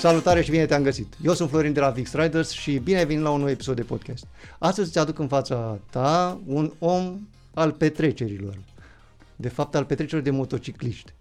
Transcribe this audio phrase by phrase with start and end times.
[0.00, 1.14] Salutare și bine te-am găsit!
[1.22, 3.76] Eu sunt Florin de la Vix Riders și bine ai venit la un nou episod
[3.76, 4.26] de podcast.
[4.58, 7.18] Astăzi îți aduc în fața ta un om
[7.54, 8.58] al petrecerilor.
[9.36, 11.12] De fapt, al petrecerilor de motocicliști.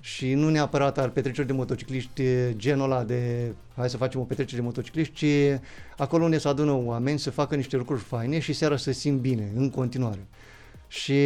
[0.00, 2.22] Și nu neapărat al petrecerilor de motocicliști
[2.56, 5.60] genul ăla de hai să facem o petrecere de motocicliști, ci
[5.96, 9.20] acolo unde se adună oameni să facă niște lucruri faine și seara să se simt
[9.20, 10.26] bine în continuare.
[10.88, 11.20] Și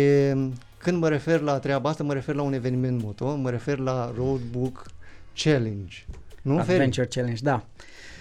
[0.78, 4.12] când mă refer la treaba asta, mă refer la un eveniment moto, mă refer la
[4.16, 4.86] Roadbook
[5.34, 6.05] Challenge.
[6.44, 7.08] Nu, Adventure Feri?
[7.14, 7.64] Challenge, da.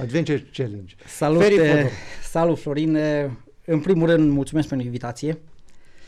[0.02, 0.95] Adventure Challenge.
[1.08, 1.90] Salut, Feri eh, Fodor.
[2.30, 2.95] salut Florin.
[2.95, 3.26] Eh,
[3.66, 5.38] În primul rând, mulțumesc pentru invitație.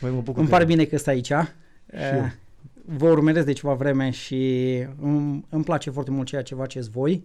[0.00, 1.28] Măi, mă bucur Îmi de- pare bine că stai aici.
[1.30, 1.40] eu.
[1.86, 2.30] Eh,
[2.84, 7.24] Vă urmăresc de ceva vreme și îmi, îmi place foarte mult ceea ce faceți voi.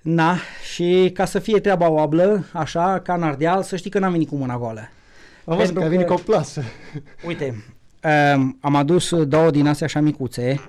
[0.00, 0.36] Na,
[0.74, 4.28] și ca să fie treaba oablă, așa, ca în Ardeal, să știi că n-am venit
[4.28, 4.80] cu mâna goală.
[5.44, 6.62] Am văzut pentru că a venit că- cu o plasă.
[7.26, 7.64] Uite,
[8.34, 10.60] um, am adus două din astea așa micuțe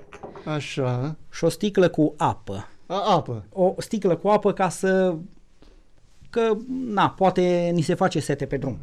[0.44, 1.16] Așa.
[1.32, 2.68] și o sticlă cu apă.
[2.92, 3.44] A, apă.
[3.52, 5.14] O sticlă cu apă ca să...
[6.30, 8.78] Că, na, poate ni se face sete pe drum.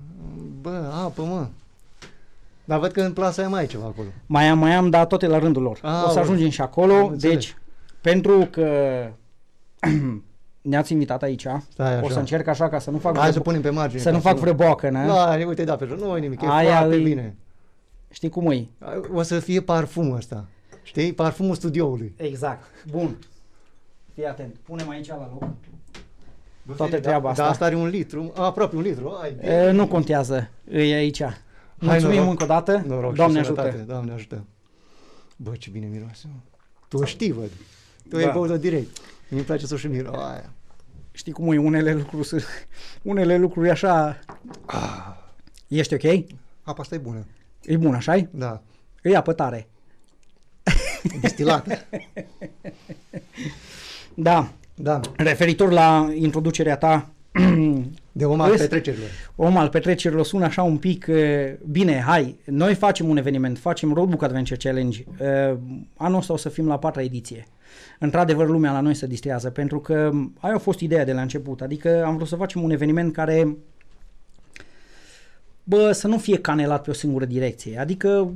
[0.62, 1.48] Bă, apă, mă.
[2.66, 4.08] Dar văd că în plasa aia mai e ceva acolo.
[4.26, 5.80] Mai am, mai am, dar toate la rândul lor.
[5.82, 6.22] Ah, o să bun.
[6.22, 6.94] ajungem și acolo.
[6.94, 7.34] Am înțeles.
[7.36, 7.56] Deci,
[8.02, 8.68] pentru că
[10.62, 12.06] ne-ați invitat aici, Stai așa.
[12.06, 14.02] o să încerc așa ca să nu fac, Hai să vreo, punem pe margine.
[14.02, 15.06] să nu ca fac vreo boacănă.
[15.06, 17.36] Da, uite, da, pe nu e nimic, e Aia foarte îi- bine.
[18.12, 18.68] Știi cum e?
[19.14, 20.46] O să fie parfumul ăsta.
[20.84, 21.14] Știi?
[21.14, 22.14] Parfumul studioului.
[22.18, 22.64] Exact.
[22.92, 23.16] Bun.
[24.20, 24.56] Fii atent.
[24.64, 25.50] Punem aici la loc.
[26.64, 27.44] Bă, Toată Feri, treaba da, asta.
[27.44, 29.10] Da, asta are un litru, aproape un litru.
[29.22, 30.50] Ai, E, nu contează.
[30.72, 31.22] E aici.
[31.76, 32.30] Mulțumim noroc.
[32.30, 32.84] încă o dată.
[32.88, 33.68] Noroc Doamne și sănătate.
[33.70, 33.84] ajută.
[33.92, 34.44] Doamne ajută.
[35.36, 36.28] Bă, ce bine miroase.
[36.28, 36.40] mă.
[36.88, 37.50] Tu o știi, văd.
[38.10, 38.26] Tu Da.
[38.26, 38.98] ai băut-o direct.
[39.30, 40.50] Mi-mi place să și miro aia.
[41.12, 41.58] Știi cum e?
[41.58, 42.68] Unele lucruri, sunt-
[43.02, 44.20] unele lucruri așa...
[44.66, 45.16] Ah,
[45.68, 46.26] Ești ok?
[46.64, 47.26] apa asta e bună.
[47.62, 48.28] E bun, așa -i?
[48.32, 48.62] Da.
[49.04, 49.68] E apă tare.
[51.04, 51.78] E destilată.
[54.22, 54.52] Da.
[54.76, 55.00] da.
[55.16, 57.10] Referitor la introducerea ta,
[58.12, 58.62] De om al Vezi?
[58.62, 59.10] petrecerilor.
[59.36, 61.16] om al petrecerilor sună așa un pic, uh,
[61.72, 65.58] bine, hai, noi facem un eveniment, facem Roadbook Adventure Challenge, uh,
[65.96, 67.48] anul ăsta o să fim la patra ediție.
[68.00, 71.62] Într-adevăr, lumea la noi se distrează, pentru că aia a fost ideea de la început,
[71.62, 73.58] adică am vrut să facem un eveniment care,
[75.64, 78.34] bă, să nu fie canelat pe o singură direcție, adică,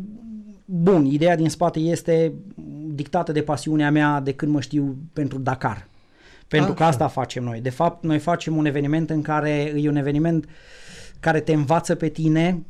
[0.65, 2.33] bun, ideea din spate este
[2.95, 5.87] dictată de pasiunea mea de când mă știu pentru Dakar.
[6.47, 6.91] Pentru că Așa.
[6.91, 7.61] asta facem noi.
[7.61, 10.45] De fapt, noi facem un eveniment în care e un eveniment
[11.19, 12.63] care te învață pe tine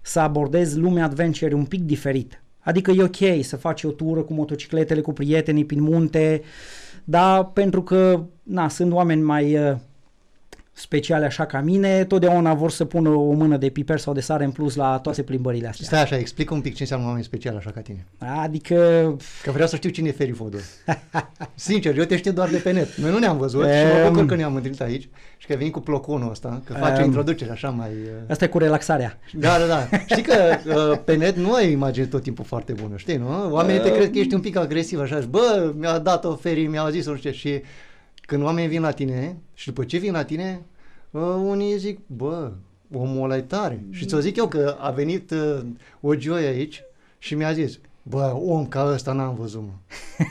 [0.00, 2.42] să abordezi lumea adventure un pic diferit.
[2.58, 6.42] Adică e ok să faci o tură cu motocicletele, cu prietenii prin munte,
[7.04, 9.76] dar pentru că na, sunt oameni mai uh,
[10.78, 14.44] speciale așa ca mine, totdeauna vor să pună o mână de piper sau de sare
[14.44, 15.86] în plus la toate plimbările astea.
[15.86, 18.06] Stai așa, explică un pic ce înseamnă un oameni special așa ca tine.
[18.18, 18.74] Adică
[19.42, 20.60] Că vreau să știu cine e Feri Fodor.
[21.54, 22.94] Sincer, eu te știu doar de pe net.
[22.96, 24.12] Noi nu ne-am văzut și mă Em.
[24.12, 26.98] bucur că ne-am întâlnit aici și că ai venit cu ploconul ăsta, că face o
[27.00, 27.04] Em.
[27.04, 27.88] introducere așa mai...
[27.88, 29.18] uh, asta e cu relaxarea.
[29.32, 29.96] Da, da, da.
[30.06, 30.34] Știi că
[30.92, 33.50] uh, pe net nu ai imagine tot timpul foarte bună, știi, nu?
[33.50, 36.88] Oamenii te cred că ești un pic agresiv, așa, și, bă, mi-a dat-o Feri, mi-a
[36.90, 37.62] zis, nu știu ce, și
[38.26, 40.60] când oamenii vin la tine și după ce vin la tine,
[41.10, 42.52] uh, unii zic, bă,
[42.92, 43.84] omul ăla e tare.
[43.90, 45.60] Și ți-o zic eu că a venit uh,
[46.00, 46.82] o joie aici
[47.18, 49.72] și mi-a zis, bă, om ca ăsta n-am văzut, mă.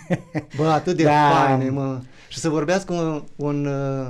[0.58, 1.46] Bă, atât de Da.
[1.46, 2.00] faine, mă.
[2.30, 4.08] Și să vorbească un, un uh,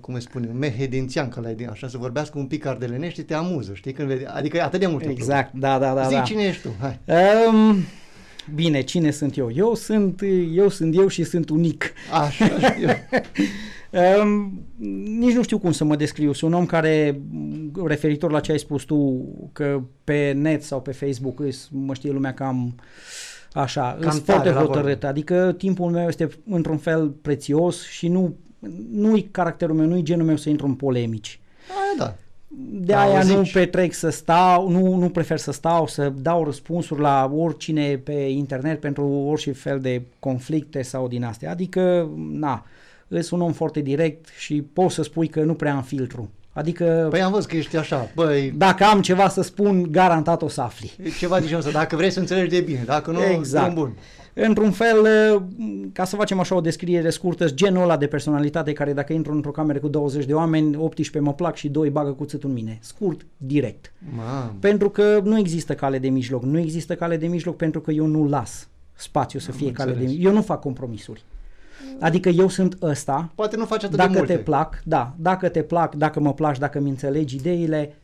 [0.00, 3.74] cum îi spune, mehedințian, că l-ai din așa, să vorbească un pic ardelenește, te amuză,
[3.74, 3.92] știi?
[3.92, 5.04] Când vede, adică e atât de mult.
[5.04, 6.06] Exact, da, da, da.
[6.06, 6.22] Zic da.
[6.22, 7.00] cine ești tu, hai.
[7.46, 7.76] Um,
[8.54, 9.50] bine, cine sunt eu?
[9.54, 10.20] Eu sunt
[10.52, 11.92] eu, sunt eu și sunt unic.
[12.12, 12.88] Așa știu.
[14.22, 14.62] Um,
[15.18, 16.32] nici nu știu cum să mă descriu.
[16.32, 20.80] Sunt un om care, m, referitor la ce ai spus tu, că pe net sau
[20.82, 22.74] pe Facebook îs- mă știe lumea cam
[23.52, 24.74] așa, Cam sunt tare foarte la vorbă.
[24.76, 25.04] hotărât.
[25.04, 28.36] Adică timpul meu este într-un fel prețios și nu
[28.90, 31.40] nu-i caracterul meu, nu-i genul meu să intru în polemici.
[31.68, 32.16] Aia da.
[32.56, 33.52] De Da, aia o nu zici.
[33.52, 38.80] petrec să stau, nu, nu prefer să stau, să dau răspunsuri la oricine pe internet
[38.80, 41.50] pentru orice fel de conflicte sau din astea.
[41.50, 42.66] Adică, na,
[43.08, 46.30] îs un om foarte direct și poți să spui că nu prea am filtru.
[46.52, 50.48] Adică, Păi am văzut că ești așa, băi, dacă am ceva să spun, garantat o
[50.48, 50.92] să afli.
[51.02, 53.64] e ceva de genul ăsta, dacă vrei să înțelegi de bine, dacă nu, Exact.
[53.70, 53.96] drum bun.
[54.34, 55.00] Într-un fel,
[55.34, 55.42] uh,
[55.92, 59.50] ca să facem așa o descriere scurtă, genul ăla de personalitate care dacă intru într-o
[59.50, 62.78] cameră cu 20 de oameni, 18 mă plac și 2 bagă cuțitul în mine.
[62.82, 63.92] Scurt, direct.
[64.16, 64.54] Mamă.
[64.60, 66.42] Pentru că nu există cale de mijloc.
[66.42, 69.84] Nu există cale de mijloc pentru că eu nu las spațiu să Am fie cale
[69.90, 70.14] de înțeles.
[70.16, 70.32] mijloc.
[70.32, 71.24] Eu nu fac compromisuri.
[72.00, 74.32] Adică eu sunt ăsta, Poate nu faci atât de dacă multe.
[74.36, 77.94] te plac, da, dacă te plac, dacă mă placi, dacă mi înțelegi ideile,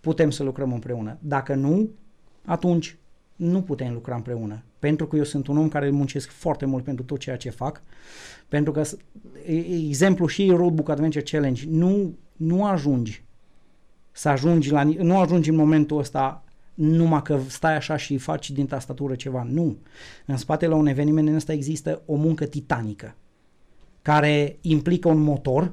[0.00, 1.16] putem să lucrăm împreună.
[1.20, 1.88] Dacă nu,
[2.44, 2.96] atunci
[3.36, 4.62] nu putem lucra împreună.
[4.82, 7.82] Pentru că eu sunt un om care muncesc foarte mult pentru tot ceea ce fac.
[8.48, 8.96] Pentru că, s-
[9.46, 13.24] e- exemplu și Roadbook Adventure Challenge, nu, nu ajungi
[14.12, 16.44] să ajungi la, ni- nu ajungi în momentul ăsta
[16.74, 19.46] numai că stai așa și faci din tastatură ceva.
[19.50, 19.76] Nu.
[20.26, 23.14] În spatele un eveniment în ăsta există o muncă titanică
[24.02, 25.72] care implică un motor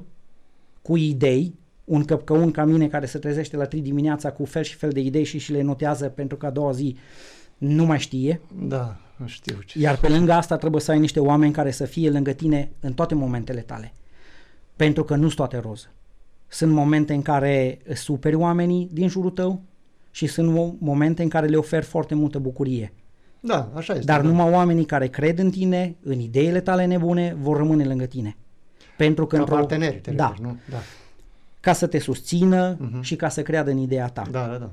[0.82, 1.54] cu idei,
[1.84, 5.00] un căpcăun ca mine care se trezește la 3 dimineața cu fel și fel de
[5.00, 6.96] idei și și le notează pentru că a doua zi
[7.60, 8.40] nu mai știe.
[8.58, 9.78] Da, nu știu ce.
[9.78, 12.92] Iar pe lângă asta trebuie să ai niște oameni care să fie lângă tine în
[12.92, 13.92] toate momentele tale.
[14.76, 15.88] Pentru că nu sunt toate roz.
[16.48, 19.60] Sunt momente în care îți superi oamenii din jurul tău
[20.10, 22.92] și sunt mo- momente în care le oferi foarte multă bucurie.
[23.40, 24.04] Da, așa este.
[24.04, 24.28] Dar da.
[24.28, 28.36] numai oamenii care cred în tine, în ideile tale nebune, vor rămâne lângă tine.
[28.96, 30.56] Pentru că Ca într-o- parteneri, te da, referi, nu?
[30.70, 30.76] Da,
[31.60, 33.00] ca să te susțină Mhm.
[33.00, 34.22] și ca să creadă în ideea ta.
[34.30, 34.56] da, da.
[34.56, 34.70] da.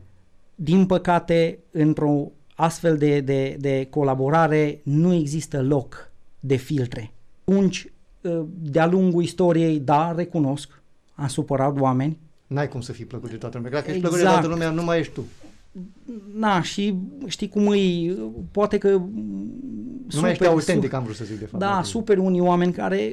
[0.55, 7.11] Din păcate, într-o astfel de, de, de colaborare nu există loc de filtre.
[7.45, 7.91] Atunci,
[8.25, 10.81] ă, de-a lungul istoriei, da, recunosc,
[11.15, 12.17] am supărat oameni,
[12.47, 13.71] N-ai cum să fii plăcut de toată lumea.
[13.71, 14.13] Dacă ești Exact.
[14.15, 15.23] plăcut de toată lumea, nu mai ești tu.
[16.35, 16.95] na, și
[17.25, 18.17] știi cum îi,
[18.51, 21.59] poate că Nu mai ești autentic, am vrut să zic de fapt.
[21.63, 23.11] Da, Adică- super unii oameni care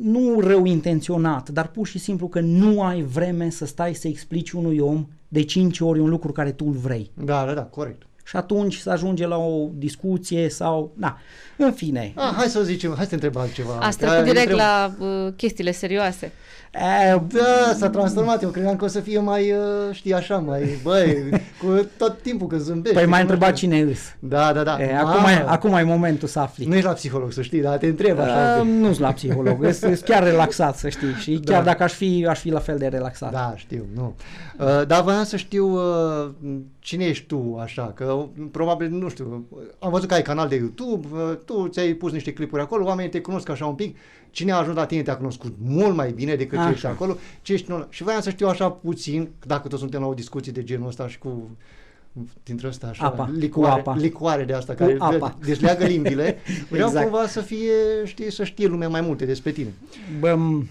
[0.00, 4.50] nu rău intenționat, dar pur și simplu că nu ai vreme să stai să explici
[4.50, 7.10] unui om de 5 ori un lucru care tu îl vrei.
[7.24, 8.02] Da, da, da, corect.
[8.28, 10.92] Și atunci să ajunge la o discuție sau...
[10.96, 11.18] Da,
[11.56, 12.12] în fine.
[12.14, 13.78] Ah, hai să zicem, hai să te întreb altceva.
[13.80, 16.32] Asta Că cu direct întreb- la uh, chestiile serioase.
[16.74, 18.42] E, Da, s-a transformat.
[18.42, 19.58] Eu credeam că o să fie mai, uh,
[19.92, 21.28] știi, așa, mai, băi,
[21.62, 22.94] cu tot timpul că zâmbești.
[22.94, 23.68] păi că m-a nu întrebat știu.
[23.70, 23.98] cine îs.
[24.18, 24.82] Da, da, da.
[24.82, 26.64] E, Mamă, acum, e, acum e momentul să afli.
[26.64, 28.58] Nu ești la psiholog, să știi, dar te întreb așa.
[28.60, 31.12] Uh, nu sunt la psiholog, sunt chiar relaxat, să știi.
[31.12, 31.52] Și Da.
[31.52, 33.32] chiar dacă aș fi, aș fi la fel de relaxat.
[33.32, 34.14] Da, știu, nu.
[34.58, 36.30] Uh, dar voiam să știu uh,
[36.78, 39.46] cine ești tu, așa, că uh, probabil, nu știu,
[39.78, 43.10] am văzut că ai canal de YouTube, uh, tu ți-ai pus niște clipuri acolo, oamenii
[43.10, 43.96] te cunosc așa un pic,
[44.38, 46.70] cine a ajuns la tine te-a cunoscut mult mai bine decât ce Așa.
[46.72, 50.06] ești acolo, ce ești nu, și voiam să știu așa puțin, dacă tot suntem la
[50.06, 51.50] o discuție de genul ăsta și cu
[52.42, 53.98] dintre ăsta așa, Apa, licoare, cu apa.
[54.00, 55.38] licoare de asta Cu care apa.
[55.44, 56.38] dezleagă limbile,
[56.70, 57.08] vreau Exact.
[57.10, 57.72] cumva să fie,
[58.04, 59.72] știi, să știe lumea mai multe despre tine.
[60.20, 60.66] Bă, m-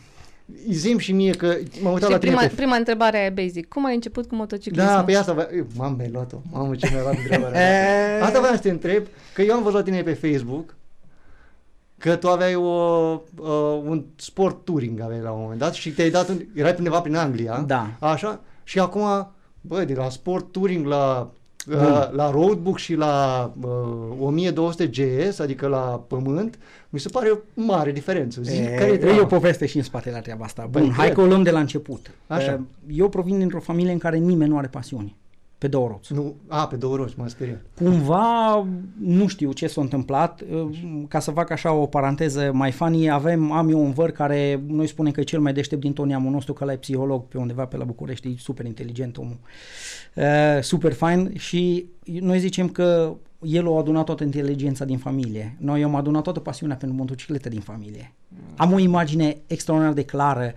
[0.72, 3.68] Zim și mie că m-am uitat Și la tine prima, pe prima întrebare e basic.
[3.68, 4.94] Cum ai început cu motociclismul?
[4.94, 6.38] Da, pe asta, vă- eu, mamă, mi-ai luat-o.
[6.52, 7.62] Mamă, ce mi-ai luat întrebarea.
[7.62, 8.22] E.
[8.22, 9.04] asta vreau să te întreb,
[9.34, 10.76] că eu am văzut la tine pe Facebook
[11.98, 12.62] că tu aveai o,
[13.40, 17.02] uh, un sport touring aveai la un moment dat și te-ai dat, în, erai undeva
[17.02, 17.88] prin Anglia, Da.
[18.00, 21.30] așa, și acum, băi, de la sport touring la
[21.68, 21.76] Bun.
[21.78, 23.70] uh, la roadbook și la uh,
[24.20, 26.58] 1200 GS, adică la pământ,
[26.90, 28.42] mi se pare o mare diferență.
[28.42, 29.22] Zi, E, care e e treaba?
[29.22, 30.68] o poveste și în spatele la treaba asta.
[30.72, 31.18] Păi, Bun, hai cred.
[31.18, 32.12] că o luăm de la început.
[32.28, 32.52] Așa.
[32.52, 32.60] E,
[32.92, 35.16] Eu provin dintr-o familie în care nimeni nu are pasiuni
[35.58, 36.14] pe două roți.
[36.14, 37.62] Nu, a, pe două roți, m-am speriat.
[37.76, 38.68] Cumva,
[39.00, 40.44] nu știu ce s-a întâmplat,
[41.08, 44.88] ca să fac așa o paranteză mai funny, avem, am eu un văr care noi
[44.88, 47.38] spunem că e cel mai deștept din tot neamul nostru, că ăla e psiholog pe
[47.38, 49.38] undeva pe la București, e super inteligent omul,
[50.16, 55.56] uh, super fain și noi zicem că el a adunat toată inteligența din familie.
[55.60, 58.14] Noi am adunat toată pasiunea pentru motocicletă din familie.
[58.56, 60.54] Am o imagine extraordinar de clară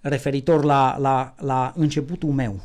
[0.00, 2.60] referitor la, la, la începutul meu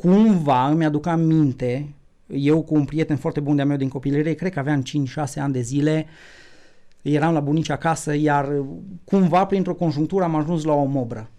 [0.00, 1.94] cumva îmi aduc aminte,
[2.26, 4.84] eu cu un prieten foarte bun de-a meu din copilărie, cred că aveam 5-6
[5.36, 6.06] ani de zile,
[7.02, 8.64] eram la bunici acasă, iar
[9.04, 11.30] cumva printr-o conjunctură am ajuns la o mobră.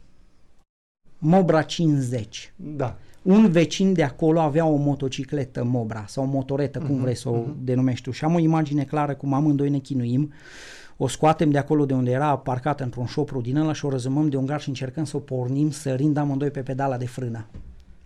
[1.18, 2.54] Mobra 50.
[2.56, 2.98] Da.
[3.22, 7.30] Un vecin de acolo avea o motocicletă Mobra sau o motoretă, cum Mhm, vrei să
[7.30, 7.56] o mhm.
[7.64, 8.12] denumești tu.
[8.12, 10.32] Și am o imagine clară cum amândoi ne chinuim,
[10.98, 14.30] o scoatem de acolo de unde era parcată într-un șopru din ăla și o răzumăm
[14.30, 17.46] de un gar și încercăm să o pornim sărind amândoi pe pedala de frână.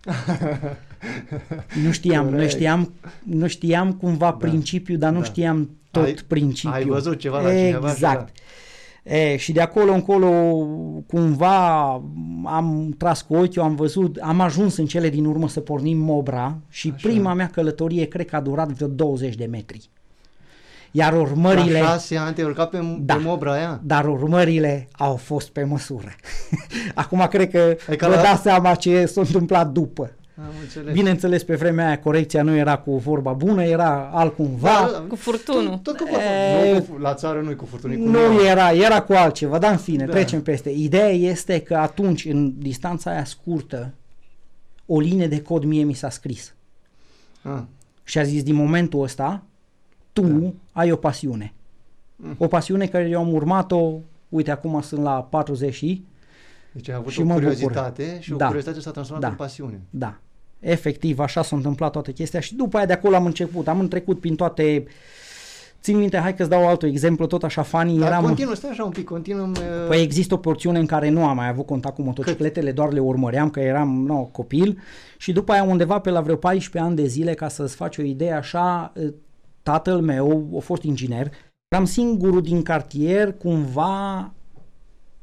[1.84, 2.50] Nu știam, noi Corect.
[2.50, 4.32] știam, nu știam cumva Da.
[4.32, 5.24] principiul, dar nu Da.
[5.24, 6.72] știam tot Ai- principiul.
[6.72, 8.36] ai văzut ceva la cineva și Exact.
[9.02, 10.28] E, și de acolo încolo
[11.06, 11.86] cumva
[12.44, 16.56] am tras cu ochiul, am văzut, am ajuns în cele din urmă să pornim Mobra
[16.68, 17.08] și Așa.
[17.08, 19.88] prima mea călătorie cred că a durat vreo 20 de metri.
[20.90, 23.14] Iar urmările, La șase ani te-ai urcat pe, Da.
[23.14, 23.80] pe mobra aia?
[23.82, 26.08] dar urmările au fost pe măsură.
[26.94, 30.10] Acum cred că Adică vă la- dați seama ce s-a întâmplat după.
[30.38, 30.92] Am înțeles.
[30.92, 34.68] Bineînțeles, pe vremea aia corecția nu era cu vorba bună, era altcumva.
[34.92, 35.68] Da, Cu furtunul.
[35.82, 36.14] Tot, tot cu
[36.64, 38.40] E- nu, cu, la țară nu-i cu furtunii, cu Nu nouă.
[38.42, 40.12] era, era cu altceva, dar în fine, Da.
[40.12, 40.70] trecem peste.
[40.70, 43.92] Ideea este că atunci, în distanța aia scurtă,
[44.86, 46.54] o linie de cod mie mi s-a scris.
[47.42, 47.58] Ah,
[48.04, 49.42] Și a zis, din momentul ăsta,
[50.22, 50.52] tu Da.
[50.72, 51.52] ai o pasiune.
[52.16, 52.34] Mm.
[52.38, 53.92] O pasiune care eu am urmat-o,
[54.28, 56.04] uite, acum sunt la 40 și,
[56.72, 57.42] deci ai avut Și o mă bucur.
[57.48, 58.46] curiozitate și o Da.
[58.46, 59.30] curiozitate s-a transformat Da.
[59.30, 59.80] în pasiune.
[59.90, 60.18] da,
[60.60, 63.68] Efectiv, așa s-a întâmplat toată chestia și după aia de acolo am început.
[63.68, 64.84] Am trecut prin toate...
[65.82, 67.98] Țin minte, hai că-ți dau alt exemplu, tot așa funny.
[67.98, 68.22] Dar eram...
[68.24, 69.50] continuă, stai așa un pic, continuăm.
[69.50, 72.92] uh, Păi există o porțiune în care nu am mai avut contact cu motocicletele, doar
[72.92, 74.78] le urmăream că eram nou, copil
[75.18, 78.02] și după aia undeva pe la vreo 14 ani de zile, ca să-ți faci o
[78.02, 79.08] idee așa, eh,
[79.66, 81.32] tatăl meu a fost inginer,
[81.68, 84.32] eram singurul din cartier cumva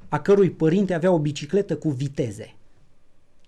[0.09, 2.55] a cărui părinte avea o bicicletă cu viteze.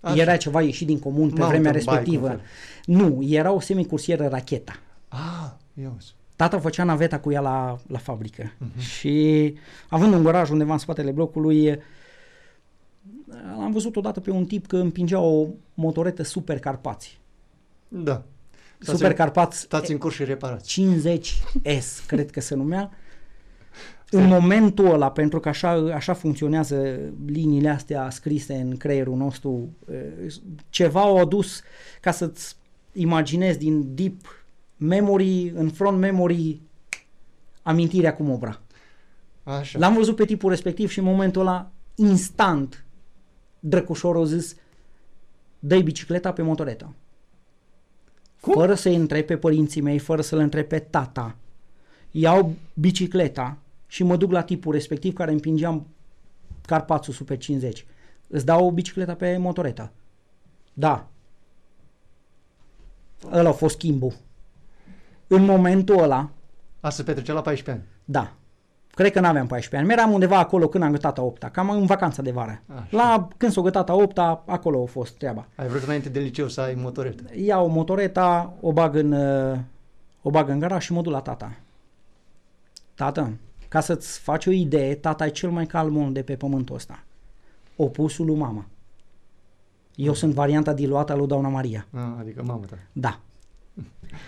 [0.02, 0.22] Așa.
[0.22, 2.28] Era ceva ieșit din comun pe Mountain vremea bike, respectivă.
[2.28, 2.42] un fel.
[2.86, 4.80] Nu, era o semicursieră racheta.
[5.08, 6.14] Ah, ia uzi.
[6.36, 8.80] Tata făcea naveta cu ea la, la fabrică uh-huh.
[8.80, 9.54] și
[9.90, 11.80] având un garaj undeva în spatele blocului,
[13.60, 17.20] am văzut odată pe un tip că împingea o motoretă Super Carpați.
[17.88, 18.24] Da.
[18.79, 20.82] Stați Super în- Carpați Stați în curs și reparați.
[20.82, 22.89] 50S, cred că se numea.
[24.10, 30.34] În momentul ăla, pentru că așa, așa funcționează liniile astea scrise în creierul nostru, eh,
[30.70, 31.62] ceva au adus
[32.01, 32.55] ca să-ți
[32.94, 34.46] imaginezi din deep
[34.77, 36.62] memory, în front memory,
[37.62, 38.62] amintirea cum obra.
[39.44, 39.79] Așa.
[39.79, 42.86] L-am văzut pe tipul respectiv și în momentul ăla, instant,
[43.60, 44.55] drăcușorul a zis,
[45.60, 46.94] dă bicicleta pe motoretă.
[48.46, 48.54] Cum?
[48.54, 51.36] Fără să-i întreb pe părinții mei, fără să-l întreb pe tata,
[52.12, 55.88] iau bicicleta și mă duc la tipul respectiv care împingeam
[56.66, 57.86] Carpațul Super 50.
[58.28, 59.92] Îți dau bicicleta pe motoretă.
[60.74, 61.08] Da.
[63.32, 64.14] Ăla a fost schimbul.
[65.28, 66.30] În momentul ăla,
[66.80, 67.94] A se petrecea la 14 ani.
[68.06, 68.34] da.
[68.96, 70.02] Cred că n-aveam 14 ani.
[70.02, 72.62] Eram undeva acolo când am gătat a 8 cam în vacanța de vară.
[72.75, 72.88] Așa.
[72.90, 75.48] La când s-o gătat a 8 acolo a fost treaba.
[75.56, 77.24] Ai vrut înainte de liceu să ai motoretă.
[77.36, 79.58] Iau motoreta, o bag în, uh,
[80.22, 81.52] o bag în garaj și mă duc la tata.
[82.94, 83.34] Tată,
[83.68, 87.04] ca să-ți faci o idee, tata e cel mai calm om de pe pământul ăsta.
[87.75, 88.66] Opusul lui mama.
[89.96, 91.86] Eu sunt varianta diluată a lui Doamna Maria.
[91.94, 92.78] Ah, adică mamă ta.
[92.92, 93.20] Da.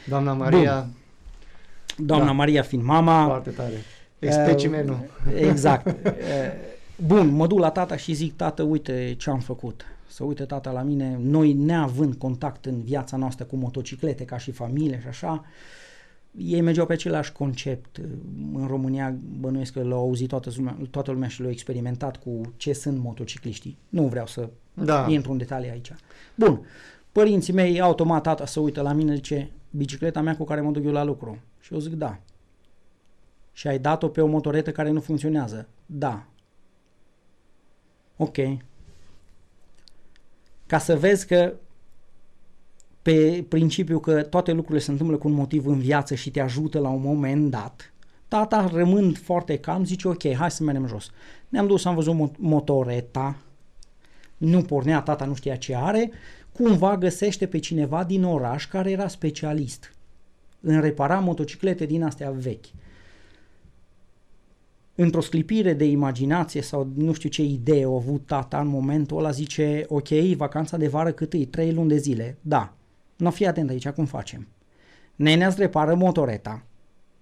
[0.08, 0.88] Doamna Maria,
[1.98, 2.32] Doamna Da.
[2.32, 3.74] Maria fiind mama, foarte tare.
[4.20, 5.00] Expecimenul.
[5.28, 5.86] Uh, Exact.
[6.06, 6.12] Uh,
[7.06, 9.86] Bun, mă duc la tata și zic, tată, uite ce am făcut.
[10.08, 14.52] Să uite tata la mine, noi neavând contact în viața noastră cu motociclete ca și
[14.52, 15.46] familie și așa,
[16.38, 17.98] ei mergeau pe același concept.
[18.54, 22.74] În România bănuiesc că l-au auzit toată lumea, toată lumea și l-au experimentat cu ce
[22.74, 23.78] sunt motocicliștii.
[23.90, 25.06] Nu vreau să Da.
[25.10, 25.96] intru în detalii aici.
[26.36, 26.62] Bun,
[27.12, 30.86] părinții mei automat tata să uită la mine, zice, bicicleta mea cu care mă duc
[30.86, 31.38] eu la lucru.
[31.60, 32.20] Și eu zic, da.
[33.58, 35.68] Și ai dat-o pe o motoretă care nu funcționează.
[35.86, 36.26] Da.
[38.18, 38.38] Ok.
[40.66, 41.54] Ca să vezi că
[43.02, 46.80] pe principiu că toate lucrurile se întâmplă cu un motiv în viață și te ajută
[46.80, 47.94] la un moment dat,
[48.28, 51.12] tata rămând foarte calm, zice ok, hai să mergem jos.
[51.50, 53.36] Ne-am dus, am văzut mo- motoreta,
[54.38, 56.12] nu pornea, tata nu știa ce are,
[56.54, 59.96] cumva găsește pe cineva din oraș care era specialist
[60.62, 62.66] în repara motociclete din astea vechi.
[65.00, 69.32] Într-o sclipire de imaginație sau nu știu ce idee a avut tata în momentul ăla,
[69.32, 71.46] zice, ok, vacanța de vară cât e?
[71.46, 72.38] Trei luni de zile.
[72.42, 72.74] Da.
[73.16, 74.48] Nu fii atent aici, cum facem?
[75.16, 76.64] Nenea îți repară motoreta,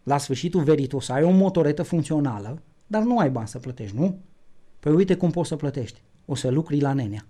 [0.03, 3.59] la sfârșitul verii tu o să ai o motoretă funcțională, dar nu ai bani să
[3.59, 4.19] plătești, nu?
[4.79, 6.01] Păi uite cum poți să plătești.
[6.25, 7.25] O să lucri la nenea.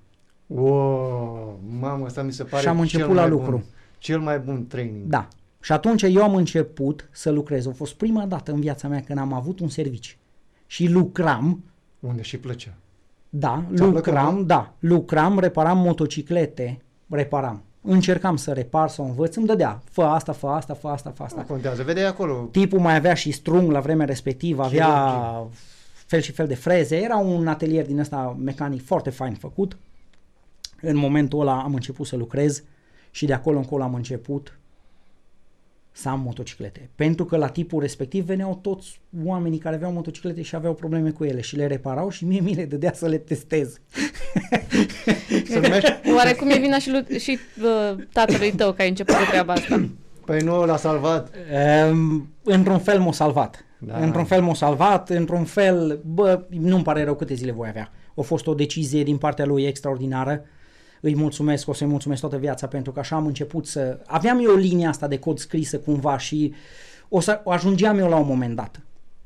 [0.48, 3.52] Wow, mamă, asta mi se pare Și am cel început la mai lucru.
[3.52, 3.64] Bun,
[3.98, 5.06] cel mai bun training.
[5.08, 5.28] Da.
[5.62, 7.68] Și atunci eu am început să lucrez.
[7.68, 10.16] A fost prima dată în viața mea când am avut un serviciu.
[10.68, 11.64] Și lucram,
[12.00, 12.74] Unde și plăcea.
[13.30, 14.44] da, Ți-a lucram, plăcut, nu?
[14.46, 17.64] da, lucram, reparam motociclete, reparam.
[17.82, 21.16] Încercam să repar, să o învăț, îmi dădea, fă asta, fă asta, fă asta, fă
[21.22, 21.42] Nu asta.
[21.42, 21.84] contează.
[21.84, 22.48] Vedeai acolo.
[22.52, 25.58] Tipul mai avea și strung la vremea respectivă, avea Chirurgie.
[26.06, 29.78] fel și fel de freze, era un atelier din ăsta mecanic foarte fain făcut.
[30.82, 32.64] În momentul ăla am început să lucrez
[33.12, 34.58] și de acolo încolo am început
[35.98, 36.90] să am motociclete.
[36.96, 41.24] Pentru că la tipul respectiv veneau toți oamenii care aveau motociclete și aveau probleme cu
[41.24, 43.80] ele și le reparau și mie mi le dădea să le testez.
[45.50, 46.02] Se numește...
[46.16, 49.54] Oare cum e vina și, lui, și uh, tatălui tău că ai început cu treaba
[49.54, 49.90] asta?
[50.26, 51.36] Păi nu l-a salvat.
[51.92, 53.66] Um, într-un fel m-a salvat.
[53.80, 53.94] Da.
[53.94, 54.06] Da.
[54.06, 57.92] Într-un fel m-a salvat, într-un fel, bă, nu-mi pare rău câte zile voi avea.
[58.16, 60.46] A fost o decizie din partea lui extraordinară.
[61.06, 64.00] Îi mulțumesc, o să-i mulțumesc toată viața pentru că așa am început să...
[64.06, 66.54] Aveam eu linia asta de cod scrisă cumva și
[67.10, 68.82] o să o ajungeam eu la un moment dat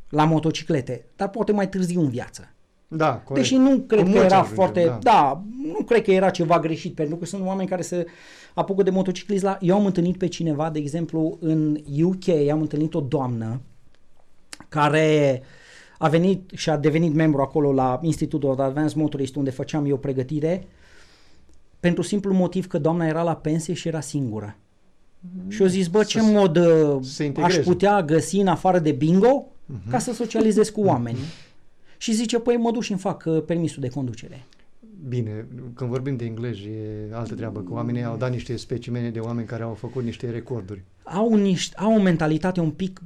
[0.09, 2.53] la motociclete, dar poate mai târziu în viață.
[2.87, 3.47] Da, corect.
[3.47, 4.99] Deși nu cred Cu că mulți era ajungem, foarte, da.
[5.01, 5.43] da.
[5.63, 8.05] nu cred că era ceva greșit, pentru că sunt oameni care se
[8.53, 9.45] apucă de motociclism.
[9.45, 9.57] La...
[9.61, 13.61] Eu am întâlnit pe cineva, de exemplu, în UK, am întâlnit o doamnă
[14.69, 15.41] care
[15.97, 19.97] a venit și a devenit membru acolo la Institutul of Advanced Motorist, unde făceam eu
[19.97, 20.67] pregătire.
[21.79, 24.55] Pentru simplu motiv că doamna era la pensie și era singură.
[25.47, 27.61] Și eu zis, bă, ce mod uh, se aș integreze.
[27.61, 29.45] putea găsi în afară de bingo
[29.89, 31.25] ca să socializez cu oamenii.
[31.97, 34.43] Și zice, păi mă duc și îmi fac uh, permisul de conducere.
[35.07, 39.19] Bine, când vorbim de englezi e altă treabă, că oamenii au dat niște specimene de
[39.19, 40.83] oameni care au făcut niște recorduri.
[41.03, 43.01] Au, niște, au o mentalitate un pic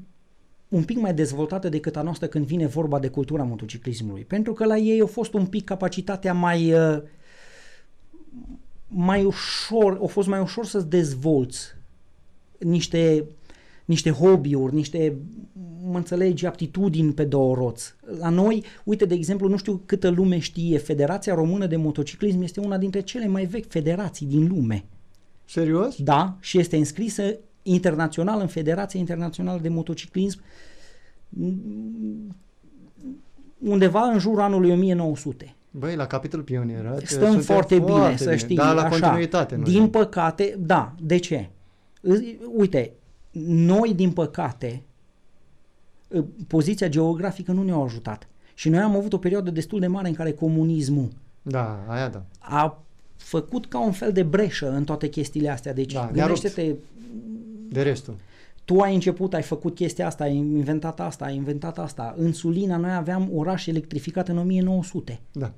[0.68, 4.24] un pic mai dezvoltată decât a noastră când vine vorba de cultura motociclismului.
[4.24, 7.02] Pentru că la ei a fost un pic capacitatea mai uh,
[8.96, 11.76] mai ușor, a fost mai ușor să-ți dezvolți
[12.58, 13.26] niște,
[13.86, 15.16] niște hobby-uri, niște,
[15.84, 17.94] mă înțelegi, aptitudini pe două roți.
[18.20, 22.60] La noi, uite, de exemplu, nu știu câtă lume știe, Federația Română de Motociclism este
[22.60, 24.86] una dintre cele mai vechi federații din lume.
[25.46, 25.96] Serios?
[25.98, 30.40] Da, și este înscrisă internațional în Federația Internațională de Motociclism
[33.60, 35.56] undeva în jurul anului 1900.
[35.76, 38.56] Băi, la capitolul pionierat Stăm suntem foarte bine, să știi.
[38.56, 38.90] Dar la așa.
[39.00, 39.56] continuitate.
[39.56, 41.50] Nu Din păcate, da, de ce?
[42.02, 42.92] Î- Uite,
[43.46, 44.84] noi, din păcate,
[46.18, 48.28] ă, poziția geografică nu ne-a ajutat.
[48.54, 51.08] Și noi am avut o perioadă destul de mare în care comunismul
[51.42, 52.24] Da, aia da.
[52.40, 52.84] a
[53.18, 55.74] făcut ca un fel de breșă în toate chestiile astea.
[55.74, 56.76] Deci, Da, da, ne-a gândește-te,
[57.70, 58.16] De restul.
[58.66, 62.16] Tu ai început, ai făcut chestia asta, ai inventat asta, ai inventat asta.
[62.18, 65.20] În Sulina noi aveam oraș electrificat în 1900.
[65.32, 65.52] Da.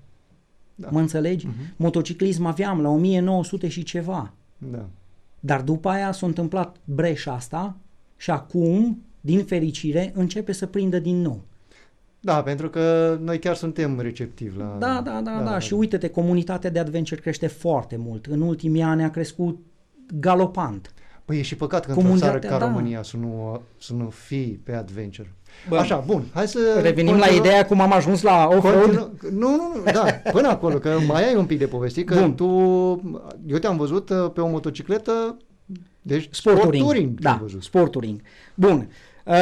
[0.76, 0.88] Da.
[0.92, 1.48] Mă înțelegi?
[1.48, 1.76] Uh-huh.
[1.76, 4.34] Motociclism aveam la 1900 și ceva.
[4.58, 4.86] Da.
[5.40, 7.76] Dar după aia s-a întâmplat breșa asta
[8.18, 11.42] și acum, din fericire, începe să prindă din nou.
[12.20, 14.76] Da, pentru că noi chiar suntem receptivi la...
[14.80, 15.60] Da, da, da, da.
[15.60, 18.26] Și uite-te, comunitatea de adventure crește foarte mult.
[18.26, 19.60] În ultimii ani a crescut
[20.20, 20.94] galopant.
[21.26, 22.66] Păi e și păcat că într-o țară Comunitatea, ca da.
[22.66, 25.34] România să nu, să nu fii pe adventure.
[25.70, 26.60] Bă, Așa, bun, hai să...
[26.82, 28.82] Revenim la continuăm- ideea cum am ajuns la off-road.
[28.84, 32.16] Continu- Nu, nu, nu, da, până acolo, că mai ai un pic de povestit, că
[32.20, 32.36] Bun.
[32.36, 32.46] tu,
[33.48, 35.38] eu te-am văzut uh, pe o motocicletă,
[36.02, 36.84] deci Sport sport touring.
[36.86, 37.64] touring te-am Da, văzut.
[37.64, 38.22] sport touring.
[38.56, 38.90] Bun.
[39.26, 39.34] Uh,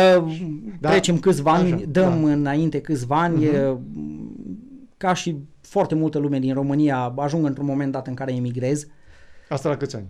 [0.79, 0.89] Da.
[0.89, 2.31] Trecem câțiva ani, Așa, dăm da.
[2.31, 3.69] înainte câțiva ani, Mhm.
[3.69, 3.77] uh,
[4.97, 8.88] ca și foarte multă lume din România ajung într-un moment dat în care emigrez.
[9.49, 10.05] Asta la câți ani?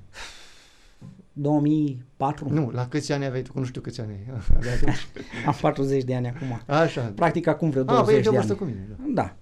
[1.34, 2.48] 2004.
[2.50, 3.52] Nu, la câți ani aveai tu?
[3.52, 4.34] Că nu știu câți ani ai.
[4.58, 5.08] Abia atunci.
[5.48, 6.62] Am 40 de ani acum.
[6.76, 7.12] Așa.
[7.15, 8.62] Practic acum vreo A, 20 păi ești de de vârstă ani.
[8.62, 8.88] cu mine.
[9.13, 9.13] Da.
[9.24, 9.36] Da.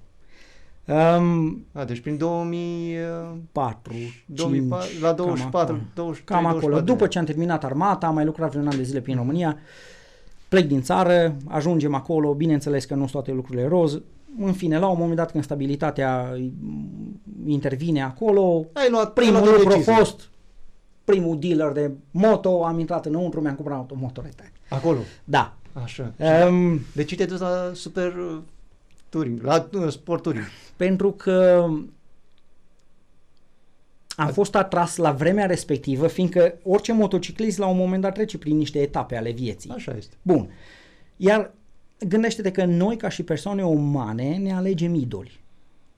[1.15, 2.95] Um, A, deci prin 2000...
[2.97, 3.93] uh, 4,
[4.25, 6.59] 2004, 5, la 24, cam, 23, cam acolo.
[6.61, 9.15] 24 După de ce am terminat armata, am mai lucrat vreun an de zile prin
[9.15, 9.57] România,
[10.49, 14.01] plec din țară, ajungem acolo, bineînțeles că nu sunt toate lucrurile roz.
[14.39, 19.41] În fine, la un moment dat când stabilitatea mm, intervine acolo, Ai luat, primul ai
[19.41, 19.93] luat o lucru a decizie.
[19.95, 20.29] fost
[21.11, 24.43] primul dealer de moto, am intrat înăuntru, mi-am cumpărat o motoretă.
[24.69, 24.99] Acolo.
[25.23, 25.55] Da.
[25.73, 26.13] Așa.
[26.47, 28.41] Um, De ce te-ai dus la super uh,
[29.09, 30.45] touring, la uh, sport touring?
[30.75, 31.67] pentru că
[34.15, 38.57] am fost atras la vremea respectivă, fiindcă orice motociclist la un moment dat trece prin
[38.57, 39.69] niște etape ale vieții.
[39.69, 40.15] Așa este.
[40.21, 40.49] Bun.
[41.17, 41.53] Iar
[42.07, 45.39] gândește-te că noi ca și persoane umane ne alegem idoli.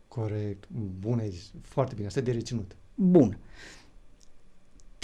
[0.08, 0.63] Corect.
[0.99, 1.52] Bun ai zis.
[1.62, 2.08] Foarte bine.
[2.08, 2.76] Asta e de reținut.
[2.95, 3.38] Bun.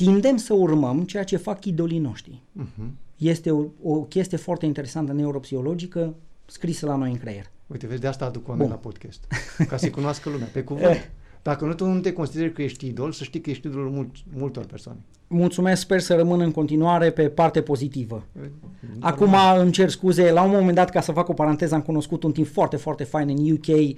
[0.05, 2.41] Tindem să urmăm ceea ce fac idolii noștri.
[2.61, 2.89] Uh-huh.
[3.17, 7.51] Este o, o chestie foarte interesantă neuropsihologică scrisă la noi în creier.
[7.67, 8.75] Uite, vezi, de asta aduc oameni Bun.
[8.75, 9.23] la podcast.
[9.69, 11.11] Ca să-i cunoască lumea, pe cuvânt.
[11.41, 14.15] Dacă nu, tu nu te consideri că ești idol, să știi că ești idolul mult,
[14.33, 14.99] multor persoane.
[15.27, 18.25] Mulțumesc, sper să rămân în continuare pe parte pozitivă.
[18.37, 18.99] Mm-hmm.
[18.99, 22.23] Acum îmi cer scuze, la un moment dat, ca să fac o paranteză, am cunoscut
[22.23, 23.97] un timp foarte, foarte fain în UK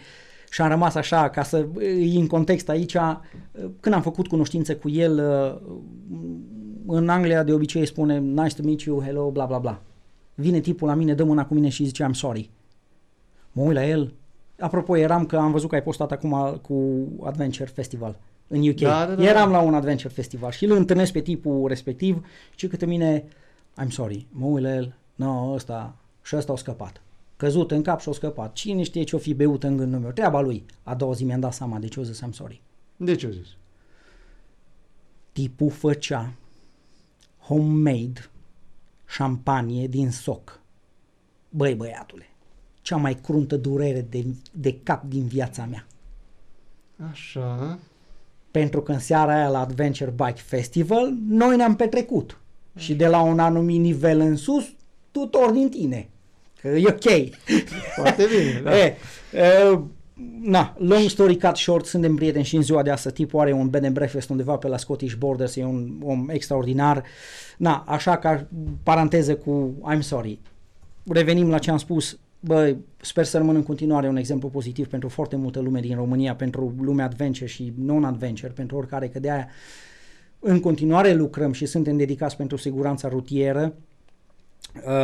[0.52, 2.98] și am rămas așa, ca să îi în context aici,
[3.80, 5.20] când am făcut cunoștință cu el,
[6.88, 9.82] în Anglia de obicei spune nice to meet you, hello, bla bla bla.
[10.36, 12.50] Vine tipul la mine, dă mâna cu mine și zice I'm sorry.
[13.52, 14.14] Mă uit la el.
[14.60, 18.80] Apropo, eram că am văzut că ai postat acum cu Adventure Festival în UK.
[18.80, 19.58] Da, da, da, eram da.
[19.58, 23.24] la un Adventure Festival și îl întâlnesc pe tipul respectiv și câte mine
[23.84, 27.02] I'm sorry, mă uit la el, no, ăsta, și ăsta a scăpat.
[27.42, 28.54] Căzut în cap și a scăpat.
[28.54, 30.12] Cine știe ce-o fi beut în gândul meu?
[30.12, 30.66] Treaba lui.
[30.84, 32.62] A doua zi mi-am dat seama de ce o zis I'm sorry.
[32.98, 33.48] De ce au zis?
[35.32, 36.34] Tipul făcea
[37.40, 38.30] homemade
[39.08, 40.60] șampanie din soc.
[41.50, 42.30] Băi, băiatule,
[42.82, 45.88] cea mai cruntă durere de, de cap din viața mea.
[47.12, 47.80] Așa.
[48.52, 52.40] Pentru că în seara aia la Adventure Bike Festival noi ne-am petrecut.
[52.76, 54.74] Și de la un anumit nivel în sus,
[55.12, 56.10] tu torni din tine.
[56.62, 57.36] Că e ok.
[57.96, 58.78] Foarte bine, da.
[58.78, 58.96] E,
[59.34, 59.80] e,
[60.42, 63.16] na, long story cut short, suntem prieteni și în ziua de astăzi.
[63.16, 67.04] Tipul are un bed and breakfast undeva pe la Scottish Borders, e un om extraordinar.
[67.58, 68.48] Na, așa ca
[68.84, 70.40] paranteză cu I'm sorry.
[71.04, 72.18] Revenim la ce am spus.
[72.40, 76.36] bă, sper să rămân în continuare un exemplu pozitiv pentru foarte multă lume din România,
[76.36, 79.48] pentru lumea adventure și non-adventure, pentru oricare, că de aia
[80.40, 83.74] în continuare lucrăm și suntem dedicați pentru siguranța rutieră,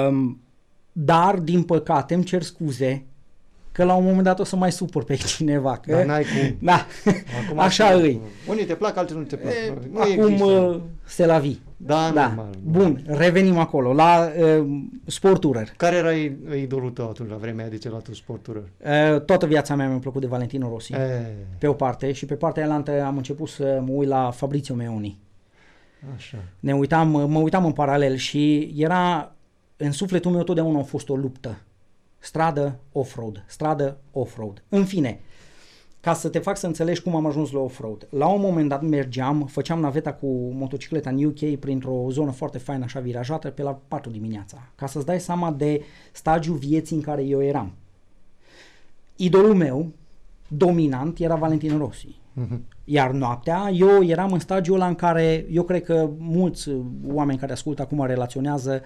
[0.09, 0.39] um,
[0.99, 3.05] dar, din păcate, îmi cer scuze
[3.71, 5.77] că la un moment dat o să mai supăr pe cineva.
[5.77, 6.57] Că, Dar n-ai cum.
[6.67, 6.85] Da,
[7.45, 8.19] Acum așa asta- îi.
[8.49, 9.53] Unii te plac, alții nu te plac.
[9.53, 10.45] E, nu acum există.
[10.45, 11.61] uh, se la vii.
[11.77, 12.27] Da, Da.
[12.27, 12.49] normal.
[12.63, 14.67] Bun, revenim acolo, la uh,
[15.05, 15.73] sporturer.
[15.77, 18.69] Care era i- idolul tău atunci, la vremea aia de ce la tu sportură?
[19.13, 20.93] Uh, toată viața mea mi-a plăcut de Valentino Rossi.
[20.93, 21.25] E,
[21.57, 25.17] Pe o parte și pe partea elantă am început să mă uit la Fabrizio Meoni.
[26.15, 26.37] așa.
[26.59, 29.31] Ne uitam, mă uitam în paralel și era
[29.77, 31.61] în sufletul meu totdeauna a fost o luptă.
[32.19, 34.63] Stradă, off-road, stradă, off-road.
[34.69, 35.19] În fine,
[35.99, 38.07] ca să te fac să înțelegi cum am ajuns la off-road.
[38.09, 42.83] La un moment dat mergeam, făceam naveta cu motocicleta în UK printr-o zonă foarte faină,
[42.83, 44.69] așa virajată, pe la 4 dimineața.
[44.75, 47.73] Ca să-ți dai seama de stagiul vieții în care eu eram.
[49.15, 49.91] Idolul meu,
[50.47, 52.19] dominant, era Valentino Rossi.
[52.33, 52.61] Mhm.
[52.83, 57.39] Iar noaptea, eu eram în stagiul ăla în care eu cred că mulți uh, oameni
[57.39, 58.81] care ascultă acum relaționează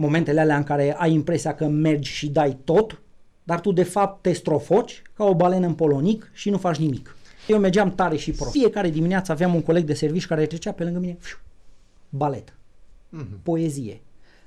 [0.00, 3.02] momentele alea în care ai impresia că mergi și dai tot,
[3.42, 7.16] dar tu de fapt te strofoci ca o balenă în polonic și nu faci nimic.
[7.48, 8.50] Eu mergeam tare și prost.
[8.50, 11.36] Fiecare dimineață aveam un coleg de servici care trecea pe lângă mine, fiu,
[12.08, 12.54] balet,
[13.08, 13.42] Mhm.
[13.42, 14.00] poezie.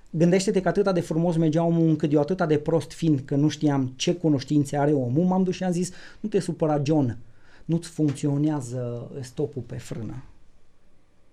[0.09, 3.47] Gândește-te că atâta de frumos mergea omul încât eu atâta de prost fiind că nu
[3.47, 7.17] știam ce cunoștințe are omul, m-am dus și am zis, nu te supăra John,
[7.65, 10.23] nu-ți funcționează stopul pe frână.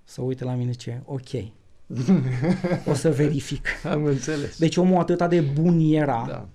[0.05, 1.29] Să uite la mine ce, ok.
[2.91, 3.67] o să verific.
[3.85, 4.59] Am înțeles.
[4.59, 6.49] Deci omul atâta de bun era da.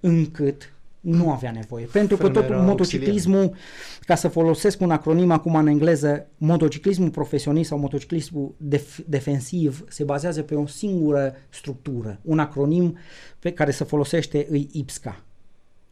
[0.00, 1.84] încât nu avea nevoie.
[1.84, 3.54] Pentru că Frână tot era motociclismul,
[4.00, 10.04] ca să folosesc un acronim acum în engleză, motociclismul profesionist sau motociclismul def- defensiv se
[10.04, 12.18] bazează pe o singură structură.
[12.22, 12.98] Un acronim
[13.38, 15.24] pe care se folosește îi IPSCA.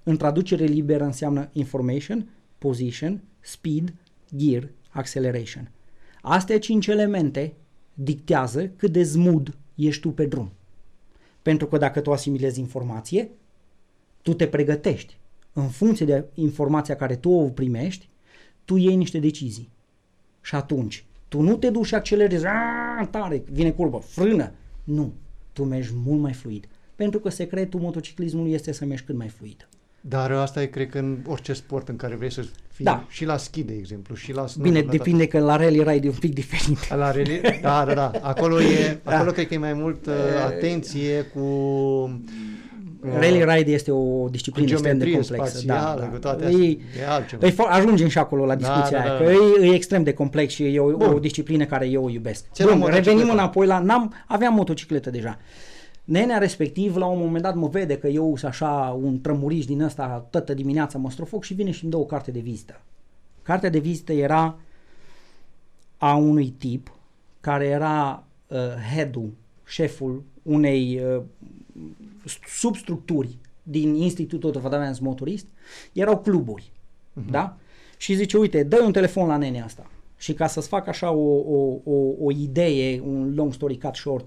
[0.03, 3.95] În traducere liberă înseamnă information, position, speed,
[4.37, 5.71] gear, acceleration.
[6.23, 7.53] Astea cinci elemente
[7.95, 10.51] dictează cât de smooth ești tu pe drum.
[11.43, 13.31] Pentru că dacă tu asimilezi informație,
[14.23, 15.17] tu te pregătești.
[15.53, 18.09] În funcție de informația care tu o primești,
[18.65, 19.71] tu iei niște decizii.
[20.41, 24.53] Și atunci, tu nu te duci și accelerezi, "Aaa, tare, vine curbă, frână.
[24.85, 25.13] Nu,
[25.53, 26.69] tu mergi mult mai fluid.
[26.97, 29.69] Pentru că secretul motociclismului este să mergi cât mai fluid.
[30.05, 33.05] Dar asta e, cred că, în orice sport în care vrei să fii, Da.
[33.09, 36.07] și la ski, de exemplu, și la Bine, snowboard, la depinde că la rally ride
[36.07, 36.79] e un pic diferit.
[36.87, 37.41] toate- La reli...
[37.63, 38.11] Da, da, da.
[38.23, 40.13] Acolo, e, acolo cred că e mai mult uh,
[40.47, 41.39] atenție cu...
[41.39, 45.59] uh, Rally ride este o cu disciplină extrem de geometrie complexă.
[45.59, 46.11] spațială, da, da.
[46.11, 46.61] cu toate E- astea.
[47.03, 47.41] E altceva.
[47.47, 49.25] Păi fo- ajungem și acolo la Da, discuția da, aia, da, că
[49.59, 49.65] da.
[49.65, 51.13] e, e extrem de complex și e o, Bun.
[51.13, 52.45] o disciplină care eu o iubesc.
[52.55, 53.17] Ce luăm Bun, motocicleta?
[53.19, 53.79] revenim înapoi la...
[53.79, 55.39] N-am, aveam motocicletă deja.
[56.05, 59.81] Nenea respectiv, la un moment dat, mă vede că eu sunt așa un trămuriș din
[59.81, 62.81] ăsta, toată dimineața mă strofoc și vine și îmi dă o carte de vizită.
[63.43, 64.59] Cartea de vizită era
[65.97, 66.93] a unui tip
[67.41, 68.59] care era uh,
[68.95, 69.33] head-ul,
[69.67, 71.23] șeful unei uh,
[72.47, 75.47] substructuri din Institutul of Advanced Motorist,
[75.93, 76.73] erau cluburi,
[77.31, 77.57] da?
[77.97, 79.91] Și zice, uite, dă un telefon la nenea asta.
[80.17, 84.27] Și ca să-ți fac așa o, o, o, o idee, un long story cut short,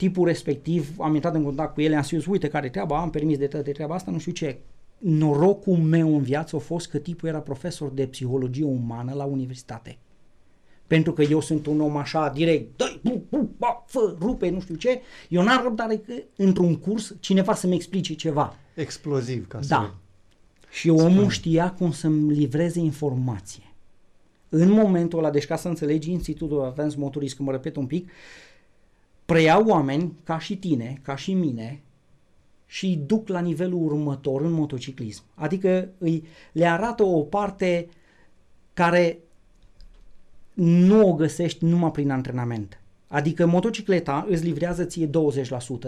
[0.00, 3.38] tipul respectiv, am intrat în contact cu el, am spus, uite care treaba, am permis
[3.38, 4.58] de toate treaba asta, nu știu ce.
[4.98, 9.98] Norocul meu în viață a fost că tipul era profesor de psihologie umană la universitate.
[10.86, 14.60] Pentru că eu sunt un om așa direct, dă bu, bu, ba, fă, rupe, nu
[14.60, 18.56] știu ce, eu n-am răbdare că într-un curs cineva să-mi explice ceva.
[18.74, 19.68] Exploziv, ca să...
[19.68, 19.94] Da.
[20.70, 23.62] Și omul știa cum să-mi livreze informație.
[24.48, 28.10] În momentul ăla, deci ca să înțelegi Institutul Advanced Motorist, că mă repet un pic,
[29.30, 31.82] preia oameni ca și tine, ca și mine,
[32.66, 35.24] și îi duc la nivelul următor în motociclism.
[35.34, 37.88] Adică îi, le arată o parte
[38.74, 39.18] care
[40.54, 42.79] nu o găsești numai prin antrenament.
[43.12, 45.10] Adică motocicleta îți livrează ție 20%,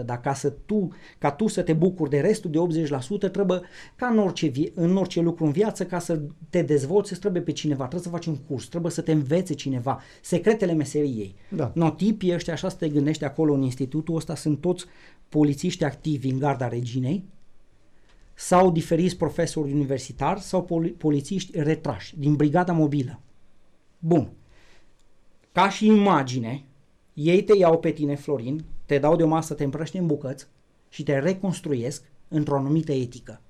[0.05, 2.83] dar ca, să tu, ca tu să te bucuri de restul de
[3.27, 3.61] 80%, trebuie,
[3.95, 7.41] ca în orice, vie- în orice lucru în viață, ca să te dezvolți, îți trebuie
[7.41, 11.35] pe cineva, trebuie să faci un curs, trebuie să te învețe cineva, secretele meseriei.
[11.49, 11.71] Da.
[11.75, 14.85] No, tipii ăștia, așa să te gândești acolo în institutul ăsta, sunt toți
[15.29, 17.25] polițiști activi în garda reginei,
[18.33, 23.19] sau diferiți profesori universitari sau poli- polițiști retrași din brigada mobilă.
[23.99, 24.31] Bun.
[25.51, 26.65] Ca și imagine,
[27.13, 30.47] ei te iau pe tine, Florin, te dau de o masă, te împrăște în bucăți
[30.89, 33.41] și te reconstruiesc într-o anumită etică.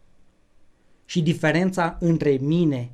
[1.06, 2.92] Și diferența între mine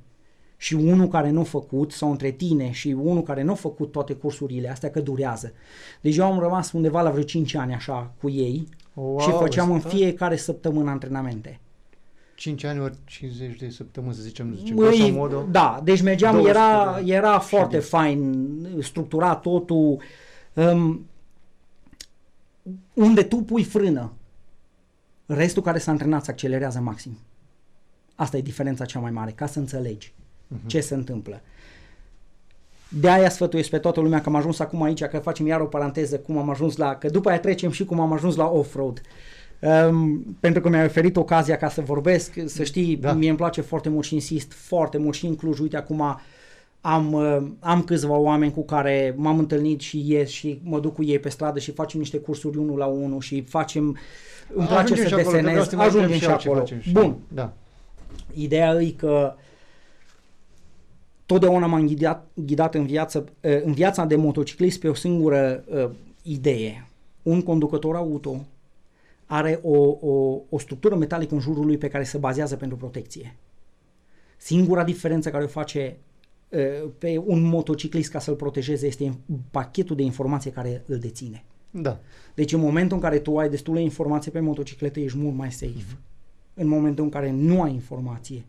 [0.58, 3.91] și unul care nu a făcut sau între tine și unul care nu a făcut
[3.91, 5.53] toate cursurile astea că durează.
[6.01, 9.71] Deci eu am rămas undeva la vreo 5 ani așa cu ei Wow, și făceam
[9.71, 9.91] în stai.
[9.91, 11.60] fiecare săptămână antrenamente.
[12.36, 15.45] 5 ani ori 50 de săptămâni, să zicem, zicem Măi, grosso modo.
[15.51, 17.95] da, deci mergeam, 200 era, de era foarte ședințe.
[17.95, 20.01] fain structurat totul.
[20.53, 21.05] Um,
[22.93, 24.12] unde tu pui frână,
[25.25, 27.17] restul care s-a antrenat se accelerează maxim.
[28.15, 30.13] Asta e diferența cea mai mare, ca să înțelegi
[30.47, 30.67] Mhm.
[30.67, 31.41] ce se întâmplă.
[32.89, 35.65] De aia sfătuiesc pe toată lumea că am ajuns acum aici, că facem iar o
[35.65, 39.01] paranteză cum am ajuns la, că după aia trecem și cum am ajuns la off-road.
[39.62, 43.07] Um, pentru că mi-ai oferit ocazia ca să vorbesc, să știi, Da.
[43.07, 43.13] da.
[43.13, 46.19] mie îmi place foarte mult și insist foarte mult și în Cluj, uite acum
[46.81, 51.03] am, uh, am câțiva oameni cu care m-am întâlnit și ies și mă duc cu
[51.03, 53.83] ei pe stradă și facem niște cursuri unul la unul și facem,
[54.53, 56.29] îmi place Ajungem să și acolo, că vreau desenez, să te mai întreb ajungem și
[56.31, 56.59] eu ce acolo.
[56.59, 57.53] facem și- Bun, Da.
[58.33, 59.33] Ideea e că
[61.25, 65.89] totdeauna m-am ghidat, ghidat în, viață, eh, în viața de motociclist pe o singură uh,
[66.21, 66.87] idee.
[67.23, 68.45] Un conducător auto
[69.25, 73.35] are o, o, o structură metalică în jurul lui pe care se bazează pentru protecție.
[74.37, 76.08] Singura diferență care o face uh,
[76.97, 79.17] pe un motociclist ca să-l protejeze este
[79.51, 81.43] pachetul de informație care îl deține.
[81.71, 81.99] Da.
[82.33, 85.97] Deci în momentul în care tu ai destule informație pe motocicletă, ești mult mai safe.
[86.53, 88.45] În momentul în care nu ai informație,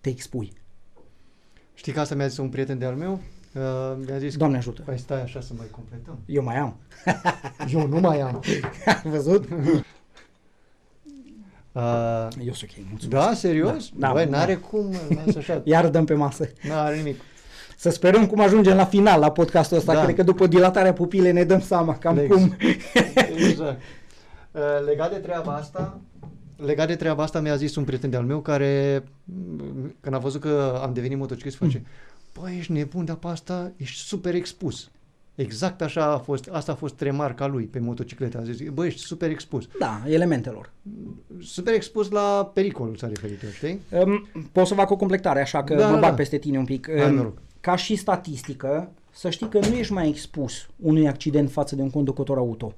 [0.00, 0.52] te expui.
[1.74, 3.12] Știi că asta mi-a zis un prieten de-al meu?
[3.12, 3.60] Uh,
[4.06, 4.82] mi-a zis Doamne ajută.
[4.82, 6.18] că, păi stai așa să mai completăm.
[6.26, 6.76] Eu mai am.
[7.72, 8.42] Eu nu mai am.
[8.86, 9.48] Ai văzut?
[11.72, 13.26] Uh, Eu sunt ok, mulțumesc.
[13.26, 13.88] da, serios?
[13.94, 14.30] Da, da, Băi, da.
[14.36, 15.60] n-are cum, lasă așa.
[15.64, 16.48] Iar dăm pe masă.
[16.68, 17.20] N-are nimic.
[17.76, 19.94] Să sperăm cum ajungem la final la podcastul ăsta.
[19.94, 20.02] Da.
[20.02, 22.34] Cred că după dilatarea pupilei ne dăm seama cam Lex.
[22.34, 22.56] cum.
[23.48, 23.80] Exact.
[24.50, 26.00] Uh, legat de treaba asta,
[26.56, 30.40] legat de treaba asta mi-a zis un prieten de-al meu care, m, când a văzut
[30.40, 31.82] că am devenit motociclist, face,
[32.40, 34.90] băi, ești nebun, dar pe asta ești super expus.
[35.34, 38.38] Exact așa a fost, asta a fost remarca lui pe motocicletă.
[38.38, 39.68] A zis, băi, ești super expus.
[39.78, 40.72] Da, elementelor.
[41.42, 43.80] Super expus la pericolul s-a referit, el, știi?
[43.90, 46.16] Um, pot să fac o completare, așa că Da, mă da, bag da.
[46.16, 46.88] peste tine un pic.
[46.98, 47.38] Hai, Um, noroc.
[47.60, 51.90] ca și statistică, să știi că nu ești mai expus unui accident față de un
[51.90, 52.74] conducător auto.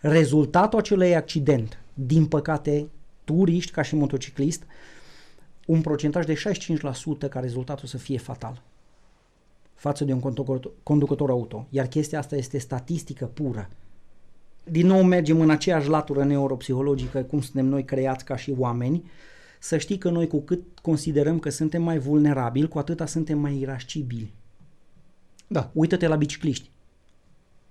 [0.00, 2.88] Rezultatul acelui accident, din păcate,
[3.24, 4.62] tu riști ca și motociclist
[5.66, 8.62] un procentaj de 65% ca rezultatul să fie fatal
[9.74, 11.66] față de un conducător, conducător auto.
[11.70, 13.68] Iar chestia asta este statistică pură.
[14.70, 19.04] Din nou mergem în aceeași latură neuropsihologică, cum suntem noi creați ca și oameni,
[19.60, 23.58] să știi că noi cu cât considerăm că suntem mai vulnerabili, cu atâta suntem mai
[23.58, 24.34] irascibili.
[25.46, 25.70] Da.
[25.74, 26.70] Uită-te la bicicliști.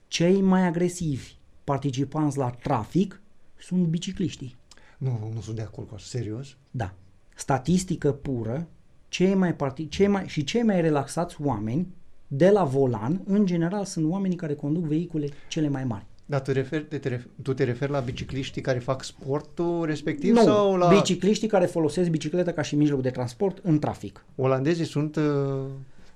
[0.08, 3.22] Cei mai agresivi participanți la trafic
[3.60, 4.56] sunt bicicliștii.
[4.98, 6.58] Nu, nu sunt de acord cu asta, serios.
[6.72, 6.94] Da.
[7.36, 8.68] Statistică pură,
[9.14, 11.88] cei mai parti- cei mai, și cei mai relaxați oameni
[12.28, 16.06] de la volan, în general, sunt oamenii care conduc vehicule cele mai mari.
[16.26, 20.34] Dar tu, referi, te, te, ref- tu te referi la bicicliștii care fac sportul respectiv
[20.34, 20.88] nu, sau la...
[20.88, 24.26] bicicliștii care folosesc bicicleta ca și mijloc de transport în trafic.
[24.36, 25.16] Olandezii sunt...
[25.16, 25.24] Uh,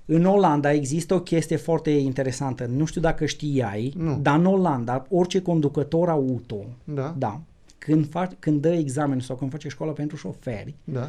[0.06, 4.18] În Olanda există o chestie foarte interesantă, nu știu dacă știai, Nu.
[4.22, 7.40] dar în Olanda orice conducător auto, da, da,
[7.78, 11.08] când, fac, când dă examenul sau când face școală pentru șoferi, da.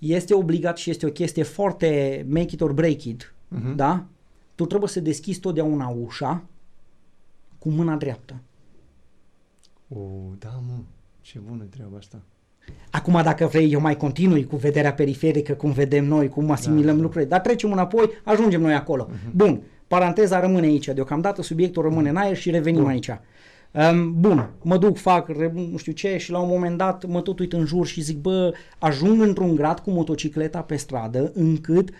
[0.00, 3.74] Este obligat și este o chestie foarte make it or break it, Mhm.
[3.76, 4.04] da?
[4.54, 6.42] Tu trebuie să deschizi totdeauna ușa
[7.58, 8.34] cu mâna dreaptă.
[9.88, 9.98] O,
[10.38, 10.74] da, mă,
[11.20, 12.20] ce bună treaba asta.
[12.90, 16.92] Acum, dacă vrei, eu mai continui cu vederea periferică, cum vedem noi, cum asimilăm Da,
[16.94, 17.00] da.
[17.02, 19.08] lucrurile, dar trecem înapoi, ajungem noi acolo.
[19.34, 22.90] Bun, paranteza rămâne aici, deocamdată subiectul rămâne în aer și revenim Bun.
[22.90, 23.10] aici.
[23.74, 27.20] Um, bun, mă duc, fac, re- nu știu ce și la un moment dat mă
[27.20, 31.90] tot uit în jur și zic, bă, ajung într-un grad cu motocicleta pe stradă încât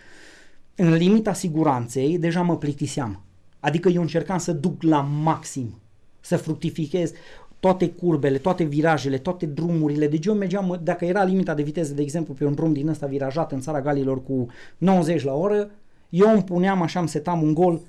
[0.74, 3.22] în limita siguranței deja mă plictiseam.
[3.60, 5.78] Adică eu încercam să duc la maxim,
[6.20, 7.12] să fructifichez
[7.60, 10.08] toate curbele, toate virajele, toate drumurile.
[10.08, 13.06] Deci eu mergeam, dacă era limita de viteză, de exemplu, pe un drum din ăsta
[13.06, 14.46] virajat în țara Galilor cu
[14.78, 15.70] 90 la oră,
[16.08, 17.80] eu îmi puneam așa, îmi setam un gol,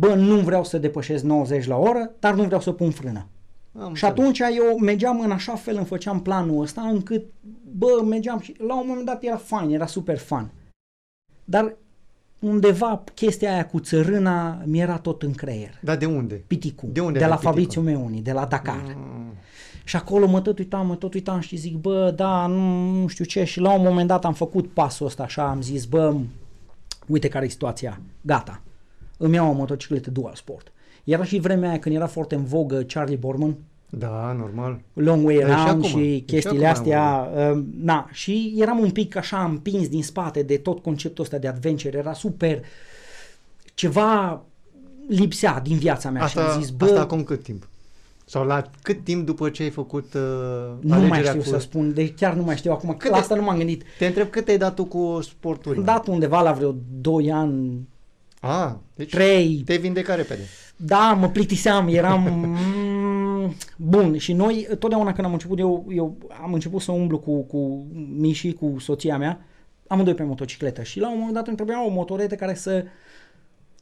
[0.00, 3.26] bă, nu vreau să depășesc 90 la oră, dar nu vreau să pun frână.
[3.78, 7.24] Am Și atunci eu mergeam în așa fel, îmi făceam planul ăsta, încât,
[7.76, 10.50] bă, mergeam și la un moment dat era fain, era super fun.
[11.44, 11.76] Dar
[12.38, 15.78] undeva chestia aia cu țărâna mi era tot în creier.
[15.82, 16.34] Dar de unde?
[16.46, 16.88] Piticu.
[16.92, 18.96] De unde de la aveai Fabrizio Meuni, de la Dakar.
[18.96, 19.34] Mm,
[19.84, 23.24] Și acolo mă tot uitam, mă tot uitam și zic, bă, da, nu, nu știu
[23.24, 23.44] ce.
[23.44, 26.14] Și la un moment dat am făcut pasul ăsta așa, am zis, bă,
[27.06, 28.60] uite care e situația, gata.
[29.22, 30.72] Îmi iau o motocicletă dual sport.
[31.04, 33.56] Era și vremea aia când era foarte în vogă Charlie Borman,
[33.90, 34.80] Da, normal.
[34.92, 35.82] Long Way E și Around acum.
[35.82, 37.30] și, E și chestiile acum astea.
[37.52, 41.48] Uh, na, și eram un pic așa împins din spate de tot conceptul ăsta de
[41.48, 41.98] adventure.
[41.98, 42.60] Era super...
[43.74, 44.42] Ceva
[45.08, 47.68] lipsea din viața mea și Asta, am zis, bă, asta acum cât timp?
[48.24, 50.20] Sau la cât timp după ce ai făcut uh,
[50.80, 51.48] Nu mai alegerea știu cu...
[51.48, 53.56] să spun, deci chiar nu mai știu acum, că Cât la de- asta nu m-am
[53.56, 53.82] gândit.
[53.98, 55.78] Te întreb cât ai dat tu cu sporturi?
[55.78, 57.88] Am dat undeva la vreo 2 ani,
[58.40, 60.42] Ah, deci 3, te vindeca repede.
[60.76, 62.22] Da, mă plictiseam, eram...
[62.22, 67.40] mm, Bun, și noi, totdeauna când am început, eu, eu am început să umblu cu,
[67.42, 69.44] cu Miși, cu soția mea,
[69.86, 72.84] amândoi pe motocicletă și la un moment dat îmi trebuia o motoretă care să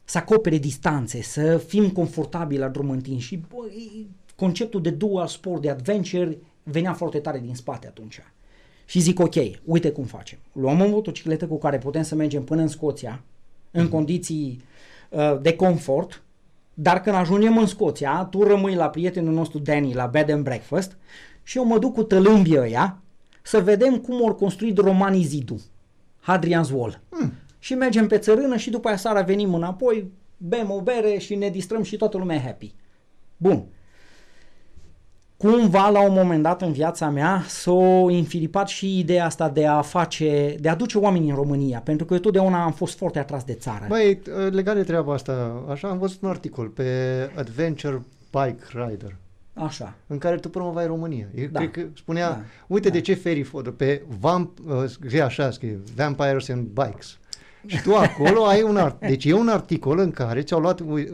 [0.04, 5.26] să acopere distanțe, să fim confortabili la drum întins și bă, e- conceptul de dual
[5.26, 8.20] sport, de adventure, venea foarte tare din spate atunci.
[8.84, 10.38] Și zic, ok, uite cum facem.
[10.52, 13.22] Luăm o motocicletă cu care putem să mergem până în Scoția,
[13.70, 14.62] în condiții
[15.08, 16.22] uh, de confort,
[16.74, 20.96] dar când ajungem în Scoția, tu rămâi la prietenul nostru Danny la Bed and Breakfast
[21.42, 22.98] și eu mă duc cu tălâmbii ăia
[23.42, 25.60] să vedem cum au construit romanii zidul,
[26.20, 27.00] Hadrian's Wall.
[27.08, 27.32] Hmm.
[27.58, 31.48] Și mergem pe țărână și după aia seara venim înapoi, bem o bere și ne
[31.48, 32.74] distrăm și toată lumea e happy.
[33.36, 33.64] Bun.
[35.42, 39.80] Cumva, la un moment dat în viața mea, s-a infilipat și ideea asta de a
[39.82, 43.44] face, de a duce oamenii în România, pentru că eu totdeauna am fost foarte atras
[43.44, 43.84] de țară.
[43.88, 44.20] Băi,
[44.50, 46.84] legat de treaba asta, așa am văzut un articol pe
[47.36, 49.16] Adventure Bike Rider
[49.54, 49.94] Așa.
[50.06, 51.26] în care tu promovai România.
[51.34, 51.58] Eu Da.
[51.58, 52.40] cred că spunea, Da.
[52.66, 52.94] uite Da.
[52.94, 57.18] de ce ferry photo, pe vamp, uh, scrie așa, scrie Vampires and Bikes.
[57.68, 59.00] Și tu acolo ai un art.
[59.00, 61.06] Deci e un articol în care ți-au luat uh,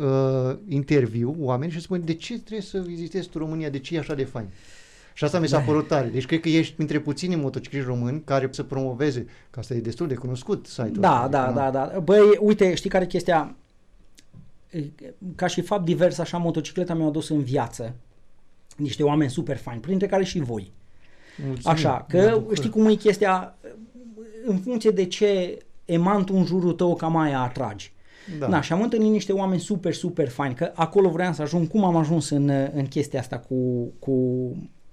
[0.69, 4.15] interviu oameni și spun de ce trebuie să vizitezi tu România, de ce e așa
[4.15, 4.47] de fain.
[5.15, 5.65] Și asta mi s-a Da.
[5.65, 6.07] părut tare.
[6.09, 10.07] Deci cred că ești printre puținii motocicliști români care să promoveze, că asta e destul
[10.09, 12.01] de cunoscut site-ul Da, ăsta, da, adică, da, da.
[12.01, 13.55] Băi, uite, știi care e chestia?
[15.35, 17.95] Ca și fapt divers, așa, motocicleta mi-a adus în viață
[18.77, 20.73] niște oameni super faini, printre care și voi.
[21.47, 22.57] Mulțumim, Așa, mă că bucur.
[22.57, 23.55] știi cum e chestia,
[24.47, 27.93] în funcție de ce emantul în jurul tău cam aia atragi.
[28.39, 28.47] Da.
[28.47, 31.85] Da, și am întâlnit niște oameni super, super faini, că acolo vreau să ajung, cum
[31.85, 34.13] am ajuns în, în chestia asta cu, cu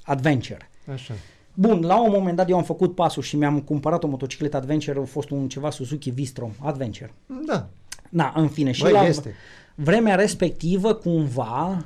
[0.03, 0.69] adventure.
[0.93, 1.13] Așa.
[1.53, 4.99] Bun, la un moment dat eu am făcut pasul și mi-am cumpărat o motocicletă Adventure,
[4.99, 7.13] a fost un ceva Suzuki V-Strom Adventure.
[7.45, 7.69] Da.
[8.09, 9.33] Na, în fine, și Băi, la este.
[9.75, 11.85] vremea respectivă, cumva,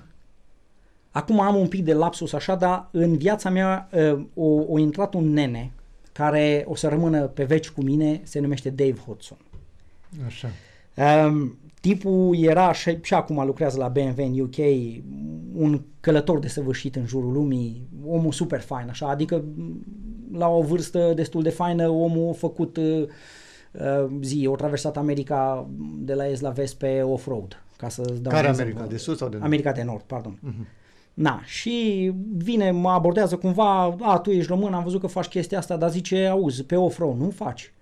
[1.11, 5.13] acum am un pic de lapsus așa, dar în viața mea uh, o, o intrat
[5.13, 5.71] un nene
[6.17, 9.37] care o să rămână pe veci cu mine, se numește Dave Hodson.
[10.25, 10.47] Așa.
[11.27, 14.55] Um, tipul era și, și acum lucrează la BMW în UK,
[15.53, 19.83] un călător de săvârșit în jurul lumii, omul super fain, așa, adică m,
[20.31, 23.03] la o vârstă destul de faină, omul a făcut uh,
[23.71, 27.63] uh, zi, o traversat America de la est la vest pe off-road.
[27.77, 28.61] Ca să dau Care un America?
[28.63, 28.87] exemplu.
[28.87, 29.45] De sus sau de nord?
[29.45, 30.37] America de Nord, pardon.
[30.41, 30.67] Mhm.
[31.15, 35.57] Na, și vine, mă abordează cumva, a, tu ești român, am văzut că faci chestia
[35.57, 37.73] asta, dar zice, auzi, pe off-road, nu faci.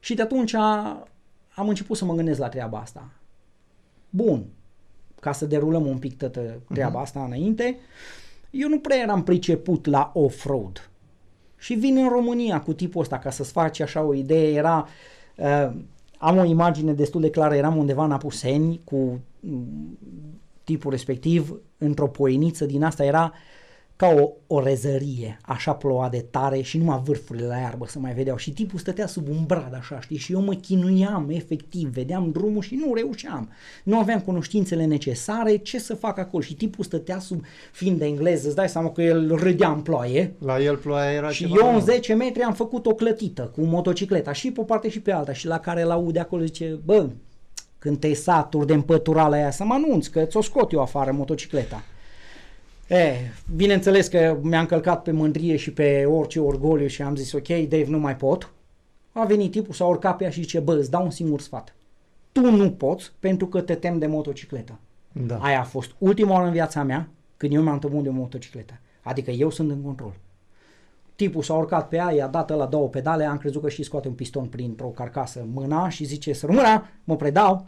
[0.00, 0.54] Și de atunci
[1.54, 3.08] am început să mă gândesc la treaba asta.
[4.10, 4.44] Bun,
[5.20, 7.00] ca să derulăm un pic toată treaba Mhm.
[7.02, 7.76] asta înainte,
[8.50, 10.90] eu nu prea eram priceput la off-road.
[11.58, 14.88] Și vin în România cu tipul ăsta, ca să-ți faci așa o idee, era...
[15.36, 15.70] Uh,
[16.18, 19.98] am o imagine destul de clară, eram undeva în Apuseni cu mm,
[20.70, 23.32] tipul respectiv, într-o poieniță din asta era
[23.96, 28.12] ca o, o rezărie, așa ploua de tare și numai vârfurile la iarbă să mai
[28.12, 32.30] vedeau și tipul stătea sub un brad așa, știi, și eu mă chinuiam efectiv, vedeam
[32.30, 33.48] drumul și nu reușeam.
[33.84, 38.46] Nu aveam cunoștințele necesare, ce să fac acolo și tipul stătea sub, fiind de engleză,
[38.46, 41.66] îți dai seama că el râdea în ploaie, La el ploaia era și ceva eu
[41.66, 41.84] în nou.
[41.84, 45.32] 10 metri am făcut o clătită cu motocicleta și pe o parte și pe alta
[45.32, 47.08] și la care la aude acolo zice, bă,
[47.80, 51.82] când te saturi de împăturala aia să mă anunț că ți-o scot eu afară motocicleta.
[52.88, 53.14] E,
[53.56, 57.86] bineînțeles că mi-am călcat pe mândrie și pe orice orgoliu și am zis ok, Dave,
[57.86, 58.52] nu mai pot.
[59.12, 61.74] A venit tipul, s-a urcat pe ea și zice, bă, îți dau un singur sfat.
[62.32, 64.78] Tu nu poți pentru că te tem de motocicletă.
[65.12, 65.36] Da.
[65.36, 68.80] Aia a fost ultima oară în viața mea când eu m-am temut de o motocicletă.
[69.02, 70.14] Adică eu sunt în control.
[71.20, 74.08] Tipul s-a urcat pe ea, i-a dat la două pedale, am crezut că și scoate
[74.08, 77.66] un piston printr-o carcasă mâna și zice să rămână, mă predau.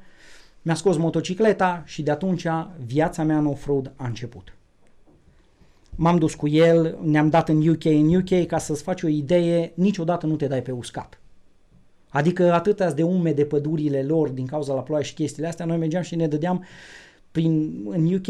[0.62, 2.46] Mi-a scos motocicleta și de atunci
[2.86, 4.54] viața mea în off-road a început.
[5.90, 7.84] M-am dus cu el, ne-am dat în UK.
[7.84, 11.20] În UK, ca să-ți faci o idee, niciodată nu te dai pe uscat.
[12.08, 16.02] Adică atâtea de umede pădurile lor din cauza la ploaie și chestiile astea, noi mergeam
[16.02, 16.64] și ne dădeam
[17.32, 18.26] prin, în UK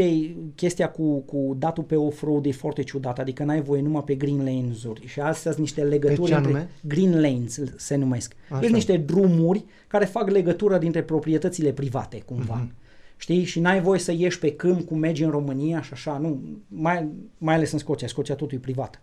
[0.55, 4.45] chestia cu, cu datul pe off-road e foarte ciudată, adică n-ai voie numai pe green
[4.45, 6.69] lanes-uri și astea sunt niște legături ce între anume?
[6.81, 8.35] green lanes se numesc.
[8.51, 8.61] Așa.
[8.61, 12.55] Sunt niște drumuri care fac legătura dintre proprietățile private cumva.
[12.55, 12.75] Mhm.
[13.17, 13.45] Știi?
[13.45, 17.09] Și n-ai voie să ieși pe câmp cum mergi în România și așa, nu, mai,
[17.39, 19.03] mai ales în Scoția, Scoția totul e privat.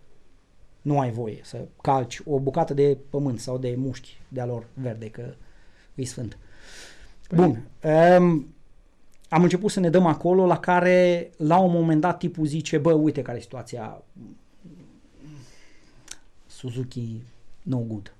[0.82, 5.10] Nu ai voie să calci o bucată de pământ sau de mușchi de-a lor verde,
[5.10, 5.34] că
[5.96, 6.38] e sfânt.
[7.36, 7.68] Bun.
[8.20, 8.54] Um,
[9.30, 12.92] am început să ne dăm acolo la care la un moment dat tipul zice, bă,
[12.92, 14.04] uite care e situația,
[16.48, 17.22] Suzuki
[17.62, 18.14] no good.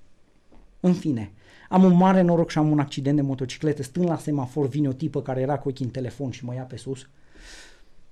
[0.80, 1.32] În fine,
[1.68, 4.92] am un mare noroc și am un accident de motocicletă, stând la semafor, vine o
[4.92, 7.08] tipă care era cu ochii în telefon și mă ia pe sus,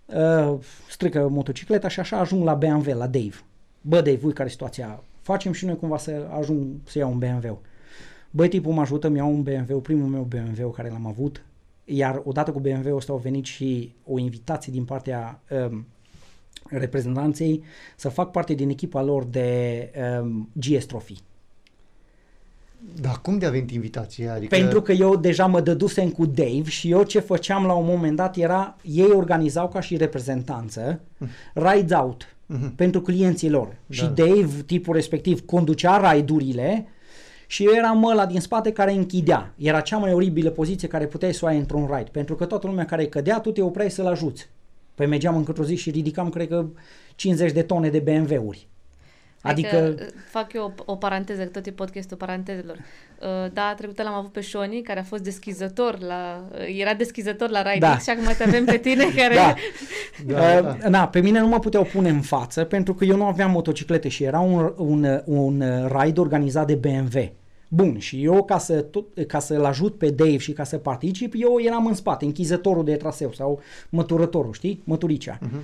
[0.07, 3.35] uh, strică motocicleta și așa ajung la BMW, la Dave.
[3.81, 7.19] Bă, Dave, uite care e situația, facem și noi cumva să ajung să iau un
[7.19, 7.61] BMW.
[8.31, 11.45] Băi, tipul mă ajută, mi-au un BMW, primul meu BMW care l-am avut,
[11.89, 15.87] iar odată cu BMW-ul ăsta au venit și o invitație din partea um,
[16.71, 17.63] reprezentanței
[17.97, 21.17] să fac parte din echipa lor de um, GS Trophy.
[23.01, 24.35] Dar cum de a venit invitația?
[24.35, 24.57] Adică...
[24.57, 28.17] Pentru că eu deja mă dădusem cu Dave și eu ce făceam la un moment
[28.17, 31.01] dat era, ei organizau ca și reprezentanță
[31.55, 32.75] rides out Mhm.
[32.75, 33.77] pentru clienții lor.
[33.91, 34.07] Și Da.
[34.09, 36.87] Dave, tipul respectiv, conducea raidurile
[37.51, 39.55] și eu eram ăla din spate care închidea.
[39.57, 42.67] Era cea mai oribilă poziție care puteai să o ai într-un ride, pentru că toată
[42.67, 44.49] lumea care cădea, tu te opreai să-l ajuți.
[44.95, 46.67] Păi mergeam într-o zi și ridicam, cred că,
[47.15, 48.69] 50 de tone de BMW-uri.
[49.43, 52.77] Adică, Adică fac eu o, o paranteză, că tot e podcastul parantezelor.
[52.77, 56.45] Uh, Da, trecută l-am avut pe Shoni, care a fost deschizător la...
[56.53, 57.97] uh, Era deschizător la Ride Da.
[57.97, 59.35] X și acum te avem pe tine care...
[59.35, 59.55] da,
[60.27, 60.89] Da, Uh, da.
[60.89, 64.09] Na, pe mine nu mă puteau pune în față pentru că eu nu aveam motociclete
[64.09, 65.65] și era un, un, un
[66.01, 67.33] ride organizat de BMW.
[67.69, 71.35] Bun, și eu ca, să tot, ca să-l ajut pe Dave și ca să particip,
[71.37, 74.83] eu eram în spate, închizătorul de traseu sau măturătorul, știi?
[74.85, 75.39] Măturicea.
[75.39, 75.61] Uh-huh.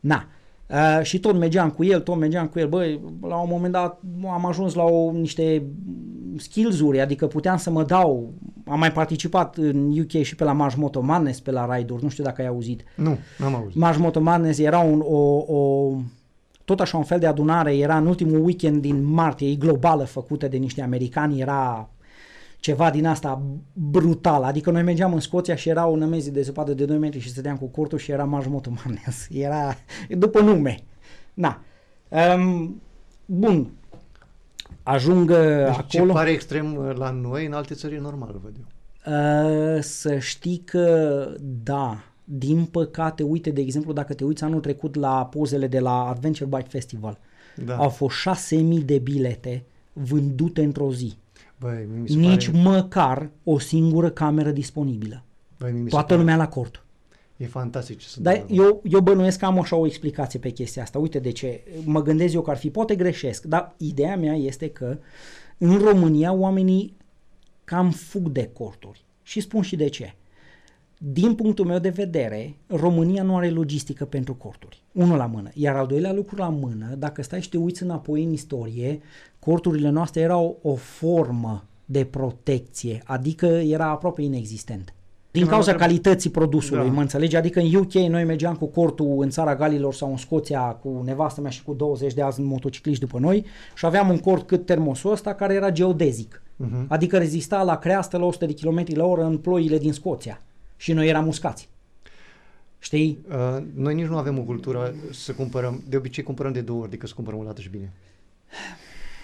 [0.00, 0.26] Na.
[0.72, 2.68] Uh, și tot mergeam cu el, tot mergeam cu el.
[2.68, 4.00] Băi, la un moment dat
[4.32, 5.62] am ajuns la o, niște
[6.36, 8.32] skills-uri, adică puteam să mă dau.
[8.66, 12.08] Am mai participat în UK și pe la Marsh Moto Madness, pe la ride-uri, nu
[12.08, 12.84] știu dacă ai auzit.
[12.96, 13.76] Nu, n-am auzit.
[13.76, 15.92] Marsh Moto Madness era un, o, o,
[16.64, 20.48] tot așa un fel de adunare, era în ultimul weekend din martie, e globală făcută
[20.48, 21.88] de niște americani, era
[22.62, 23.42] ceva din asta
[23.72, 27.18] brutal, adică noi mergeam în Scoția și era o nămezi de zăpadă de 2 metri
[27.18, 29.74] și stăteam cu cortul și era Marsh Moto Madness, era
[30.08, 30.78] după nume.
[31.34, 31.62] Na.
[32.36, 32.80] Um,
[33.26, 33.70] bun.
[34.82, 36.12] Ajung uh, Deci ce acolo.
[36.12, 38.64] pare extrem uh, la noi, în alte țări e normal, văd eu.
[39.14, 41.26] Uh, să știi că
[41.62, 46.08] da, din păcate, uite, de exemplu, dacă te uiți anul trecut la pozele de la
[46.08, 47.18] Adventure Bike Festival,
[47.64, 47.76] Da.
[47.76, 51.20] au fost 6000 de bilete vândute într-o zi.
[51.62, 55.22] Băi, mie mi se Nici pare, măcar o singură cameră disponibilă.
[55.58, 56.84] băi, mie mi se Toată pare, lumea la cort.
[57.36, 58.64] E fantastic ce se Dar întâmplă.
[58.64, 60.98] eu, eu bănuiesc că am așa o explicație pe chestia asta.
[60.98, 61.60] Uite de ce.
[61.84, 64.98] Mă gândesc eu că ar fi, poate greșesc, dar ideea mea este că
[65.58, 66.96] în România oamenii
[67.64, 69.04] cam fug de corturi.
[69.22, 70.14] Și spun și de ce.
[71.04, 74.82] Din punctul meu de vedere, România nu are logistică pentru corturi.
[74.92, 75.50] Unul la mână.
[75.54, 79.00] Iar al doilea lucru la mână, dacă stai și te uiți înapoi în istorie,
[79.38, 84.94] corturile noastre erau o formă de protecție, adică era aproape inexistent.
[85.30, 86.92] Din Când cauza am întrebat- calității produsului, Da.
[86.92, 87.36] mă înțelegi?
[87.36, 91.40] Adică în UK noi mergeam cu cortul în țara Galilor sau în Scoția cu nevastă
[91.40, 93.44] mea și cu 20 de alți motocicliști după noi
[93.76, 96.42] și aveam un cort cât termosul ăsta care era geodezic.
[96.56, 96.84] Mhm.
[96.88, 100.40] Adică rezista la creastă la 100 de km la oră în ploile din Scoția.
[100.82, 101.68] Și noi eram uscați.
[102.78, 103.18] Știi?
[103.30, 106.90] Uh, noi nici nu avem o cultură să cumpărăm, de obicei cumpărăm de două ori
[106.90, 107.92] decât să cumpărăm o dată și bine.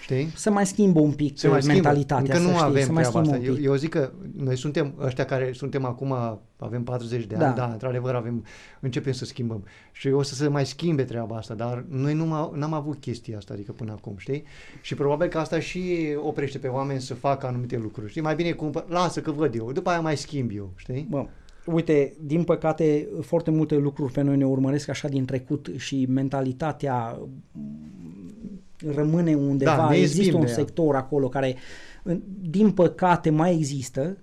[0.01, 0.31] Știi?
[0.35, 1.81] Se mai schimbă un pic Se mai schimbă.
[1.81, 3.39] mentalitatea, Încă nu să știi, avem se mai treaba schimbă asta.
[3.39, 3.63] un Eu, pic.
[3.65, 6.15] eu zic că noi suntem ăștia care suntem acum,
[6.57, 7.45] avem 40 de Da.
[7.47, 8.45] ani, da, într-adevăr avem,
[8.79, 9.63] începem să schimbăm.
[9.91, 13.37] Și o să se mai schimbe treaba asta, dar noi nu am n-am avut chestia
[13.37, 14.43] asta, adică până acum, știi?
[14.81, 18.21] Și probabil că asta și oprește pe oameni să facă anumite lucruri, știi?
[18.21, 21.07] Mai bine cumpăr, lasă că văd eu, după aia mai schimb eu, știi?
[21.09, 21.25] Bă,
[21.65, 27.19] uite, din păcate, foarte multe lucruri pe noi ne urmăresc așa din trecut și mentalitatea
[27.51, 28.61] mm,
[28.95, 29.75] rămâne undeva.
[29.75, 30.55] Da, ne există izbim un de ea.
[30.57, 31.55] sector acolo care,
[32.03, 34.17] în- din păcate, mai există,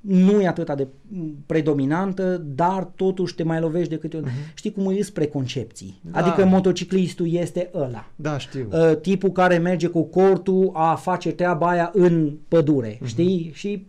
[0.00, 4.30] nu e atât de mm, predominantă, dar totuși te mai lovești de câte ori.
[4.54, 6.00] Știi cum îi preconcepții.
[6.02, 6.12] Mhm.
[6.12, 6.18] Da.
[6.20, 8.10] Adică motociclistul este ăla.
[8.16, 8.68] Da, știu.
[8.72, 13.08] Uh, tipul care merge cu cortul a face treaba aia în pădure, Mhm.
[13.08, 13.50] știi?
[13.54, 13.86] Și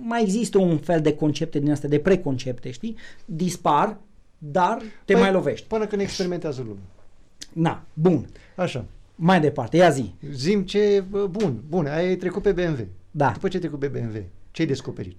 [0.00, 2.96] mai există un fel de concepte din astea, de preconcepte, știi?
[3.24, 3.96] Dispar,
[4.38, 5.66] dar te Păi, mai lovești.
[5.66, 6.82] Până când experimentează lumea.
[7.52, 8.26] Na, bun.
[8.56, 8.84] Așa.
[9.14, 10.14] Mai departe, ia zi.
[10.32, 12.86] Zim ce, bă, bun, bun, ai trecut pe BMW.
[13.10, 13.30] Da.
[13.32, 15.18] După ce ai trecut pe BMW, ce ai descoperit?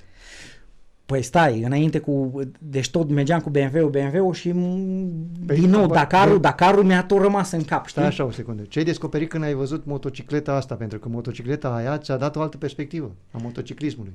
[1.06, 2.42] Păi stai, înainte cu...
[2.60, 6.84] Deci tot mergeam cu BMW-ul, BMW-ul și m- Păi, din nou bă, Dakarul, bă- Dakarul
[6.84, 7.92] mi-a tot rămas în cap, știi?
[7.92, 8.62] Stai așa o secundă.
[8.62, 10.76] Ce ai descoperit când ai văzut motocicleta asta?
[10.76, 14.14] Pentru că motocicleta aia ți-a dat o altă perspectivă a motociclismului.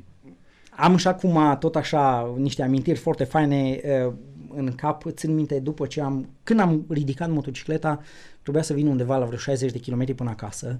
[0.76, 4.12] Am și acum tot așa niște amintiri foarte faine uh,
[4.54, 5.04] în cap.
[5.10, 8.00] Țin minte după ce am, când am ridicat motocicleta,
[8.42, 10.78] trebuia să vin undeva la vreo 60 de km până acasă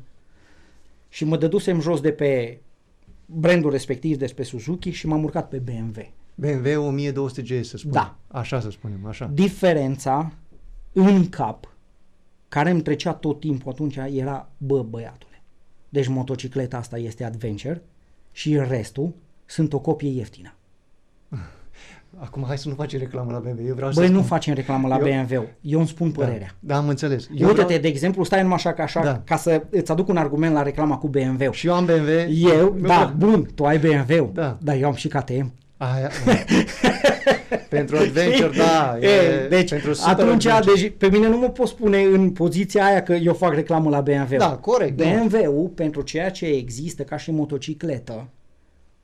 [1.09, 2.61] și mă dădusem jos de pe
[3.31, 6.13] brandul respectiv despre Suzuki și m-am urcat pe BMW.
[6.35, 7.93] BMW 1200G, să spunem.
[7.93, 8.17] Da.
[8.27, 9.27] Așa să spunem, așa.
[9.27, 10.33] Diferența
[10.93, 11.73] în cap
[12.49, 15.43] care îmi trecea tot timpul atunci era, bă, băiatule,
[15.89, 17.83] deci motocicleta asta este adventure
[18.33, 19.15] și restul
[19.47, 20.55] sunt o copie ieftină.
[22.21, 23.67] Acum hai să nu facem reclamă la BMW.
[23.67, 24.29] Eu vreau Băi, să nu spun.
[24.29, 25.47] facem reclamă la Eu- BMW.
[25.61, 26.49] Eu îmi spun părerea.
[26.61, 27.29] Da, da, am înțeles.
[27.35, 27.81] Eu Uite-te, vreau...
[27.81, 29.23] de exemplu, stai numai așa, ca, așa Da.
[29.25, 31.51] ca să îți aduc un argument la reclama cu BMW.
[31.53, 32.49] Și eu am BMW.
[32.51, 34.59] Eu, Nu da, vreau- bun, tu ai BMW, Da.
[34.61, 35.53] dar eu am și KTM.
[35.77, 36.11] Aia,
[37.69, 38.99] pentru adventure, da.
[39.01, 39.07] E,
[39.45, 40.81] E, deci, pentru super atunci, adventure.
[40.81, 44.01] deci, pe mine nu mă poți pune în poziția aia că eu fac reclamă la
[44.01, 44.37] BMW.
[44.39, 44.97] Da, corect.
[44.97, 45.05] da.
[45.05, 48.29] BMW-ul, pentru ceea ce există ca și motocicletă,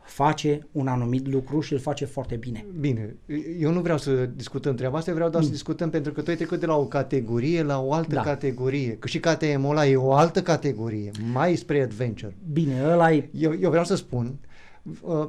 [0.04, 2.64] face un anumit lucru și îl face foarte bine.
[2.80, 3.16] Bine,
[3.58, 6.30] eu nu vreau să discutăm treaba asta, eu vreau doar să discutăm pentru că tu
[6.30, 8.20] ai trecut de la o categorie la o altă Da.
[8.20, 8.96] categorie.
[8.98, 12.36] Că și KTM-ul ăla e o altă categorie, mai spre adventure.
[12.52, 13.28] Bine, ăla e...
[13.32, 14.53] Eu, eu vreau să spun, uh,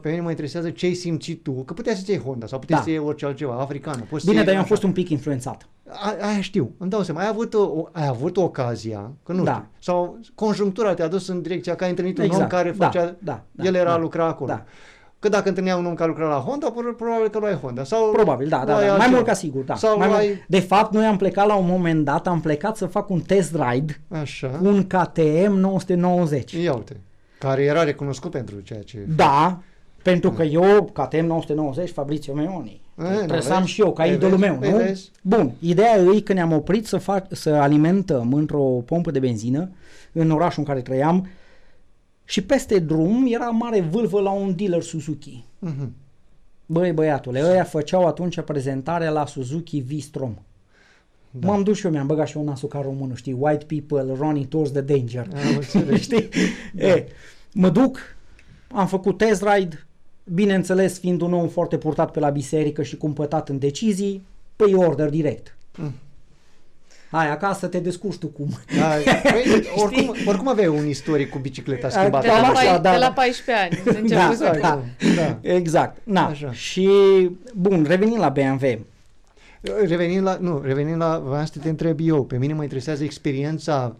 [0.01, 2.77] pe mine mă interesează ce ai simțit tu, că puteai să-ți iei Honda sau puteai
[2.79, 2.83] Da.
[2.85, 3.97] să iei orice altceva, africană.
[4.09, 4.73] Poți să Bine, iei dar eu am așa.
[4.73, 5.67] fost un pic influențat.
[5.89, 7.19] A, aia știu, îmi dau seama.
[7.19, 9.51] Ai avut, o, ai avut ocazia, că nu Da.
[9.51, 12.49] știu, sau conjunctura te-a dus în direcția că ai întâlnit un om Exact.
[12.49, 13.97] care Da, făcea, da, da, el era da.
[13.97, 14.49] lucra acolo.
[14.49, 14.63] Da.
[15.19, 17.83] Că dacă întâlnea un om care lucra la Honda, pro- probabil că luai Honda.
[17.83, 18.81] Sau Probabil, da, da, luai da.
[18.81, 19.13] Mai altceva.
[19.15, 19.75] mult ca sigur, da.
[19.75, 20.25] Sau Mai luai...
[20.27, 20.45] mult.
[20.47, 23.55] De fapt, noi am plecat la un moment dat, am plecat să fac un test
[23.69, 24.47] ride Așa.
[24.47, 26.51] cu un KTM 990.
[26.51, 26.99] Ia uite.
[27.47, 28.97] Care era recunoscut pentru ceea ce...
[29.15, 29.61] Da,
[30.03, 33.71] pentru că eu, KTM 990, Fabrizio Meoni, E, trebuie nu, să am vezi?
[33.71, 34.51] și eu, ca Ei, idolul vezi?
[34.51, 34.77] meu, Ei, nu?
[34.77, 35.11] vezi?
[35.21, 39.69] Bun, ideea e că ne-am oprit să, fac, să alimentăm într-o pompă de benzină
[40.11, 41.27] în orașul în care trăiam
[42.23, 45.43] și peste drum era mare vâlvă la un dealer Suzuki.
[45.59, 45.91] Mhm.
[46.65, 50.35] Băi, băiatule, ăia făceau atunci prezentarea la Suzuki V-Strom.
[51.31, 51.47] Da.
[51.47, 54.45] M-am dus și eu, mi-am băgat și eu nasul ca românul, știi, white people running
[54.47, 55.27] towards the danger.
[55.33, 56.01] Am înțeles.
[56.07, 56.29] știi?
[56.73, 56.87] Da.
[56.87, 57.05] E,
[57.57, 57.99] mă duc,
[58.71, 59.85] am făcut test ride,
[60.23, 64.25] bineînțeles fiind un om foarte purtat pe la biserică și cumpătat în decizii,
[64.55, 65.55] păi order direct.
[65.77, 65.93] Mm.
[67.11, 68.49] Hai, acasă te descurci tu cum.
[68.79, 68.87] Da,
[69.31, 72.27] păi, oricum, oricum aveai un istoric cu bicicleta De De schimbată.
[72.27, 73.11] Cam la, așa, pai, da, de la da.
[73.11, 73.81] 14 ani.
[73.85, 74.83] Da, Început da, să- da.
[75.15, 75.37] da.
[75.41, 75.97] Exact.
[76.03, 76.25] Na.
[76.25, 76.51] Așa.
[76.51, 76.89] Și,
[77.53, 78.85] bun, revenind la BMW.
[79.85, 83.95] Revenind la, nu, revenind la, vreau să te întreb eu, pe mine mă interesează experiența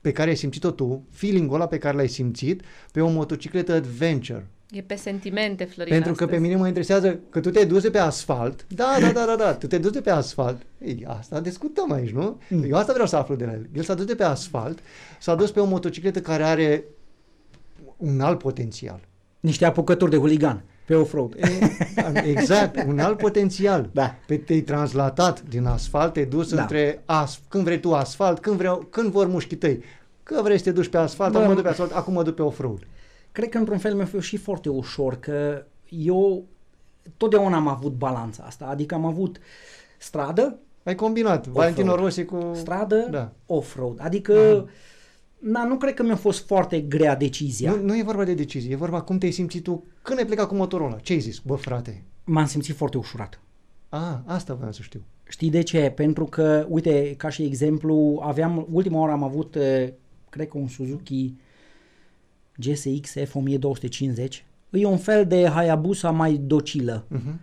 [0.00, 4.46] pe care ai simțit-o tu, feeling-ul ăla pe care l-ai simțit pe o motocicletă adventure.
[4.70, 6.42] E pe sentimente, Florin, Pentru că pe astăzi.
[6.42, 8.66] mine mă interesează că tu te-ai dus de pe asfalt.
[8.68, 9.54] Da, da, da, da, da.
[9.54, 10.62] Tu te-ai dus de pe asfalt.
[10.78, 12.40] Ei, asta discutăm aici, nu?
[12.48, 12.64] Mm.
[12.64, 13.68] Eu asta vreau să aflu de la el.
[13.72, 14.78] El s-a dus de pe asfalt,
[15.20, 16.84] s-a dus pe o motocicletă care are
[17.96, 19.00] un alt potențial.
[19.40, 21.34] Niște apucături de huligan pe off-road.
[21.36, 23.90] E, exact, un alt potențial.
[23.92, 24.14] Da.
[24.26, 26.60] Pe te-ai translatat din asfalt, te-ai dus Da.
[26.60, 29.82] între as, când vrei tu asfalt, când, vreau, când vor mușchii tăi.
[30.22, 32.22] Că vrei să te duci pe asfalt, Bă, acum mă duc pe asfalt, acum mă
[32.22, 32.78] duc pe off-road.
[33.32, 36.44] Cred că într-un fel mi-a fost și foarte ușor că eu
[37.16, 38.64] totdeauna am avut balanța asta.
[38.70, 39.38] Adică am avut
[39.98, 42.50] stradă, Ai combinat Valentino Rossi cu...
[42.54, 43.30] stradă, Da.
[43.46, 43.98] off-road.
[44.02, 44.68] Adică
[45.38, 47.70] na, nu cred că mi-a fost foarte grea decizia.
[47.72, 50.48] Nu, nu e vorba de decizie, e vorba cum te-ai simțit tu când ai plecat
[50.48, 50.96] cu motorul ăla.
[50.98, 51.38] Ce ai zis?
[51.38, 53.40] Bă, frate, M-am simțit foarte ușurat.
[53.88, 55.02] a, asta vreau să știu.
[55.28, 55.92] Știi de ce?
[55.94, 59.88] Pentru că, uite, ca și exemplu, aveam, ultima oară am avut, eh,
[60.28, 61.34] cred că un Suzuki
[62.56, 64.44] GSX F1250.
[64.70, 67.06] E un fel de Hayabusa mai docilă.
[67.14, 67.34] Uh-huh.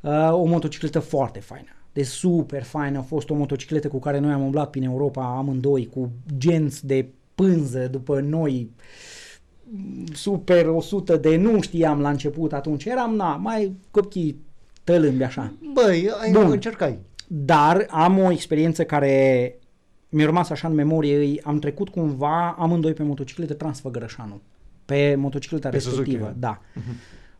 [0.00, 1.68] Uh, o motocicletă foarte faină.
[1.92, 2.98] De super faină.
[2.98, 7.08] A fost o motocicletă cu care noi am umblat prin Europa amândoi, cu genți de
[7.40, 8.70] pânză după noi,
[10.12, 12.84] super 100 de nu știam la început atunci.
[12.84, 14.40] Eram, na, mai copchii
[14.84, 15.52] tălâmbi așa.
[15.72, 16.50] Băi, ai Bun.
[16.50, 16.98] încercai.
[17.26, 19.54] Dar am o experiență care
[20.08, 21.16] mi-a rămas așa în memorie.
[21.18, 24.40] Îi- Am trecut cumva amândoi pe motocicletă Transfăgărășanu.
[24.84, 26.34] Pe motocicleta Pe Suzuki, respectivă.
[26.38, 26.60] da.
[26.74, 26.82] da.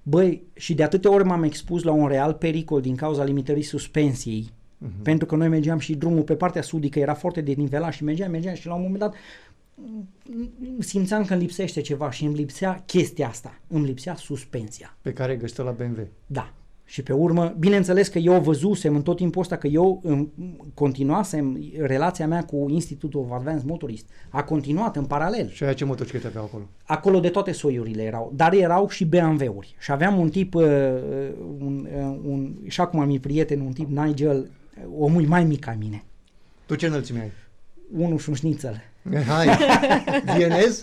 [0.03, 4.51] Băi, și de atâtea ori m-am expus la un real pericol din cauza limitării suspensiei.
[4.78, 5.03] Mhm.
[5.03, 8.55] Pentru că noi mergeam și drumul pe partea sudică era foarte denivelat și mergeam, mergeam
[8.55, 9.18] și la un moment dat mm,
[10.78, 13.61] simțeam că îmi lipsește ceva și îmi lipsea chestia asta.
[13.66, 14.97] Îmi lipsea suspensia.
[15.03, 16.07] Pe care ai găsit la BMW.
[16.26, 16.53] Da.
[16.85, 20.28] Și pe urmă, bineînțeles că eu văzusem în tot timpul ăsta că eu în,
[20.74, 24.09] continuasem relația mea cu Institutul of Advanced Motorist.
[24.28, 25.51] A continuat în paralel.
[25.51, 26.68] Și aia ce motociclete aveau acolo?
[26.85, 29.74] Acolo de toate soiurile erau, dar erau și BMW-uri.
[29.78, 30.64] Și aveam un tip, uh,
[31.59, 34.51] un, uh, un, și acum am prieten, un tip Nigel,
[34.99, 36.05] omul mai mic ca mine.
[36.66, 37.31] Tu ce înălțime ai?
[37.97, 38.89] Unul și un șnițel.
[39.26, 39.48] Hai,
[40.36, 40.82] vienez?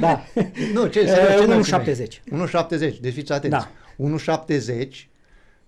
[0.00, 0.22] Da.
[0.72, 1.00] Nu, ce?
[1.00, 1.44] Eh, serios, ce 1,70.
[1.44, 2.46] înălțime ai?
[2.94, 3.56] 1,70, deci fiți atenți.
[3.56, 3.70] Da.
[3.96, 5.08] 1,70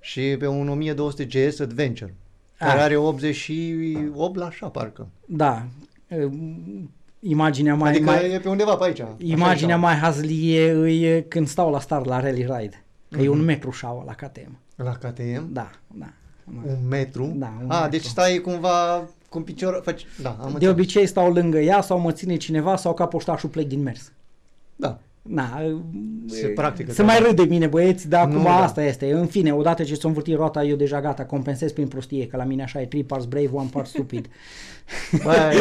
[0.00, 2.14] și pe un 1200 GS Adventure,
[2.58, 2.84] care Ah.
[2.84, 5.08] are 88 la așa, parcă.
[5.26, 5.66] Da.
[6.08, 6.32] Uh,
[7.22, 9.00] Imaginea mai, adică mai, e pe undeva pe aici.
[9.00, 9.84] așa imaginea așa.
[9.84, 12.84] mai hazlie îi când stau la start la Rally Ride.
[13.10, 14.58] Că e un metru șaua la KTM.
[14.76, 15.52] La KTM?
[15.52, 16.12] Da, da.
[16.44, 17.32] Un metru?
[17.36, 17.90] Da, un A, metru.
[17.90, 19.80] deci stai cumva cu un picior...
[19.84, 20.06] Faci...
[20.22, 20.72] Da, am De înțeles.
[20.74, 24.12] obicei stau lângă ea sau mă ține cineva sau ca poștașul plec din mers.
[24.76, 24.98] Da.
[25.22, 25.60] Na,
[26.26, 27.34] Se practică Se mai treaba.
[27.34, 28.62] râd de mine băieți, dar Nu, acum da.
[28.62, 29.12] asta este.
[29.12, 32.44] În fine, odată ce s-a învârtit roata, eu deja gata, compensez prin prostie, că la
[32.44, 34.28] mine așa e three parts brave, one part stupid.
[35.24, 35.52] Bă,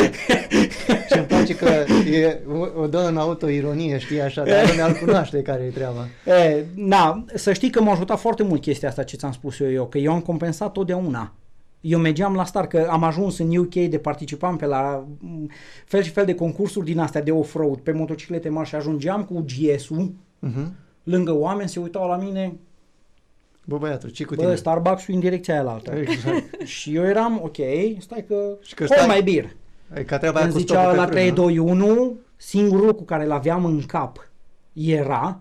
[1.10, 1.66] ce îmi place că
[2.12, 2.40] e,
[2.76, 6.08] o, o dă în autoironie, știi, așa, dar lumea îl cunoaște care e treaba.
[6.26, 9.72] E, na, să știi că m-a ajutat foarte mult chestia asta ce ți-am spus eu,
[9.72, 11.34] eu, că eu am compensat totdeauna.
[11.82, 15.50] Eu mergeam la start, că am ajuns în UK de participam pe la m,
[15.86, 19.46] fel și fel de concursuri din astea de off-road, pe motociclete mari și ajungeam cu
[19.48, 20.12] GS-ul
[20.48, 20.68] Uh-huh.
[21.04, 22.54] lângă oameni, se uitau la mine,
[23.66, 24.56] Bă, băiatul, ce cu bă, tine?
[24.56, 25.92] Starbucks-ul în direcția aia la altă.
[25.96, 26.62] Exact.
[26.78, 27.56] și eu eram, ok,
[28.00, 29.56] stai că, Și că hold stai- my beer.
[29.94, 32.86] E ca treaba aia Îmi cu zicea stopul la pe frână, 3, 2, 1, singurul
[32.86, 34.30] lucru care îl aveam în cap
[34.74, 35.40] era,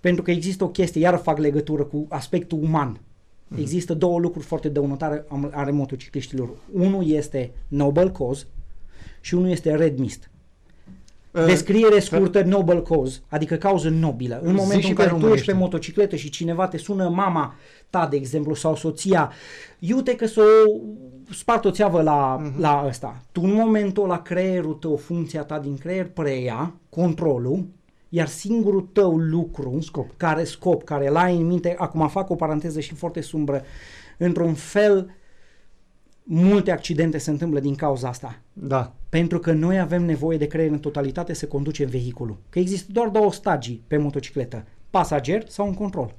[0.00, 3.00] pentru că există o chestie, iar fac legătură cu aspectul uman.
[3.52, 3.60] Mhm.
[3.60, 6.48] Există două lucruri foarte dăunătoare am- ale motocicliștilor.
[6.72, 8.44] Unul este noble cause
[9.20, 10.30] și unul este red mist.
[11.30, 14.40] Uh, Descriere scurtă, noble cause, adică cauză nobilă.
[14.42, 15.52] În Zi momentul și în pe care tu ești românește.
[15.52, 17.54] pe motocicletă și cineva te sună mama
[17.90, 19.32] ta, de exemplu, sau soția,
[19.78, 20.40] iute că să
[21.28, 22.60] o spart o țeavă la, Mhm.
[22.60, 23.22] la ăsta.
[23.32, 27.64] Tu în momentul la creierul tău, funcția ta din creier preia controlul,
[28.14, 30.10] iar singurul tău lucru, Scop.
[30.16, 33.62] care scop, care l ai în minte, acum fac o paranteză și foarte sumbră,
[34.18, 35.14] într-un fel,
[36.22, 38.40] multe accidente se întâmplă din cauza asta.
[38.52, 38.94] Da.
[39.08, 42.36] Pentru că noi avem nevoie de creier în totalitate să conducem vehiculul.
[42.48, 44.64] Că există doar două stagii pe motocicletă.
[44.90, 46.14] Pasager sau un control.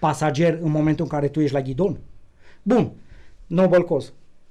[0.00, 1.98] Pasager în momentul în care tu ești la ghidon.
[2.62, 2.92] Bun.
[3.46, 4.10] Noble cause.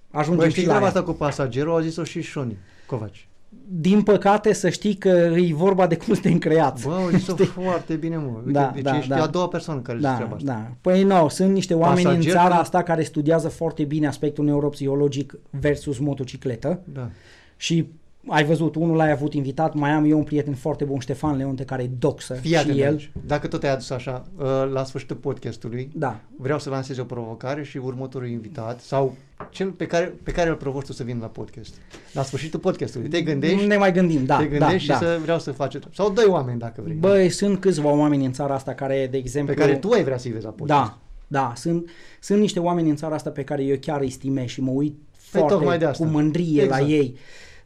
[0.10, 0.92] Ajungem Băi, și știi la treaba ea.
[1.00, 3.28] asta cu pasagerul, a zis-o și Șoni Covaci.
[3.74, 6.88] Din păcate să știi că e vorba de cum suntem creați.
[6.88, 8.32] Bă, au zis-o foarte bine, mă.
[8.38, 9.22] Uite, Da, deci da, ești da.
[9.24, 10.52] a doua persoană care zice Da, treaba asta.
[10.52, 10.72] da.
[10.82, 14.46] Păi nu, sunt niște oameni Pasager în țara când- asta care studiază foarte bine aspectul
[14.46, 16.80] neuropsihologic versus motocicletă.
[16.94, 17.10] Da.
[17.58, 17.90] Și
[18.28, 21.64] ai văzut, unul l-ai avut invitat, mai am eu un prieten foarte bun, Ștefan Leonte,
[21.64, 22.92] care e doxă Fii atent și el.
[22.92, 23.12] aici.
[23.26, 27.64] Dacă tot ai adus așa, uh, la sfârșitul podcastului, Da, vreau să lansez o provocare
[27.64, 29.16] și următorul invitat sau
[29.50, 31.74] cel pe care, pe care îl provoci tu să vină la podcast.
[32.14, 33.10] La sfârșitul podcastului.
[33.10, 35.08] Te gândești, ne mai gândim, da, te gândești da, și da.
[35.08, 36.96] să vreau să faci sau doi oameni dacă vrei.
[36.96, 39.54] Băi, sunt câțiva oameni în țara asta care, de exemplu...
[39.54, 40.80] pe care tu ai vrea să-i vezi la podcast.
[40.80, 40.98] Da,
[41.28, 44.62] da, sunt, sunt niște oameni în țara asta pe care eu chiar îi stimez și
[44.62, 44.94] mă uit
[45.32, 46.04] Păi foarte tocmai de asta.
[46.06, 46.82] cu mândrie Exact.
[46.82, 47.16] la ei.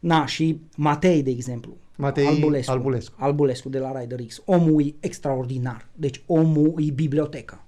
[0.00, 1.76] Na, și Matei, de exemplu.
[1.96, 3.14] Matei Albulescu, Albulescu.
[3.18, 4.42] Albulescu de la Rider X.
[4.44, 5.88] Omul e extraordinar.
[5.94, 7.64] Deci omul e bibliotecă.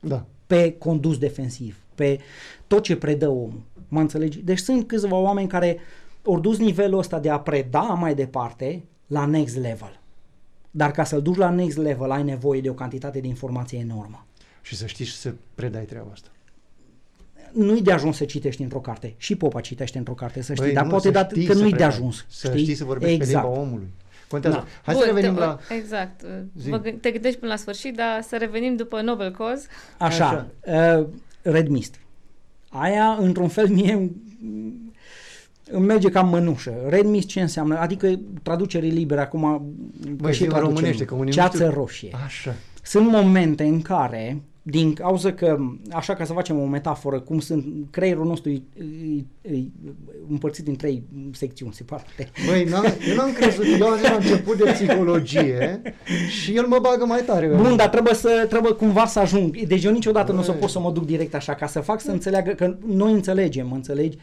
[0.00, 0.26] Da.
[0.46, 2.20] pe condus defensiv, pe
[2.66, 3.62] tot ce predă omul.
[3.88, 4.38] Mă înțelegi?
[4.38, 5.78] Deci sunt câțiva oameni care
[6.26, 10.00] au dus nivelul ăsta de a preda mai departe la next level.
[10.70, 14.26] Dar ca să-l duci la next level ai nevoie de o cantitate de informație enormă.
[14.62, 16.28] Și să știi și să predai treaba asta.
[17.52, 19.14] Nu-i de ajuns să citești într-o carte.
[19.16, 21.52] Și Popa citește într-o carte, să știi, Băi, dar nu, poate să dat știi că
[21.52, 21.92] să nu-i de predai.
[21.94, 22.24] ajuns.
[22.28, 22.62] Să știi?
[22.62, 23.44] știi să vorbești exact.
[23.44, 23.86] pe limba omului.
[24.28, 24.56] Contează.
[24.56, 24.64] Da.
[24.82, 25.58] Hai Bun, să revenim te, la...
[25.78, 26.20] Exact.
[26.58, 26.68] Zi.
[26.70, 29.66] Vă, gând- te gândești până la sfârșit, dar să revenim după Nobel Cause.
[29.98, 31.06] Așa, uh,
[31.42, 31.94] Red Mist.
[32.68, 34.12] Aia, într-un fel, mie îmi-
[35.70, 36.74] îmi merge cam mănușă.
[36.88, 37.78] Red Mist ce înseamnă?
[37.78, 39.42] Adică traducere libere acum,
[40.02, 40.74] că Băi, și zi în traducem.
[40.74, 41.70] românește, că unii nu Ceață știu.
[41.80, 42.10] roșie.
[42.24, 42.54] Așa.
[42.82, 45.58] Sunt momente în care, din cauza că,
[45.90, 48.62] așa ca să facem o metaforă, cum sunt, creierul nostru e,
[49.42, 49.62] e, e
[50.28, 51.02] împărțit în trei
[51.32, 52.30] secțiuni separate.
[52.46, 55.82] Băi, n-am, eu n-am crezut, eu am zis la început de psihologie
[56.28, 57.46] și el mă bagă mai tare.
[57.46, 59.56] Bun, dar trebuie să trebuie cumva să ajung.
[59.56, 60.60] Deci eu niciodată nu o să Băi.
[60.60, 63.74] pot să mă duc direct așa, ca să fac să înțeleagă că noi înțelegem, mă
[63.74, 64.18] înțelegi?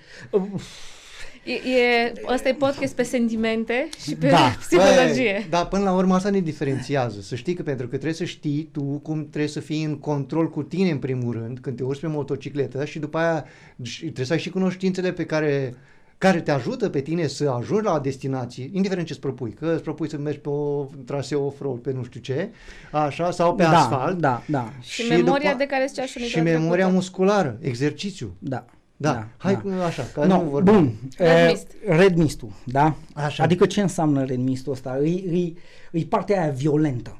[1.49, 4.55] E, e, ăsta e podcast pe sentimente și pe Da.
[4.59, 5.31] psihologie.
[5.39, 7.21] Băi, dar până la urmă asta ne diferențiază.
[7.21, 10.49] Să știi că pentru că trebuie să știi tu cum trebuie să fii în control
[10.49, 13.45] cu tine în primul rând când te urci pe motocicletă și după aia
[13.81, 15.73] și trebuie să ai și cunoștințele pe care
[16.17, 19.83] care te ajută pe tine să ajungi la destinație, indiferent ce îți propui, că îți
[19.83, 22.49] propui să mergi pe o traseu off-road, pe nu știu ce,
[22.91, 24.17] așa, sau pe da, asfalt.
[24.19, 28.35] Da, da, Și, memoria de care zicea și Și memoria musculară, exercițiu.
[28.39, 28.65] da.
[29.01, 29.59] Da, hai da.
[29.59, 30.73] cu așa, ca No, nu vorbim.
[30.73, 30.93] bun.
[31.17, 31.67] Red Eh, mist.
[31.87, 32.95] Red mistul, da?
[33.13, 33.43] Așa.
[33.43, 34.99] Adică ce înseamnă red mistul ăsta?
[35.03, 35.53] E, e,
[35.91, 37.17] e partea aia violentă.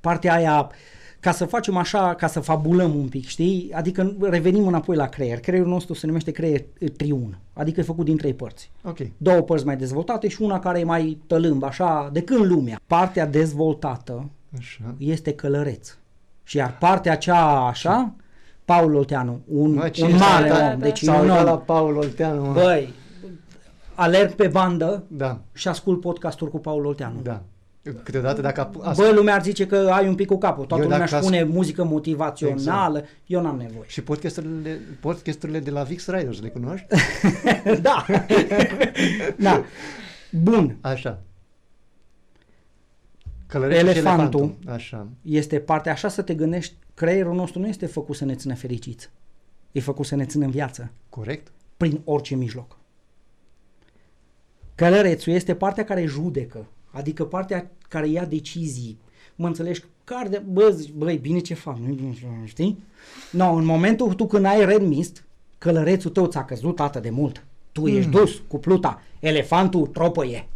[0.00, 0.70] Partea aia,
[1.20, 3.70] ca să facem așa, ca să fabulăm un pic, știi?
[3.74, 5.40] Adică revenim înapoi la creier.
[5.40, 7.38] Creierul nostru se numește creier eh, triun.
[7.52, 8.70] Adică e făcut din trei părți.
[8.84, 8.98] Ok.
[9.16, 12.80] Două părți mai dezvoltate și una care e mai tălâmb, așa, de când lumea.
[12.86, 14.94] Partea dezvoltată Așa.
[14.98, 15.96] este călăreț.
[16.44, 18.14] Și iar partea cea așa,
[18.64, 21.44] Paul Olteanu, un, Mă, cine un s-a mare uitat- om, deci S-a un uitat om.
[21.44, 22.52] la Paul Olteanu, mă.
[22.52, 22.92] Băi,
[23.94, 27.20] alerg pe bandă Da, și ascult podcasturi cu Paul Olteanu.
[27.22, 27.42] da.
[28.02, 28.70] Câteodată dacă...
[28.70, 29.02] ap- Asta.
[29.02, 30.64] Bă, lumea ar zice că ai un pic cu capul.
[30.64, 32.98] Toată Eu lumea dacă își as- pune muzică motivațională.
[32.98, 33.16] Exact.
[33.26, 33.84] Eu n-am nevoie.
[33.86, 36.86] Și podcasturile, podcasturile de la Vix Riders, le cunoști?
[37.82, 38.04] da.
[39.46, 39.64] da.
[40.30, 40.76] Bun.
[40.80, 41.18] Așa.
[43.46, 44.40] Călărețul și Elefantul.
[44.40, 44.72] elefantul.
[44.72, 45.06] Așa.
[45.22, 46.74] Este partea așa să te gândești.
[47.02, 49.10] Creierul nostru nu este făcut să ne țină fericiți.
[49.72, 50.90] E făcut să ne țină în viață.
[51.08, 51.52] Corect?
[51.76, 52.76] prin orice mijloc.
[54.74, 58.98] Călărețul este partea care judecă, adică partea care ia decizii.
[59.34, 59.84] Mă înțelegi?
[60.04, 62.82] Care de, bă, zici, băi, bine ce fac, nu bine ce fac, știi?
[63.30, 65.24] No, în momentul tu când ai red mist,
[65.58, 67.44] călărețul tău ți-a căzut tată de mult.
[67.72, 70.48] Tu ești dus cu pluta, elefantul tropăie.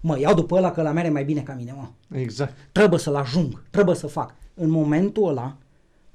[0.00, 2.18] Mă, iau după ăla că la mere mai bine ca mine, mă.
[2.18, 2.52] Exact.
[2.72, 4.34] Trebuie să-l ajung, trebuie să fac.
[4.54, 5.56] În momentul ăla,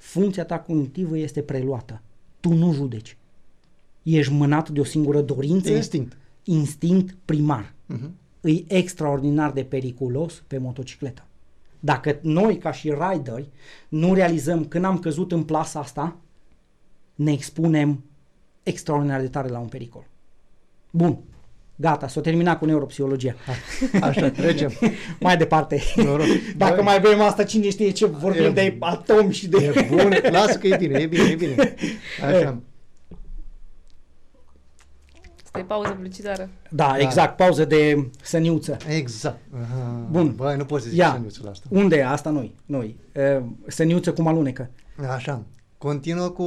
[0.02, 2.02] funcția ta cognitivă este preluată.
[2.40, 3.18] Tu nu judeci.
[4.04, 6.18] Ești mânat de o singură dorință, Instinct.
[6.44, 7.74] instinct primar.
[7.86, 8.12] Mhm.
[8.42, 11.26] E extraordinar de periculos pe motocicletă.
[11.80, 13.50] Dacă noi, ca și rideri,
[13.90, 16.18] nu realizăm când am căzut în plasa asta,
[17.16, 18.04] ne expunem
[18.64, 20.06] extraordinar de tare la un pericol.
[20.92, 21.18] Bun,
[21.82, 23.36] gata, s-a terminat cu neuropsihologia.
[24.02, 24.72] Așa, trecem.
[25.20, 25.82] mai departe.
[25.96, 26.26] Noroc.
[26.58, 29.74] Dacă Băi, mai avem asta, cine știe ce vorbim E- de atomi și de...
[29.76, 31.56] E bun, lasă că e bine, e bine, e bine.
[32.28, 32.58] Așa.
[35.44, 36.50] Stai pauză publicitară.
[36.70, 36.98] Da, Da.
[37.00, 38.78] exact, pauză de săniuță.
[38.88, 39.40] Exact.
[39.62, 40.08] Aha.
[40.12, 40.34] Bun.
[40.36, 41.12] Băi, nu poți să zici Ia.
[41.12, 41.66] săniuțul asta.
[41.70, 42.06] Unde e?
[42.08, 42.56] Asta noi.
[42.66, 42.96] noi.
[43.16, 44.70] Uh, Săniuță cum alunecă.
[45.16, 45.42] Așa.
[45.82, 46.46] Continuă cu,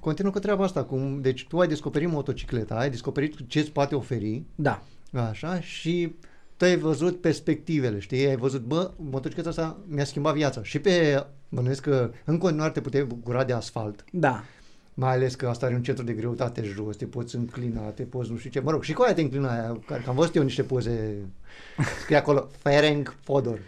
[0.00, 0.84] continuă cu treaba asta.
[0.84, 4.82] Cum, deci tu ai descoperit motocicleta, ai descoperit ce îți poate oferi, Da.
[5.12, 6.14] așa, și
[6.56, 8.26] tu ai văzut perspectivele, știi?
[8.26, 10.62] Ai văzut, bă, motocicleta asta mi-a schimbat viața.
[10.62, 14.44] Și pe, bănuiesc că în continuare te puteai bucura de asfalt, Da.
[14.94, 18.30] mai ales că asta are un centru de greutate jos, te poți înclina, te poți
[18.30, 18.60] nu știu ce.
[18.60, 21.16] Mă rog, și cu aia te înclina aia, care, că am văzut eu niște poze,
[22.00, 23.58] scrie acolo, Ferenc Fodor.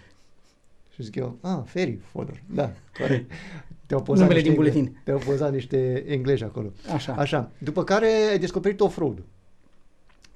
[0.95, 3.31] Și zic eu, ah, Feri Fodor, da, corect.
[3.87, 5.01] Te-au pozat Numele niște din engle- buletin.
[5.05, 6.71] Te-au pozat niște englezi acolo.
[6.95, 7.13] Așa.
[7.13, 7.51] Așa.
[7.59, 9.23] După care ai descoperit off-road.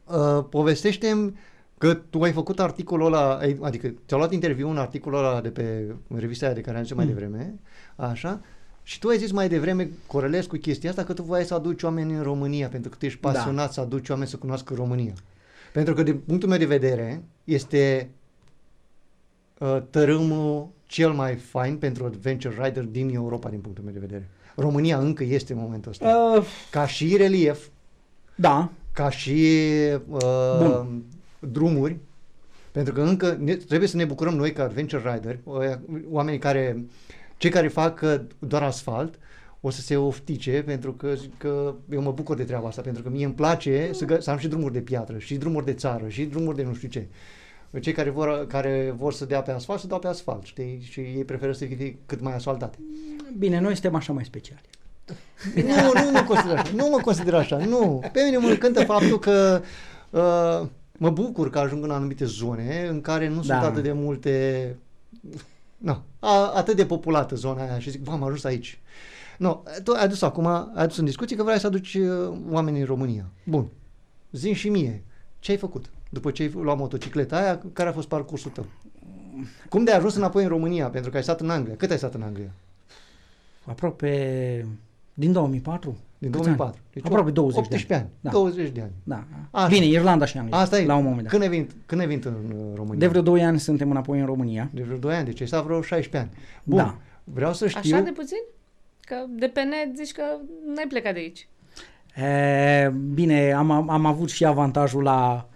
[0.04, 1.32] Uh, povestește
[1.78, 5.48] că tu ai făcut articolul ăla, ai- adică ți-au luat interviu în articolul ăla de
[5.50, 7.10] pe revista aia de care am zis mai Mm.
[7.12, 7.54] devreme,
[7.96, 8.40] așa,
[8.82, 11.82] și tu ai zis mai devreme, corelez cu chestia asta, că tu voiai să aduci
[11.82, 13.30] oameni în România, pentru că tu ești Da.
[13.30, 15.12] pasionat să aduci oameni să cunoască România.
[15.72, 18.10] Pentru că, din punctul meu de vedere, este
[19.58, 24.28] uh, tărâmul cel mai fain pentru adventure rider din Europa, din punctul meu de vedere.
[24.56, 26.32] România încă este în momentul ăsta.
[26.36, 27.66] Uh, Ca și relief,
[28.34, 28.70] da.
[28.92, 29.46] ca și
[30.08, 31.02] uh, Bun.
[31.38, 31.96] drumuri,
[32.72, 35.80] pentru că încă ne, trebuie să ne bucurăm noi ca adventure rider, ăia-
[36.10, 36.84] oamenii care,
[37.36, 39.18] cei care fac uh, doar asfalt,
[39.60, 43.02] o să se oftice pentru că, zic că eu mă bucur de treaba asta, pentru
[43.02, 45.72] că mie îmi place să, gă- să am și drumuri de piatră, și drumuri de
[45.72, 47.06] țară, și drumuri de nu știu ce.
[47.80, 50.86] Cei care vor, care vor să dea pe asfalt, să dau pe asfalt, știi?
[50.90, 52.78] Și ei preferă să fie cât mai asfaltate.
[53.38, 54.60] Bine, noi suntem așa mai speciali.
[55.54, 56.70] Nu, nu mă consider așa.
[56.74, 57.56] Nu mă consider așa.
[57.56, 58.02] Nu.
[58.12, 59.60] Pe mine mă încântă faptul că
[60.10, 63.42] uh, mă bucur că ajung în anumite zone în care nu Da.
[63.42, 64.76] sunt atât de multe...
[65.76, 68.80] Nu, a, atât de populată zona aia și zic, bă, am ajuns aici.
[69.38, 72.80] Nu, tu ai adus acum, ai adus în discuție că vrei să aduci uh, oameni
[72.80, 73.24] în România.
[73.44, 73.66] Bun.
[74.32, 75.04] Zim și mie,
[75.38, 78.66] ce ai făcut după ce ai luat motocicleta aia, care a fost parcursul tău?
[79.68, 80.88] Cum de ai ajuns înapoi în România?
[80.88, 81.74] Pentru că ai stat în Anglia.
[81.76, 82.50] Cât ai stat în Anglia?
[83.64, 84.66] Aproape
[85.14, 85.96] din 2004.
[86.18, 86.80] Din Câți 2004.
[86.94, 87.04] Ani?
[87.04, 88.08] Aproape 20 de 18 ani.
[88.20, 88.30] Da.
[88.30, 88.92] 20 de ani.
[89.04, 89.24] Da.
[89.50, 89.68] Așa.
[89.68, 90.58] Bine, Irlanda și Anglia.
[90.58, 90.86] Asta e.
[90.86, 91.30] La un moment dat.
[91.30, 92.98] Când ai venit, când ai venit în uh, România?
[92.98, 94.70] De vreo 2 ani suntem înapoi în România.
[94.72, 96.42] De vreo 2 ani, deci ai stat vreo 16 ani.
[96.64, 96.96] Bun, Da.
[97.24, 97.96] vreau să știu...
[97.96, 98.42] Așa de puțin?
[99.00, 100.22] Că de pe net zici că
[100.74, 101.48] n-ai plecat de aici.
[102.16, 105.47] E, bine, am, am avut și avantajul la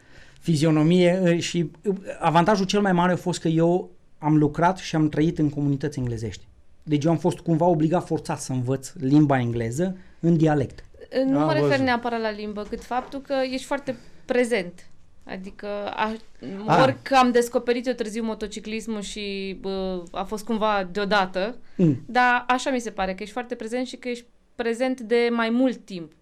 [0.43, 4.97] fizionomie e, și e, avantajul cel mai mare a fost că eu am lucrat și
[4.97, 6.45] am trăit în comunități englezești.
[6.83, 10.85] Deci eu am fost cumva obligat forțat să învăț limba engleză în dialect.
[11.27, 11.85] Nu Am mă refer văzut.
[11.85, 14.87] neapărat la limbă, cât faptul că ești foarte prezent.
[15.25, 16.15] Adică, a,
[16.67, 16.83] Ah.
[16.83, 22.03] ori că am descoperit eu târziu motociclismul și bă, a fost cumva deodată, Mm.
[22.07, 24.25] dar așa mi se pare, că ești foarte prezent și că ești
[24.55, 26.13] prezent de mai mult timp.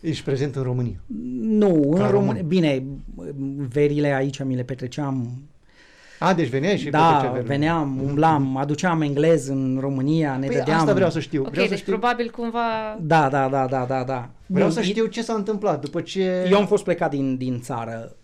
[0.00, 0.96] Ești prezent în România.
[1.40, 2.10] Nu, în român.
[2.10, 2.84] România, bine,
[3.68, 5.42] verile aici mi le petreceam
[6.18, 7.48] A, deci veneai și da, petreceai verile.
[7.54, 10.78] veneam, umblam, aduceam englez în România, ne Păi dădeam...
[10.80, 11.40] asta vreau să știu.
[11.42, 12.98] Ok, vreau să deci știu, probabil cumva...
[13.00, 14.30] Da, da, da, da, da, da.
[14.46, 16.46] vreau Bun, să e- știu ce s-a întâmplat după ce...
[16.50, 18.16] Eu am fost plecat din, din țară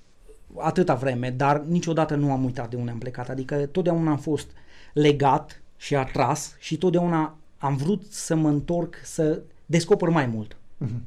[0.57, 3.29] atâta vreme, dar niciodată nu am uitat de unde am plecat.
[3.29, 4.47] Adică totdeauna am fost
[4.93, 11.03] legat și atras și totdeauna am vrut să mă întorc să descoper mai mult Mhm.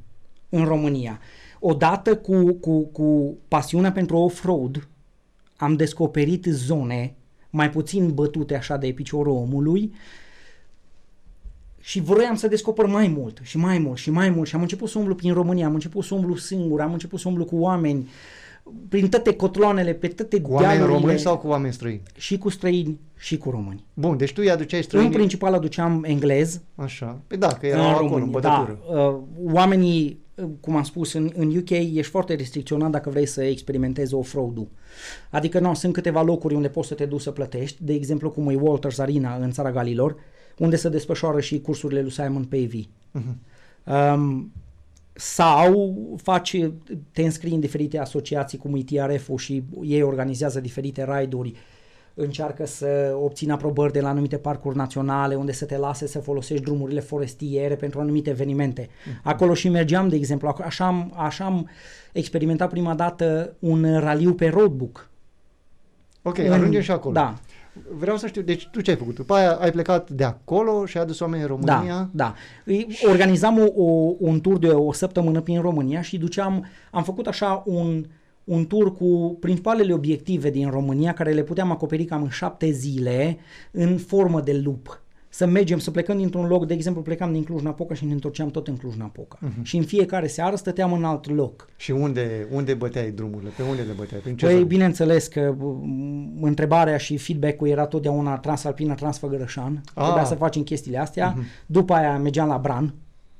[0.49, 1.19] În România.
[1.59, 4.87] Odată cu, cu, cu pasiunea pentru off-road,
[5.57, 7.15] am descoperit zone
[7.49, 9.93] mai puțin bătute așa de piciorul omului
[11.79, 14.89] și vroiam să descoper mai mult și mai mult și mai mult și am început
[14.89, 18.09] să umblu prin România, am început să umblu singur, am început să umblu cu oameni,
[18.89, 20.97] prin toate cotloanele, pe toate Cu oameni dealurile.
[20.99, 22.01] români sau cu oameni străini?
[22.17, 23.83] Și cu străini și cu români.
[23.93, 25.09] Bun, deci tu îi aduceai În străini.
[25.13, 27.19] principal aduceam englez, Așa.
[27.27, 28.79] Păi da, că în erau acolo, în România, bătătură.
[28.93, 29.15] da, uh,
[29.53, 34.13] oamenii, uh, cum am spus, în, în UK ești foarte restricționat dacă vrei să experimentezi
[34.13, 34.67] off-road-ul.
[35.31, 38.49] Adică nu, sunt câteva locuri unde poți să te duci să plătești, de exemplu cum
[38.49, 40.15] e Walters Arena în țara Galilor,
[40.57, 42.89] unde se desfășoară și cursurile lui Simon Pavey.
[43.11, 43.39] Mhm.
[44.13, 44.51] Um,
[45.19, 46.57] sau faci,
[47.11, 51.53] te înscrii în diferite asociații cum e TRF-ul și ei organizează diferite raiduri
[52.13, 56.63] încearcă să obțină aprobări de la anumite parcuri naționale unde să te lase să folosești
[56.63, 58.89] drumurile forestiere pentru anumite evenimente.
[59.23, 61.69] Acolo și mergeam, de exemplu, ac- așa am, așa am
[62.11, 65.09] experimentat prima dată un raliu pe roadbook.
[66.21, 67.13] Ok, În- ajungem și acolo.
[67.13, 67.39] Da,
[67.97, 69.15] Vreau să știu, deci tu ce ai făcut?
[69.15, 71.83] După aia ai plecat de acolo și ai adus oameni în România?
[71.85, 72.33] Da, da.
[72.65, 77.27] Îi- Organizam o, o, un tur de o săptămână prin România și duceam, am făcut
[77.27, 78.05] așa un,
[78.43, 83.37] un tur cu principalele obiective din România care le puteam acoperi cam în șapte zile
[83.71, 85.01] în formă de loop.
[85.37, 88.67] Să mergem, să plecăm dintr-un loc, de exemplu plecam din Cluj-Napoca și ne întorceam tot
[88.67, 89.37] în Cluj-Napoca.
[89.41, 89.51] Mhm.
[89.51, 89.63] Uh-huh.
[89.63, 91.69] Și în fiecare seară stăteam în alt loc.
[91.75, 93.49] Și unde, unde băteai drumurile?
[93.57, 94.19] Pe unde le băteai?
[94.21, 94.65] Prin ce Păi, zonă?
[94.65, 99.81] bineînțeles că m, întrebarea și feedback-ul era totdeauna Transalpina, Transfăgărășan.
[99.93, 100.03] Ah.
[100.03, 101.35] Trebuia să facem chestiile astea.
[101.65, 102.93] După aia mergeam la Bran,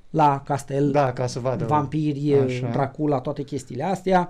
[0.10, 1.66] la Castel, Da, ca să vadă.
[1.66, 2.70] vampiri, Așa.
[2.72, 4.30] Dracula, toate chestiile astea.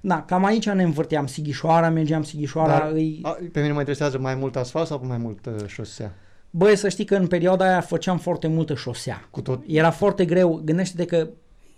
[0.00, 3.18] Da, cam aici ne învârteam Sighișoara, mergeam Sighișoara, Dar, îi...
[3.22, 6.14] a, pe mine mă interesează mai mult asfalt sau mai mult uh, șosea?
[6.50, 9.28] Băi, să știi că în perioada aia făceam foarte multă șosea.
[9.30, 9.62] Cu tot?
[9.66, 11.28] Era foarte greu, gândește-te că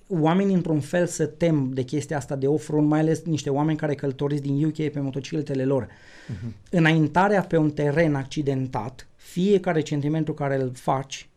[0.09, 3.95] oamenii într-un fel se tem de chestia asta de off-road, mai ales niște oameni care
[3.95, 5.89] călătoresc din UK pe motocicletele lor.
[6.29, 6.55] Mhm.
[6.71, 11.29] Înaintarea pe un teren accidentat, fiecare centimetru care îl faci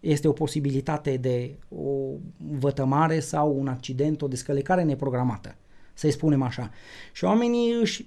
[0.00, 1.88] este o posibilitate de o
[2.58, 5.54] vătămare sau un accident, o descălecare neprogramată,
[5.94, 6.70] să-i spunem așa.
[7.12, 8.06] Și oamenii își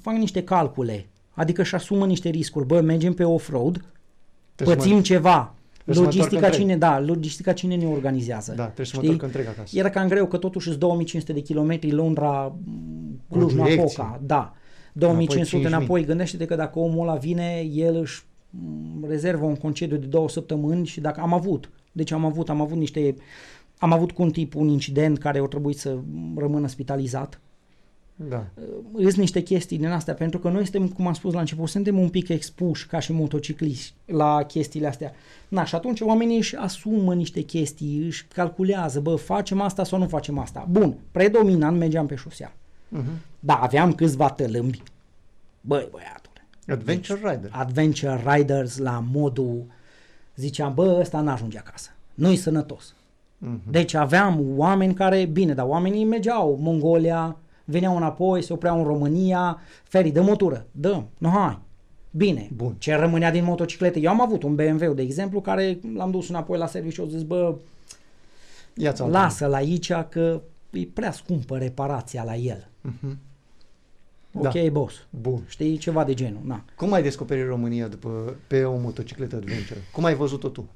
[0.00, 2.66] fac niște calcule, adică își asumă niște riscuri.
[2.66, 3.84] Bă, mergem pe off-road,
[4.56, 5.54] Trebuie să pățim mă- ceva.
[5.86, 8.52] să mă Logistica întorc cine, da, logistica cine ne organizează.
[8.56, 9.12] Da, trebuie să mă știi?
[9.12, 9.78] întorc întreg acasă.
[9.78, 12.54] Era cam greu că totuși sunt 2500 de kilometri Londra,
[13.28, 13.76] Cu Cluj, direcție.
[13.76, 14.54] Napoca, da.
[14.92, 15.66] 2500 5.000.
[15.66, 20.28] înapoi, gândește-te că dacă omul ăla vine, el își m, rezervă un concediu de două
[20.28, 23.14] săptămâni și dacă am avut, deci am avut, am avut niște,
[23.78, 25.96] am avut cu un tip un incident care au trebuit să
[26.36, 27.40] rămână spitalizat.
[28.16, 28.46] Da.
[28.98, 31.98] Sunt niște chestii din astea, pentru că noi suntem, cum am spus la început, suntem
[31.98, 35.12] un pic expuși ca și motocicliști la chestiile astea.
[35.48, 40.06] Na, și atunci oamenii își asumă niște chestii, își calculează, bă, facem asta sau nu
[40.06, 40.66] facem asta.
[40.70, 42.52] Bun, predominant mergeam pe șosea.
[42.52, 43.20] Uh-huh.
[43.40, 44.82] Da, aveam câțiva tălâmbi.
[45.60, 47.50] Băi, băiatule, Adventure Rider.
[47.52, 49.64] adventure riders la modul,
[50.36, 51.90] ziceam, bă, ăsta n-ajunge acasă.
[52.14, 52.94] Nu-i sănătos.
[53.38, 53.60] Mhm.
[53.70, 57.36] Deci aveam oameni care, bine, dar oamenii mergeau Mongolia,
[57.66, 61.58] veneau înapoi, se opreau în România, ferii de motoră, dăm, nu hai.
[62.10, 62.74] Bine, Bun.
[62.78, 64.00] ce rămânea din motociclete?
[64.00, 67.06] Eu am avut un BMW, de exemplu, care l-am dus înapoi la serviciu și au
[67.06, 67.54] zis, bă,
[68.74, 69.18] Ia-ți altul.
[69.20, 70.40] lasă-l aici că
[70.70, 72.68] e prea scumpă reparația la el.
[72.80, 73.18] Mhm.
[74.34, 74.70] Ok, Da.
[74.72, 74.94] boss.
[75.20, 75.42] Bun.
[75.46, 76.64] Știi, ceva de genul, na.
[76.76, 79.80] Cum ai descoperit România după, pe o motocicletă adventure?
[79.92, 80.68] Cum ai văzut-o tu?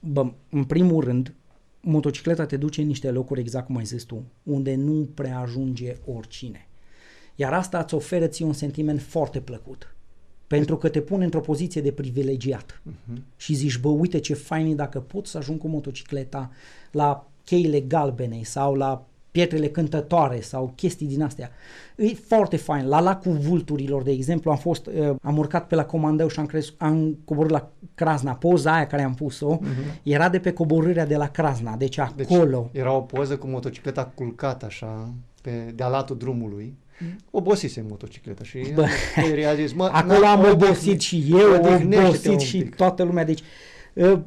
[0.00, 1.34] Bă, în primul rând,
[1.82, 5.96] motocicleta te duce în niște locuri, exact cum ai zis tu, unde nu prea ajunge
[6.06, 6.66] oricine.
[7.34, 9.96] Iar asta îți oferă ție un sentiment foarte plăcut.
[10.46, 12.82] Pentru că te pune într-o poziție de privilegiat.
[12.90, 13.22] Uh-huh.
[13.36, 16.50] Și zici, bă, uite ce fain e dacă pot să ajung cu motocicleta
[16.90, 21.50] la cheile galbene sau la pietrele cântătoare sau chestii din astea.
[21.96, 22.86] E foarte fain.
[22.88, 26.46] La lacul Vulturilor, de exemplu, am fost, uh, am urcat pe la comandău și am,
[26.46, 28.32] cres- am coborât la Crasna.
[28.34, 29.70] Poza aia care am pus-o Mhm.
[30.02, 32.68] era de pe coborârea de la Crasna, deci Deci acolo.
[32.72, 35.08] era o poză cu motocicleta culcată așa,
[35.42, 36.74] pe, de-a latul drumului.
[37.30, 38.84] Obosise motocicleta și Bă,
[39.16, 42.58] Bă, a zis, mă, Acolo na, am odihne- obosit și eu, odihnește-te obosit un și
[42.58, 42.74] pic.
[42.74, 43.24] toată lumea.
[43.24, 43.40] Deci
[43.94, 44.18] uh,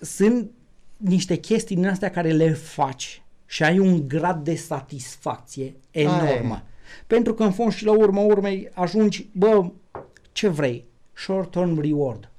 [0.00, 0.50] sunt
[0.96, 3.22] niște chestii din astea care le faci
[3.54, 6.62] și ai un grad de satisfacție enormă.
[7.06, 9.70] Pentru că în fond și la urmă urmei ajungi, bă,
[10.32, 10.84] ce vrei?
[11.12, 12.30] Short-term reward.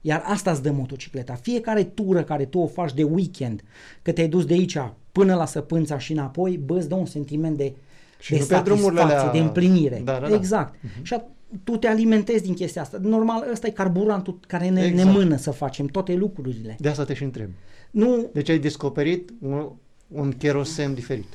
[0.00, 1.34] Iar asta îți dă motocicleta.
[1.34, 3.62] Fiecare tură care tu o faci de weekend,
[4.02, 4.78] că te-ai dus de aici
[5.12, 7.72] până la Săpânța și înapoi, bă, îți dă un sentiment de,
[8.18, 10.00] Și de nu pe drumurile satisfacție, alea- de împlinire.
[10.04, 10.34] Da, da, da.
[10.34, 10.74] Exact.
[11.02, 11.24] Și a,
[11.64, 12.98] tu te alimentezi din chestia asta.
[13.02, 15.06] Normal, ăsta e carburantul care ne, Exact.
[15.06, 16.76] ne mână să facem toate lucrurile.
[16.80, 17.50] De asta te și întreb.
[17.90, 19.70] Nu, Deci ai descoperit un,
[20.12, 21.26] un cherosen diferit.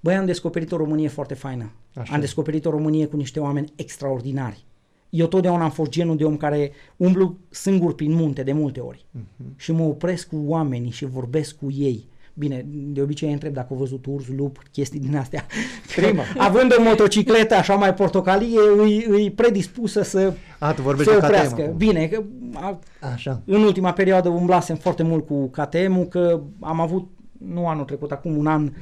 [0.00, 1.72] băi, am descoperit o Românie foarte faină.
[1.94, 2.14] Așa.
[2.14, 4.64] Am descoperit o Românie cu niște oameni extraordinari.
[5.10, 9.06] Eu totdeauna am fost genul de om care umblu singur prin munte de multe ori
[9.10, 9.24] Mhm.
[9.56, 12.08] și mă opresc cu oamenii și vorbesc cu ei.
[12.36, 15.46] Bine, de obicei îi întreb dacă au văzut urs, lup, chestii din astea.
[15.96, 16.22] Prima.
[16.48, 21.26] Având o motocicletă așa mai portocalie, îi, îi predispusă să A, tu vorbești se de
[21.26, 21.62] KTM oprească.
[21.62, 21.76] acum.
[21.76, 22.22] Bine, că
[22.54, 22.78] a,
[23.12, 23.42] Așa.
[23.44, 27.08] în ultima perioadă umblasem foarte mult cu KTM-ul, că am avut,
[27.38, 28.72] nu anul trecut, acum un an,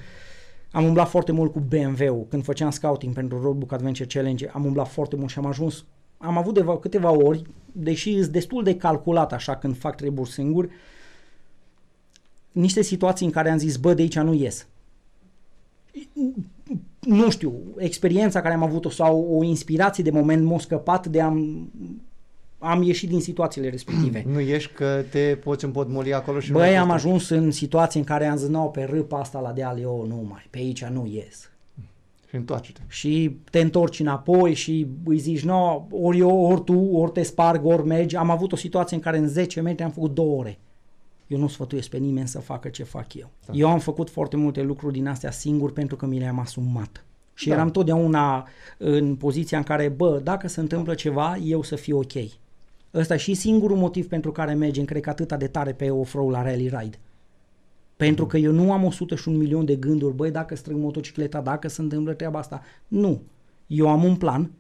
[0.71, 2.27] am umblat foarte mult cu BMW-ul.
[2.29, 5.85] Când făceam scouting pentru Roadbook Adventure Challenge, am umblat foarte mult și am ajuns,
[6.19, 7.43] am avut de câteva ori,
[7.73, 10.69] deși sunt destul de calculat așa când fac treburi singur,
[12.53, 14.67] niște situații în care am zis, bă, de aici nu ies.
[17.01, 21.71] Nu știu, experiența care am avut-o sau o inspirație de moment m-a scăpat de am,
[22.63, 24.25] am ieșit din situațiile respective.
[24.27, 27.51] Nu ești că te poți împotmoli acolo și nu Băi, mai am poți- ajuns în
[27.51, 30.59] situații în care am zis, nu, pe râpa asta la deal, eu nu mai, pe
[30.59, 31.51] aici nu ies.
[32.29, 32.81] Și întoarce-te.
[32.89, 37.65] Și te întorci înapoi și îi zici, nu, ori eu, ori tu, ori te sparg,
[37.67, 38.17] ori mergi.
[38.17, 40.59] Am avut o situație în care în 10 metri am făcut două ore.
[41.27, 43.31] Eu nu sfătuiesc pe nimeni să facă ce fac eu.
[43.47, 43.53] Da.
[43.57, 47.05] Eu am făcut foarte multe lucruri din astea singur pentru că mi le-am asumat.
[47.35, 47.55] Și Da.
[47.55, 48.49] eram totdeauna
[48.79, 52.13] în poziția în care, bă, dacă se întâmplă ceva, eu să fiu ok.
[52.95, 56.31] Ăsta e și singurul motiv pentru care mergem, cred că atâta de tare pe off-road
[56.31, 56.99] la rally ride.
[57.97, 61.81] Pentru că eu nu am 101 milion de gânduri, băi, dacă strâng motocicleta, dacă se
[61.81, 62.63] întâmplă treaba asta.
[62.89, 63.23] Nu.
[63.67, 64.51] Eu am un plan,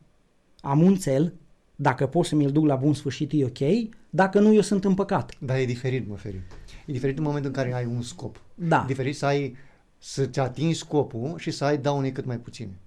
[0.61, 1.33] am un cel,
[1.77, 5.35] dacă pot să mi-l duc la bun sfârșit, e ok, dacă nu, eu sunt împăcat.
[5.39, 6.41] Dar e diferit, mă feri.
[6.87, 8.43] E diferit în momentul în care ai un scop.
[8.55, 8.81] Da.
[8.83, 9.57] E diferit să ai
[9.99, 12.79] să-ți atingi scopul și să ai daune cât mai puține.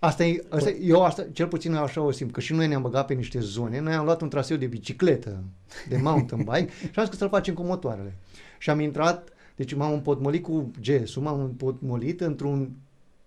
[0.00, 2.68] Asta e, asta, e- eu asta, cel puțin eu așa o simt, că și noi
[2.68, 5.42] ne-am băgat pe niște zone, noi am luat un traseu de bicicletă,
[5.88, 8.16] de mountain bike și am zis că să-l facem cu motoarele.
[8.58, 12.70] Și am intrat, deci m-am împotmolit cu GS-ul, m-am împotmolit într-un,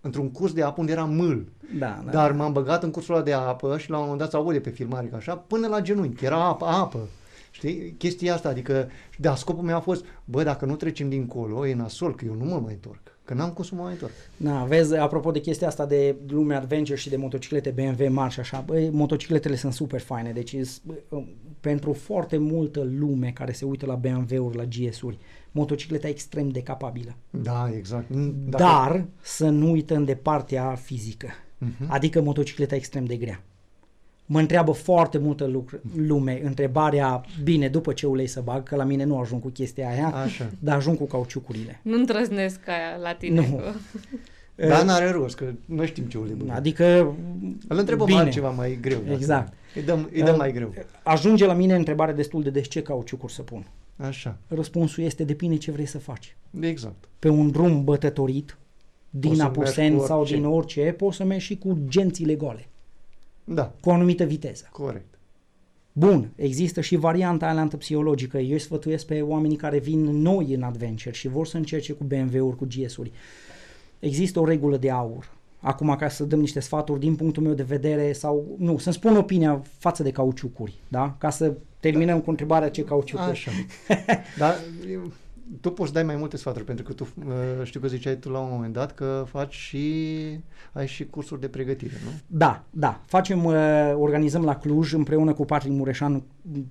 [0.01, 1.51] într-un curs de apă unde era mâl.
[1.79, 2.11] Da, da.
[2.11, 4.59] Dar m-am băgat în cursul ăla de apă și la un moment dat se aude
[4.59, 7.07] pe filmare ca așa, până la genunchi, era apă, apă.
[7.51, 7.95] Știi?
[7.97, 12.15] Chestia asta, adică, da, scopul meu a fost, bă, dacă nu trecem dincolo, e nasol,
[12.15, 13.12] că eu nu mă mai întorc.
[13.33, 14.11] Că n-am cum să mă mai întorc.
[14.37, 18.39] Da, vezi, apropo de chestia asta de lume adventure și de motociclete BMW mari și
[18.39, 21.21] așa, băi, motocicletele sunt super faine, deci is- bă,
[21.59, 25.17] pentru foarte multă lume care se uită la BMW-uri, la GS-uri,
[25.51, 27.15] motocicleta e extrem de capabilă.
[27.29, 28.05] Da, exact.
[28.13, 31.27] N- Dar să nu uităm de partea fizică,
[31.57, 31.85] Mhm.
[31.91, 33.43] adică motocicleta e extrem de grea.
[34.25, 38.83] Mă întreabă foarte multă lucru, lume întrebarea, bine, după ce ulei să bag, că la
[38.83, 40.49] mine nu ajung cu chestia aia, Așa.
[40.59, 41.79] dar ajung cu cauciucurile.
[41.83, 43.47] Nu îndrăznesc aia la tine.
[43.49, 43.55] Nu.
[43.55, 43.71] Că...
[44.67, 46.55] Dar n-are rost, că noi știm ce ulei băgăm.
[46.55, 47.15] Adică,
[47.67, 48.19] Îl întrebăm bine.
[48.19, 48.97] altceva mai greu.
[48.99, 49.53] dacă- Exact.
[49.75, 50.73] Îi dăm, îi dăm Uh, mai greu.
[51.03, 53.65] Ajunge la mine întrebare destul de des ce cauciucuri să pun.
[53.97, 54.37] Așa.
[54.47, 56.35] Răspunsul este depinde ce vrei să faci.
[56.59, 57.09] Exact.
[57.19, 58.57] Pe un drum bătătorit,
[59.09, 60.35] din Poți să Apuseni mergi cu sau orice.
[60.35, 62.67] din orice, poți să mergi și cu gențile gole,
[63.43, 64.69] Da, cu o anumită viteză.
[64.71, 65.13] corect.
[65.95, 68.37] Bun, există și varianta aia psihologică.
[68.37, 72.03] Eu îi sfătuiesc pe oamenii care vin noi în adventure și vor să încerce cu
[72.03, 73.11] BMW-uri, cu GS-uri.
[73.99, 75.31] Există o regulă de aur.
[75.59, 79.17] Acum, ca să dăm niște sfaturi din punctul meu de vedere sau, nu, să-mi spun
[79.17, 81.15] opinia față de cauciucuri, da?
[81.17, 83.29] Ca să terminăm cu întrebarea ce cauciucuri.
[83.29, 83.51] Așa.
[84.37, 84.55] Dar
[84.91, 85.11] eu-
[85.61, 87.33] tu poți să dai mai multe sfaturi, pentru că tu uh,
[87.63, 89.85] știu că ziceai tu la un moment dat că faci și
[90.71, 92.09] ai și cursuri de pregătire, nu?
[92.27, 93.01] Da, da.
[93.05, 96.23] Facem, uh, organizăm la Cluj împreună cu Patrick Mureșan,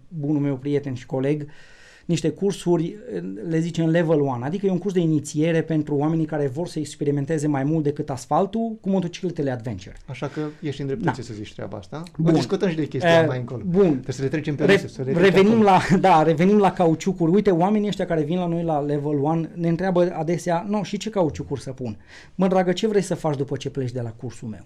[0.09, 1.47] bunul meu prieten și coleg,
[2.13, 6.25] niște cursuri, uh, le zicem level 1, adică e un curs de inițiere pentru oamenii
[6.25, 9.97] care vor să experimenteze mai mult decât asfaltul cu motocicletele adventure.
[10.07, 11.33] Așa că ești în dreptăție Da.
[11.33, 12.03] să zici treaba asta.
[12.19, 12.33] Bun.
[12.33, 13.63] O discutăm și de chestia Eh, mai încolo.
[13.67, 13.89] Bun.
[13.91, 15.65] Trebuie să le trecem pe Re- listă, să le trecem revenim, acolo.
[15.91, 17.31] la, da, revenim la cauciucuri.
[17.33, 20.97] Uite, oamenii ăștia care vin la noi la level 1 ne întreabă adesea, nu, și
[20.97, 21.97] ce cauciucuri să pun?
[22.35, 24.65] Mă, dragă, ce vrei să faci după ce pleci de la cursul meu?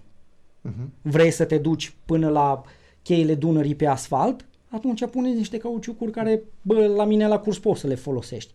[0.61, 0.93] Mhm.
[1.03, 2.63] vrei să te duci până la
[3.03, 7.81] cheile Dunării pe asfalt, atunci puneți niște cauciucuri care, bă, la mine la curs poți
[7.81, 8.53] să le folosești.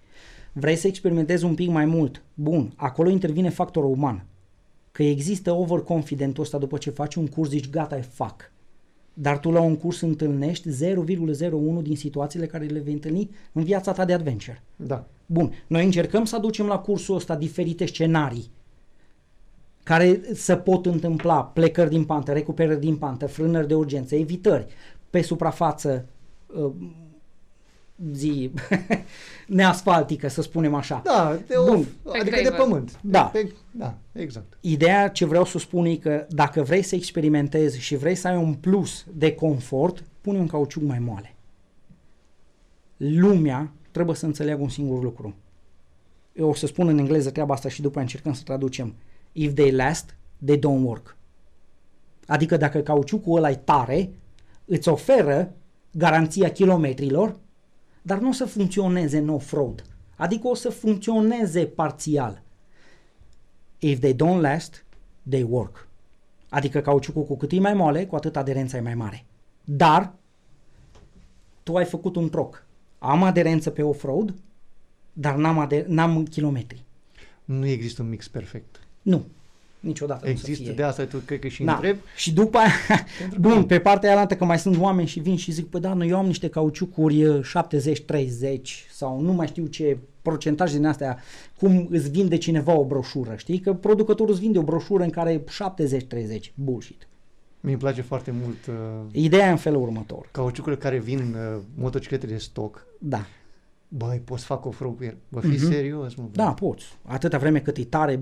[0.54, 2.24] Vrei să experimentezi un pic mai mult?
[2.34, 4.26] Bun, acolo intervine factorul uman.
[4.92, 8.52] Că există overconfidentul ăsta după ce faci un curs, zici gata, e fac.
[9.14, 13.92] Dar tu la un curs întâlnești 0,01 din situațiile care le vei întâlni în viața
[13.92, 14.64] ta de adventure.
[14.76, 15.08] Da.
[15.26, 18.52] Bun, noi încercăm să aducem la cursul ăsta diferite scenarii
[19.84, 24.66] care se pot întâmpla, plecări din pantă, recuperări din pantă, frânări de urgență, evitări,
[25.12, 26.06] pe suprafață
[26.48, 26.72] uh,
[28.14, 28.52] zi
[29.48, 31.02] neasfaltică, să spunem așa.
[31.04, 31.86] Da, de, Bun.
[32.04, 32.60] of, adică de gravel.
[32.60, 33.00] pământ.
[33.02, 33.24] Da.
[33.24, 34.58] Pe, da, exact.
[34.62, 38.38] Ideea ce vreau să spun e că dacă vrei să experimentezi și vrei să ai
[38.38, 41.36] un plus de confort, pune un cauciuc mai moale.
[42.98, 45.36] Lumea trebuie să înțeleagă un singur lucru.
[46.34, 48.96] Eu o să spun în engleză treaba asta și după încercăm să traducem.
[49.32, 51.16] If they last, they don't work.
[52.28, 54.10] Adică dacă cauciucul ăla e tare,
[54.66, 55.54] îți oferă
[55.92, 57.40] garanția kilometrilor,
[58.02, 59.86] dar nu o să funcționeze în off-road.
[60.16, 62.42] Adică o să funcționeze parțial.
[63.80, 64.86] If they don't last,
[65.30, 65.88] they work.
[66.50, 69.26] Adică cauciucul cu cât e mai moale, cu atât aderența e mai mare.
[69.64, 70.14] Dar
[71.64, 72.66] tu ai făcut un troc.
[73.00, 74.34] Am aderență pe off-road,
[75.14, 76.84] dar n-am, ader- n-am kilometri.
[77.46, 78.80] Nu există un mix perfect.
[79.02, 79.26] Nu.
[79.82, 80.74] Niciodată nu să Există, fie.
[80.74, 81.74] de asta tu cred că și Da.
[81.74, 81.98] întreb.
[82.16, 82.72] Și după aia,
[83.40, 86.10] bun, pe partea aia că mai sunt oameni și vin și zic, păi da, noi
[86.10, 87.52] eu am niște cauciucuri uh,
[88.58, 88.62] 70-30
[88.92, 91.18] sau nu mai știu ce procentaj din astea,
[91.60, 93.60] cum îți vinde cineva o broșură, știi?
[93.60, 95.42] Că producătorul îți vinde o broșură în care e
[96.38, 97.08] 70-30, bullshit.
[97.60, 98.74] Mi-mi place foarte mult uh,
[99.12, 100.28] Ideea e în felul următor.
[100.32, 102.86] cauciucurile care vin uh, motociclete de stoc.
[103.00, 103.26] Da,
[103.88, 105.16] Băi, poți fac o cu el.
[105.30, 105.72] Bă, fi Mhm.
[105.72, 106.24] serios, mă.
[106.24, 106.30] bă.
[106.34, 106.86] da, poți.
[107.06, 108.20] Atâta vreme cât e tare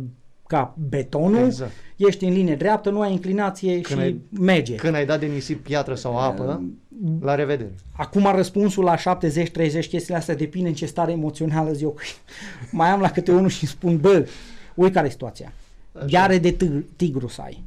[0.50, 1.72] ca betonul, Exact.
[1.96, 4.76] ești în linie dreaptă, nu ai inclinație Când și ai- merge.
[4.76, 6.64] Când ai dat de nisip piatră sau apă,
[7.22, 7.74] la revedere.
[7.92, 11.96] Acum răspunsul la 70-30 chestiile astea depinde în ce stare emoțională zi eu.
[12.72, 14.28] Mai am la câte unul și îmi spun, bă,
[14.76, 15.52] uite care e situația.
[15.94, 16.06] Așa.
[16.06, 17.64] Gheare de tig- tigru să ai.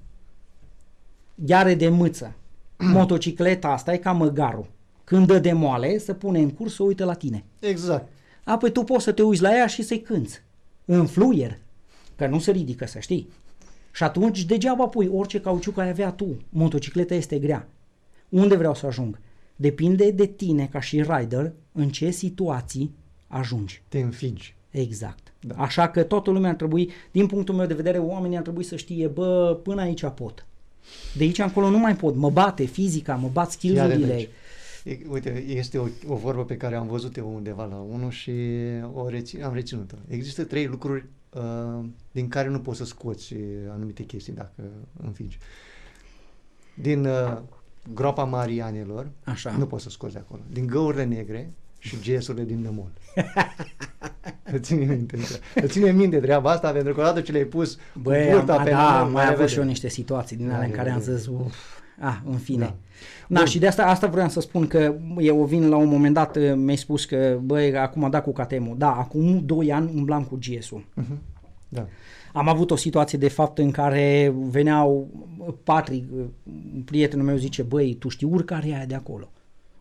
[1.35, 2.33] Gheare de mâță.
[2.93, 4.67] Motocicleta asta e ca măgarul.
[5.05, 7.45] Când dă de moale, să pune în curs, să uită la tine.
[7.59, 8.09] Exact.
[8.45, 10.43] Apoi tu poți să te uiți la ea și să-i cânți.
[10.85, 11.59] În fluier.
[12.23, 13.29] Că nu se ridică, să știi.
[13.93, 16.37] Și atunci degeaba pui orice cauciuc ai avea tu.
[16.49, 17.69] Motocicleta este grea.
[18.29, 19.19] Unde vreau să ajung?
[19.57, 22.95] Depinde de tine ca și rider în ce situații
[23.27, 23.83] ajungi.
[23.89, 24.55] Te înfigi.
[24.71, 25.33] Exact.
[25.41, 25.55] Da.
[25.55, 28.77] Așa că toată lumea ar trebui, din punctul meu de vedere, oamenii ar trebui să
[28.77, 30.47] știe, bă, până aici pot.
[31.17, 32.15] De aici încolo nu mai pot.
[32.15, 34.13] Mă bate fizica, mă bat Ia de skills-urile.
[34.13, 34.29] aici.
[34.85, 38.33] E, uite, este o, o vorbă pe care am văzut eu undeva la unul și
[38.95, 39.97] o rețin, am reținut-o.
[40.09, 41.05] Există trei lucruri
[41.35, 43.35] uh, din care nu poți să scoți
[43.71, 44.63] anumite chestii dacă
[45.03, 45.39] înfigi.
[46.75, 47.39] Din uh,
[47.95, 49.51] groapa Marianelor, Așa.
[49.51, 50.41] nu poți să scoți de acolo.
[50.51, 52.91] Din găurile negre și gesurile din nămol.
[54.45, 55.17] Îți ține minte,
[55.55, 58.63] îți ține minte treaba asta pentru că odată ce le-ai pus Băi, am, burta a,
[58.63, 59.49] pe da, nămol, am mai avut revedere.
[59.53, 61.19] și eu niște situații din La alea în care am revedere.
[61.19, 61.55] zis, uf,
[62.01, 62.65] ah, în fine.
[62.65, 62.77] Da.
[63.29, 63.47] Da, Bun.
[63.47, 66.53] și de asta, asta vreau să spun că eu vin la un moment dat, uh,
[66.55, 68.75] mi-ai spus că, băi, acum a dat cu KTM-ul.
[68.79, 70.85] Da, acum 2 ani umblam cu GS-ul.
[70.95, 71.19] Mhm.
[71.69, 71.87] Da.
[72.33, 75.09] Am avut o situație de fapt în care veneau
[75.65, 76.11] Patrick,
[76.75, 79.31] un prietenul meu zice, băi, tu știi urcarea aia de acolo?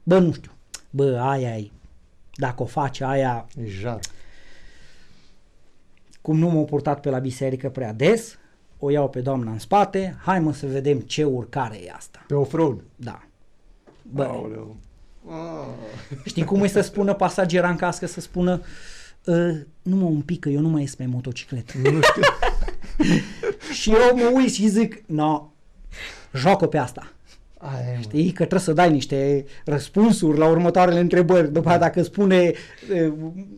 [0.04, 0.52] Bă, nu știu.
[0.90, 1.70] Bă, aia e.
[2.36, 4.00] Dacă o faci aia, E jar.
[6.22, 8.38] cum nu m-au purtat pe la biserică prea des,
[8.84, 12.24] o iau pe doamna în spate, hai mă să vedem ce urcare e asta.
[12.28, 12.84] Pe off-road.
[12.96, 13.24] Da.
[14.02, 14.76] Bă, Aoleu.
[15.30, 15.68] Ah.
[16.26, 18.62] știi cum e să spună pasagera în cască, să spună
[19.28, 19.52] "Ă,
[19.82, 21.74] nu mă un pic, că eu nu mai ies pe motocicletă.
[21.78, 22.22] Nu știu.
[23.80, 25.50] și eu mă uit și zic, no,
[26.34, 27.12] joacă pe asta.
[27.64, 28.02] Aia e, mă.
[28.02, 31.52] Știi că trebuie să dai niște răspunsuri la următoarele întrebări.
[31.54, 32.36] După aia dacă spune
[32.94, 33.12] e,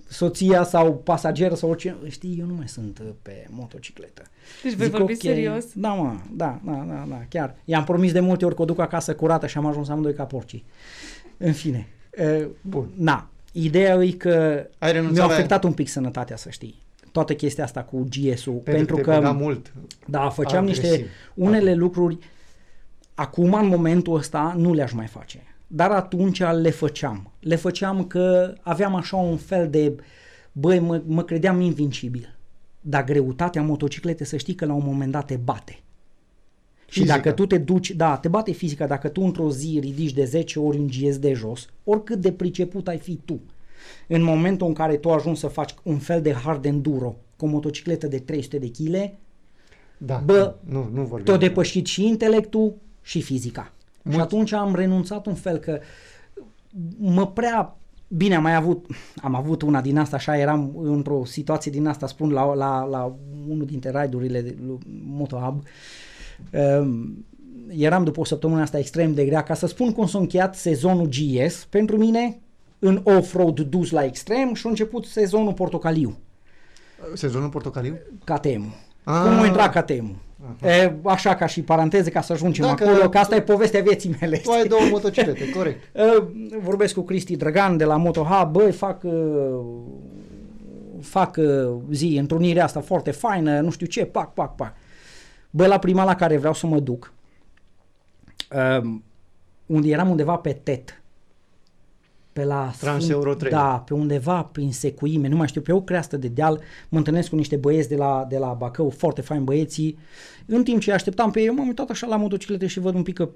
[0.07, 4.21] soția sau pasager sau orice, știi, eu nu mai sunt uh, pe motocicletă.
[4.63, 5.65] Deci voi Zic, vorbi ok, serios?
[5.75, 7.55] Da, mă, da, da, da, da, chiar.
[7.65, 10.23] I-am promis de multe ori că o duc acasă curată și am ajuns amândoi ca
[10.23, 10.65] porcii.
[11.37, 11.87] În fine.
[12.15, 12.89] E, Bun.
[12.95, 16.81] Na, ideea e că Ai renunțat mi-a la- afectat un pic sănătatea, să știi.
[17.11, 18.53] Toată chestia asta cu GS-ul.
[18.53, 19.73] Pentru, Pentru, că te că băga mult.
[20.05, 20.83] da, făceam Agresiv.
[20.83, 22.17] niște unele lucruri
[23.13, 25.41] acum în momentul ăsta nu le-aș mai face.
[25.67, 27.31] Dar atunci le făceam.
[27.39, 29.95] Le făceam că aveam așa un fel de
[30.51, 32.35] băi, mă, mă credeam invincibil.
[32.81, 35.71] Dar greutatea motociclete să știi că la un moment dat te bate.
[36.87, 37.15] Și Fizica.
[37.15, 40.59] dacă tu te duci, da, te bate fizica, dacă tu într-o zi ridici de 10
[40.59, 43.39] ori un GS de jos, oricât de priceput ai fi tu,
[44.07, 47.47] în momentul în care tu ajungi să faci un fel de hard enduro cu o
[47.47, 49.11] motocicletă de 300 de kg,
[49.97, 50.21] Da.
[50.25, 51.25] Bă, nu, nu vorbim.
[51.25, 52.73] te-a depășit și intelectul
[53.03, 53.71] și fizica.
[54.01, 55.79] Mult- Și atunci am renunțat un fel că
[56.97, 57.77] mă prea
[58.17, 58.85] Bine, am mai avut,
[59.21, 63.15] am avut una din asta, așa, eram într-o situație din asta, spun, la, la, la
[63.49, 65.63] unul dintre raidurile de lui Motohub.
[66.51, 67.25] Um,
[67.69, 71.09] eram după o săptămână asta extrem de grea, ca să spun cum s-a încheiat sezonul
[71.09, 72.39] GS, pentru mine,
[72.79, 76.17] în off-road dus la extrem și a început sezonul portocaliu,
[77.13, 77.97] Sezonul portocaliu?
[78.23, 78.73] KTM.
[79.03, 79.21] Ah.
[79.23, 80.15] Cum a intrat KTM?
[80.63, 84.15] E, așa ca și paranteze ca să ajungem Dacă- acolo, că asta e povestea vieții
[84.19, 84.37] mele.
[84.37, 85.89] Tu ai două motociclete, corect.
[85.93, 86.27] Uh,
[86.67, 89.59] vorbesc cu Cristi Drăgan de la MotoHub, băi, fac, uh,
[91.01, 94.73] fac uh, zi, întrunirea asta foarte faină, nu știu ce, pac, pac, pac.
[95.49, 97.13] Bă, la prima la care vreau să mă duc,
[98.55, 98.91] uh,
[99.65, 101.02] unde eram undeva pe TET,
[102.33, 103.51] pe la Transeuro Sfânt- 3.
[103.51, 107.29] Da, pe undeva prin Secuime, nu mai știu, pe o creastă de deal, mă întâlnesc
[107.29, 109.97] cu niște băieți de la, de la Bacău, foarte fain băieții.
[110.45, 112.95] În timp ce îi așteptam pe ei, eu m-am uitat așa la motociclete și văd
[112.95, 113.29] un pic că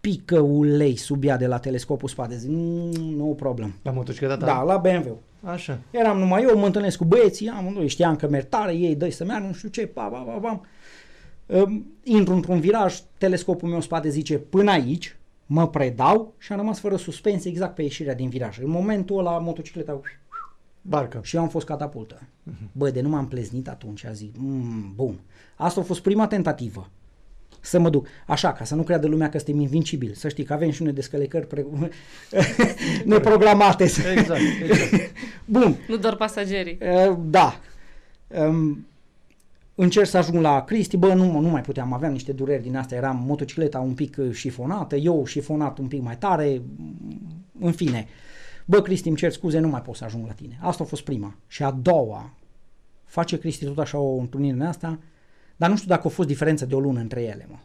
[0.00, 2.36] pică ulei sub ea de la telescopul spate.
[2.36, 3.74] Zic, "Mm, no problem.
[3.82, 4.46] La motocicleta ta?
[4.46, 5.18] Da, la BMW.
[5.42, 5.78] Așa.
[5.90, 9.24] Eram numai eu, mă întâlnesc cu băieții, amândoi știam că merg tare, ei dă să
[9.24, 10.60] meargă, nu știu ce, pa, pa, pa, pa.
[11.46, 15.16] Um, intru într-un viraj, telescopul meu în spate zice până aici,
[15.52, 18.58] mă predau și am rămas fără suspensie exact pe ieșirea din viraj.
[18.58, 20.00] În momentul ăla motocicleta
[20.82, 21.20] Barcă.
[21.22, 22.22] și eu am fost catapultă.
[22.72, 25.20] Bă, de nu m-am pleznit atunci, a zic, mm, bun.
[25.56, 26.90] Asta a fost prima tentativă.
[27.60, 28.06] Să mă duc.
[28.26, 30.14] Așa, ca să nu creadă lumea că suntem invincibili.
[30.14, 31.66] Să știi că avem și unele descălecări pre...
[33.04, 33.84] neprogramate.
[33.84, 35.12] Exact, exact.
[35.44, 35.76] Bun.
[35.88, 36.78] Nu doar pasagerii.
[36.82, 37.60] Uh, da.
[39.80, 42.76] Um, încerc să ajung la Cristi, bă, nu, nu mai puteam, aveam niște dureri din
[42.76, 47.72] astea, eram motocicleta un pic uh, șifonată, eu șifonat un pic mai tare, mm, în
[47.72, 48.06] fine.
[48.64, 50.58] Bă, Cristi, îmi cer scuze, nu mai pot să ajung la tine.
[50.62, 51.34] Asta a fost prima.
[51.46, 52.34] Și a doua,
[53.04, 54.98] face Cristi tot așa o întâlnire în asta,
[55.56, 57.56] dar nu știu dacă a fost diferență de o lună între ele, mă.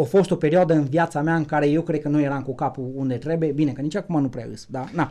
[0.00, 2.54] A fost o perioadă în viața mea în care eu cred că nu eram cu
[2.54, 5.10] capul unde trebuie, bine, că nici acum nu prea îs, dar na.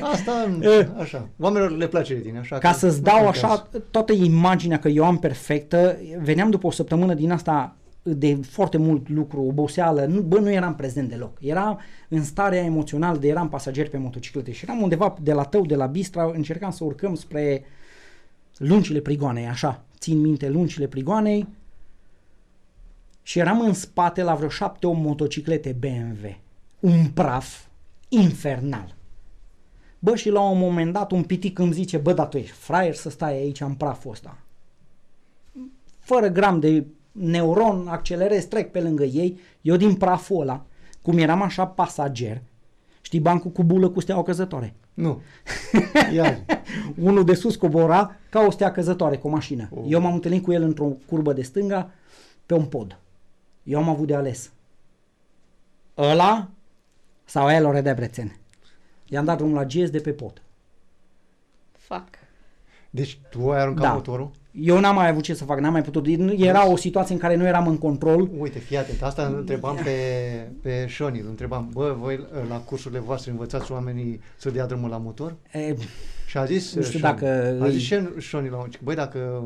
[0.00, 0.32] Asta,
[1.02, 1.28] așa.
[1.38, 2.58] Oamenilor le place de tine, așa.
[2.58, 3.46] Ca că să-ți nu dau contează.
[3.46, 8.76] așa toată imaginea că eu am perfectă, veneam după o săptămână din asta de foarte
[8.76, 11.38] mult lucru, oboseală, nu, bă, nu eram prezent deloc.
[11.40, 11.78] Era
[12.08, 15.74] în starea emoțională de eram pasager pe motociclete și eram undeva de la tău, de
[15.74, 17.64] la Bistra, încercam să urcăm spre
[18.56, 21.46] lungile prigoanei, așa, țin minte lungile prigoanei
[23.28, 26.36] și eram în spate la vreo șapte o motociclete BMW.
[26.80, 27.64] Un praf
[28.08, 28.94] infernal.
[29.98, 32.94] Bă, și la un moment dat un pitic îmi zice, bă, dar tu ești fraier
[32.94, 34.38] să stai aici în praful ăsta.
[35.98, 40.64] Fără gram de neuron, accelerez, trec pe lângă ei, eu din praful ăla,
[41.02, 42.42] cum eram așa pasager,
[43.00, 44.74] știi bancul cu bulă cu steaua căzătoare.
[44.94, 45.20] Nu.
[46.12, 46.44] Ia.
[47.08, 49.68] Unul de sus cobora ca o stea căzătoare cu o mașină.
[49.74, 49.84] Oh.
[49.88, 51.90] Eu m-am întâlnit cu el într-o curbă de stânga
[52.46, 52.98] pe un pod.
[53.68, 54.50] Eu am avut de ales.
[55.98, 56.48] Ăla
[57.24, 58.36] sau Elore Debrețen.
[59.08, 60.42] I-am dat drumul la GS de pe pod.
[61.78, 62.08] Fac.
[62.90, 63.92] Deci tu ai aruncat Da.
[63.92, 64.30] motorul?
[64.52, 66.06] Eu n-am mai avut ce să fac, n-am mai putut.
[66.36, 68.28] Era o situație în care nu eram în control.
[68.38, 69.90] Uite, fii atent, asta îl întrebam pe,
[70.62, 74.96] pe Șoni, îl întrebam, bă, voi la cursurile voastre învățați oamenii să dea drumul la
[74.98, 75.34] motor?
[75.52, 75.74] E,
[76.26, 78.94] Și a zis Nu știu Șoni, dacă a îi- zis Șoni- Șoni la un băi,
[78.94, 79.42] dacă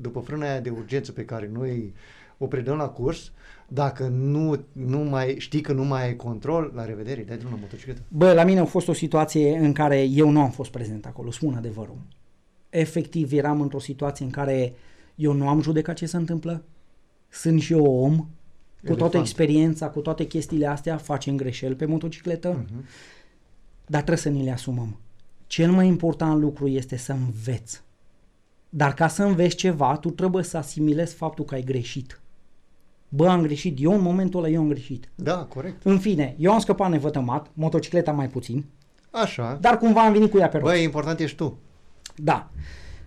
[0.00, 1.94] după frâna aia de urgență pe care noi
[2.38, 3.32] o predăm la curs,
[3.72, 7.60] dacă nu, nu mai știi că nu mai ai control, la revedere, dai drumul la
[7.62, 8.02] motocicletă.
[8.08, 11.30] Bă, la mine a fost o situație în care eu nu am fost prezent acolo,
[11.30, 11.96] spun adevărul.
[12.70, 14.72] Efectiv, eram într-o situație în care
[15.14, 16.62] eu nu am judecat ce se întâmplă,
[17.28, 18.26] sunt și eu om, cu
[18.82, 19.24] toată Elefant.
[19.26, 22.84] experiența, cu toate chestiile astea, facem greșeli pe motocicletă, Mhm.
[23.86, 24.98] dar trebuie să ni le asumăm.
[25.46, 27.82] Cel mai important lucru este să înveți.
[28.68, 32.19] Dar ca să înveți ceva, tu trebuie să asimilezi faptul că ai greșit.
[33.12, 35.08] Bă, am greșit, eu în momentul ăla eu am greșit.
[35.14, 35.84] Da, corect.
[35.84, 38.64] În fine, eu am scăpat nevătămat, motocicleta mai puțin,
[39.10, 39.58] Așa.
[39.60, 40.72] dar cumva am venit cu ea pe roți.
[40.72, 41.58] Băi, important ești tu.
[42.16, 42.50] Da.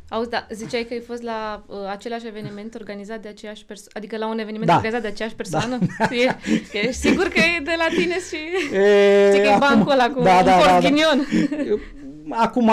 [0.10, 4.18] Auzi, da, ziceai că ai fost la uh, același eveniment organizat de aceeași persoană, adică
[4.18, 4.76] la un eveniment Da.
[4.76, 5.78] organizat de aceeași persoană?
[6.24, 6.36] E,
[6.78, 8.76] ești sigur că e de la tine și...
[8.78, 10.72] E, Știi că e bancul ăla cu da, un da, da, da.
[10.72, 11.28] porghinion.
[12.30, 12.72] Acum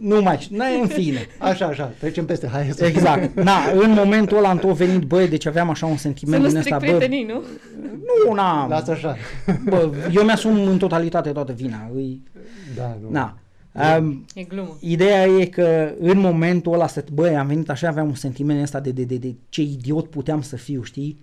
[0.00, 1.26] nu mai știu, n în fine.
[1.38, 2.84] Așa, așa, trecem peste, hai să...
[2.84, 3.34] Exact.
[3.42, 6.48] Na, în momentul ăla am tot venit, băi, deci aveam așa un Să sentiment nu
[6.48, 7.42] din stric ăsta, bă, prietenii, nu?
[8.26, 8.68] nu, n-am.
[8.68, 9.16] Lasă așa.
[9.64, 11.90] Bă, eu mi-asum în totalitate toată vina.
[11.94, 12.22] Îi,
[12.76, 13.10] Da, nu.
[13.10, 13.38] na.
[13.98, 14.76] Um, E glumă.
[14.80, 18.80] Ideea e că în momentul ăla, să, băi, am venit așa, aveam un sentiment ăsta
[18.80, 21.18] de, de, de, de ce idiot puteam să fiu, știi?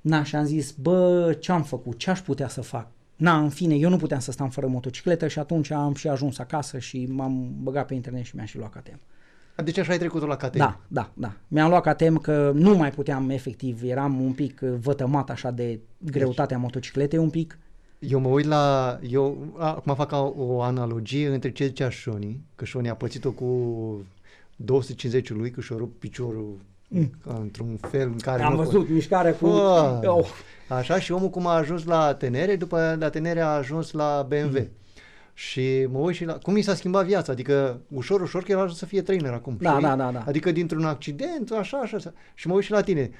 [0.00, 2.86] Na, și am zis, bă, ce-am făcut, ce aș putea să fac?
[3.18, 6.38] Na, în fine, eu nu puteam să stau fără motocicletă și atunci am și ajuns
[6.38, 9.00] acasă și m-am băgat pe internet și mi-am și luat KTM.
[9.64, 10.58] Deci așa ai trecut la KTM.
[10.58, 11.32] Da, da, da.
[11.48, 15.80] Mi-am luat KTM că nu mai puteam efectiv, eram un pic uh, vătămat așa de
[15.98, 17.58] greutatea motocicletei un pic.
[17.98, 18.98] Eu mă uit la...
[19.08, 23.46] Eu acum fac o, o analogie între ce zicea Șoni, că Șoni a pățit-o cu
[24.56, 26.56] 250 lui, că și-a rupt piciorul
[26.88, 27.10] Mm.
[27.22, 29.46] într-un fel în care Am nu văzut mișcarea cu...
[29.46, 30.08] Ah.
[30.08, 30.26] Oh,
[30.68, 34.58] Așa și omul cum a ajuns la tenere, după la tenere a ajuns la BMW.
[34.58, 34.68] Mm.
[35.34, 36.32] Și mă uit și la...
[36.32, 37.32] Cum i s-a schimbat viața?
[37.32, 39.56] Adică ușor, ușor, că el a ajuns să fie trainer acum.
[39.60, 39.82] Da, știi?
[39.82, 40.24] da, da, da.
[40.26, 42.12] Adică dintr-un accident, așa, așa, așa.
[42.34, 43.10] Și mă uit și la tine.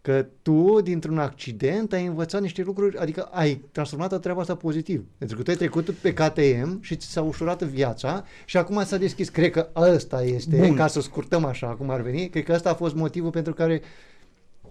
[0.00, 5.04] Că tu, dintr-un accident, ai învățat niște lucruri, adică ai transformat treaba asta pozitiv.
[5.18, 8.96] Pentru că tu ai trecut pe KTM și ți s-a ușurat viața și acum s-a
[8.96, 9.28] deschis.
[9.28, 10.76] Cred că ăsta este, Bun.
[10.76, 13.82] ca să scurtăm așa cum ar veni, cred că ăsta a fost motivul pentru care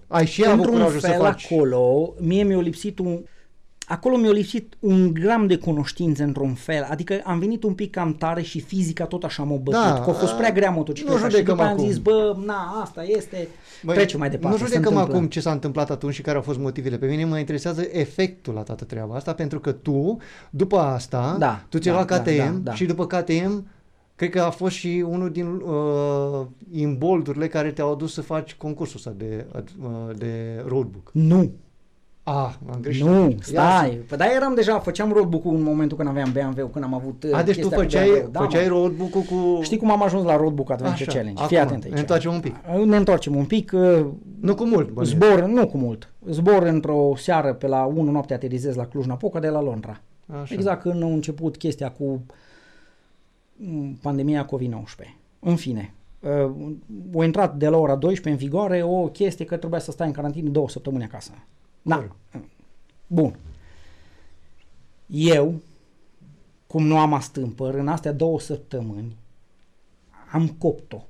[0.07, 1.51] ai și avut într-un curajul să fel faci.
[1.51, 3.19] acolo, mie mi-a lipsit un...
[3.87, 8.13] acolo mi-a lipsit un gram de cunoștință într-un fel, adică am venit un pic cam
[8.13, 11.23] tare și fizica tot așa m-a bătut, Da, că a fost prea grea motocicleta nu
[11.25, 11.87] și judecăm după am acum.
[11.87, 13.47] zis, bă, na, asta este,
[13.83, 14.57] Băi, trecem mai departe.
[14.57, 15.15] Nu se judecăm întâmplă.
[15.15, 16.97] acum ce s-a întâmplat atunci și care au fost motivele.
[16.97, 20.17] Pe mine mă interesează efectul la toată treaba asta, pentru că tu,
[20.49, 22.73] după asta, Da, tu ți-ai da, luat KTM da, da, da.
[22.73, 23.67] și după KTM
[24.15, 28.95] cred că a fost și unul din uh, imboldurile care te-au adus să faci concursul
[28.97, 31.09] ăsta de, uh, de roadbook.
[31.13, 31.51] Nu,
[32.27, 33.03] Ah, am greșit.
[33.05, 33.95] nu, Ia stai, zi.
[33.97, 37.29] păi da, eram deja, făceam roadbook-ul în momentul când aveam BMW, când am avut uh,
[37.33, 38.29] A, deci tu chestia cu făceai, BMW-ul.
[38.31, 38.69] Da, făceai mă.
[38.77, 39.59] roadbook-ul cu...
[39.61, 41.43] Știi cum am ajuns la Roadbook Adventure Așa, Challenge?
[41.45, 41.93] Fii acum, atent aici.
[41.93, 42.55] ne întoarcem un pic.
[42.85, 43.71] Ne întoarcem un pic.
[43.73, 44.05] uh,
[44.39, 45.11] Nu cu mult, bănuiesc.
[45.15, 46.13] Zbor, nu cu mult.
[46.29, 50.01] Zbor într-o seară pe la 1 noapte aterizez la Cluj-Napoca de la Londra.
[50.41, 50.53] Așa.
[50.53, 52.25] Exact când a început chestia cu mm,
[54.01, 55.15] pandemia COVID-19.
[55.39, 59.79] În fine, uh, a intrat de la ora 12 în vigoare o chestie că trebuia
[59.79, 61.31] să stai în carantină două săptămâni acasă.
[61.81, 61.95] Da.
[61.95, 62.15] Corect.
[63.07, 63.39] Bun.
[65.07, 65.53] Eu,
[66.67, 69.15] cum nu am astâmpăr, în astea două săptămâni
[70.31, 71.03] am copt-o.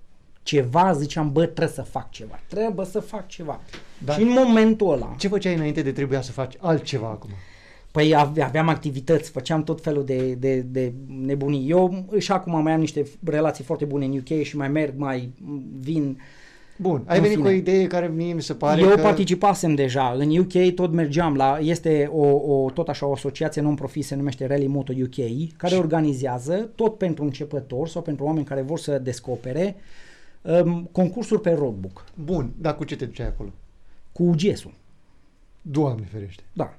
[0.44, 2.40] Ceva ziceam, bă, trebuie să fac ceva.
[2.48, 3.60] Trebuie să fac ceva.
[4.04, 4.14] Da.
[4.14, 7.30] Și în momentul ăla, Ce făceai înainte de trebuia să faci altceva acum?
[7.96, 11.70] Păi ave- aveam activități, făceam tot felul de, de, de nebunii.
[11.70, 15.32] Eu și acum mai am niște relații foarte bune în UK și mai merg, mai
[15.80, 16.20] vin.
[16.78, 17.50] Bun, ai În venit fine.
[17.50, 19.02] cu o idee care mie mi se pare Eu că...
[19.02, 20.16] participasem deja.
[20.18, 21.58] În UK tot mergeam la...
[21.62, 26.70] Este o, o, tot așa o asociație non-profit, se numește Rally Moto UK, care organizează
[26.76, 29.76] tot pentru începători sau pentru oameni care vor să descopere
[30.42, 33.50] um, concursuri pe roadbook Bun, dar cu ce te duceai acolo?
[34.12, 34.74] cu UGS-ul.
[35.62, 36.44] Doamne ferește.
[36.54, 36.78] Da.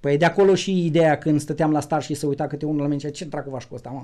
[0.00, 2.84] Păi de acolo și ideea când stăteam la start și se uita câte unul la
[2.86, 4.02] mine, zicea, ce dracu faci cu ăsta, mă?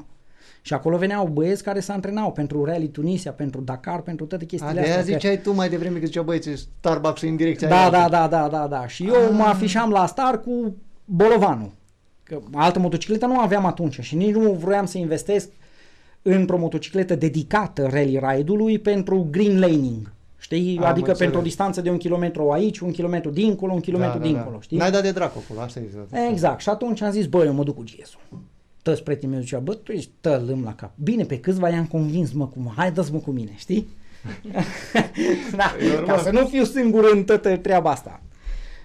[0.62, 4.46] Și acolo veneau băieți care se antrenau pentru Rally Tunisia, pentru Dakar, pentru toate A,
[4.46, 5.14] chestiile de aia astea.
[5.14, 7.90] că- ziceai tu mai devreme că zicea băieți, Starbucks în direcția Da, aia.
[7.90, 8.86] da, da, da, da, da.
[8.86, 11.70] Și eu mă afișam la star cu Bolovanul.
[12.22, 15.48] Că altă motocicletă nu aveam atunci și nici nu vroiam să investesc
[16.22, 20.12] într-o motocicletă dedicată rally ride-ului pentru green laning.
[20.44, 20.78] Știi?
[20.78, 21.18] Am adică înțeles.
[21.18, 24.60] pentru o distanță de un kilometru aici, un kilometru dincolo, un kilometru dincolo.
[24.60, 24.76] Știi?
[24.76, 26.30] N-ai dat de dracu acolo, asta e exact.
[26.30, 26.60] Exact.
[26.60, 28.38] Și atunci am zis, bă, eu mă duc cu GS-ul.
[28.82, 30.90] Toți prietenii mei ziceau, bă, tu ești tălâm la cap.
[30.94, 33.88] Bine, pe câțiva i-am convins, mă, cum, hai dă mă cu mine, știi?
[35.56, 36.16] da, E normal.
[36.16, 38.22] ca să nu fiu singur în toată treaba asta.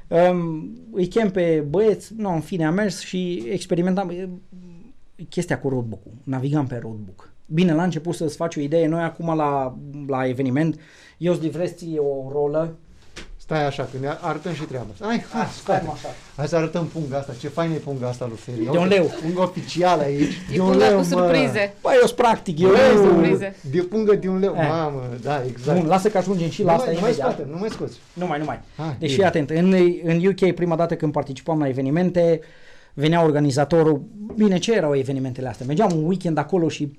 [0.07, 4.29] Um, îi chem pe băieți, nu, în fine, am mers și experimentam e,
[5.29, 6.11] chestia cu roadbook-ul.
[6.23, 7.28] Navigam pe roadbook.
[7.51, 9.75] Bine, la început să-ți faci o idee, noi acum la,
[10.07, 10.79] la eveniment,
[11.17, 12.75] eu îți livrez ție o rolă.
[13.37, 15.05] Stai așa, că ne arătăm și treaba asta.
[15.05, 15.81] Hai, hai, stai stai.
[15.85, 16.07] mă așa.
[16.35, 17.33] Hai să arătăm punga asta.
[17.39, 18.63] Ce fain e punga asta lui Feri.
[18.71, 19.11] De un leu.
[19.21, 20.33] Punga oficială aici.
[20.51, 21.03] E De un punga leu, cu mă.
[21.03, 21.73] surprize.
[21.81, 22.69] Băi, eu sunt practic, eu...
[22.69, 23.55] Bă, surprize.
[23.71, 24.53] De pungă de un leu.
[24.57, 24.67] Eh.
[24.69, 25.79] Mamă, da, exact.
[25.79, 27.31] Bun, lasă că ajungem și la nu asta mai, nu mai imediat.
[27.33, 27.99] scoate, nu mai scoți.
[28.13, 28.59] Nu mai, nu mai.
[28.77, 29.13] Hai, Deci bine.
[29.13, 29.73] fii atent, în,
[30.03, 32.39] în UK prima dată când participam la evenimente,
[32.93, 34.01] venea organizatorul,
[34.35, 35.65] bine, ce erau evenimentele astea?
[35.65, 36.97] Mergeam un weekend acolo și mm,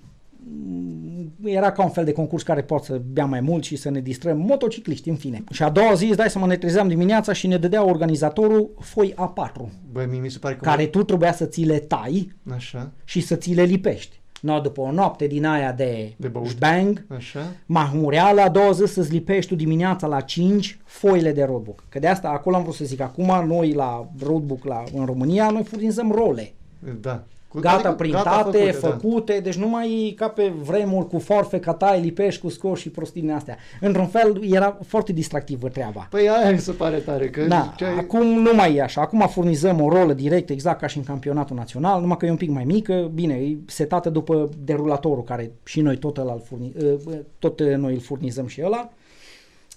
[1.44, 4.00] era ca un fel de concurs care pot să bea mai mult și să ne
[4.00, 5.44] distrăm motocicliști, în fine.
[5.50, 9.14] Și a doua zi, îți dai să ne trezeam dimineața și ne dădea organizatorul foi
[9.14, 9.60] A4,
[9.92, 10.60] Băi, mie mi se pare că...
[10.60, 14.18] care tu trebuia să ți le tai Așa, și să ți le lipești.
[14.40, 16.58] No, după o noapte din aia de, De băut.
[16.58, 17.40] bang, așa.
[17.66, 21.84] Mahmureala, a doua zi să-ți lipești tu dimineața la 5 foile de roadbook.
[21.88, 25.50] Că de asta acolo am vrut să zic, acum noi la roadbook la, în România,
[25.50, 26.52] noi furnizăm role.
[27.00, 27.24] Da.
[27.50, 31.58] Cu, Gata adică printate, făcute, făcute, deci nu mai e ca pe vremuri cu forfe,
[31.60, 33.56] ca tai, lipești cu scoși și prostine astea.
[33.80, 36.06] Într-un fel era foarte distractivă treaba.
[36.10, 39.00] Păi aia mi se pare tare, că Da, ziceai- acum nu mai e așa.
[39.00, 42.36] Acum furnizăm o rolă direct, exact ca și în campionatul național, numai că e un
[42.36, 46.72] pic mai mică, bine, e setată după derulatorul care și noi tot, ăla îl furni,
[46.82, 48.90] uh, tot uh, noi îl furnizăm și ăla.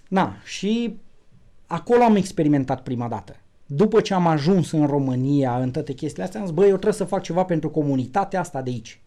[0.08, 0.98] Na, și
[1.68, 3.36] acolo am experimentat prima dată.
[3.66, 6.94] După ce am ajuns în România, în toate chestiile astea, am zis, băi, eu trebuie
[6.94, 9.02] să fac ceva pentru comunitatea asta de aici.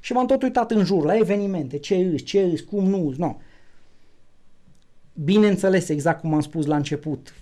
[0.00, 3.16] Și m-am tot uitat în jur, la evenimente, ce îs, ce îs, cum nu îs,
[3.16, 3.40] nu.
[5.24, 7.34] Bineînțeles, exact cum am spus la început,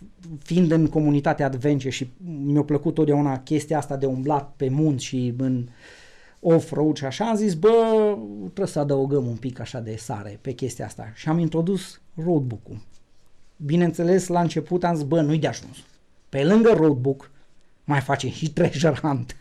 [0.42, 2.10] fiind în comunitatea adventure și
[2.44, 5.68] mi-a plăcut totdeauna chestia asta de umblat pe munți și în
[6.40, 7.70] off-road și așa, am zis, bă,
[8.42, 11.12] trebuie să adăugăm un pic așa de sare pe chestia asta.
[11.14, 12.80] Și am introdus roadbook-ul.
[13.56, 15.76] Bineînțeles, la început am zis, bă, nu-i de ajuns.
[16.34, 17.30] Pe lângă roadbook,
[17.84, 19.36] mai facem și treasure hunt.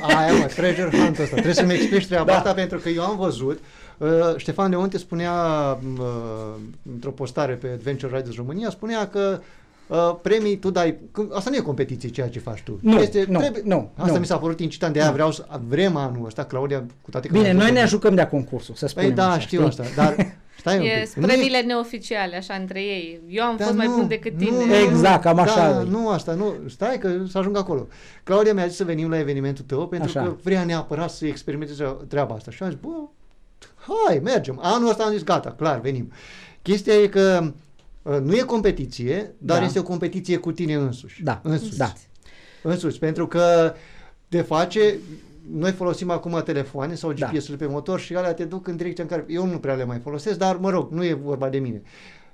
[0.00, 1.32] Aia, mă, treasure hunt ăsta.
[1.34, 2.36] Trebuie să-mi explici treaba Da.
[2.36, 3.58] asta pentru că eu am văzut
[3.98, 5.32] uh, Ștefan Leonte spunea
[5.98, 6.54] uh,
[6.94, 9.40] într-o postare pe Adventure Riders România, spunea că
[9.86, 12.78] uh, premii tu dai, că asta nu e competiție ceea ce faci tu.
[12.82, 14.18] Nu, este, nu, trebuie, nu, Asta nu.
[14.18, 17.32] mi s-a părut incitant, de aia vreau să vrem anul ăsta, Claudia, cu toate că
[17.32, 19.82] Bine, am noi văzut- ne jucăm de-a concursul, să spunem Păi da, așa, știu știi?
[19.84, 20.14] asta, dar
[20.62, 21.08] Stai un E pic.
[21.08, 23.20] spremile neoficiale, așa, între ei.
[23.28, 24.64] Eu am Dar fost mai nu, bun decât nu, tine.
[24.64, 25.84] nu, Exact, cam așa Da, e.
[25.84, 26.54] nu asta, nu.
[26.68, 27.86] Stai că să ajung acolo.
[28.24, 30.22] Claudia mi-a zis să venim la evenimentul tău pentru Așa.
[30.28, 32.50] că vrea neapărat să experimenteze treaba asta.
[32.50, 32.88] Și am zis, bă,
[34.06, 34.58] hai, mergem.
[34.62, 36.12] Anul ăsta am zis, gata, clar, venim.
[36.62, 37.52] Chestia e că
[38.02, 39.64] uh, nu e competiție, dar Da.
[39.64, 41.22] este o competiție cu tine însuși.
[41.22, 41.76] Da, Însuși.
[41.76, 41.92] da.
[42.62, 43.74] Însuși, pentru că
[44.28, 44.94] te face
[45.50, 47.26] noi folosim acum telefoane sau Da.
[47.26, 49.84] GPS-ul pe motor și alea te duc în direcția în care eu nu prea le
[49.84, 51.82] mai folosesc, dar mă rog, nu e vorba de mine.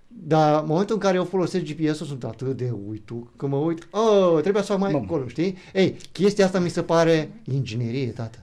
[0.09, 3.89] Dar în momentul în care eu folosesc GPS-ul sunt atât de uitu, că mă uit,
[3.91, 5.03] oh, trebuie să fac mai Bun.
[5.05, 5.57] acolo, știi?
[5.73, 8.39] Ei, chestia asta mi se pare inginerie, tată.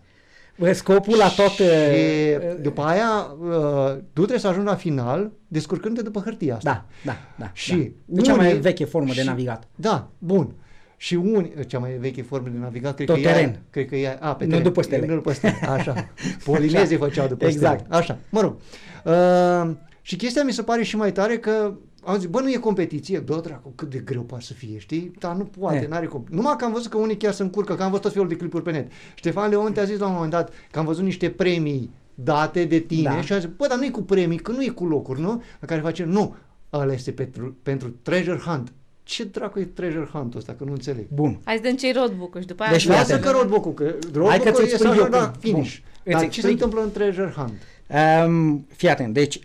[0.58, 1.50] Bă, Scopul la tot...
[1.50, 6.86] Și uh, după aia, uh, tu trebuie să ajungi la final descurcându-te după hârtia asta.
[7.04, 7.50] Da, da, da.
[7.54, 8.20] Și da.
[8.22, 9.68] E cea mai unii- veche formă de și- navigat.
[9.76, 10.54] Da, bun.
[10.98, 13.60] Și unii, cea mai veche formă de navigat, cred Tot că e aia- teren.
[13.70, 14.64] cred că e aia- a, pe Nu teren.
[14.66, 15.06] după stele.
[15.06, 16.10] Nu după stele, așa.
[16.44, 17.80] Polinezii făceau după Exact.
[17.80, 17.96] stele.
[17.96, 18.56] Așa, mă rog.
[19.06, 21.74] Uh, și chestia mi se pare și mai tare că
[22.04, 25.12] am zis, bă, nu e competiție, bă, dracu, cât de greu poate să fie, știi?
[25.20, 25.88] Dar nu poate, E.
[25.88, 28.14] n-are comp- Numai că am văzut că unii chiar se încurcă, că am văzut tot
[28.14, 28.92] felul de clipuri pe net.
[29.16, 32.80] Ștefan Leon te-a zis la un moment dat că am văzut niște premii date de
[32.80, 33.22] tine Da.
[33.22, 35.42] și a zis, bă, dar nu e cu premii, că nu e cu locuri, nu?
[35.60, 36.36] La care face, nu,
[36.74, 38.74] ăla este pentru, pentru treasure hunt.
[39.08, 41.06] Ce dracu e treasure hunt-ul ăsta, că nu înțeleg.
[41.14, 41.40] Bun.
[41.44, 42.72] Hai să dăm ce roadbook-ul și după aia...
[42.72, 43.26] Deci, să fii Lasă atent.
[43.26, 45.40] că roadbook-ul, că Hai că roadbook-ul ți-o e explic să eu ajungă la cum.
[45.40, 45.78] finish.
[46.04, 46.14] Bun.
[46.14, 46.52] Dar Îți ce se explic.
[46.52, 47.62] întâmplă în treasure hunt?
[48.28, 49.40] Um, fii atent, deci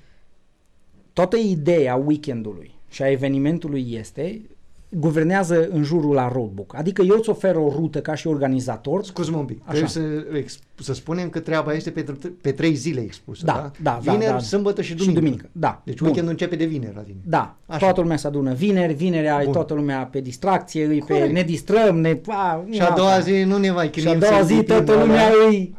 [1.12, 4.40] toată ideea weekendului și a evenimentului este
[4.90, 6.74] guvernează în jurul la roadbook.
[6.76, 9.04] Adică eu îți ofer o rută ca și organizator.
[9.04, 9.58] Scuze-mă un pic.
[9.64, 9.70] Așa.
[9.70, 13.70] Trebuie să, ex- să spunem că treaba este pentru, pe trei zile expusă, Da, da?
[13.82, 14.38] da, da, Vineri, da.
[14.38, 15.18] sâmbătă și duminică.
[15.18, 15.82] Și duminică, da.
[15.84, 16.06] Deci Bun.
[16.06, 17.16] weekendul începe de vineri la tine.
[17.24, 17.78] Da, Așa.
[17.78, 19.52] toată lumea se adună vineri, vinerea e Bun.
[19.52, 21.32] toată lumea pe distracție, îi pe Corect.
[21.32, 22.20] ne distrăm, ne...
[22.26, 24.66] A, Și a doua zi nu ne mai și chinuim a doua să zi lipim
[24.74, 25.04] toată alea.
[25.04, 25.74] lumea îi...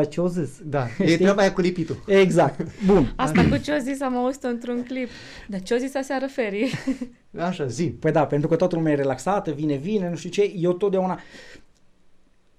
[0.00, 0.48] Uh, ce-o zis?
[0.64, 1.16] Da, e Știi?
[1.18, 1.96] treaba aia cu lipitul.
[2.06, 2.60] Exact.
[2.86, 3.12] Bun.
[3.16, 5.08] Asta cu ce-o zis am auzit într-un clip.
[5.48, 6.70] Dar ce-o zis aseară Feri?
[7.36, 7.84] Așa, zi.
[7.84, 11.20] Păi da, pentru că toată lumea e relaxată, vine, vine, nu știu ce, eu totdeauna,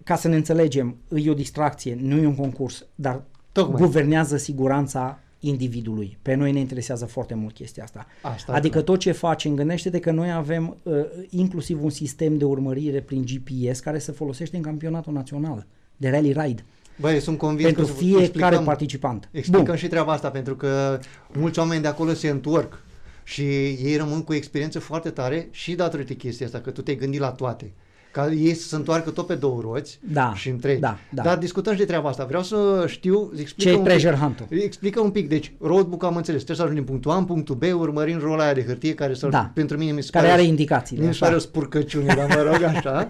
[0.03, 3.81] ca să ne înțelegem, e o distracție, nu e un concurs, dar Tocmai.
[3.81, 6.17] guvernează siguranța individului.
[6.21, 8.07] Pe noi ne interesează foarte mult chestia asta.
[8.21, 8.83] Asta adică clar.
[8.83, 10.93] tot ce facem, gândește-te că noi avem uh,
[11.29, 15.65] inclusiv un sistem de urmărire prin GPS care se folosește în campionatul național
[15.97, 16.65] de rally ride
[16.99, 19.29] Băi, sunt convins pentru că fiecare explicăm, participant.
[19.31, 19.75] Explicăm Bun.
[19.75, 20.99] și treaba asta, pentru că
[21.33, 22.81] mulți oameni de acolo se întorc
[23.29, 23.41] și
[23.83, 27.19] ei rămân cu o experiență foarte tare și datorită chestia asta, că tu te-ai gândit
[27.19, 27.71] la toate.
[28.11, 30.79] Ca ei să se întoarcă tot pe două roți Da, și întregi.
[30.79, 31.21] da, da.
[31.23, 32.25] Dar discutăm și de treaba asta.
[32.25, 34.45] Vreau să știu, explică Ce e un treasure pic, hunt-ul?
[34.49, 35.29] Explică un pic.
[35.29, 36.43] Deci, roadbook am înțeles.
[36.43, 39.13] Trebuie să ajungi din punctul A în punctul B, urmărind rola aia de hârtie care
[39.13, 39.51] să Da.
[39.53, 41.25] pentru mine mi se Care pare are indicațiile, Mi se așa.
[41.25, 43.07] pare o spurcăciune, dar mă rog așa.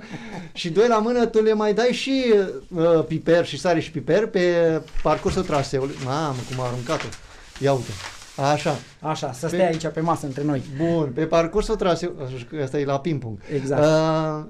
[0.53, 2.23] și doi la mână tu le mai dai și
[2.75, 4.41] uh, piper și sare și piper pe
[5.03, 5.95] parcursul traseului.
[6.05, 7.07] Mamă, cum a aruncat-o.
[7.63, 7.91] Ia uite.
[8.51, 8.75] Așa.
[8.99, 10.61] Așa, să Pe- stea aici pe masă între noi.
[10.77, 12.25] Bun, pe parcursul traseului,
[12.63, 13.39] asta e la ping-pong.
[13.55, 13.83] Exact.
[13.83, 14.45] Uh,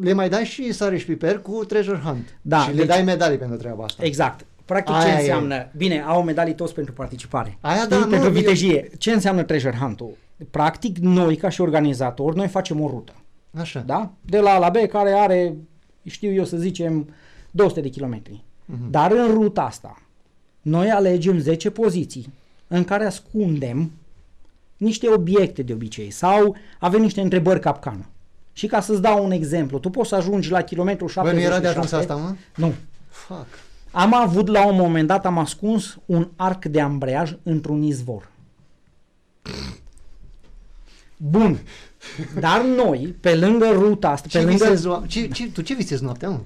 [0.00, 2.38] le mai dai și sare și piper cu treasure hunt.
[2.42, 4.04] Da, și le deci- dai medalii pentru treaba asta.
[4.04, 4.46] Exact.
[4.64, 5.14] Practic Aia ce e.
[5.18, 5.68] înseamnă?
[5.76, 7.58] Bine, au medalii toți pentru participare.
[7.60, 7.88] Aia Știi?
[7.88, 8.90] da, nu, pentru eu- vitejie.
[8.98, 10.16] Ce înseamnă treasure hunt-ul?
[10.50, 13.12] Practic, noi, ca și organizatori, noi facem o rută.
[13.60, 13.80] Așa.
[13.86, 14.10] Da?
[14.20, 15.56] De la A la B, care are,
[16.04, 17.08] știu eu să zicem,
[17.50, 18.44] 200 de kilometri.
[18.64, 18.90] Mhm.
[18.90, 20.02] Dar în ruta asta,
[20.62, 22.32] noi alegem 10 poziții
[22.68, 23.90] în care ascundem
[24.76, 28.06] niște obiecte de obicei sau avem niște întrebări capcană.
[28.52, 31.46] Și ca să-ți dau un exemplu, tu poți să ajungi la kilometru Bă, 77.
[31.46, 32.34] nu era de ajuns asta, mă?
[32.54, 32.74] Nu.
[33.08, 33.46] Fuck.
[33.90, 38.30] Am avut la un moment dat, am ascuns un arc de ambreiaj într-un izvor.
[41.16, 41.58] Bun.
[42.40, 45.74] Dar noi, pe lângă ruta asta, Ce pe lângă visezi, oa- ce, ce, tu ce
[45.74, 46.40] visezi noaptea, mă?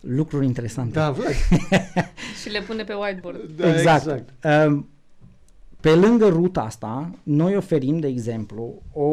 [0.00, 0.98] lucruri interesante.
[0.98, 1.26] Da, văd.
[2.42, 3.40] și le pune pe whiteboard.
[3.56, 4.06] Da, exact.
[4.06, 4.28] exact.
[4.66, 4.88] Um,
[5.86, 9.06] Pe lângă ruta asta, noi oferim, de exemplu, o,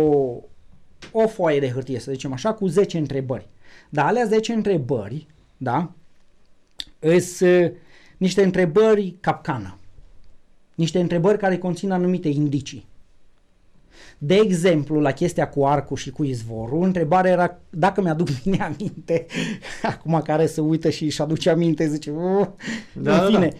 [1.11, 3.47] o foaie de hârtie, să zicem așa, cu 10 întrebări.
[3.89, 5.27] Dar alea 10 întrebări,
[5.57, 5.91] da,
[7.19, 7.73] sunt
[8.17, 9.77] niște întrebări capcană.
[10.75, 12.85] Niște întrebări care conțin anumite indicii.
[14.17, 19.25] De exemplu, la chestia cu arcul și cu izvorul, întrebarea era, dacă mi-aduc bine aminte,
[19.81, 22.47] acum care se uită și își aduce aminte, zice, "Uh",
[22.93, 23.53] Da, da, în fine,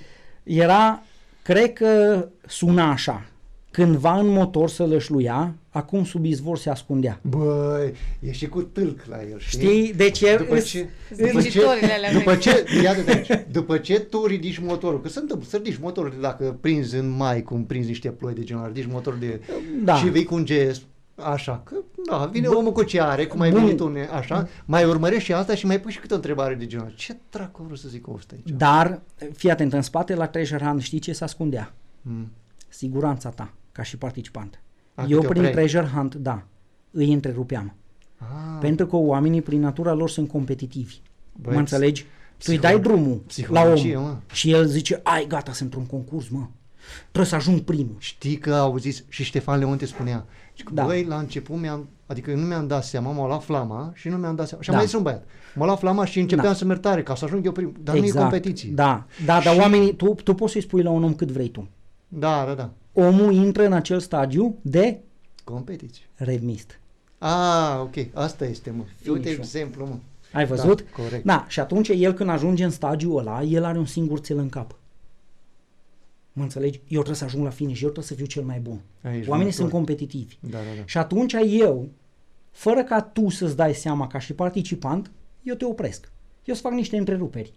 [0.43, 1.03] era,
[1.43, 3.25] cred că suna așa,
[3.71, 7.19] cândva în motor să lășluia, acum sub izvor se ascundea.
[7.21, 9.59] Băi, e și cu tâlc la el, știi?
[9.67, 9.93] Știi?
[9.93, 12.39] Deci e, După îs- ce, Sunt după ce, zicitorile alea după vechi.
[12.41, 16.13] ce, iată de aici, după ce tu ridici motorul, că se întâmplă să ridici motorul
[16.21, 19.41] dacă prinzi în mai, cum prinzi niște ploi de genul, ăla, ridici motorul de,
[19.83, 19.95] Da.
[19.95, 20.81] și vei cu un gest,
[21.15, 21.75] așa, că,
[22.09, 22.55] da, vine Bun.
[22.57, 23.61] omul cu ce are, cum ai Bun.
[23.61, 26.55] venit tu, ne- așa, mai urmărești și asta și mai pui și câte o întrebare
[26.55, 26.95] de genul, ăla.
[26.95, 28.49] ce dracu vreau să zic ăsta aici?
[28.57, 29.01] Dar,
[29.33, 31.73] fii atent, în spate la treasure hunt știi ce se ascundea?
[32.01, 32.31] Mm.
[32.69, 33.53] Siguranța ta.
[33.71, 34.61] ca și participant.
[34.95, 35.51] A, Eu că te prin opreai.
[35.51, 36.43] treasure hunt, da,
[36.91, 37.75] îi întrerupeam.
[38.17, 38.27] Ah,
[38.59, 40.95] Pentru că oamenii, prin natura lor, sunt competitivi.
[41.41, 42.01] Băi, mă înțelegi?
[42.03, 42.07] Tu
[42.51, 44.17] îi psiholo- dai drumul la psihologie, om mă.
[44.31, 46.47] și el zice, ai, gata, sunt într-un concurs, mă.
[47.01, 47.95] Trebuie să ajung primul.
[47.97, 50.83] Știi că au zis și Ștefan Leonte spunea, și că, Da.
[50.85, 54.17] băi, la început mi-am, adică eu nu mi-am dat seama, m-a luat flama și nu
[54.17, 54.63] mi-am dat seama.
[54.63, 54.81] Și am Da.
[54.81, 55.25] mai zis un băiat,
[55.55, 56.53] m-a luat flama și începeam Da.
[56.53, 57.73] să merg tare ca să ajung eu primul.
[57.83, 58.69] Dar nu e competiție.
[58.73, 61.49] Da, da, dar Și- oamenii, tu, tu poți să-i spui la un om cât vrei
[61.49, 61.67] tu.
[62.07, 62.69] Da, da, da.
[63.01, 64.99] Omul intră în acel stadiu de
[65.43, 66.03] Competiție.
[66.15, 66.79] remist.
[67.17, 68.83] Ah, ok, asta este, mă.
[68.83, 69.39] Uite Finish-ul.
[69.39, 69.95] exemplu, mă.
[70.33, 70.83] Ai văzut?
[70.95, 71.25] Da, corect.
[71.25, 74.49] Da, și atunci el când ajunge în stadiul ăla, el are un singur țel în
[74.49, 74.75] cap.
[76.33, 76.77] Mă înțelegi?
[76.77, 78.81] Eu trebuie să ajung la finish, eu trebuie să fiu cel mai bun.
[79.01, 79.81] Aici, Oamenii mă, sunt clar.
[79.81, 80.37] competitivi.
[80.39, 80.81] Da, da, da.
[80.85, 81.89] Și atunci eu,
[82.51, 85.11] fără ca tu să-ți dai seama ca și participant,
[85.43, 86.11] eu te opresc.
[86.43, 87.53] Eu îți fac niște întreruperi.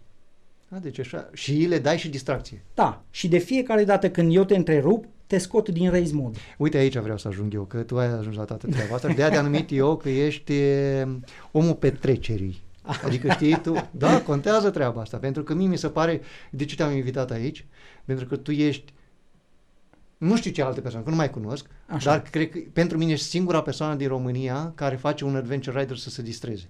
[0.69, 1.29] A, deci așa.
[1.33, 2.63] Și le dai și distracție.
[2.73, 6.37] Da, și de fiecare dată când eu te întrerup, te scot din race mode.
[6.57, 9.15] Uite aici vreau să ajung eu, că tu ai ajuns la toată treaba asta și
[9.15, 11.07] de aia te-am numit eu că ești e,
[11.51, 12.61] omul petrecerii.
[13.03, 16.75] Adică știi tu, da, contează treaba asta, pentru că mie mi se pare, de ce
[16.75, 17.65] te-am invitat aici?
[18.07, 18.93] Pentru că tu ești,
[20.17, 22.09] nu știu ce alte persoane, că nu mai cunosc, Așa.
[22.09, 25.97] dar cred că pentru mine ești singura persoană din România care face un adventure rider
[25.97, 26.69] să se distreze.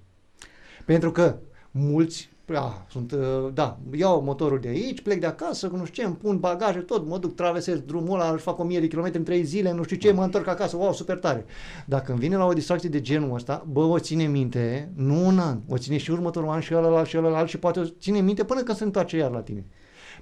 [0.86, 1.36] Pentru că
[1.72, 6.08] mulți, a, sunt, uh, da, iau motorul de aici, plec de acasă, nu știu ce,
[6.08, 9.24] îmi pun bagaje, tot, mă duc, traversez drumul ăla, își fac 1000 de kilometri în
[9.24, 11.46] 3 zile, nu știu ce, mă întorc acasă, wow, super tare.
[11.86, 15.40] Dacă îmi vine la o distracție de genul ăsta, bă, o ține minte, nu un
[15.40, 18.44] an, o ține și următorul an și ălălalt și ălălalt și poate o ține minte
[18.44, 19.66] până când se întoarce iar la tine.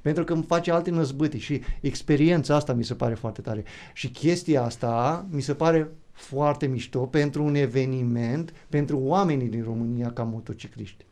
[0.06, 3.64] Pentru că îmi face alte năzbâti și experiența asta mi se pare foarte tare.
[3.94, 10.11] Și chestia asta mi se pare foarte mișto pentru un eveniment, pentru oamenii din România
[10.11, 11.06] ca motocicliști.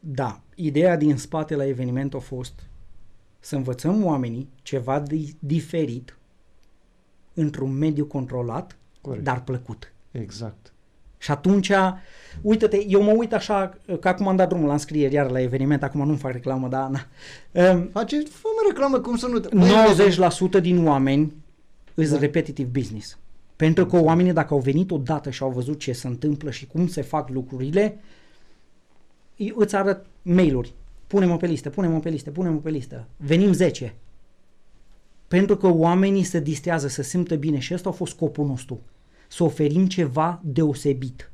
[0.00, 2.60] Da, ideea din spate la eveniment a fost
[3.40, 6.18] să învățăm oamenii ceva di- diferit
[7.34, 9.24] într-un mediu controlat, Corect.
[9.24, 9.92] dar plăcut.
[10.10, 10.72] Exact.
[11.26, 11.70] Și atunci,
[12.42, 15.82] uite-te, eu mă uit așa, că acum am dat drumul la înscrieri iar la eveniment,
[15.82, 17.06] acum nu fac reclamă, dar na.
[17.72, 19.40] Um, Face, fă reclamă, cum să nu...
[20.58, 21.34] 90% din oameni
[21.94, 22.18] îs Da.
[22.18, 23.18] repetitive business.
[23.56, 26.86] Pentru că oamenii dacă au venit odată și au văzut ce se întâmplă și cum
[26.86, 27.98] se fac lucrurile,
[29.38, 30.74] îi- îți arăt mail-uri.
[31.06, 33.06] Pune-mă pe listă, pune-mă pe listă, pune-mă pe listă.
[33.16, 33.94] Venim 10.
[35.28, 38.80] Pentru că oamenii se distrează, să simtă bine și ăsta a fost scopul nostru.
[39.28, 41.30] Să oferim ceva deosebit.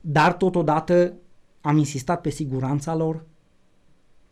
[0.00, 1.12] Dar totodată
[1.60, 3.22] am insistat pe siguranța lor,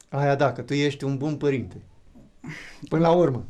[0.09, 1.77] Aia da, că tu ești un bun părinte.
[2.89, 3.44] Până la urmă.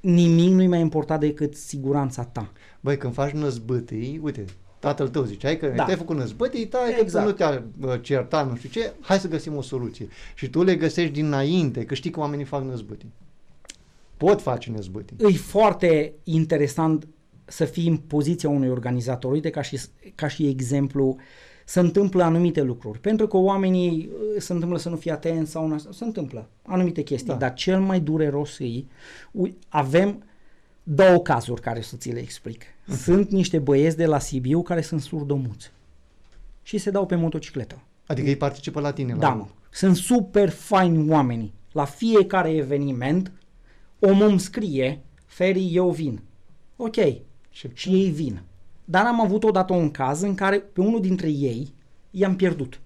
[0.00, 2.52] nimic nu-i mai important decât siguranța ta.
[2.80, 4.44] Băi, când faci năzbâtii, uite,
[4.78, 5.84] tatăl tău ziceai că Da.
[5.84, 7.24] te-ai făcut năzbâtii, tai că Exact.
[7.24, 7.62] tu nu te-a
[7.92, 10.08] uh, certat, nu știu ce, hai să găsim o soluție.
[10.34, 13.12] Și tu le găsești dinainte, că știi că oamenii fac năzbâtii.
[14.16, 15.16] Pot face năzbâtii.
[15.18, 17.06] E foarte interesant
[17.48, 19.32] să fii în poziția unui organizator.
[19.32, 19.80] Uite, ca și,
[20.14, 21.16] ca și exemplu,
[21.64, 22.98] se întâmplă anumite lucruri.
[23.00, 27.02] Pentru că oamenii uh, se întâmplă să nu fie atenți sau una, se întâmplă anumite
[27.02, 27.28] chestii.
[27.28, 27.32] Da.
[27.32, 27.38] Da.
[27.38, 28.84] Dar cel mai dureros e,
[29.32, 30.22] ui- avem
[30.82, 32.62] două cazuri care să ți le explic.
[32.86, 35.72] Sunt niște băieți de la Sibiu care sunt surdomuți
[36.62, 37.82] și se dau pe motocicletă.
[38.06, 39.14] Adică ei participă la tine.
[39.18, 39.46] Da, la mă.
[39.70, 41.52] Sunt super faini oamenii.
[41.72, 43.32] La fiecare eveniment,
[43.98, 46.20] omul îmi scrie, Feri, eu vin.
[46.76, 46.96] Ok.
[47.50, 48.40] Și, Și ei vin.
[48.84, 51.72] Dar am avut odată un caz în care pe unul dintre ei
[52.10, 52.80] i-am pierdut.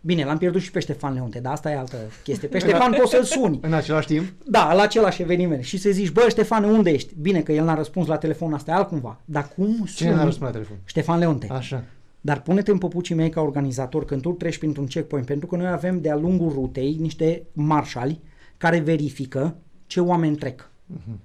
[0.00, 2.48] Bine, l-am pierdut și pe Ștefan Leonte, dar asta e altă chestie.
[2.48, 3.58] Pe Ștefan poți să-l suni.
[3.62, 5.64] în același timp, Da, la același eveniment.
[5.64, 7.14] Și să zici, bă, Ștefan, unde ești?
[7.20, 9.20] Bine că el n-a răspuns la telefon, asta e altcumva.
[9.24, 10.10] Dar cum cine suni?
[10.10, 10.76] n-a răspuns la telefon?
[10.84, 11.46] Ștefan Leonte.
[11.50, 11.84] Așa.
[12.20, 15.66] Dar pune-te în popucii mei ca organizator când tu treci printr-un checkpoint, pentru că noi
[15.68, 18.20] avem de-a lungul rutei niște marșali
[18.56, 19.56] care verifică
[19.86, 20.70] ce oameni trec.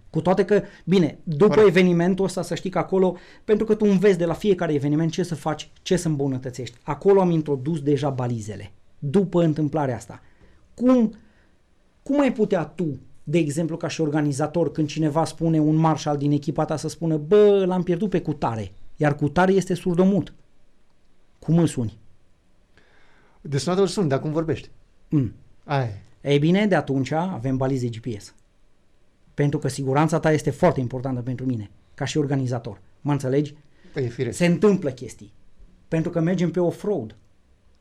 [0.10, 1.68] Cu toate că, bine, după Corect.
[1.68, 5.24] evenimentul ăsta să știi că acolo, pentru că tu înveți de la fiecare eveniment ce
[5.24, 6.78] să faci, ce să îmbunătățești.
[6.84, 8.72] Acolo am introdus deja balizele.
[9.00, 10.22] După întâmplarea asta.
[10.74, 11.14] Cum,
[12.04, 16.32] cum ai putea tu, de exemplu, ca și organizator, când cineva spune un marșal din
[16.32, 20.34] echipa ta să spună, bă, l-am pierdut pe cutare, iar cutare este surdomut.
[21.40, 22.00] Cum îl suni?
[23.42, 24.70] De sunat sun, dar cum vorbești?
[25.10, 25.34] Mm.
[25.64, 26.30] Aia e.
[26.32, 28.34] Ei bine, de atunci avem balize GPS.
[29.42, 32.82] Pentru că siguranța ta este foarte importantă pentru mine, ca și organizator.
[33.02, 33.56] Mă înțelegi?
[33.94, 34.38] Păi e firesc.
[34.38, 35.34] Se întâmplă chestii.
[35.88, 37.16] Pentru că mergem pe off-road.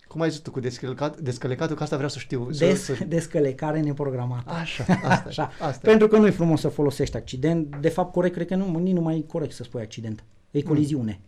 [0.08, 2.48] Cum ai zis tu cu descălecat, descălecatul, că asta vreau să știu.
[2.58, 3.04] Des, Să, să...
[3.04, 4.52] descălecare neprogramată.
[4.52, 5.50] Așa, asta, Așa.
[5.60, 5.88] asta e.
[5.90, 7.76] Pentru că nu e frumos să folosești accident.
[7.80, 10.24] De fapt, corect, cred că nu, nici nu mai e corect să spui accident.
[10.50, 11.20] E coliziune.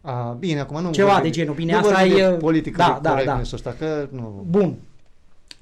[0.00, 1.54] A, bine, acum nu Ceva vorbim- de genul.
[1.54, 3.56] Bine, nu asta vorbim e, de politică da, de da, correctness da.
[3.56, 4.44] ăsta, că nu...
[4.48, 4.76] Bun.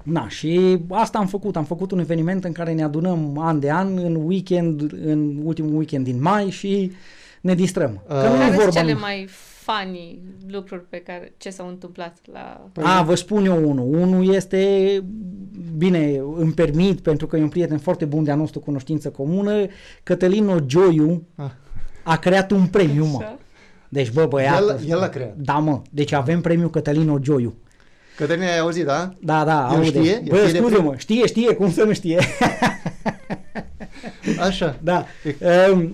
[0.05, 1.57] Na, și asta am făcut.
[1.57, 5.77] Am făcut un eveniment în care ne adunăm an de an în weekend, în ultimul
[5.77, 6.93] weekend din mai și
[7.41, 8.03] ne distrăm.
[8.09, 9.27] Că Uh, nu e Care sunt vorba cele nu- mai
[9.65, 10.19] funny
[10.49, 14.01] lucruri pe care ce s-au întâmplat la A, vă spun eu unul.
[14.01, 14.89] Unul este,
[15.77, 19.53] bine, îmi permit, pentru că e un prieten foarte bun de-a nostru, cunoștință comună,
[20.03, 21.51] Cătălin Gioiu Ah.
[22.03, 23.19] a creat un premiu, mă.
[23.21, 23.39] Așa.
[23.89, 24.59] Deci, bă, băiat.
[24.61, 25.35] El- el l-a creat.
[25.37, 25.81] Da, mă.
[25.91, 27.55] Deci avem premiul Cătălin Gioiu.
[28.17, 29.15] Cătălin, ai auzit, da?
[29.21, 29.85] Da, da, El aude.
[29.87, 30.11] știe?
[30.11, 32.19] El Bă, știe de scuze-mă, prim- știe, știe, cum să nu știe.
[34.41, 34.79] Așa.
[34.83, 35.07] Da.
[35.73, 35.93] Um,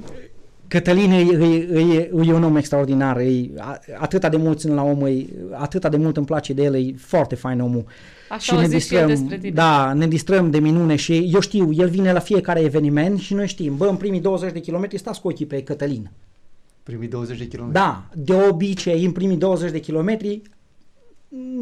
[0.69, 4.83] Cătălin e, e, e, e un om extraordinar, e, a- atâta de mult țin la
[4.83, 7.85] om, e, atâta de mult îmi place de el, e foarte fain omul.
[8.29, 9.53] Așa au zis și eu despre tine.
[9.53, 13.47] da, ne distrăm de minune și eu știu, el vine la fiecare eveniment și noi
[13.47, 16.11] știm, bă, în primii 20 de kilometri stați cu ochii pe Cătălin.
[16.83, 17.81] Primii 20 de kilometri.
[17.81, 20.51] Da, de obicei, în primii 20 de kilometri, m,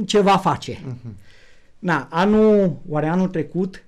[0.06, 0.82] ceva face.
[0.84, 1.16] Mhm.
[1.78, 3.84] Na, anul, oare anul trecut,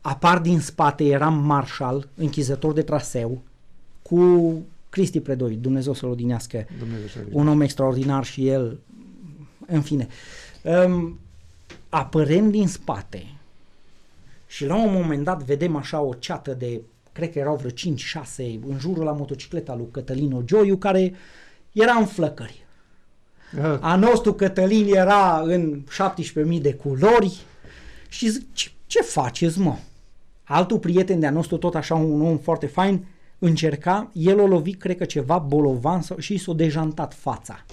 [0.00, 3.42] apar din spate, eram marșal, închizător de traseu,
[4.02, 4.52] cu
[4.88, 8.78] Cristi Predoi, Dumnezeu să-l odinească, Dumnezeu să un om extraordinar și el,
[9.66, 10.08] în fine.
[10.62, 11.18] Um,
[11.88, 13.26] apărem din spate
[14.46, 16.80] și la un moment dat vedem așa o ceată de,
[17.12, 17.74] cred că erau vreo 5-6
[18.66, 21.14] în jurul la motocicleta lui Cătălin Gioiu, care
[21.72, 22.64] era în flăcări.
[23.58, 25.82] Ah, A nostru Cătălin era în
[26.54, 27.40] 17.000 de culori
[28.08, 29.76] și zic, ce, ce faceți, mă?
[30.44, 33.06] Altul prieten de-a nostru, tot așa un om foarte fain,
[33.38, 37.64] încerca, el o lovi, cred că ceva bolovan sau, și s-a dejantat fața.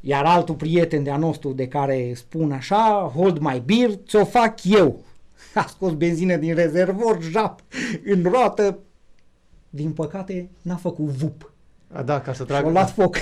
[0.00, 5.04] Iar altul prieten de-a nostru de care spun așa, hold my beer, ți-o fac eu.
[5.54, 7.60] A scos benzină din rezervor, jap,
[8.04, 8.78] în roată.
[9.70, 11.53] Din păcate, n-a făcut vup.
[11.94, 12.66] A, da, ca să Și tragă.
[12.66, 13.16] a luat foc.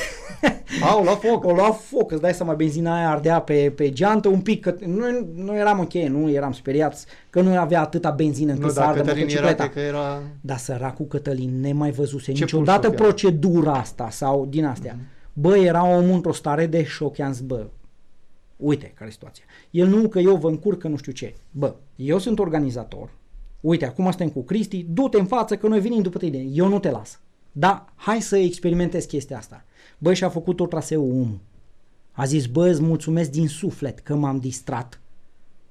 [0.90, 1.44] Au, la foc.
[1.44, 4.74] O lua foc, îți dai seama, benzina aia ardea pe, pe geantă un pic, că
[4.86, 8.78] noi nu eram ok, nu eram speriați, că nu avea atâta benzină încât Nu, să
[8.78, 9.69] dar ardă Cătălin era, motocicleta.
[9.73, 10.20] cred că era...
[10.40, 13.07] Dar săracul Cătălin ne mai văzuse Ce niciodată pulsul avea?
[13.07, 14.97] procedura asta sau din astea.
[15.32, 17.66] Bă, era omul într-o stare de șoc, i-am zis, bă,
[18.57, 19.44] uite care e situația.
[19.70, 21.35] El nu că eu vă încurc că nu știu ce.
[21.51, 23.09] Bă, eu sunt organizator,
[23.61, 26.78] uite, acum suntem cu Cristi, du-te în față că noi venim după tine, eu nu
[26.78, 27.20] te las.
[27.52, 29.64] Da, hai să experimentez chestia asta.
[29.98, 31.38] Bă, și-a făcut tot traseul omul.
[32.12, 35.00] A zis, bă, îți mulțumesc din suflet că m-am distrat.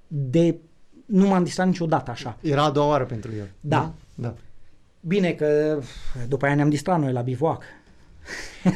[0.07, 0.55] De...
[1.05, 2.37] Nu m-am distrat niciodată așa.
[2.41, 3.49] Era a doua oară pentru el.
[3.59, 3.93] Da.
[4.15, 4.23] nu?
[4.23, 4.35] Da.
[4.99, 5.79] Bine că
[6.27, 7.63] după aia ne-am distrat noi la bivoac.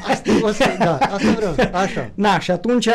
[0.08, 1.56] Asta, o să, da, asta vreau.
[1.74, 2.12] Așa.
[2.14, 2.88] Na, și atunci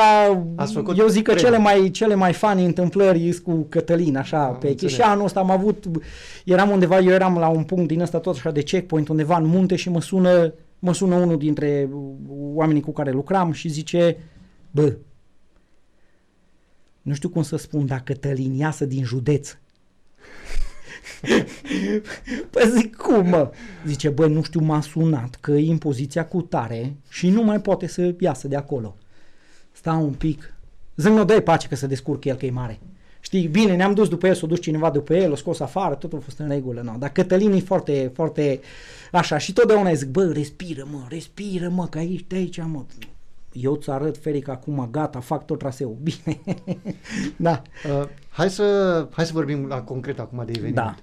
[0.57, 1.49] Ați făcut eu zic că premiu.
[1.51, 4.95] cele mai, cele mai funny întâmplări sunt cu Cătălin, așa, Am pe înțeles.
[4.95, 5.85] și anul ăsta am avut,
[6.45, 9.47] eram undeva, eu eram la un punct din ăsta tot așa de checkpoint, undeva în
[9.47, 11.89] munte și mă sună, mă sună unul dintre
[12.55, 14.17] oamenii cu care lucram și zice,
[14.71, 14.97] bă,
[17.03, 19.57] nu știu cum să spun, dacă Cătălin iasă din județ.
[22.51, 23.51] păi zic, cum mă?
[23.87, 27.61] Zice, bă, nu știu, m-a sunat că e în poziția cu tare și nu mai
[27.61, 28.97] poate să iasă de acolo.
[29.73, 30.55] Stau un pic.
[30.97, 32.79] Zic, nu, dă pace că se descurcă el că e mare.
[33.21, 36.19] Știi, bine, ne-am dus după el, s-a dus cineva după el, l-a scos afară, totul
[36.19, 36.93] a fost în regulă, no.
[36.99, 38.61] Dar Cătălin e foarte, foarte
[39.13, 42.85] așa și totdeauna îi zic, bă, respiră, mă, respiră, mă, că aici, de aici, mă.
[43.53, 45.97] Eu ți arăt, Feric, acum, gata, fac tot traseul.
[46.03, 46.41] Bine.
[47.37, 47.63] da.
[48.01, 50.75] Uh, hai, să, hai să vorbim la concret acum de eveniment.
[50.75, 50.95] Da.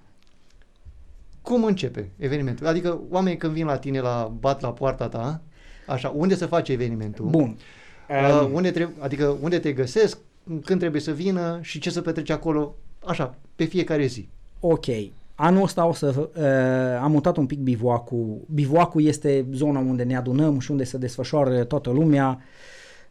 [1.41, 2.67] Cum începe evenimentul?
[2.67, 5.41] Adică oamenii când vin la tine, la bat la poarta ta,
[5.87, 7.25] așa, unde se face evenimentul?
[7.25, 7.57] Bun.
[8.09, 10.17] Uh, Um, unde trebuie, adică unde te găsesc,
[10.63, 12.75] când trebuie să vină și ce să petrece acolo,
[13.05, 14.27] așa, pe fiecare zi.
[14.59, 14.85] Ok.
[15.39, 18.41] Anul ăsta o să uh, am mutat un pic bivoacul.
[18.53, 22.39] Bivoacul este zona unde ne adunăm și unde se desfășoară toată lumea,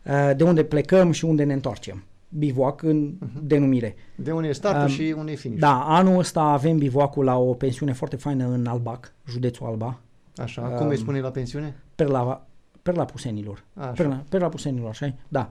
[0.03, 2.05] uh, de unde plecăm și unde ne întoarcem.
[2.28, 3.40] Bivoac în uh-huh.
[3.43, 3.94] denumire.
[4.15, 5.61] De unde e startul Um, și unde e finish.
[5.61, 10.01] Da, anul ăsta avem bivoacul la o pensiune foarte faină în Albac, județul Alba,
[10.36, 11.77] Așa, cum îi Um, spune la pensiune?
[11.94, 12.47] Perla,
[12.82, 13.65] Perla Pusenilor.
[13.74, 13.90] Așa.
[13.90, 15.51] Perla, Perla Pusenilor, așa Da.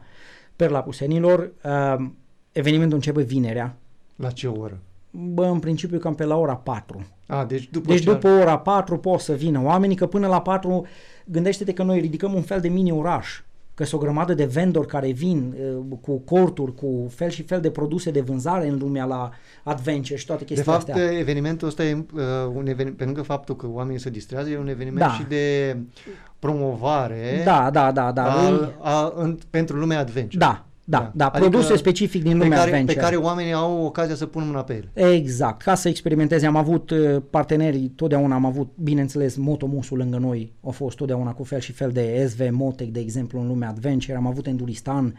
[0.56, 1.52] Perla Pusenilor.
[1.64, 2.06] Uh,
[2.52, 3.76] evenimentul începe vinerea.
[4.16, 4.80] La ce oră?
[5.18, 7.06] Bă, în principiu cam pe la ora 4.
[7.28, 10.42] A, deci după Deci ce după ora 4 pot să vină oamenii, că până la
[10.42, 10.86] 4
[11.26, 13.42] gândește-te că noi ridicăm un fel de mini-oraș,
[13.74, 15.54] că sunt o grămadă de vendori care vin
[15.90, 19.30] uh, cu corturi, cu fel și fel de produse de vânzare în lumea la
[19.64, 21.12] adventure și toate De chestiile fapt, astea.
[21.20, 22.22] evenimentul ăsta e uh,
[22.56, 25.12] un eveniment, pe lângă faptul că oamenii se distrează, e un eveniment Da.
[25.12, 25.78] și de
[26.40, 28.24] promovare Da, da, da, da.
[28.46, 30.46] al, a, în, pentru lumea adventure.
[30.46, 31.12] Da, da, Da.
[31.16, 33.04] da, Adică produse specific din pe lumea care, pe adventure.
[33.06, 35.12] care oamenii au ocazia să pună mâna pe ele.
[35.14, 36.46] Exact, ca să experimenteze.
[36.46, 41.44] Am avut uh, partenerii, totdeauna am avut, bineînțeles, Motomusul lângă noi, au fost totdeauna cu
[41.44, 45.16] fel și fel de SV, Motec, de exemplu, în lumea Adventure, am avut Enduristan,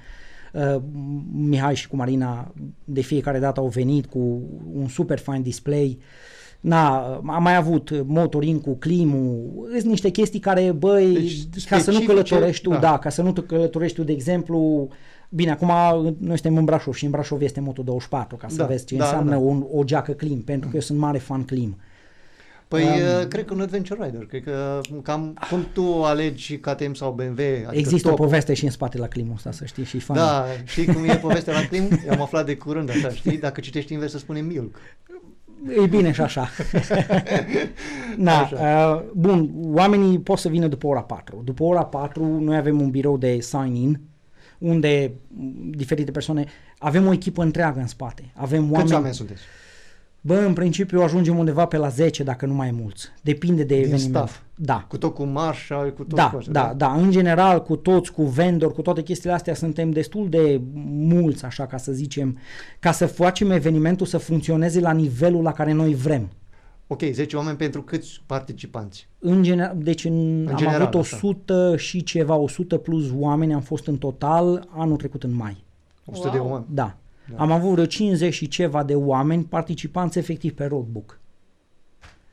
[0.53, 0.77] Uh,
[1.33, 2.53] Mihai și cu Marina
[2.85, 4.19] de fiecare dată au venit cu
[4.73, 5.99] un super fine display.
[6.61, 11.91] Na, am mai avut motorin cu climul, sunt niște chestii care, băi, Deci, ca să
[11.91, 12.79] nu specifice, călătorești tu, da.
[12.79, 12.99] da.
[12.99, 14.89] ca să nu te călătorești tu, de exemplu,
[15.29, 15.69] bine, acum
[16.19, 19.05] noi suntem în Brașov și în Brașov este Moto24, ca să Da, vezi ce da,
[19.05, 19.37] înseamnă da.
[19.39, 21.77] Un, o geacă clim, pentru că eu sunt mare fan clim.
[22.69, 22.91] Păi, Um,
[23.21, 27.43] uh, cred că un Adventure Rider, cred că cam cum tu alegi KTM sau BMW,
[27.45, 28.19] adică Există top.
[28.19, 30.17] o poveste și în spatele la climul ăsta, să știi, și fan.
[30.17, 31.89] Da, știi cum e povestea la Clim?
[32.11, 33.39] Am aflat de curând așa, știi?
[33.39, 34.79] Dacă citești invers să spune milk.
[35.83, 36.49] E bine și așa.
[38.19, 38.57] da, Așa.
[38.97, 41.43] uh, bun, oamenii pot să vină după ora 4.
[41.45, 44.01] După ora 4 noi avem un birou de sign-in
[44.59, 46.45] unde m, diferite persoane,
[46.79, 48.23] avem o echipă întreagă în spate.
[48.35, 49.41] Avem Câți oameni, oameni sunteți?
[50.21, 53.09] Bă, în principiu ajungem undeva pe la 10, dacă nu mai mulți.
[53.23, 54.11] Depinde de Din eveniment.
[54.11, 54.41] staff.
[54.55, 54.85] Da.
[54.89, 56.93] Cu tot cu Marshall, cu tot Da, cu astea, da, da.
[56.93, 61.67] În general, cu toți, cu vendor, cu toate chestiile astea, suntem destul de mulți, așa
[61.67, 62.39] ca să zicem,
[62.79, 66.29] ca să facem evenimentul să funcționeze la nivelul la care noi vrem.
[66.87, 69.09] Ok, 10 oameni pentru câți participanți?
[69.19, 71.17] În general, deci în, În am general, avut așa.
[71.17, 75.65] 100 și ceva, 100 plus oameni am fost în total anul trecut în mai.
[76.05, 76.51] 100 de Wow.
[76.51, 76.67] oameni.
[76.71, 76.83] Da.
[76.83, 77.35] Da.
[77.37, 77.43] da.
[77.43, 81.21] Am avut vreo 50 și ceva de oameni participanți efectiv pe roadbook.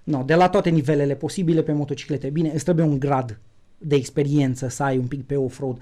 [0.04, 2.30] No, de la toate nivelele posibile pe motociclete.
[2.30, 3.40] Bine, îți trebuie un grad
[3.78, 5.78] de experiență să ai un pic pe off-road.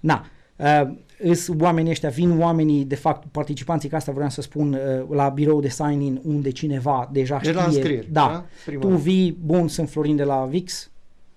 [0.00, 0.26] Na,
[0.56, 5.16] uh, îs oamenii ăștia, vin oamenii, de fapt, participanții, ca asta vreau să spun, uh,
[5.16, 7.76] la birou de sign-in unde cineva deja Deci la știe.
[7.76, 8.20] înscrieri, da.
[8.20, 8.44] da?
[8.64, 9.00] Prima Tu dată.
[9.00, 10.90] vii, bun, sunt Florin de la VIX,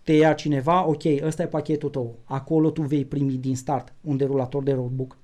[0.03, 2.15] te ia cineva, ok, ăsta e pachetul tău.
[2.23, 5.17] Acolo tu vei primi din start un derulator de roadbook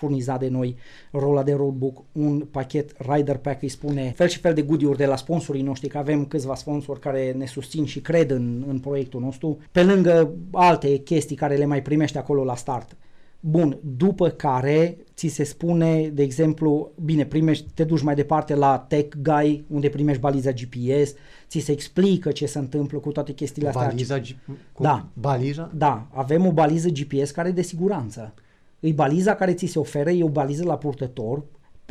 [0.00, 0.76] furnizat de noi,
[1.10, 5.06] rola de roadbook, un pachet rider pack îi spune, fel și fel de goodie de
[5.06, 9.20] la sponsorii noștri, că avem câțiva sponsori care ne susțin și cred în, în proiectul
[9.20, 12.96] nostru, pe lângă alte chestii care le mai primești acolo la start.
[13.40, 18.78] Bun, după care ți se spune, de exemplu, bine, primești, te duci mai departe la
[18.78, 21.14] Tech Guy, unde primești baliza GPS,
[21.48, 23.86] ți se explică ce se întâmplă cu toate chestiile astea.
[23.86, 24.36] Baliza, G-
[24.72, 25.06] cu Da.
[25.12, 25.70] baliza?
[25.74, 28.34] Da, avem o baliză GPS care e de siguranță.
[28.80, 31.42] E baliza care ți se oferă, e o baliză la purtător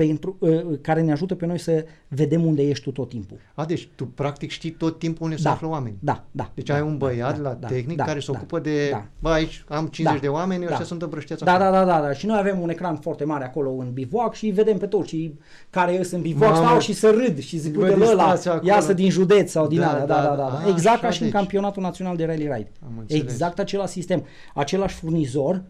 [0.05, 3.37] pentru, uh, care ne ajută pe noi să vedem unde ești tu tot timpul.
[3.53, 5.51] A, deci tu practic știi tot timpul unde se Da.
[5.51, 5.97] află oamenii.
[6.01, 6.51] Da, da.
[6.53, 8.59] Deci da, ai un da, băiat da, la da, tehnic da, care se da, ocupă
[8.59, 9.05] de, da.
[9.19, 10.27] bă, aici am 50 Da.
[10.27, 10.83] de oameni, ăștia Da.
[10.83, 11.69] sunt împrăștiați Da, acolo.
[11.71, 12.13] da, da, da, da.
[12.13, 15.09] Și noi avem un ecran foarte mare acolo în bivoac și îi vedem pe toți
[15.09, 15.33] și
[15.69, 18.47] care sunt în bivoac Mamă, stau și să râd și zic vă uite ăla, distrați
[18.49, 20.49] acolo." iasă din județ sau din Da, alea, da, da, da, da, da.
[20.49, 20.65] da.
[20.65, 21.35] A, Exact așa, ca și în deci.
[21.37, 22.71] campionatul național de rally ride.
[22.85, 23.21] Am înțeles.
[23.23, 24.23] Exact același sistem.
[24.53, 25.63] Același furnizor,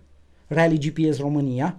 [0.48, 1.78] Rally GPS România,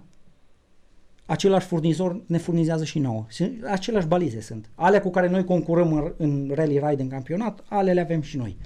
[1.25, 3.25] același furnizor ne furnizează și nouă.
[3.29, 4.69] Sunt- Aceleași balize sunt.
[4.75, 8.37] Alea cu care noi concurăm în, în rally ride în campionat, ale le avem și
[8.37, 8.57] noi.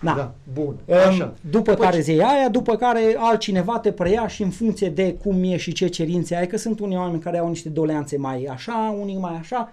[0.00, 0.14] Da.
[0.14, 0.76] Da, bun.
[0.84, 1.34] Um, Așa.
[1.50, 5.14] După După care ce- zei aia, după care altcineva te preia și în funcție de
[5.14, 8.44] cum e și ce cerințe ai, că sunt unii oameni care au niște doleanțe mai
[8.44, 9.72] așa, unii mai așa,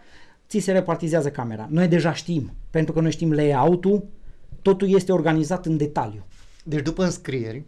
[0.49, 1.67] ți se repartizează camera.
[1.71, 4.03] Noi deja știm, pentru că noi știm layout-ul,
[4.61, 6.25] totul este organizat în detaliu.
[6.63, 7.63] Deci după înscrieri,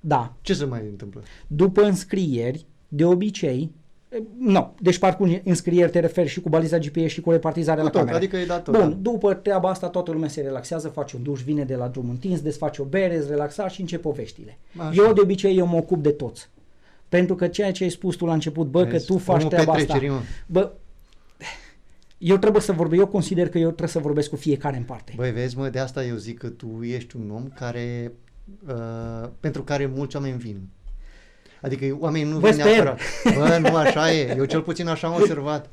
[0.00, 1.22] Da, ce se mai întâmplă?
[1.46, 3.68] după înscrieri, de obicei, e,
[4.38, 7.90] nu, deci parcurgi înscrieri te referi și cu baliza GPS și cu repartizarea Cu la
[7.90, 8.16] tot, camera.
[8.16, 8.96] adică e dat tot, Bun, da.
[9.10, 12.40] după treaba asta toată lumea se relaxează, face un duș, vine de la drum întins,
[12.40, 14.58] desface o bere, îți relaxa și încep poveștile.
[14.76, 15.02] Așa.
[15.04, 16.48] Eu de obicei eu mă ocup de toți.
[17.08, 19.48] Pentru că ceea ce ai spus tu la început, bă, Vezi, că tu faci omul
[19.50, 19.84] treaba asta.
[19.84, 20.20] petrecerii, mă.
[20.46, 20.72] Bă,
[22.18, 25.12] eu trebuie să vorbesc, eu consider că eu trebuie să vorbesc cu fiecare în parte.
[25.16, 28.12] Băi, vezi, mă, de asta eu zic că tu ești un om care,
[28.68, 30.68] uh, pentru care mulți oameni vin.
[31.62, 32.66] Adică oamenii nu Vă vin sper.
[32.66, 33.00] neapărat.
[33.24, 34.34] Bă, nu așa e.
[34.36, 35.68] Eu cel puțin așa am observat.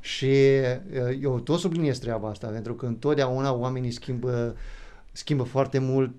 [0.00, 4.56] Și uh, eu tot subliniez treaba asta, pentru că întotdeauna oamenii schimbă,
[5.12, 6.10] schimbă foarte mult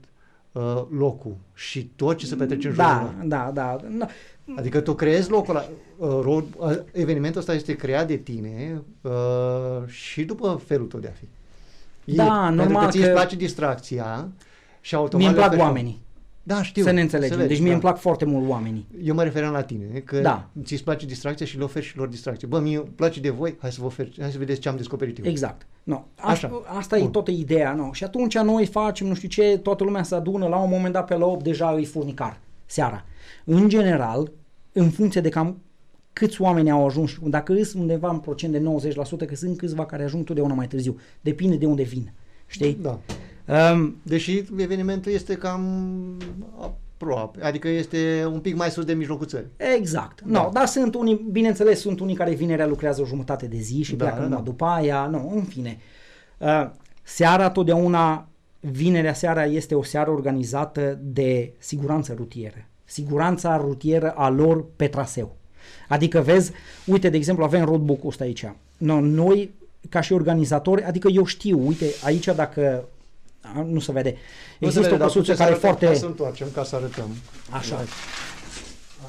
[0.51, 3.25] uh, locul și tot ce se petrece în jurul Da, lor.
[3.27, 3.77] da, da.
[3.97, 4.07] da.
[4.57, 5.65] Adică tu creezi locul ăla,
[5.97, 9.11] uh, road, uh, evenimentul ăsta este creat de tine uh,
[9.87, 11.25] și după felul tău de a fi.
[12.15, 14.27] Da, pentru normal că ție îți că- place distracția
[14.81, 16.00] și automat Mie îmi le plac oferi- oamenii.
[16.43, 16.83] Da, știu.
[16.83, 17.31] să ne înțelegem.
[17.31, 17.73] înțelegi, deci mie da.
[17.73, 18.87] îmi plac foarte mult oamenii.
[19.03, 20.49] Eu mă refeream la tine, că Da.
[20.63, 22.47] ți îți place distracția și le oferi și lor distracție.
[22.47, 24.75] Bă, mie îmi place de voi, hai să vă ofer, hai să vedeți ce am
[24.75, 25.25] descoperit eu.
[25.31, 25.67] Exact.
[25.83, 26.03] No.
[26.15, 26.47] Așa.
[26.47, 27.11] Asta, asta e Bun.
[27.11, 27.73] toată ideea.
[27.73, 27.93] No.
[27.93, 31.05] Și atunci noi facem, nu știu ce, toată lumea se adună, la un moment dat
[31.05, 33.05] pe la 8 deja îi furnicar, seara.
[33.45, 34.31] În general,
[34.71, 35.61] în funcție de cam
[36.13, 38.59] câți oameni au ajuns și cum, dacă îs undeva în procent de
[39.23, 40.99] 90%, că sunt câțiva care ajung totdeauna mai târziu.
[41.21, 42.13] Depinde de unde vin.
[42.47, 42.77] Știi?
[42.81, 42.99] Da.
[43.47, 45.63] Um, Deși evenimentul este cam
[46.59, 49.51] aproape, adică este un pic mai sus de mijlocul țării.
[49.75, 50.21] Exact.
[50.21, 50.41] Da.
[50.41, 53.95] No, dar sunt unii, bineînțeles, sunt unii care vinerea lucrează o jumătate de zi și
[53.95, 54.49] Da, pleacă da, numai da.
[54.49, 55.05] după aia.
[55.05, 55.77] Nu, în fine.
[56.37, 56.69] Uh,
[57.03, 58.27] seara totdeauna,
[58.59, 62.65] vinerea seara este o seară organizată de siguranță rutieră.
[62.85, 65.35] Siguranța rutieră a lor pe traseu.
[65.87, 66.51] Adică vezi,
[66.85, 68.51] uite, de exemplu, avem roadbook-ul ăsta aici.
[68.77, 69.53] No, noi,
[69.89, 72.83] ca și organizatori, adică eu știu, uite, aici dacă a,
[73.65, 74.09] nu se vede.
[74.09, 75.85] Nu se Există vede, o dar căsuță puteți care e arăta- foarte...
[75.85, 77.09] Hai să întoarcem ca să arătăm.
[77.49, 77.75] Așa.
[77.75, 77.85] Hai.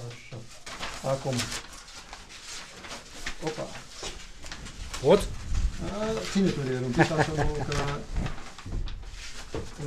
[0.08, 0.36] Așa.
[1.10, 1.32] Acum.
[3.44, 3.66] Opa.
[5.02, 5.18] Pot?
[5.18, 7.74] A, Ține tu de el un pic, așa nu că...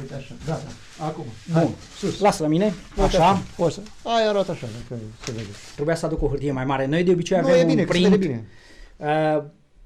[0.01, 0.33] Uite așa.
[0.45, 0.63] Gata.
[0.99, 1.25] Acum.
[1.51, 1.61] Bun.
[1.61, 2.19] Hai, sus.
[2.19, 2.65] Lasă la mine.
[2.97, 3.41] Uite Așa.
[3.57, 3.79] O să...
[4.03, 4.95] Ai arată așa, că
[5.25, 5.47] se vede.
[5.75, 6.85] Trebuia să aduc o hârtie mai mare.
[6.85, 8.45] Noi de obicei Nu, avem e bine, un că se vede print bine.
[9.37, 9.43] uh,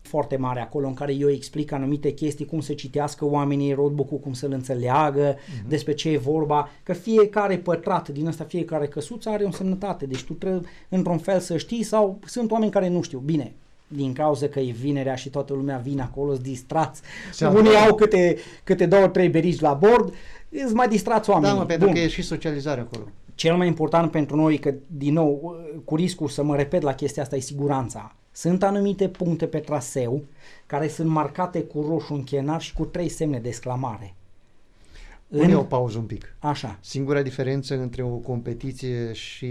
[0.10, 4.34] foarte mare acolo în care eu explic anumite chestii, cum să citească oamenii roadbook-ul, cum
[4.34, 5.70] să-l înțeleagă, Mhm.
[5.70, 10.24] despre ce e vorba, că fiecare pătrat din asta, fiecare căsuță are o semnătate, deci
[10.24, 13.20] tu trebuie într-un fel să știi sau sunt oameni care nu știu.
[13.26, 13.52] Bine,
[13.88, 17.02] din cauza că e vinerea și toată lumea vine acolo, sunt distrați.
[17.32, 17.90] Se Unii află.
[17.90, 20.14] au câte, câte două, trei berici la bord,
[20.50, 21.56] îți mai distrați oamenii.
[21.56, 21.96] Da, mă, pentru Bun.
[21.96, 23.04] că e și socializare acolo.
[23.36, 25.56] Cel mai important pentru noi, că din nou,
[25.86, 28.16] cu riscul să mă repet la chestia asta, e siguranța.
[28.40, 30.24] Sunt anumite puncte pe traseu
[30.66, 34.16] care sunt marcate cu roșu închenar și cu trei semne de exclamare.
[35.28, 36.36] Pune o pauză un pic.
[36.40, 36.78] Așa.
[36.82, 39.50] Singura diferență între o competiție și,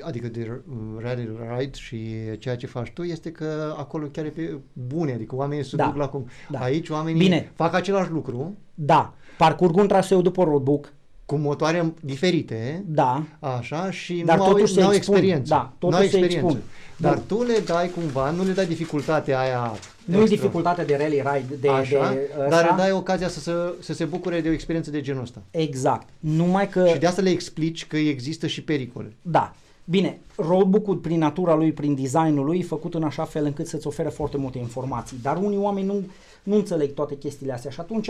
[0.00, 1.28] adică de uh, rally
[1.58, 1.98] ride și
[2.38, 5.84] ceea ce faci tu este că acolo chiar e pe bune, adică oamenii se Da,
[5.86, 6.26] duc la cum.
[6.50, 6.58] da.
[6.58, 7.52] Aici oamenii Bine.
[7.54, 10.92] fac același lucru Da, parcurg un traseu după roadbook,
[11.26, 15.14] cu motoare diferite, da, așa, și Dar nu au, totuși se nu au expun.
[15.16, 15.54] experiență.
[15.54, 16.46] Da, nu totuși au se experiență.
[16.46, 16.62] expun.
[16.96, 17.22] Dar Bun.
[17.26, 19.72] tu le dai cumva, nu le dai dificultatea aia
[20.04, 20.36] nu e extra.
[20.36, 22.60] dificultatea de rally ride, de, Așa, de dar ăsta.
[22.76, 25.42] le dai ocazia să se, să se bucure de o experiență de genul ăsta.
[25.50, 26.08] Exact.
[26.18, 26.86] Numai că...
[26.86, 29.12] Și de asta le explici că există și pericole.
[29.22, 29.54] Da.
[29.84, 33.86] Bine, roadbook-ul prin natura lui, prin designul lui, e făcut în așa fel încât să-ți
[33.86, 35.18] ofere foarte multe informații.
[35.22, 36.02] Dar unii oameni nu,
[36.42, 38.08] nu înțeleg toate chestiile astea și atunci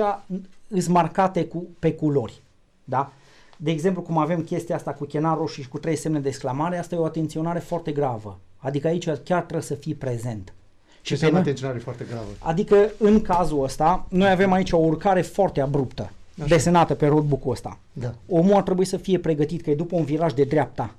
[0.69, 2.43] îs marcate cu, pe culori.
[2.85, 3.13] Da?
[3.57, 6.79] De exemplu, cum avem chestia asta cu chenar roșu și cu trei semne de exclamare,
[6.79, 8.39] asta e o atenționare foarte gravă.
[8.57, 10.45] Adică aici chiar trebuie să fii prezent.
[10.47, 12.27] Ce pe înseamnă noi- atenționare foarte gravă.
[12.39, 16.47] Adică în cazul ăsta, noi avem aici o urcare foarte abruptă, Așa.
[16.49, 18.15] desenată pe roadbook-ul ăsta Da.
[18.29, 20.95] omul ar trebui să fie pregătit că e după un viraj de dreapta.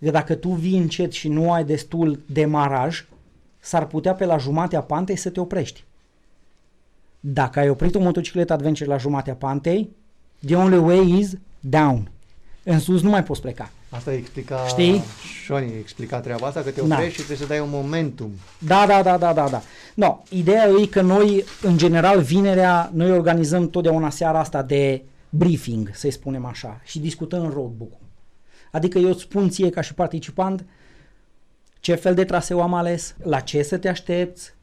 [0.00, 3.06] Că dacă tu vii încet și nu ai destul demaraj,
[3.58, 5.84] s-ar putea pe la jumatea pantei să te oprești.
[7.20, 9.90] Dacă ai oprit o motocicletă adventure la jumatea pantei,
[10.46, 12.10] the only way is down.
[12.62, 13.70] În sus nu mai poți pleca.
[13.88, 15.02] Asta explica Știi?
[15.44, 16.94] Șoni, explica treaba asta, că te Da.
[16.94, 18.30] oprești și trebuie să dai un momentum.
[18.58, 19.62] Da, da, da, da, da, da.
[19.94, 25.90] No, ideea e că noi, în general, vinerea, noi organizăm totdeauna seara asta de briefing,
[25.94, 28.06] să-i spunem așa, și discutăm în roadbook-ul.
[28.72, 30.64] Adică eu îți spun ție ca și participant
[31.80, 34.54] ce fel de traseu am ales, la ce să te aștepți,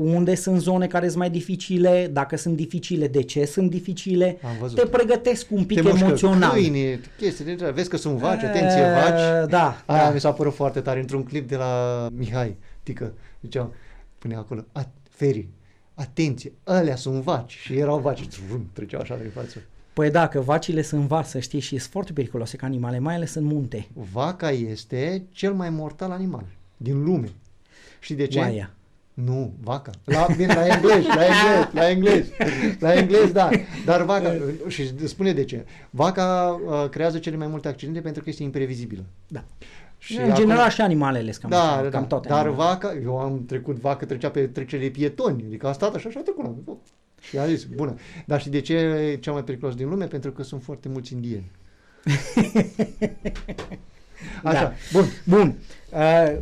[0.00, 4.38] unde sunt zone care sunt mai dificile, dacă sunt dificile, de ce sunt dificile.
[4.42, 4.76] Am văzut.
[4.78, 6.50] Te pregătesc un pic te mușcă emoțional.
[6.50, 7.72] câini, chestii de genul.
[7.72, 9.42] Vezi că sunt vaci, atenție, vaci.
[9.42, 10.10] Eh, Da, Aia da.
[10.10, 13.12] mi s-a părut foarte tare într-un clip de la Mihai Tică.
[13.42, 13.70] Zicea,
[14.18, 15.48] punea acolo, "A- Feri,
[15.94, 17.58] atenție, alea sunt vaci.
[17.62, 19.62] Și erau vaci, vrum, treceau așa prin față.
[19.92, 23.14] Păi da, că vacile sunt vaci, să știi, și sunt foarte periculoase ca animale, mai
[23.14, 23.86] ales în munte.
[24.12, 26.44] Vaca este cel mai mortal animal
[26.76, 27.28] din lume.
[28.00, 28.38] Și de ce?
[28.38, 28.70] Oaia.
[29.24, 29.90] Nu, vaca.
[30.04, 32.26] La, bine, la englez, la englez, la englez.
[32.78, 33.50] La englez, da.
[33.84, 34.34] Dar vaca,
[34.68, 35.66] și spune de ce.
[35.90, 39.04] Vaca uh, creează cele mai multe accidente pentru că este imprevizibilă.
[39.28, 39.44] Da.
[39.98, 42.06] Și Și în general și animalele sunt cam, da, așa, da, cam da.
[42.06, 42.28] toate.
[42.28, 42.68] Dar animalele.
[42.68, 46.22] vaca, eu am trecut vaca, trecea pe trecerile pietoni, adică a stat așa și a
[46.22, 46.44] trecut.
[46.44, 46.76] la-
[47.20, 47.94] Și a zis, bună.
[48.26, 50.04] Dar și de ce e cea mai periculos din lume?
[50.06, 51.50] Pentru că sunt foarte mulți indieni.
[54.44, 54.72] Așa, Da.
[54.92, 55.04] bun.
[55.24, 55.58] Bun.
[55.92, 56.36] Uh,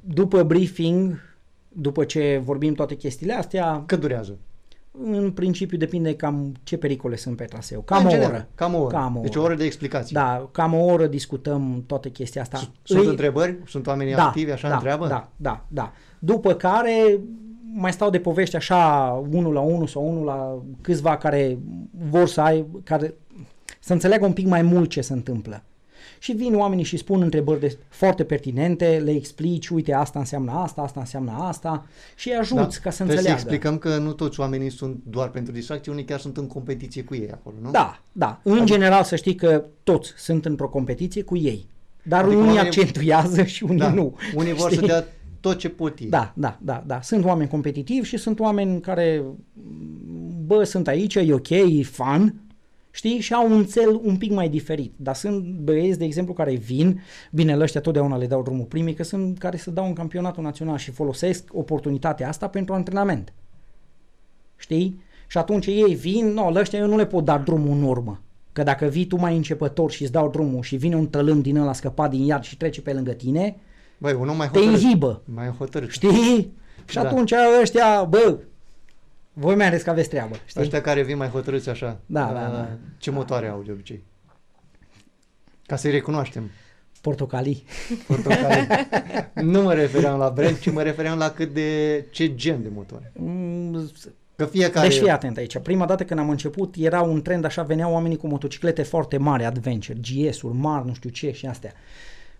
[0.00, 1.20] după briefing,
[1.76, 4.38] după ce vorbim toate chestiile astea, Cât durează?
[5.02, 7.80] în principiu depinde cam ce pericole sunt pe traseu.
[7.80, 8.48] Cam În o general, oră.
[8.54, 8.94] Cam o oră.
[8.96, 9.48] Cam o deci o oră.
[9.48, 10.14] oră de explicații.
[10.14, 12.56] Da, cam o oră discutăm toate chestia asta.
[12.58, 13.58] S- Sunt Îi- întrebări?
[13.66, 15.06] Sunt oamenii da, activi, așa da, întreabă?
[15.06, 15.92] Da, da, da.
[16.18, 17.20] După care
[17.76, 21.58] mai stau de povești așa, unul la unul sau unul la câțiva care
[22.10, 23.14] vor să ai, care
[23.80, 25.62] să înțeleagă un pic mai mult ce se întâmplă.
[26.24, 30.82] Și vin oamenii și spun întrebări de, foarte pertinente, le explici, uite, asta înseamnă asta,
[30.82, 31.86] asta înseamnă asta
[32.16, 33.10] și îi ajuți ca să Da.
[33.10, 33.40] Trebuie înțeleagă.
[33.40, 37.02] să explicăm că nu toți oamenii sunt doar pentru distracție, unii chiar sunt în competiție
[37.04, 37.70] cu ei acolo, nu?
[37.70, 38.40] Da, da.
[38.42, 41.66] În Adică- general să știi că toți sunt într-o competiție cu ei.
[42.02, 43.90] Dar Adică unii oamenii- accentuează și unii Da.
[43.92, 44.16] nu.
[44.34, 44.86] Unii vor să Știi?
[44.86, 45.04] dea
[45.40, 46.08] tot ce pot ei.
[46.08, 47.00] Da, da, da, da.
[47.00, 49.22] Sunt oameni competitivi și sunt oameni care,
[50.46, 52.34] bă, sunt aici, e ok, e fun,
[52.96, 54.92] știi, și au un cel un pic mai diferit.
[54.96, 57.00] Dar sunt băieți, de exemplu, care vin,
[57.32, 60.42] bine, la ăștia totdeauna le dau drumul primii, că sunt care să dau în campionatul
[60.42, 63.32] național și folosesc oportunitatea asta pentru antrenament.
[64.56, 65.02] Știi?
[65.26, 68.20] Și atunci ei vin, nu, la ăștia eu nu le pot da drumul în urmă.
[68.52, 71.56] Că dacă vii tu mai începător și îți dau drumul și vine un tălâm din
[71.56, 73.56] ăla scăpat din iad și trece pe lângă tine,
[73.98, 74.80] Băi, un om mai te hotărât.
[74.80, 75.90] inhibă, Mai hotărât.
[75.90, 76.52] știi?
[76.88, 77.00] Și Da.
[77.00, 78.38] atunci ăștia, bă,
[79.34, 80.60] voi mai ales că aveți treabă, știi?
[80.60, 82.00] Ăștia care vin mai hotărâți așa.
[82.06, 82.68] Da, uh, da, da.
[82.98, 84.04] Ce motoare au de obicei?
[85.66, 86.50] Ca să-i recunoaștem.
[87.00, 87.64] Portocalii.
[88.06, 88.88] Portocale.
[89.52, 93.12] nu mă refeream la brand, ci mă refeream la cât de ce gen de motoare.
[93.14, 93.90] Mm,
[94.36, 94.88] Că fiecare...
[94.88, 95.58] Deci fii atent aici.
[95.58, 99.44] Prima dată când am început era un trend așa, veneau oamenii cu motociclete foarte mari,
[99.44, 101.72] adventure, GS-uri mari, nu știu ce și astea.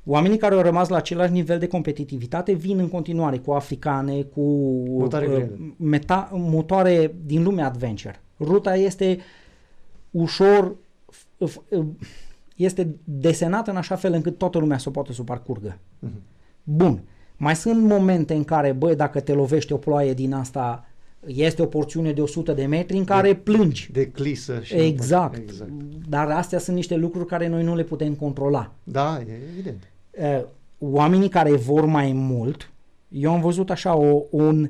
[0.07, 4.41] Oamenii care au rămas la același nivel de competitivitate vin în continuare cu africane, cu
[4.89, 5.51] Motoare uh, grele.
[5.77, 8.21] meta- motoare din lumea adventure.
[8.41, 9.19] Ruta este
[10.11, 10.77] ușor,
[11.13, 11.83] f- f-
[12.57, 15.79] este desenată în așa fel încât toată lumea să o poată să o parcurgă.
[15.99, 16.21] Mhm.
[16.63, 17.03] Bun.
[17.37, 20.87] Mai sunt momente în care, băi, dacă te lovește o ploaie din asta,
[21.27, 23.93] este o porțiune de 100 de metri în care plângi.
[23.93, 24.75] De clisă și...
[24.75, 25.37] Exact.
[25.37, 25.71] exact.
[26.09, 28.73] Dar astea sunt niște lucruri care noi nu le putem controla.
[28.85, 29.89] Da, e evident.
[30.21, 30.45] Uh,
[30.79, 32.71] Oamenii care vor mai mult,
[33.09, 34.69] eu am văzut așa o, un,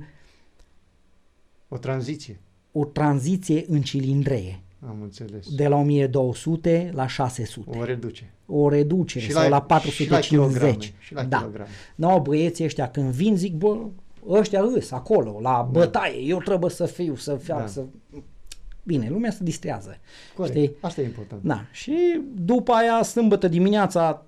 [1.68, 2.40] O tranziție.
[2.72, 5.54] o tranziție în cilindree, Am înțeles.
[5.54, 7.78] de la 1200 la 600.
[7.78, 8.32] O reduce.
[8.46, 10.28] O reducere Și sau la- la și la 450.
[10.28, 11.36] kilograme, și la da.
[11.38, 11.68] kilograme.
[11.94, 13.76] No, băieții ăștia când vin zic, bă,
[14.28, 17.66] ăștia îs acolo, la bătaie, eu trebuie să fiu, să fiu, Da.
[17.66, 17.82] să...
[18.82, 19.96] Bine, lumea se distrează.
[20.36, 20.54] Corect.
[20.56, 20.72] Știi?
[20.80, 21.42] Asta e important.
[21.42, 24.26] Da, și după aia, sâmbătă dimineața...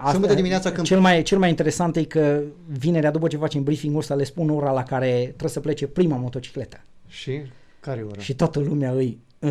[0.00, 3.62] Asta- Sâmbătă dimineața când- Cel mai, cel mai interesant e că vinerea, după ce facem
[3.62, 6.80] briefing-ul ăsta, le spun ora la care trebuie să plece prima motocicletă.
[7.06, 7.42] Și
[7.80, 8.20] care e ora?
[8.20, 9.18] Și toată lumea îi...
[9.38, 9.50] "Uh,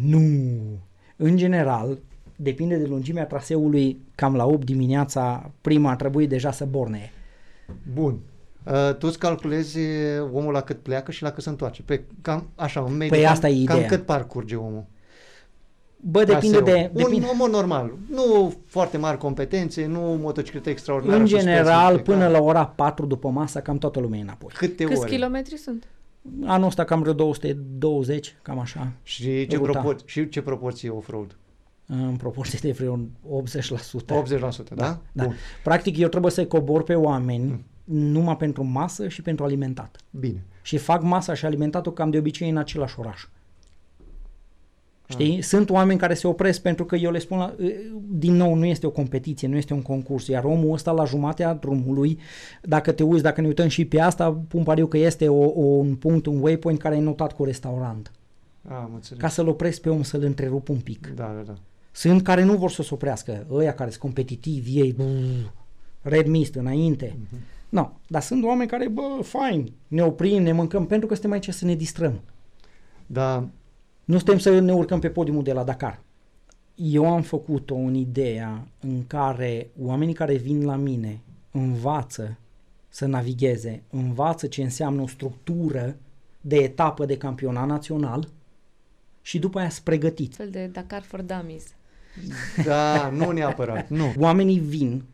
[0.00, 0.20] nu!
[1.16, 1.98] În general,
[2.36, 7.10] depinde de lungimea traseului, cam la 8 dimineața, prima ar trebui deja să borne.
[7.94, 8.18] Bun.
[8.64, 9.78] Uh, tu îți calculezi
[10.32, 11.82] omul la cât pleacă și la cât se întoarce.
[11.82, 13.88] Pe cam așa, în mediu, Păi cam, asta e cam ideea.
[13.90, 14.84] cât parcurge omul?
[16.00, 16.64] Bă, depinde Traseul.
[16.92, 17.02] de...
[17.02, 17.26] Depinde.
[17.32, 17.92] Un om normal.
[18.10, 21.20] Nu foarte mari competențe, nu motocicletă extraordinară.
[21.20, 22.26] În suspensie general, impecabile.
[22.26, 24.50] până la ora 4 după masă, cam toată lumea e înapoi.
[24.54, 25.10] Câte Câți ore?
[25.10, 25.84] kilometri sunt?
[26.44, 29.80] Anul ăsta cam vreo 220, cam așa, Și ce, Ruta.
[29.80, 31.36] propor- și ce proporție off-road?
[31.86, 34.14] în proporție de vreo 80%.
[34.14, 34.98] 80%, da?
[35.12, 35.24] Da.
[35.24, 35.34] Bun.
[35.64, 37.98] Practic, eu trebuie să-i cobor pe oameni Mm.
[38.00, 39.96] numai pentru masă și pentru alimentat.
[40.10, 40.44] Bine.
[40.62, 43.22] Și fac masa și alimentatul cam de obicei în același oraș.
[43.22, 43.28] Ah.
[45.10, 45.42] Știi?
[45.42, 47.54] Sunt oameni care se opresc pentru că eu le spun, la,
[48.08, 51.54] din nou, nu este o competiție, nu este un concurs, iar omul ăsta la jumatea
[51.54, 52.18] drumului,
[52.62, 55.62] dacă te uiți, dacă ne uităm și pe asta, pun pariu că este o, o,
[55.62, 58.12] un punct, un waypoint care e notat cu restaurant.
[58.68, 59.22] A, am înțeles.
[59.22, 61.12] Ca să-l opresc pe om, să-l întrerup un pic.
[61.14, 61.54] Da, da, da.
[61.92, 65.04] Sunt care nu vor să se oprească, ăia care sunt competitivi, ei, bă,
[66.02, 67.16] red mist înainte.
[67.20, 67.40] Mhm.
[67.68, 71.48] No, dar sunt oameni care, bă, fain, ne oprim, ne mâncăm, pentru că suntem aici
[71.48, 72.20] să ne distrăm.
[73.06, 73.48] Da,
[74.08, 76.00] Nu suntem să ne urcăm pe podiumul de la Dakar.
[76.74, 81.20] Eu am făcut-o în ideea în care oamenii care vin la mine
[81.50, 82.38] învață
[82.88, 85.96] să navigheze, învață ce înseamnă o structură
[86.40, 88.28] de etapă de campionat național
[89.22, 90.36] și după aia sunt pregătiți.
[90.36, 91.64] fel de Dakar for Dummies.
[92.64, 94.12] da, nu neapărat, nu.
[94.18, 95.04] Oamenii vin,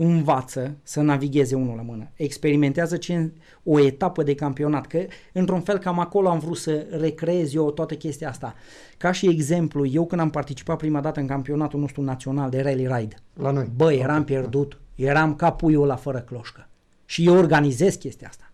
[0.00, 3.32] învață să navigheze unul la mână, experimentează ce,
[3.64, 4.98] o etapă de campionat, că
[5.32, 8.54] într-un fel cam acolo am vrut să recreez eu toată chestia asta.
[8.96, 12.86] Ca și exemplu, eu când am participat prima dată în campionatul nostru național de rally
[12.86, 13.70] ride, La noi.
[13.76, 16.68] bă, eram Ok, pierdut, eram ca puiul la fără cloșcă.
[17.04, 18.47] Și eu organizez chestia asta.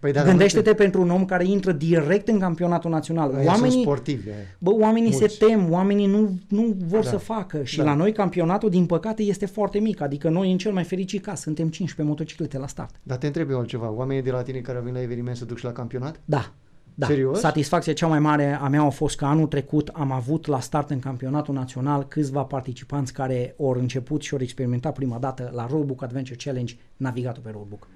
[0.00, 3.28] Păi, dar Gândește-te pentru un om care intră direct în campionatul național.
[3.28, 3.46] Oamenii...
[3.48, 4.28] sunt Oamenii, sportivi.
[4.28, 4.36] aia.
[4.58, 5.34] Bă, oamenii Mulți.
[5.34, 7.08] se tem, oamenii nu, nu vor Da.
[7.08, 7.84] să facă și Da.
[7.84, 11.40] la noi campionatul, din păcate, este foarte mic, adică noi în cel mai fericit caz
[11.40, 12.94] suntem 15 motociclete la start.
[13.02, 13.90] Dar te întreb eu altceva.
[13.90, 16.20] Oamenii de la tine care vin la eveniment se duc și la campionat?
[16.24, 16.52] Da.
[16.94, 17.06] Da.
[17.06, 17.38] Serios?
[17.38, 20.90] Satisfacția cea mai mare a mea a fost că anul trecut am avut la start
[20.90, 26.02] în campionatul național câțiva participanți care au început și au experimentat prima dată la Roadbook
[26.02, 27.86] Adventure Challenge navigatul pe Roadbook.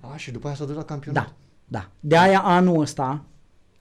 [0.00, 1.24] A, și după aia s-a dus la campionat?
[1.24, 1.32] Da,
[1.72, 1.90] da.
[2.00, 3.24] De aia anul ăsta,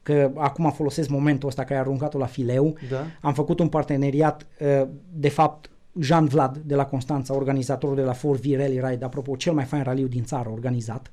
[0.03, 3.05] că acum folosesc momentul ăsta că ai aruncat-o la fileu, Da?
[3.21, 5.69] am făcut un parteneriat, uh, de fapt,
[5.99, 9.83] Jean Vlad de la Constanța, organizatorul de la 4V Rally Ride, apropo, cel mai fain
[9.83, 11.11] raliu din țară organizat,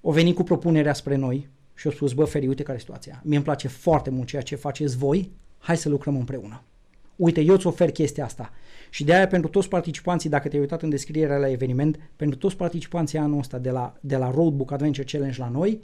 [0.00, 3.20] o venit cu propunerea spre noi și a spus, bă, Feri, uite care e situația.
[3.24, 6.62] Mie îmi place foarte mult ceea ce faceți voi, hai să lucrăm împreună.
[7.20, 8.52] Uite, eu îți ofer chestia asta.
[8.90, 12.56] Și de aia pentru toți participanții, dacă te-ai uitat în descrierea la eveniment, pentru toți
[12.56, 15.80] participanții anul ăsta de la, de la Roadbook Adventure Challenge la noi,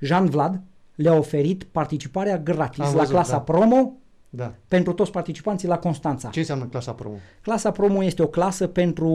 [0.00, 0.60] Jean Vlad
[0.94, 3.38] le-a oferit participarea gratis Am la văzut, clasa da.
[3.38, 3.92] promo
[4.30, 4.54] Da.
[4.68, 6.28] pentru toți participanții la Constanța.
[6.28, 7.16] Ce înseamnă clasa promo?
[7.40, 9.08] Clasa promo este o clasă pentru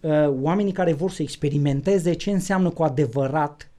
[0.00, 3.70] uh, oamenii care vor să experimenteze ce înseamnă cu adevărat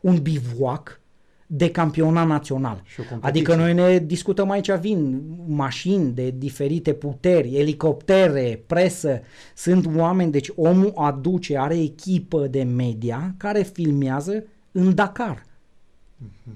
[0.00, 1.00] un bivouac
[1.50, 2.82] de campionat național.
[2.84, 3.28] Și o competiție.
[3.28, 9.20] Adică noi ne discutăm aici, vin mașini de diferite puteri, elicoptere, presă,
[9.54, 15.46] sunt oameni, deci omul aduce, are echipă de media care filmează în Dakar.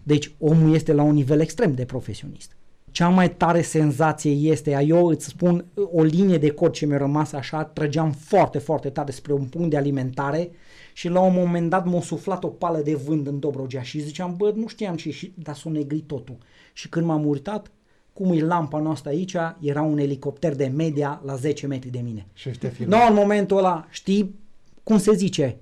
[0.03, 2.57] Deci omul este la un nivel extrem de profesionist.
[2.91, 7.33] Cea mai tare senzație este, eu îți spun, o linie de cod ce mi-a rămas
[7.33, 10.51] așa, trăgeam foarte, foarte tare spre un punct de alimentare
[10.93, 14.35] și la un moment dat m-a suflat o pală de vânt în Dobrogea și ziceam,
[14.37, 16.37] bă, nu știam ce, și, dar s-a negrit totul.
[16.73, 17.71] Și când m-am uitat,
[18.13, 22.27] cum e lampa noastră aici, era un elicopter de media la 10 metri de mine.
[22.33, 22.97] Și ăștia filmă.
[22.97, 24.35] Nu, în momentul ăla, știi
[24.83, 25.57] cum se zice?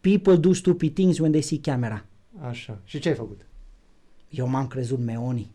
[0.00, 2.04] People do stupid things when they see camera.
[2.40, 2.78] Așa.
[2.84, 3.46] Și ce ai făcut?
[4.30, 5.50] Eu m-am crezut Meoni.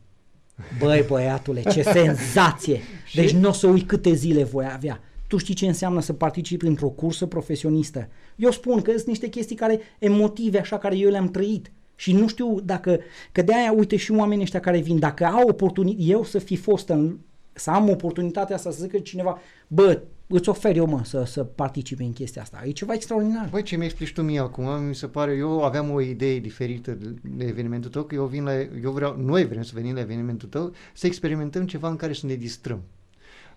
[0.80, 2.82] Băi, băiatule, ce senzație!
[3.14, 5.02] Deci nu o să uit câte zile voi avea.
[5.28, 8.08] Tu știi ce înseamnă să participi într-o cursă profesionistă.
[8.36, 11.72] Eu spun că sunt niște chestii care, emotive așa, care eu le-am trăit.
[11.96, 13.00] Și nu știu dacă,
[13.32, 16.56] că de aia, uite și oamenii ăștia care vin, dacă au oportunitate, eu să fi
[16.56, 17.18] fost în,
[17.54, 22.04] să am oportunitatea asta să zică cineva, bă, îți ofer eu, mă, să, să participi
[22.04, 22.62] în chestia asta.
[22.66, 23.48] E ceva extraordinar.
[23.52, 26.92] Băi, ce mi explici tu mie acum, mi se pare, eu aveam o idee diferită
[26.92, 28.52] de- de evenimentul tău, că eu vin la,
[28.84, 32.26] eu vreau, noi vrem să venim la evenimentul tău, să experimentăm ceva în care să
[32.26, 32.82] ne distrăm.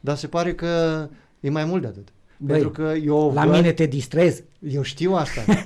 [0.00, 1.08] Dar se pare că
[1.40, 2.08] e mai mult de atât.
[2.36, 4.44] Băi, Pentru că eu La văd- mine te distrezi.
[4.68, 5.44] Eu știu asta.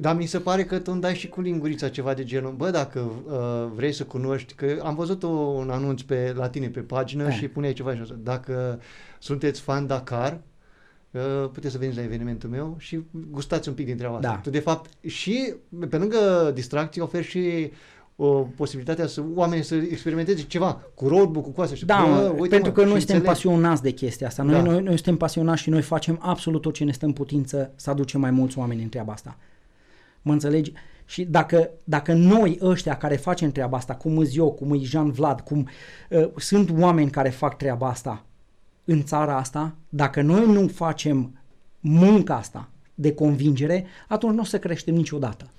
[0.00, 2.70] Dar mi se pare că tu îmi dai și cu lingurița ceva de genul, bă,
[2.70, 7.22] dacă uh, vrei să cunoști, că am văzut un anunț pe, la tine pe pagină
[7.24, 7.30] Da.
[7.30, 8.80] și puneai ceva și așa, dacă
[9.18, 10.40] sunteți fan Dakar,
[11.10, 11.20] uh,
[11.52, 13.00] puteți să veniți la evenimentul meu și
[13.30, 14.28] gustați un pic din treaba asta.
[14.28, 14.36] Da.
[14.36, 15.54] Tu, de fapt, și
[15.90, 17.70] pe lângă distracție, oferi și
[18.22, 21.76] o posibilitatea să oamenii să experimenteze ceva cu roadbook, cu astea.
[21.76, 23.24] Și, Da, bă, mă, uite, pentru mă, că și noi suntem înțeleg.
[23.24, 24.42] pasionați de chestia asta.
[24.42, 24.62] Noi, Da.
[24.62, 27.90] noi, noi suntem pasionați și noi facem absolut tot ce ne stă în putință să
[27.90, 29.36] aducem mai mulți oameni în treaba asta.
[30.22, 30.72] Mă înțelegi?
[31.04, 35.10] Și dacă, dacă noi ăștia care facem treaba asta, cum îți eu, cum e Jean
[35.10, 35.68] Vlad, cum
[36.10, 38.24] uh, sunt oameni care fac treaba asta
[38.84, 41.38] în țara asta, dacă noi nu facem
[41.80, 45.50] munca asta de convingere, atunci nu o să creștem niciodată.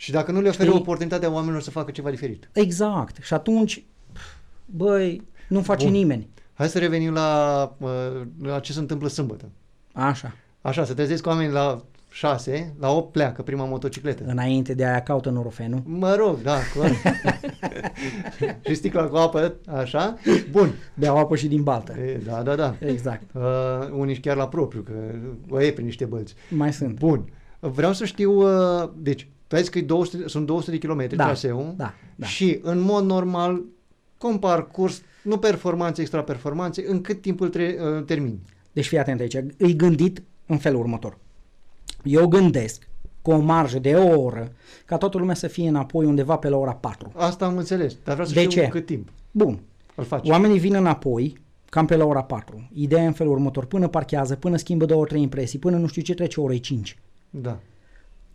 [0.00, 0.80] Și dacă nu le oferi Știi?
[0.80, 2.48] oportunitatea oamenilor să facă ceva diferit.
[2.52, 3.22] Exact.
[3.22, 3.84] Și atunci,
[4.66, 5.94] băi, nu face Bun.
[5.94, 6.28] nimeni.
[6.52, 7.88] Hai să revenim la, uh,
[8.42, 9.48] la ce se întâmplă sâmbătă.
[9.92, 10.36] Așa.
[10.60, 14.24] Așa, se trezesc oamenii la 6, la 8 pleacă prima motocicletă.
[14.26, 15.82] Înainte de aia caută norofenul.
[15.84, 16.98] Mă rog, da, corect.
[18.66, 20.18] și sticla cu apă, așa.
[20.50, 20.72] Bun.
[20.94, 21.92] Beau apă și din baltă.
[21.92, 22.74] E, da, da, da.
[22.78, 23.22] Exact.
[23.34, 23.42] Uh,
[23.92, 24.92] unii și chiar la propriu, că
[25.48, 26.34] o iei prin niște bălți.
[26.48, 26.98] Mai sunt.
[26.98, 27.32] Bun.
[27.58, 31.16] Vreau să știu, uh, deci, tu ai zis că e 200, sunt 200 de kilometri
[31.16, 32.26] Da, traseul da, da.
[32.26, 33.62] și în mod normal,
[34.18, 38.40] cum parcurs, nu performanțe, extra performanțe, în cât timp îl tre- uh, termini?
[38.72, 39.36] Deci fii atent aici.
[39.56, 41.18] Îi gândit în felul următor.
[42.04, 42.88] Eu gândesc
[43.22, 44.52] cu o marjă de o oră
[44.84, 47.12] ca toată lumea să fie înapoi undeva pe la ora 4.
[47.16, 48.68] Asta am înțeles, dar vreau să De știu ce?
[48.68, 49.60] cât timp Bun.
[49.94, 50.28] îl faci.
[50.28, 52.68] Oamenii vin înapoi cam pe la ora 4.
[52.72, 53.64] Ideea e în felul următor.
[53.64, 56.98] Până parchează, până schimbă două, trei impresii, până nu știu ce trece orei 5.
[57.30, 57.58] Da.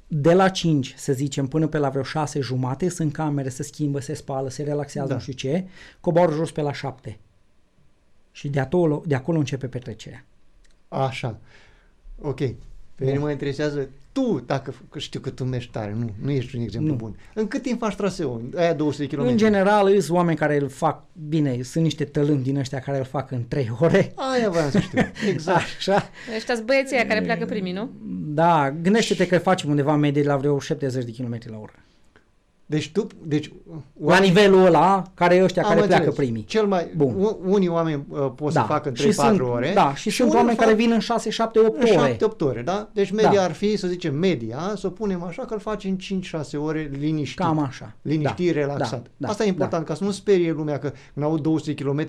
[0.07, 3.99] De la 5, să zicem, până pe la vreo 6 jumate, sunt camere, se schimbă,
[3.99, 5.13] se spală, se relaxează, Da.
[5.13, 5.65] nu știu ce,
[5.99, 7.19] coboară jos pe la 7.
[8.31, 10.25] Și de acolo, de acolo începe petrecerea.
[10.87, 11.39] Așa.
[12.21, 12.37] Ok.
[12.95, 16.55] Pe mine mă interesează tu, dacă că știu că tu mergi tare, nu, nu ești
[16.55, 16.95] un exemplu Nu.
[16.95, 17.15] bun.
[17.33, 18.49] În cât timp faci traseul?
[18.55, 19.25] Aia 200 de km.
[19.25, 23.03] În general, sunt oameni care îl fac, bine, sunt niște tălâni din ăștia care îl
[23.03, 24.13] fac în 3 ore.
[24.15, 24.99] Aia voiam să știu.
[25.31, 25.65] Exact.
[25.77, 26.09] Așa.
[26.35, 27.89] Ăștia sunt băieții aia care pleacă primii, nu?
[28.27, 31.73] Da, gândește-te că facem undeva medie la vreo 70 de km la oră.
[32.67, 33.51] Deci tu, deci
[34.05, 36.01] La nivelul ăla, care e ăștia Am care înțeles.
[36.03, 36.43] pleacă primii.
[36.43, 37.13] Cel mai, Bun.
[37.17, 39.71] u- unii oameni uh, pot să facă în 3-4 și sunt, ore.
[39.73, 42.15] Da, și, sunt unii oameni fac care vin în 6, 7, 8 în ore.
[42.15, 42.89] 7-8 ore, da?
[42.93, 43.43] Deci media Da.
[43.43, 46.91] ar fi, să zicem, media, să o punem așa că îl faci în 5-6 ore
[46.99, 47.39] liniștit.
[47.39, 47.93] Cam așa.
[48.01, 49.01] Liniștit, Da, relaxat.
[49.01, 52.05] da, da, Asta e important, ca să nu sperie lumea că când au 200 km,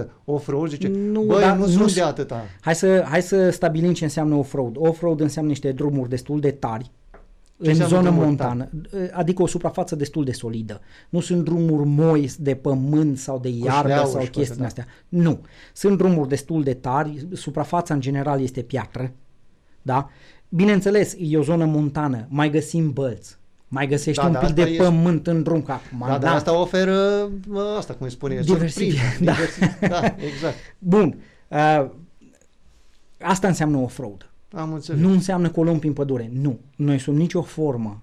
[0.00, 2.42] 80% off-road, zice, Nu, băi, dar nu, nu sunt s- de atâta.
[2.60, 4.74] Hai să, hai să stabilim ce înseamnă off-road.
[4.78, 6.90] Off-road înseamnă niște drumuri destul de tari,
[7.58, 8.68] în înseamnă zonă drumuri montană,
[9.12, 10.80] adică o suprafață destul de solidă.
[11.08, 14.66] Nu sunt drumuri moi de pământ sau de iarbă șleauri sau și cu chestii astea,
[14.66, 14.86] astea.
[15.08, 15.40] Nu.
[15.72, 19.12] Sunt drumuri destul de tari, suprafața în general este piatră,
[19.82, 20.10] da?
[20.48, 23.36] Bineînțeles, e o zonă montană, mai găsim bălți,
[23.68, 26.18] mai găsești Da, un da, pic asta de e- pământ în drum, că acum, Da,
[26.18, 29.24] dar asta oferă, mă, asta cum îi spune, Diversific- surpriză.
[29.24, 29.32] da.
[29.32, 30.54] Diversi- da, exact.
[30.78, 31.18] Bun,
[31.48, 31.86] uh,
[33.20, 34.30] asta înseamnă off-road.
[34.52, 35.00] Am înțeles.
[35.00, 36.30] Nu înseamnă că o luăm prin pădure.
[36.32, 36.58] Nu.
[36.76, 38.02] Noi sub nicio formă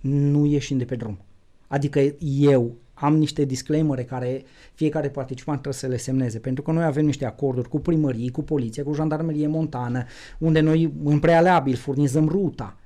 [0.00, 1.18] nu ieșim de pe drum.
[1.66, 2.00] Adică
[2.40, 4.42] eu am niște disclaimere care
[4.74, 8.42] fiecare participant trebuie să le semneze, pentru că noi avem niște acorduri cu primării, cu
[8.42, 10.04] poliția, cu jandarmerie montană,
[10.38, 12.76] unde noi în prealabil furnizăm ruta.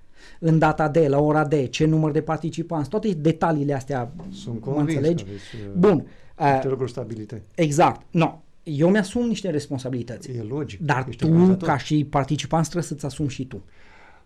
[0.41, 4.73] în data de, la ora de, ce număr de participanți, toate detaliile astea, Sunt mă
[4.73, 5.25] convins înțelegi?
[5.25, 6.07] că aveți uh, Bun,
[6.39, 7.43] uh, multe lucruri stabilite.
[7.55, 10.81] exact, no, eu mi-asum niște responsabilități, E logic.
[10.81, 11.69] dar ești tu, organizator.
[11.69, 13.63] ca și participant, trebuie să-ți asumi și tu.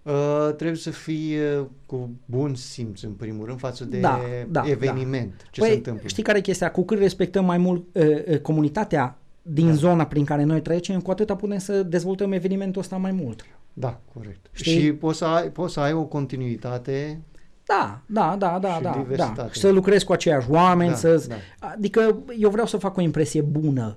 [0.03, 0.13] Uh,
[0.57, 5.47] trebuie să fii uh, cu bun simț, în primul rând, față de Da, da, eveniment.
[5.51, 6.09] Ce păi, se întâmplă?
[6.09, 6.71] știi care e chestia?
[6.71, 9.73] Cu cât respectăm mai mult uh, uh, comunitatea din Da.
[9.73, 13.47] zona prin care noi trecem, cu atâta putem să dezvoltăm evenimentul ăsta mai mult.
[13.73, 14.47] Da, corect.
[14.53, 14.81] Știi?
[14.81, 17.21] Și poți să, ai, poți să ai o continuitate.
[17.65, 18.97] Da, da, da, da, Și da, da.
[18.99, 19.53] diversitate.
[19.53, 21.25] Și să lucrezi cu aceiași oameni, Da, să...
[21.29, 21.35] da.
[21.69, 23.97] Adică eu vreau să fac o impresie bună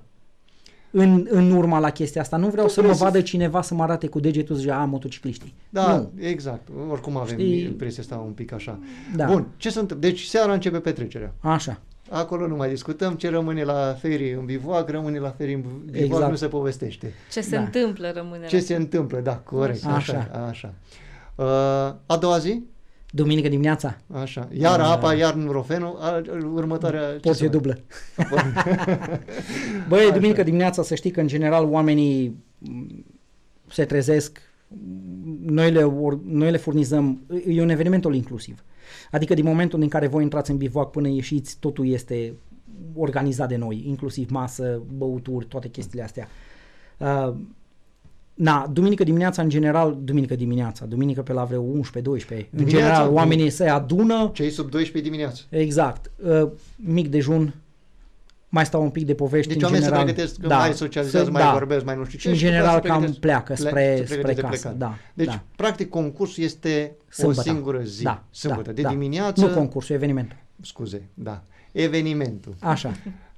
[0.90, 2.36] în, în urma la chestia asta.
[2.36, 4.60] Nu vreau Tu să mă vrei să vadă cineva să mă arate cu degetul și
[4.60, 5.54] zice, a, motocicliștii.
[5.70, 6.10] Da, Nu.
[6.18, 6.68] exact.
[6.90, 7.62] Oricum avem Știi?
[7.64, 8.78] impresia asta un pic așa.
[9.16, 9.24] Da.
[9.26, 10.08] Bun, ce se întâmplă?
[10.08, 11.32] Deci seara începe petrecerea.
[11.40, 11.80] Așa.
[12.10, 16.02] Acolo nu mai discutăm ce rămâne la ferii în bivoac, rămâne la ferii în bivoac,
[16.04, 16.30] Exact.
[16.30, 17.12] nu se povestește.
[17.32, 17.60] Ce se Da.
[17.62, 20.28] întâmplă rămâne Ce la- se întâmplă, da, corect, așa, Așa.
[20.32, 20.46] așa.
[20.48, 20.74] așa.
[21.34, 21.44] Uh,
[22.06, 22.62] a doua zi,
[23.12, 24.90] Duminică dimineața, așa, iar Da.
[24.90, 26.22] apa, iar nurofenul, a-
[26.54, 27.00] următoarea...
[27.00, 27.78] ce se porție mai- dublă.
[29.88, 30.14] Băi, Așa.
[30.14, 33.04] duminică dimineața să știi că în general oamenii m,
[33.68, 34.38] se trezesc,
[34.68, 38.64] m, noi le, or, noi le furnizăm, e un eveniment all inclusiv.
[39.10, 42.34] Adică din momentul în care voi intrați în bivoac până ieșiți, totul este
[42.94, 46.28] organizat de noi, inclusiv masă, băuturi, toate chestiile astea.
[46.98, 47.34] Uh,
[48.40, 52.04] na, duminică dimineața, în general, duminică dimineața, duminică pe la vreo 11-12, în
[52.50, 53.16] Dimineața, general bun.
[53.16, 55.42] oamenii se adună, Cei sub 12 dimineață.
[55.48, 56.10] Exact.
[56.42, 57.54] Uh, mic dejun,
[58.48, 60.06] mai stau un pic de povești Deci în oamenii general.
[60.06, 61.52] se pregătesc, da, mai socializează, să- mai da.
[61.52, 62.34] vorbesc, mai nu știu ce.
[62.34, 64.42] Și în după aceea general se cam pregătesc- pleacă plec- spre, se spre pregătesc de
[64.48, 64.60] casă.
[64.68, 64.76] plecat.
[64.78, 65.42] Da, Deci, da.
[65.56, 67.40] practic, concursul este Sâmbătă.
[67.40, 68.02] o singură zi.
[68.02, 68.62] Da, Sâmbătă.
[68.68, 68.88] da, de da.
[68.88, 69.46] dimineață...
[69.46, 70.36] Nu concursul, evenimentul.
[70.62, 71.42] Scuze, da.
[71.72, 72.54] Evenimentul.
[72.60, 72.92] Așa.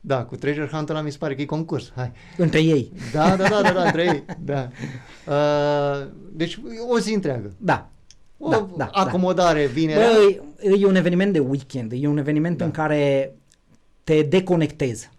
[0.05, 1.93] Da, cu Treasure Hunt ăla mi se pare că e concurs.
[1.95, 2.13] Hai.
[2.37, 2.93] Între ei.
[3.13, 4.25] Da, da, da, da, da, între ei.
[4.41, 4.69] Da.
[5.27, 7.53] Uh, deci o zi întreagă.
[7.59, 7.91] Da.
[8.39, 10.07] O Da, da, acomodare vinerea.
[10.09, 12.65] Bă, e, e un eveniment de weekend, e un eveniment Da.
[12.65, 13.35] în care
[14.05, 15.11] te deconectezi.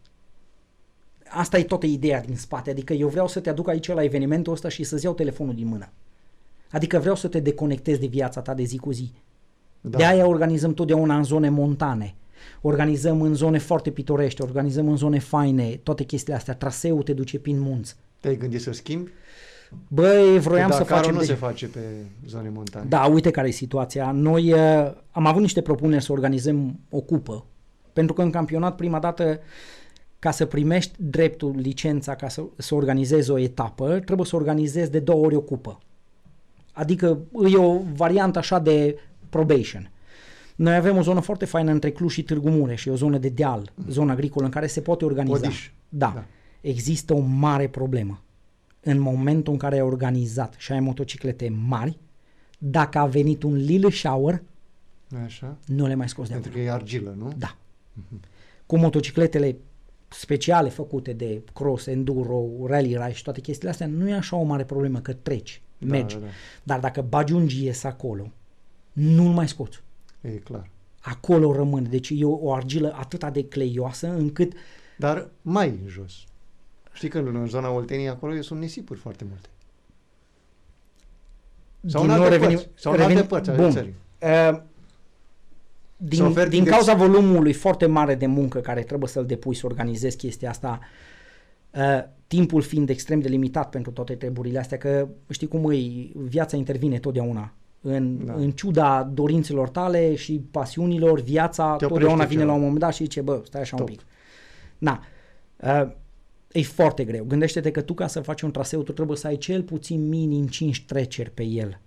[1.28, 4.54] Asta e toată ideea din spate, adică eu vreau să te aduc aici la evenimentul
[4.54, 5.90] ăsta și să-ți iau telefonul din mână.
[6.72, 9.12] Adică vreau să te deconectezi de viața ta de zi cu zi.
[9.82, 9.98] Da.
[9.98, 12.16] De aia organizăm totdeauna în zone montane.
[12.62, 16.54] Organizăm în zone foarte pitorești, organizăm în zone faine, toate chestiile astea.
[16.54, 17.96] Traseul te duce prin munți.
[18.20, 19.12] Te-ai gândit să schimbi?
[19.88, 21.14] Băi, vroiam Că să Dakarul facem...
[21.14, 21.80] nu de- se face pe
[22.28, 22.86] zone montane.
[22.90, 24.12] Da, uite care e situația.
[24.12, 27.46] Noi uh, am avut niște propuneri să organizăm o cupă,
[27.94, 29.40] pentru că în campionat prima dată
[30.20, 35.00] ca să primești dreptul, licența, ca să, să organizezi o etapă, trebuie să organizezi de
[35.00, 35.80] două ori o cupă.
[36.74, 37.20] Adică
[37.52, 38.98] e o variantă așa de
[39.30, 39.92] probation.
[40.64, 43.30] Noi avem o zonă foarte faină între Cluj și Târgu Mureș, e o zonă de
[43.30, 45.40] deal, zonă agricolă în care se poate organiza.
[45.40, 45.72] Podiș.
[45.90, 46.12] Da.
[46.16, 46.26] Da.
[46.62, 48.22] Există o mare problemă.
[48.80, 51.98] În momentul în care ai organizat și ai motociclete mari,
[52.58, 54.42] dacă a venit un lil shower,
[55.26, 55.58] Așa?
[55.66, 56.66] nu le mai scoți de Pentru acolo.
[56.66, 57.34] că e argilă, nu?
[57.38, 57.56] Da.
[58.66, 59.56] Cu motocicletele
[60.08, 64.44] speciale făcute de cross, enduro, rally race și toate chestiile astea, nu e așa o
[64.44, 66.16] mare problemă că treci, Da, mergi.
[66.16, 66.28] da, da.
[66.64, 68.32] Dar dacă bagi un GS acolo,
[68.94, 69.82] nu-l mai scoți.
[70.24, 70.70] E clar.
[71.02, 71.88] Acolo rămâne.
[71.90, 74.54] Deci e o, o argilă atât de cleioasă încât
[74.98, 76.14] Dar mai în jos.
[76.94, 79.48] Știi că în zona Olteniei acolo sunt nisipuri foarte multe.
[81.88, 82.82] Sau din în nou alte revenim, părți.
[82.82, 83.72] Sau în alte revenim- părți ale Bun.
[83.72, 83.94] țării.
[84.22, 84.62] Uh, Să
[85.98, 89.66] din, oferi din de- cauza volumului foarte mare de muncă care trebuie să-l depui să
[89.66, 90.80] organizezi chestia asta,
[91.72, 95.78] uh, timpul fiind extrem de limitat pentru toate treburile astea, că știi cum e,
[96.16, 97.54] viața intervine totdeauna.
[97.86, 98.34] În, Da.
[98.34, 102.52] în ciuda dorințelor tale și pasiunilor, viața Te totdeauna oprește vine ceva.
[102.52, 103.90] la un moment dat și zice, bă, stai așa Stop.
[103.90, 104.06] un pic.
[104.78, 105.04] Na,
[105.58, 105.92] uh,
[106.52, 107.24] e foarte greu.
[107.24, 110.48] Gândește-te că tu ca să faci un traseu, tu trebuie să ai cel puțin minim
[110.48, 111.80] 5 treceri pe el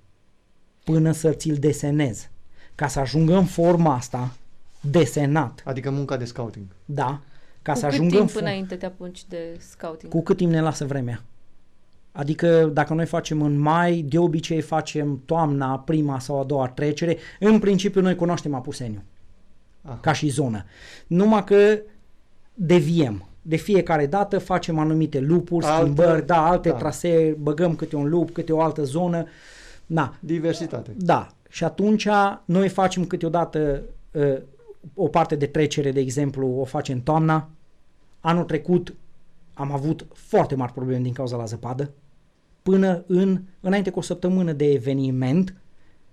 [0.84, 2.30] până să ți-l desenezi.
[2.74, 4.32] Ca să ajungă în forma asta,
[4.80, 6.66] desenat, Adică munca de scouting.
[6.84, 7.20] da,
[7.62, 8.48] ca Cu să cât ajungă timp în până forma.
[8.48, 10.12] înainte te apunci de scouting?
[10.12, 11.22] Cu cât timp ne lasă vremea.
[12.16, 17.16] Adică dacă noi facem în mai, de obicei facem toamna, prima sau a doua trecere.
[17.40, 19.02] În principiu noi cunoaștem Apuseniu
[19.82, 19.98] Aha.
[20.00, 20.64] ca și zonă.
[21.06, 21.78] Numai că
[22.54, 23.28] deviem.
[23.42, 26.74] De fiecare dată facem anumite lupuri, Altă- schimbări, da, alte da.
[26.74, 29.24] trasee, băgăm câte un lup, câte o altă zonă.
[29.86, 30.90] Na, Diversitate.
[30.96, 31.28] Da.
[31.48, 32.08] Și atunci
[32.44, 33.82] noi facem câteodată
[34.12, 34.36] uh,
[34.94, 37.48] o parte de trecere, de exemplu, o facem toamna.
[38.20, 38.94] Anul trecut
[39.54, 41.90] am avut foarte mari probleme din cauza la zăpadă.
[42.70, 45.54] Până în, înainte cu o săptămână de eveniment,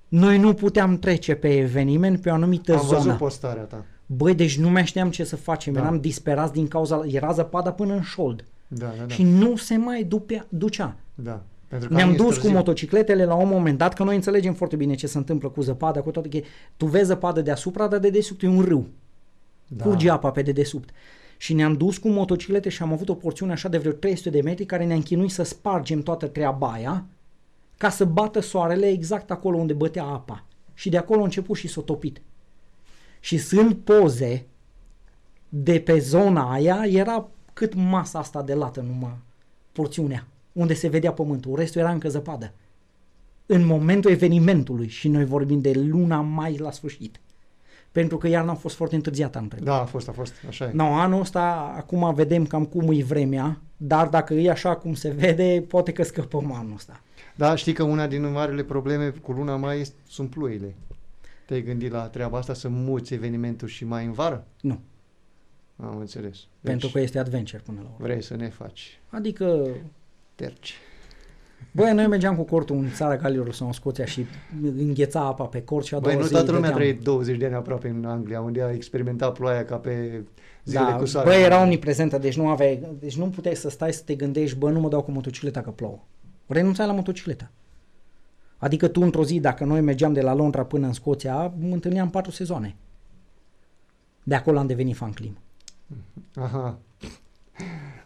[0.08, 3.16] noi nu puteam trece pe eveniment pe o anumită Am văzut zonă.
[3.16, 3.86] postarea ta.
[4.06, 5.80] Băi, deci nu mai știam ce să facem, Da.
[5.80, 9.14] eram disperați din cauza, era zăpada până în șold Da, da, da.
[9.14, 10.96] și nu se mai dupea, ducea.
[11.16, 11.44] da.
[11.68, 12.50] Pentru că Ne-am am dus târziu.
[12.50, 15.62] cu motocicletele la un moment dat, că noi înțelegem foarte bine ce se întâmplă cu
[15.62, 16.40] zăpada, cu toate că
[16.78, 18.86] tu vezi zăpadă deasupra, dar de dedesubt e un râu.
[19.68, 19.84] Da.
[19.84, 20.90] Curge apa pe dedesubt.
[21.44, 24.42] Și ne-am dus cu motociclete și am avut o porțiune așa de vreo 300 de
[24.42, 27.06] metri care ne-a închinuit să spargem toată treaba aia
[27.78, 30.46] ca să bată soarele exact acolo unde bătea apa.
[30.74, 32.22] Și de acolo a început și s-a topit.
[33.20, 34.46] Și sunt poze
[35.50, 39.18] de pe zona aia, era cât masa asta de lată numai
[39.72, 42.54] porțiunea, unde se vedea pământul, restul era încă zăpadă.
[43.46, 47.20] În momentul evenimentului și noi vorbim de luna mai la sfârșit.
[47.94, 49.68] Pentru că iarna a fost foarte întârziată anul trecut.
[49.68, 50.72] Da, a fost, a fost, așa e.
[50.74, 55.10] No, anul ăsta, acum vedem cam cum e vremea, dar dacă e așa cum se
[55.10, 57.02] vede, poate că scăpăm anul ăsta.
[57.36, 60.76] Da, știi că una din marele probleme cu luna mai este, sunt ploile.
[61.46, 64.46] Te-ai gândit la treaba asta să muți evenimentul și mai în vară?
[64.62, 64.80] Nu,
[65.76, 66.32] Am înțeles.
[66.32, 68.06] Deci, pentru că este adventure până la urmă.
[68.08, 69.68] vrei să ne faci Adică,
[70.36, 70.74] terci.
[71.72, 74.26] Băi, noi mergeam cu cortul în țara Galilor sau în Scoția și
[74.78, 77.04] îngheța apa pe cort și a Băi, doua nu zi toată lumea a vedeam- trăit
[77.04, 80.24] 20 de ani aproape în Anglia, unde a experimentat ploaia ca pe
[80.64, 81.30] zile Da, cu soare.
[81.30, 84.70] bă, era omniprezentă, deci nu aveai, deci nu puteai să stai să te gândești, bă,
[84.70, 86.00] nu mă dau cu motocicleta că plouă.
[86.48, 87.52] Renunțai la motocicletă.
[88.58, 92.32] Adică tu într-o zi, dacă noi mergeam de la Londra până în Scoția, întâlneam patru
[92.32, 92.76] sezoane.
[94.24, 95.38] De acolo am devenit fan clim.
[96.36, 96.78] Aha.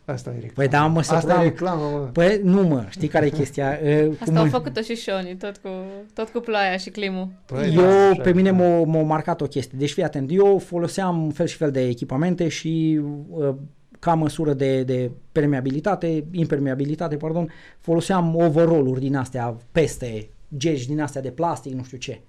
[0.08, 0.54] Asta e reclamă.
[0.56, 1.44] Păi da, mă, Asta e săturam.
[1.44, 1.98] reclamă, mă.
[2.14, 3.72] Păi nu mă, știi care e chestia?
[3.84, 5.70] E, Asta cum au mă- făcut-o și Shoni, tot cu,
[6.14, 7.28] tot cu ploaia și climul.
[7.46, 8.34] Păi da, eu, așa pe e.
[8.34, 9.78] mine m-a, m-a marcat o chestie.
[9.80, 13.56] Deci fii atent, eu foloseam fel și fel de echipamente și uh,
[14.00, 21.22] ca măsură de, de permeabilitate, impermeabilitate, pardon, foloseam overall-uri din astea peste gegi din astea
[21.22, 22.22] de plastic, nu știu ce,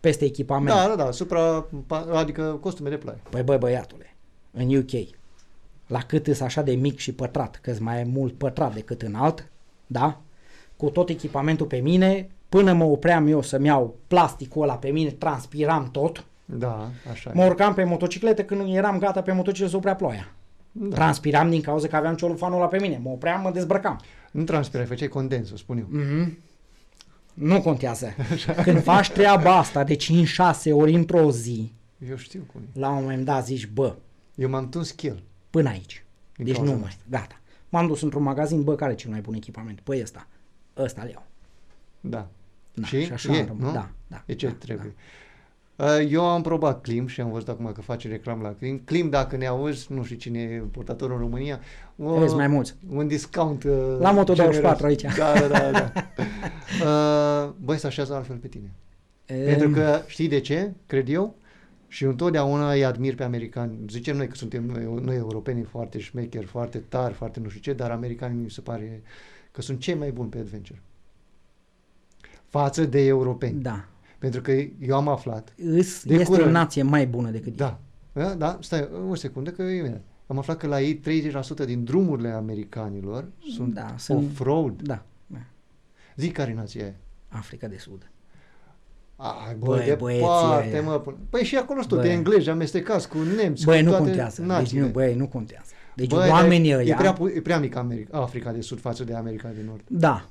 [0.00, 0.68] peste echipament.
[0.76, 3.18] Da, da, da, supra, pa- adică costume de ploaie.
[3.30, 4.16] Păi băi băiatule,
[4.52, 4.90] în UK,
[5.90, 9.50] la cât îs așa de mic și pătrat, că mai e mult pătrat decât înalt,
[9.86, 10.20] da?
[10.76, 15.10] Cu tot echipamentul pe mine, până mă opream eu să-mi iau plasticul ăla pe mine,
[15.10, 17.46] transpiram tot, Da, așa mă e.
[17.48, 20.32] urcam pe motocicletă când eram gata pe motocicletă să oprea ploaia.
[20.72, 20.94] Da.
[20.94, 24.00] Transpiram din cauza că aveam celufanul ăla pe mine, mă opream, mă dezbrăcam.
[24.30, 25.86] Nu transpirai, făceai condens, o spun eu.
[25.88, 26.38] Mhm.
[27.34, 28.14] Nu contează.
[28.64, 29.98] Când faci treaba asta de 5-6
[30.72, 31.72] ori într-o zi,
[32.10, 32.78] Eu știu cum e.
[32.78, 33.94] la un moment dat zici, bă,
[34.34, 35.22] Eu m-am tuns chel.
[35.50, 36.04] Până aici.
[36.36, 37.40] Din deci cauza nu mai, gata.
[37.68, 39.80] M-am dus într-un magazin, bă, care e cel mai bun echipament?
[39.80, 40.26] Păi ăsta.
[40.76, 41.26] Ăsta le iau.
[42.00, 42.26] Da.
[42.74, 43.04] Da, și?
[43.04, 43.62] și așa e, am rămas.
[43.66, 43.72] nu?
[43.72, 44.94] Da, da, E ce da, trebuie.
[45.76, 48.78] Uh, Eu am probat Clim și am văzut acum că face reclamă la Clim.
[48.84, 51.60] Clim, dacă ne auzi, nu știu cine e portatorul în România,
[51.98, 52.74] o- Vezi mai mulți.
[52.90, 54.80] un discount uh, La Moto24 generos.
[54.82, 55.02] aici.
[55.02, 55.70] Da, da, da.
[55.70, 55.92] da.
[56.84, 58.70] Uh, băi, se așează altfel pe tine.
[59.26, 61.34] Pentru Ehm, că știi de ce, cred eu?
[61.92, 63.78] Și întotdeauna îi admir pe americani.
[63.88, 67.72] Zicem noi că suntem noi, noi europenii foarte șmecheri, foarte tari, foarte nu știu ce,
[67.72, 69.02] dar americanii mi se pare
[69.50, 70.82] că sunt cei mai buni pe adventure.
[72.48, 73.62] Față de europeni.
[73.62, 73.84] Da.
[74.18, 75.52] Pentru că eu am aflat.
[75.64, 76.48] Îs, De este curând.
[76.48, 77.56] o nație mai bună decât ei.
[77.56, 77.80] Da.
[78.12, 80.00] Da, da, stai o secundă că e bine.
[80.26, 84.82] Am aflat că la ei 30% din drumurile americanilor sunt Da, sunt- off-road.
[84.82, 85.04] Da.
[85.26, 85.38] da.
[86.16, 86.94] Zic care nație e.
[87.28, 88.09] Africa de Sud.
[89.22, 90.82] Ai, bă, Băi, băieții departe, ăia.
[90.82, 90.98] mă.
[91.00, 92.02] până- Păi și acolo sunt Băi.
[92.02, 94.40] de englezi amestecați cu nemți, Băi, cu nu toate contează.
[94.40, 94.82] Deci națiile.
[94.84, 95.70] nu, băi, nu contează.
[95.94, 96.94] Deci Băi, oamenii dar ăia...
[96.94, 99.82] E prea, pu- e prea mică America, Africa de Sud față de America de Nord.
[99.86, 100.28] Da.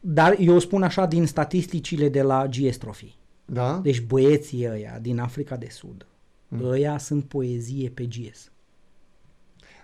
[0.00, 3.14] Dar eu spun așa din statisticile de la GS Trophy.
[3.44, 3.80] Da?
[3.82, 6.06] Deci băieții ăia din Africa de Sud,
[6.48, 6.64] Mm.
[6.70, 8.50] ăia sunt poezie pe GS.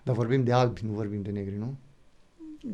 [0.03, 1.77] Dar vorbim de albi, nu vorbim de negri, nu?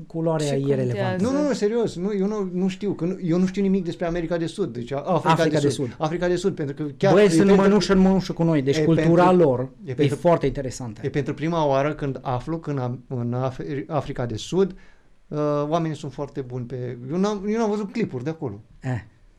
[0.07, 0.83] Culoarea Ce e contează?
[0.83, 1.23] irelevantă.
[1.25, 1.97] Nu, nu, nu, serios.
[1.97, 2.93] Nu, eu nu, nu știu.
[2.93, 4.73] Că nu, eu nu știu nimic despre America de Sud.
[4.73, 5.71] Deci Africa, Africa de, de Sud.
[5.89, 5.95] Sud.
[5.99, 7.13] Africa de Sud, pentru că chiar...
[7.13, 9.91] Băi, e sunt pentru- mănușă în mănușă cu noi, deci e cultura pentru- lor e
[9.91, 11.01] e, pentru- foarte interesantă.
[11.05, 14.75] E pentru prima oară când aflu că în, Am- în Af- Africa de Sud
[15.29, 15.39] uh,
[15.69, 16.99] oamenii sunt foarte buni pe...
[17.11, 18.61] Eu n-am, eu n-am văzut clipuri de acolo.
[18.81, 18.91] Eh,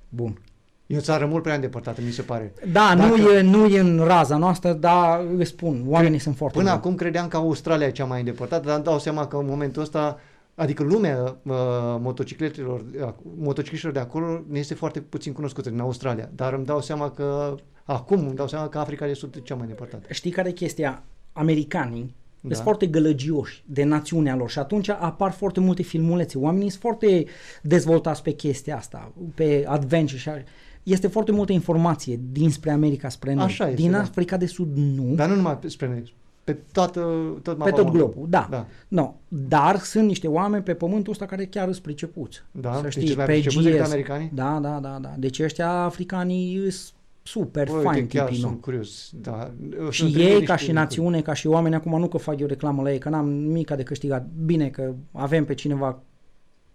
[0.10, 0.42] bun.
[0.88, 2.54] E o țară mult prea îndepărtată, mi se pare.
[2.72, 6.58] Da, nu, Dacă- e, nu e în raza noastră, dar îți spun, oamenii sunt foarte
[6.58, 6.80] Până buni.
[6.82, 9.82] acum credeam că Australia e cea mai îndepărtată, dar îmi dau seama că în momentul
[9.82, 10.20] ăsta,
[10.56, 11.54] adică lumea uh,
[12.00, 16.82] motocicletelor, uh, motocicliștilor de acolo ne este foarte puțin cunoscută din Australia, dar îmi dau
[16.82, 20.08] seama că acum îmi dau seama că Africa de Sud e cea mai îndepărtată.
[20.14, 21.04] Știi care e chestia?
[21.34, 22.50] Americanii Da.
[22.54, 26.38] sunt foarte gălăgioși de națiunea lor și atunci apar foarte multe filmulețe.
[26.38, 27.26] Oamenii sunt foarte
[27.62, 30.44] dezvoltați pe chestia asta, pe adventure și așa.
[30.84, 33.44] Este foarte multă informație dinspre America spre noi.
[33.44, 34.00] Așa este, Din da.
[34.00, 36.14] Africa de Sud nu, Dar nu numai pe- spre noi,
[36.44, 37.00] pe toată,
[37.42, 38.00] tot pe mapa tot mondului.
[38.00, 38.48] globul, da.
[38.50, 38.66] da.
[38.88, 42.44] No, dar sunt niște oameni pe pământul ăsta care chiar îți pricepuți.
[42.52, 43.86] Da, Să deci știi, mai pe pricepuți decât GS.
[43.86, 44.32] americanii?
[44.34, 45.14] Da, da, da, da.
[45.18, 46.94] Deci ăștia africanii sunt
[47.24, 48.48] super Bă, fain uite, chiar tipii, nu?
[48.48, 49.12] sunt curios.
[49.22, 49.52] Da.
[49.90, 52.92] Și ei, ca și națiune, ca și oameni, acum nu că fac eu reclamă la
[52.92, 54.28] ei, că n-am nimic de câștigat.
[54.46, 56.00] Bine că avem pe cineva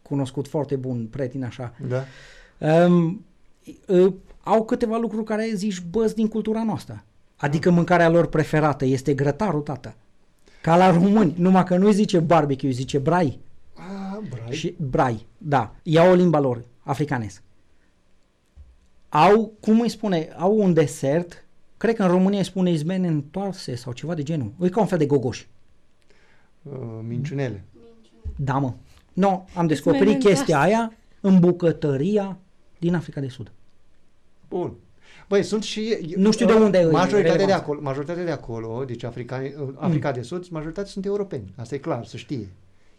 [0.03, 1.75] cunoscut foarte bun, prieten așa.
[1.89, 2.05] Da.
[2.85, 3.25] Um,
[3.87, 4.13] uh,
[4.43, 7.05] au câteva lucruri care zici, bă, din cultura noastră.
[7.39, 9.95] Adică mâncarea lor preferată este grătarul, tată.
[10.63, 13.39] Ca la români, numai că nu-i zice barbecue, îi zice brai.
[13.75, 14.51] Ah, brai.
[14.51, 15.75] Și brai, da.
[15.83, 17.43] Iau o limba lor, africanez.
[19.09, 21.47] Au, cum îi spune, au un desert,
[21.77, 24.53] cred că în România îi spune izmene întoarse sau ceva de genul.
[24.61, 25.47] E ca un fel de gogoș.
[26.63, 27.65] Uh, minciunele.
[28.37, 28.73] Da, mă.
[29.13, 32.39] No, am descoperit Izmene chestia aia în bucătăria
[32.79, 33.53] din Africa de Sud.
[34.49, 34.77] Bun.
[35.29, 36.15] Băi, sunt și...
[36.17, 37.57] Nu știu de unde e majoritatea de, relevanța.
[37.57, 39.43] acolo, majoritatea de acolo, deci Africa,
[39.75, 41.53] Africa de Sud, majoritatea sunt europeni.
[41.57, 42.49] Asta e clar, să știe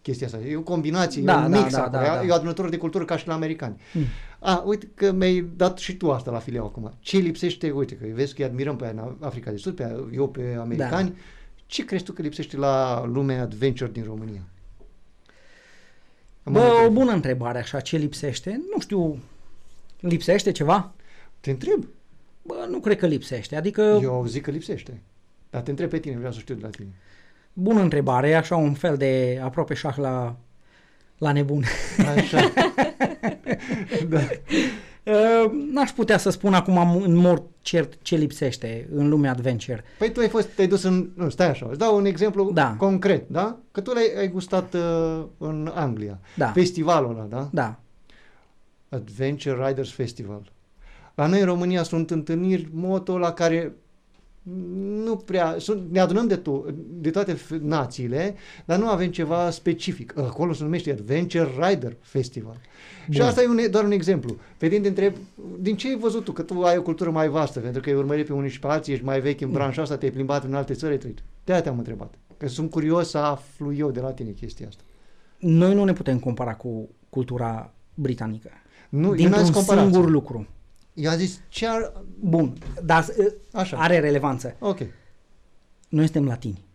[0.02, 0.40] chestia asta.
[0.40, 2.24] E o combinație, Da, e un da, mix da, acolo, da, da.
[2.26, 3.82] e o adunătură de cultură ca și la americani.
[3.94, 4.04] Mm.
[4.40, 6.94] A, uite că mi-ai dat și tu asta la fileu acum.
[7.00, 10.04] Ce lipsește, uite că vezi că îi admirăm pe aia în Africa de Sud, pe
[10.14, 11.10] eu pe americani.
[11.10, 11.16] Da.
[11.66, 14.42] Ce crezi tu că lipsește la lumea adventure din România?
[16.44, 16.94] Am Bă, avut o telefon.
[16.94, 18.62] bună întrebare așa, ce lipsește?
[18.74, 19.20] Nu știu,
[20.00, 20.92] lipsește ceva?
[21.40, 21.86] Te întreb.
[22.50, 25.02] Bă, nu cred că lipsește, adică Eu zic că lipsește.
[25.50, 26.88] Dar te întreb pe tine, vreau să știu de la tine.
[27.54, 30.36] bună întrebare, așa un fel de aproape șah la,
[31.18, 31.64] la nebun.
[32.16, 32.52] Așa.
[34.10, 34.20] da.
[35.04, 39.84] Uh, N-aș putea să spun acum am- în mod cert ce lipsește în lumea adventure.
[39.98, 42.76] Păi tu ai fost, te-ai dus în, nu, stai așa, îți dau un exemplu Da.
[42.78, 43.58] concret, da?
[43.72, 46.20] Că tu l-ai ai gustat uh, în Anglia.
[46.36, 46.48] Da.
[46.52, 47.50] Festivalul ăla, da?
[47.52, 47.80] Da,
[48.90, 50.52] Adventure Riders Festival.
[51.20, 53.74] La noi în România sunt întâlniri moto la care
[55.04, 58.36] nu prea, sunt, ne adunăm de, to- de toate f- națiile,
[58.66, 60.18] dar nu avem ceva specific.
[60.18, 62.54] Acolo se numește Adventure Rider Festival.
[62.54, 63.14] Bun.
[63.14, 63.28] Și Bun.
[63.28, 64.36] asta e un, doar un exemplu.
[64.58, 65.14] Pe tine te întreb,
[65.60, 66.32] din ce ai văzut tu?
[66.32, 68.68] Că tu ai o cultură mai vastă, pentru că ai urmărit pe unii și pe
[68.68, 71.24] alții, ești mai vechi în branșa asta, te-ai plimbat în alte țări, ai trăit.
[71.44, 72.14] De-aia te-am întrebat.
[72.38, 74.82] Că sunt curios să aflu eu de la tine chestia asta.
[75.40, 78.50] noi nu ne putem compara cu cultura britanică.
[78.90, 79.91] Nu, eu n-am Dintr-un zis comparație.
[79.91, 80.48] singur lucru.
[81.00, 81.94] Eu am zis, ce ar...
[82.20, 82.54] Bun,
[82.84, 83.78] dar uh, Așa.
[83.78, 84.56] are relevanță.
[84.60, 84.80] Ok.
[85.90, 86.66] Noi suntem latini.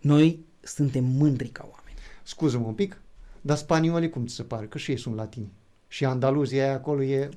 [0.00, 1.96] Noi suntem mândri ca oameni.
[2.22, 3.00] Scuză-mă un pic,
[3.40, 4.66] dar spaniolii cum ți se pare?
[4.66, 5.52] Că și ei sunt latini.
[5.88, 7.28] Și Andaluzia aia acolo e...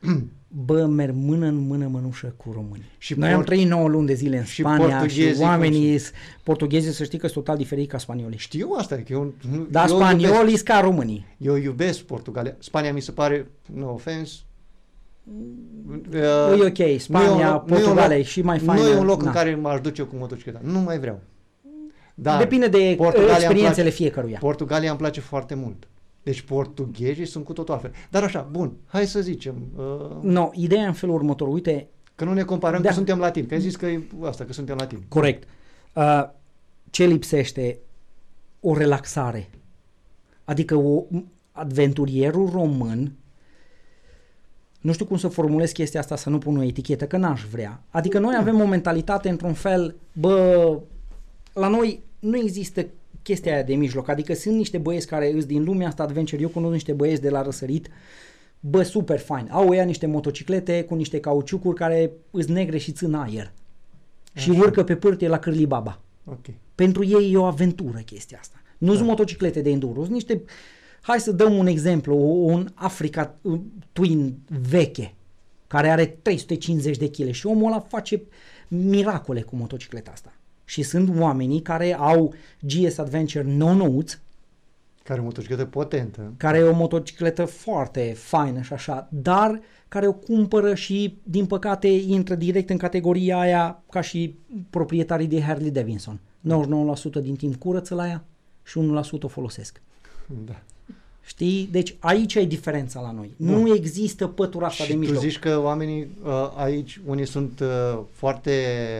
[0.48, 2.84] Bă, merg mână în mână mănușă cu românii.
[2.98, 5.42] Și Noi am port- trăit 9 luni de zile în și Spania și portughezii cum
[5.42, 6.00] oamenii,
[6.42, 8.38] portughezii să știi că sunt total diferiți ca spaniolii.
[8.38, 9.34] Știu asta, că eu,
[9.70, 11.26] Dar eu spaniolii iubesc, sunt ca românii.
[11.38, 12.56] eu iubesc Portugalia.
[12.58, 14.34] Spania mi se pare, no offense,
[16.12, 18.82] E ok, Spania, Portugalia e și mai faină.
[18.82, 19.26] Nu e un loc na.
[19.28, 20.60] în care m-aș duce eu cu motocicleta.
[20.62, 21.20] Nu mai vreau.
[22.14, 24.38] Dar Depinde de Portugalia îmi experiențele place- fiecăruia.
[24.40, 25.88] Portugalia îmi place foarte mult.
[26.22, 27.92] Deci portughezii sunt cu totul altfel.
[28.10, 29.84] Dar așa, bun, hai să zicem, uh,
[30.22, 31.48] No, ideea e în felul următor.
[31.48, 32.88] Uite, că nu ne comparăm Da.
[32.88, 33.46] că suntem latini.
[33.46, 35.04] Că ai zis că e asta, că suntem latini.
[35.08, 35.48] corect.
[35.92, 36.22] Uh,
[36.90, 37.78] ce lipsește?
[38.60, 39.50] O relaxare.
[40.44, 41.04] Adică o,
[41.52, 43.12] adventurierul român
[44.86, 47.82] nu știu cum să formulez chestia asta să nu pun o etichetă, că n-aș vrea.
[47.90, 50.78] Adică noi avem o mentalitate într-un fel, bă,
[51.52, 52.86] la noi nu există
[53.22, 56.48] chestia aia de mijloc, adică sunt niște băieți care îs din lumea asta adventure, eu
[56.48, 57.88] cunosc niște băieți de la răsărit,
[58.60, 59.48] bă, super fain.
[59.50, 63.52] Au ea niște motociclete cu niște cauciucuri care îs negre și țin aer.
[64.32, 64.60] Și Așa.
[64.60, 66.00] urcă pe pârtie la Cârlibaba.
[66.24, 66.46] Ok.
[66.74, 68.56] Pentru ei e o aventură chestia asta.
[68.78, 70.42] Nu sunt motociclete de enduro, sunt niște...
[71.06, 73.60] Hai să dăm un exemplu, un Africa uh,
[73.92, 74.38] Twin
[74.68, 75.14] veche,
[75.66, 78.22] care are 350 de kg și omul ăla face
[78.68, 80.32] miracole cu motocicleta asta.
[80.64, 84.20] Și sunt oamenii care au GS Adventure no-notes,
[85.02, 86.32] Care e o motocicletă potentă.
[86.36, 91.88] care e o motocicletă foarte faină și așa, dar care o cumpără și, din păcate,
[91.88, 94.38] intră direct în categoria aia ca și
[94.70, 96.20] proprietarii de Harley Davidson.
[97.18, 98.24] 99% din timp curăță la ea
[98.62, 98.80] și
[99.18, 99.80] 1% o folosesc.
[100.44, 100.62] Da.
[101.26, 101.68] Știi?
[101.72, 103.30] Deci aici e diferența la noi.
[103.36, 103.60] Bun.
[103.60, 105.20] Nu există pătura asta Și de tu mijloc.
[105.22, 108.50] zici că oamenii uh, aici, unii sunt uh, foarte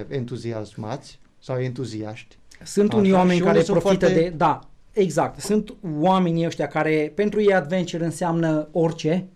[0.09, 2.37] entuziasmați sau entuziaști.
[2.65, 4.35] Sunt Așa, unii oameni și care unii sunt profită foarte- de...
[4.37, 4.61] Da,
[4.93, 5.41] exact.
[5.41, 9.27] Sunt oamenii ăștia care, pentru ei adventure înseamnă orice.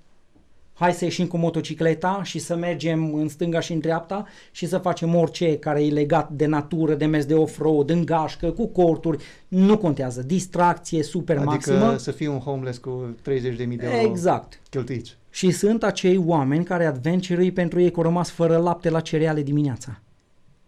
[0.81, 4.79] Hai să ieșim cu motocicleta și să mergem în stânga și în dreapta și să
[4.79, 9.25] facem orice care e legat de natură, de mers de off-road, în gașcă, cu corturi.
[9.49, 10.23] Nu contează.
[10.23, 11.97] Distracție super Adică maximă.
[11.97, 13.23] să fii un homeless cu 30.000
[13.57, 14.61] de euro Exact.
[14.71, 15.17] cheltuiți.
[15.31, 19.43] Și sunt acei oameni care adventure pentru ei că au rămas fără lapte la cereale
[19.43, 20.01] dimineața.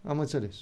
[0.03, 0.55] Am înțeles.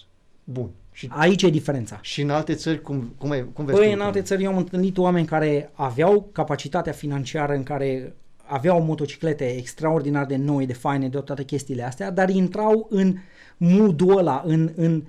[0.43, 0.69] Bun.
[0.93, 1.99] Și, Aici e diferența.
[2.01, 4.21] și în alte țări, cum, cum, e, cum vezi Păi, tu în alte lucrurile?
[4.23, 8.13] țări eu am întâlnit oameni care aveau capacitatea financiară în care
[8.51, 13.15] aveau motociclete extraordinar de noi, de faine, de toate chestiile astea, dar intrau în
[13.57, 15.03] mood-ul ăla, în, în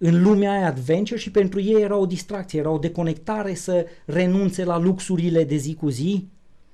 [0.00, 4.64] în lumea aia adventure și pentru ei era o distracție, era o deconectare să renunțe
[4.64, 6.28] la luxurile de zi cu zi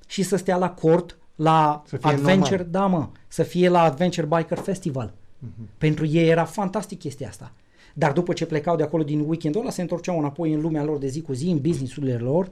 [0.07, 2.71] și să stea la cort, la Să fie adventure, normal.
[2.71, 5.13] da mă, să fie la Adventure Biker Festival.
[5.39, 5.69] Mhm.
[5.79, 7.53] Pentru ei era fantastic chestia asta.
[7.95, 10.99] Dar după ce plecau de acolo din weekendul ăla, se întorceau înapoi în lumea lor
[10.99, 12.49] de zi cu zi, în businessurile lor.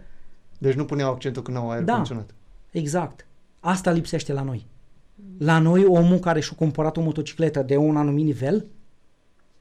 [0.59, 1.93] Deci nu puneau accentul când au aer Da.
[1.93, 2.35] condiționat.
[2.71, 3.27] Exact.
[3.65, 4.67] Asta lipsește la noi.
[5.39, 8.67] La noi, omul care și-a cumpărat o motocicletă de un anumit nivel,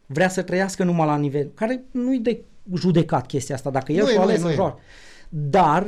[0.06, 2.42] vrea să trăiască numai la nivel, care nu-i de
[2.74, 4.56] judecat chestia asta, dacă el Nu e, și-o nu e, ales nu e.
[4.56, 4.74] să
[5.30, 5.88] Dar,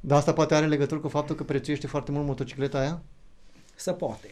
[0.00, 3.02] Dar asta poate are legătură cu faptul că prețuiește foarte mult motocicleta aia?
[3.74, 4.28] să poate.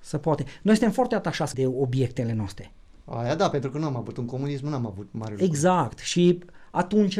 [0.00, 0.44] Să poate.
[0.62, 2.72] Noi suntem foarte atașați de obiectele noastre.
[3.04, 5.46] Aia da, pentru că nu am avut un comunism, nu am avut mare lucru.
[5.46, 5.98] Exact.
[5.98, 6.38] Și
[6.70, 7.18] atunci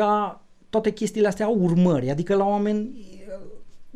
[0.71, 2.11] toate chestiile astea au urmări.
[2.11, 2.91] Adică la oameni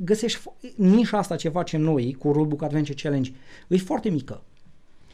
[0.05, 3.33] găsești fo- nișa asta ce facem noi cu Roadbook Adventure Challenge
[3.69, 4.43] e foarte mică.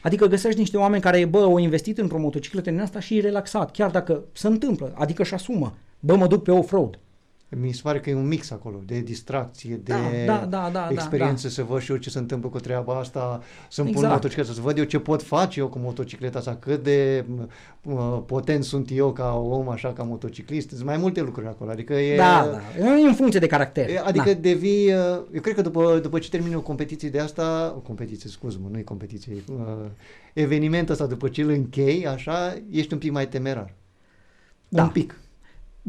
[0.01, 3.71] Adică găsești niște oameni care, bă, au investit într-o motocicletă din asta și e relaxat,
[3.71, 5.77] chiar dacă se întâmplă, adică și asumă.
[5.99, 6.99] Bă, mă duc pe off-road.
[7.49, 9.93] Mi se pare că e un mix acolo, de distracție, de
[10.25, 13.41] Da, da, da, da, experiență, să văd și eu ce se întâmplă cu treaba asta,
[13.69, 14.13] să-mi pun Exact.
[14.13, 17.25] motocicleta, să văd eu ce pot face eu cu motocicleta asta, cât de
[17.83, 20.69] uh, potent sunt eu ca om, așa, ca motociclist.
[20.69, 22.15] Sunt mai multe lucruri acolo, adică e...
[22.15, 22.97] Da, da.
[22.97, 23.89] E în funcție de caracter.
[23.89, 24.39] E, Adică da.
[24.39, 28.29] devii, uh, eu cred că după, după ce termini o competiție de asta, o competiție,
[28.29, 29.85] scuză-mă, nu e competiție, e, uh,
[30.33, 33.73] evenimentul ăsta, după ce îl închei, așa, ești un pic mai temerar.
[34.69, 34.83] Da.
[34.83, 35.19] Un pic.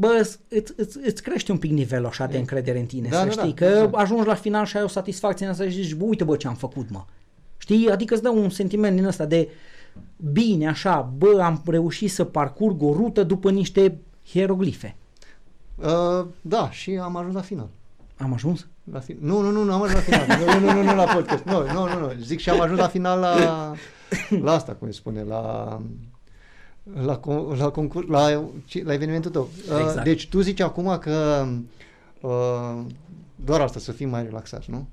[0.00, 2.38] Bă, îți, îți, îți, îți crește un pic nivelul așa de E.
[2.40, 3.94] încredere în tine, Da, să da, știi, da, că exact.
[3.94, 6.48] ajungi la final și ai o satisfacție în asta și zici, bă, uite bă ce
[6.48, 7.04] am făcut, mă.
[7.56, 7.90] Știi?
[7.90, 9.48] Adică îți dă un sentiment din ăsta de
[10.32, 14.96] bine, așa, bă, am reușit să parcurg o rută după niște hieroglife.
[15.74, 17.68] Uh, da, și am ajuns la final.
[18.16, 18.66] Am ajuns?
[18.92, 19.16] La fi...
[19.20, 20.38] Nu, nu, nu, nu am ajuns la final.
[20.38, 21.44] Nu, nu, nu, nu, la podcast.
[21.44, 22.12] Nu, nu, nu, nu.
[22.22, 23.34] Zic și am ajuns la final la,
[24.42, 25.80] la asta, cum se spune, la
[26.94, 29.48] la, con- la, concurs, la, ci- la evenimentul tău.
[29.70, 30.04] Uh, Exact.
[30.04, 31.46] Deci tu zici acum că
[32.20, 32.84] uh,
[33.44, 34.88] doar asta, să fim mai relaxați, nu?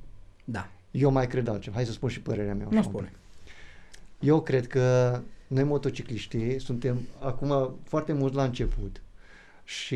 [0.46, 0.70] Da.
[0.92, 1.76] Eu mai cred altceva.
[1.76, 2.68] Hai să spun și părerea mea.
[2.70, 3.08] Nu așa un spune.
[3.08, 4.28] pic.
[4.28, 9.02] Eu cred că noi motocicliștii suntem acum foarte mulți la început
[9.64, 9.96] și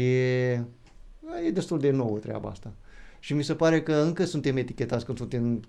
[1.46, 2.72] e destul de nouă treaba asta.
[3.20, 5.64] Și mi se pare că încă suntem etichetați când suntem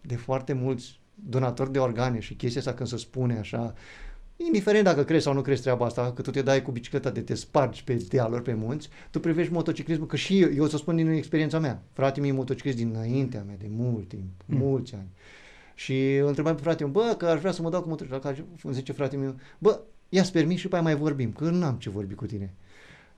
[0.00, 3.74] de foarte mulți donatori de organe și chestia asta când se spune așa,
[4.36, 7.20] indiferent dacă crezi sau nu crezi treaba asta, că tu te dai cu bicicleta de
[7.20, 10.76] te spargi pe dealuri, pe munți, tu privești motociclismul, că și eu, eu o să
[10.76, 14.56] spun din experiența mea, frate mi e motociclist dinaintea mea, de mult timp, Mm.
[14.56, 15.08] mulți ani.
[15.74, 18.34] Și îl întrebam pe fratele meu, bă, că aș vrea să mă dau cu motocicleta.
[18.62, 21.90] Îmi zice fratele meu, bă, ia-ți permis și după aia mai vorbim, că n-am ce
[21.90, 22.54] vorbi cu tine.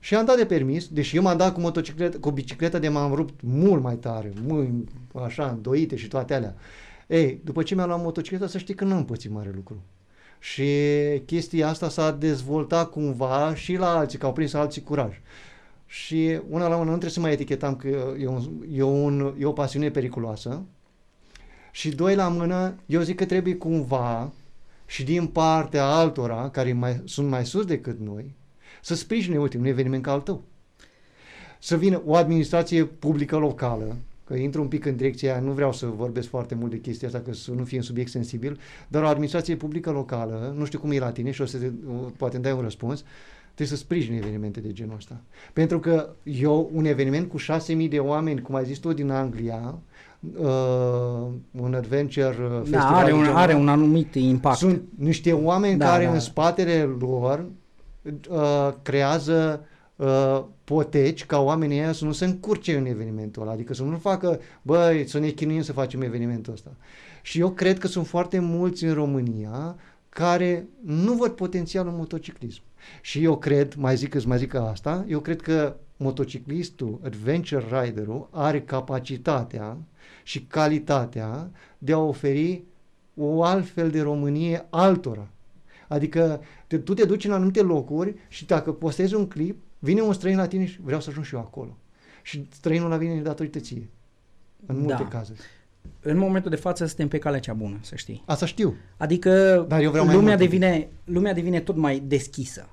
[0.01, 3.15] Și am dat de permis, deși eu m-am dat cu motocicletă, cu bicicleta de m-am
[3.15, 6.55] rupt mult mai tare, mult, așa, îndoite și toate alea.
[7.07, 9.83] Ei, după ce mi-am luat motocicleta, să știi că n-am pățit mare lucru.
[10.39, 10.65] Și
[11.27, 15.21] chestia asta s-a dezvoltat cumva și la alții, că au prins alții curaj.
[15.87, 17.89] Și una la una nu trebuie să mai etichetam că
[18.19, 18.43] e, un,
[18.73, 20.63] e, un, e o pasiune periculoasă.
[21.71, 24.33] Și doi la mână, eu zic că trebuie cumva
[24.87, 28.35] și din partea altora, care mai, sunt mai sus decât noi,
[28.83, 30.43] să sprijine, uite, un eveniment ca al tău.
[31.59, 33.97] Să vină o administrație publică locală,
[34.27, 37.09] că intru un pic în direcția aia, nu vreau să vorbesc foarte mult de chestia
[37.09, 38.59] asta, că să nu fie un subiect sensibil,
[38.89, 41.71] dar o administrație publică locală, nu știu cum e la tine și o să te,
[42.17, 43.05] poate îmi dai un răspuns,
[43.55, 45.21] trebuie să sprijine evenimente de genul ăsta.
[45.53, 49.79] Pentru că eu, un eveniment cu 6.000 de oameni, cum ai zis tu, din Anglia,
[50.39, 51.27] uh,
[51.61, 54.57] un adventure uh, Da, festival are de un, genul are ăsta, un anumit impact.
[54.57, 56.13] sunt niște oameni Da, care da.
[56.13, 57.47] în spatele lor
[58.31, 59.65] uh, creează
[59.97, 63.97] uh, poteci ca oamenii ăia să nu se încurce în evenimentul ăla, adică să nu
[63.97, 66.71] facă, băi, să ne chinuim să facem evenimentul ăsta.
[67.23, 69.77] Și eu cred că sunt foarte mulți în România
[70.09, 72.63] care nu văd potențialul în motociclism.
[73.01, 78.29] Și eu cred, mai zic, îți mai zic asta, eu cred că motociclistul, adventure riderul,
[78.31, 79.77] are capacitatea
[80.23, 82.63] și calitatea de a oferi
[83.17, 85.29] o altfel de Românie altora.
[85.89, 90.13] Adică te, tu te duci în anumite locuri și dacă postezi un clip, vine un
[90.13, 91.77] străin la tine și vreau să ajung și eu acolo.
[92.23, 93.89] Și străinul la vine datorită ție.
[94.67, 95.09] În multe Da.
[95.09, 95.41] cazuri.
[96.01, 98.23] În momentul de față suntem pe calea cea bună, să știi.
[98.27, 98.77] Asta știu.
[98.97, 100.49] Adică Dar eu vreau mai lumea, mult.
[100.49, 102.69] devine, lumea devine tot mai deschisă.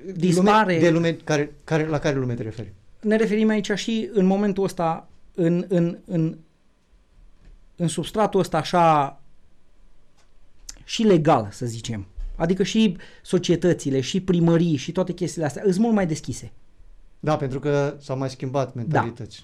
[0.00, 2.72] Lume, Dispare- de lume care, care, la care lume te referi?
[3.00, 6.38] Ne referim aici și în momentul ăsta, în, în, în,
[7.76, 9.20] în substratul ăsta așa
[10.84, 12.06] și legal, să zicem.
[12.38, 16.52] Adică și societățile, și primării, și toate chestiile astea sunt mult mai deschise.
[17.20, 19.42] Da, pentru că s-au mai schimbat mentalități.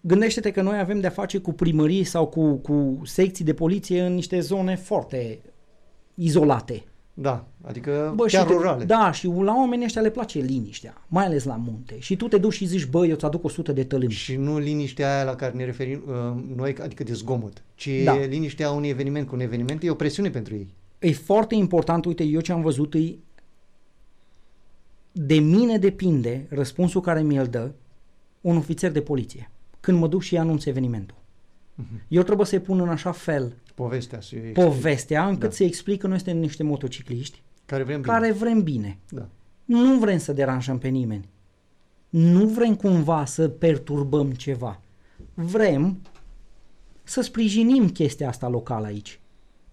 [0.00, 4.14] Gândește-te că noi avem de-a face cu primării sau cu, cu secții de poliție în
[4.14, 5.38] niște zone foarte
[6.14, 6.84] izolate.
[7.14, 8.84] Da, adică Bă, chiar și te- rurale.
[8.84, 11.96] Da, și la oamenii ăștia le place liniștea, mai ales la munte.
[11.98, 14.10] Și tu te duci și zici, bă, eu ți aduc 100 de tălâmi.
[14.12, 18.16] Și nu liniștea aia la care ne referim uh, noi, adică de zgomot, ci Da.
[18.16, 19.26] liniștea unui eveniment.
[19.28, 20.74] Cu un eveniment e o presiune pentru ei.
[21.00, 23.14] E foarte important, uite, eu ce am văzut e
[25.12, 27.70] de mine depinde răspunsul care mi-l dă
[28.40, 29.50] un ofițer de poliție
[29.80, 31.16] când mă duc și anunț evenimentul.
[31.74, 32.02] Mhm.
[32.08, 34.20] Eu trebuie să-i pun în așa fel Povestea.
[34.20, 35.54] Să eu povestea încât Da.
[35.54, 38.12] să explic că noi suntem niște motocicliști care vrem bine.
[38.12, 38.98] care vrem bine.
[39.08, 39.28] Da.
[39.64, 41.28] Nu vrem să deranjăm pe nimeni.
[42.08, 44.80] Nu vrem cumva să perturbăm ceva.
[45.34, 46.00] Vrem
[47.02, 49.19] să sprijinim chestia asta locală aici.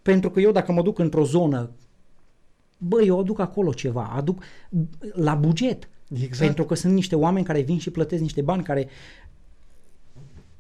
[0.07, 1.71] Pentru că eu dacă mă duc într-o zonă,
[2.77, 4.43] bă, eu aduc acolo ceva, aduc
[5.13, 5.89] la buget.
[6.09, 6.37] Exact.
[6.37, 8.87] Pentru că sunt niște oameni care vin și plătesc niște bani care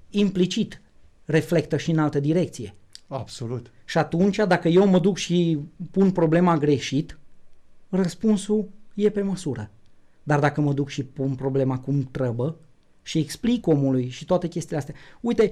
[0.09, 0.81] implicit
[1.25, 2.75] reflectă și în altă direcție.
[3.07, 3.71] Absolut.
[3.85, 5.59] Și atunci, dacă eu mă duc și
[5.91, 7.19] pun problema greșit,
[7.89, 9.71] răspunsul e pe măsură.
[10.23, 12.53] Dar dacă mă duc și pun problema cum trebuie
[13.01, 14.95] și explic omului și toate chestiile astea.
[15.21, 15.51] Uite,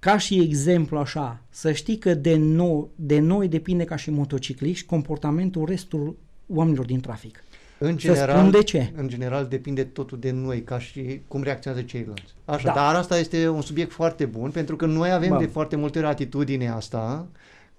[0.00, 4.86] ca și exemplu așa, să știi că de, no- de noi depinde ca și motocicliști
[4.86, 6.16] comportamentul restul
[6.46, 7.44] oamenilor din trafic.
[7.78, 8.92] În Să general, spun de ce.
[8.96, 12.34] În general depinde totul de noi, ca și cum reacționează ceilalți.
[12.44, 12.72] Așa, Da.
[12.74, 15.38] dar asta este un subiect foarte bun, pentru că noi avem Bă.
[15.38, 17.26] de foarte multe ori atitudinea asta,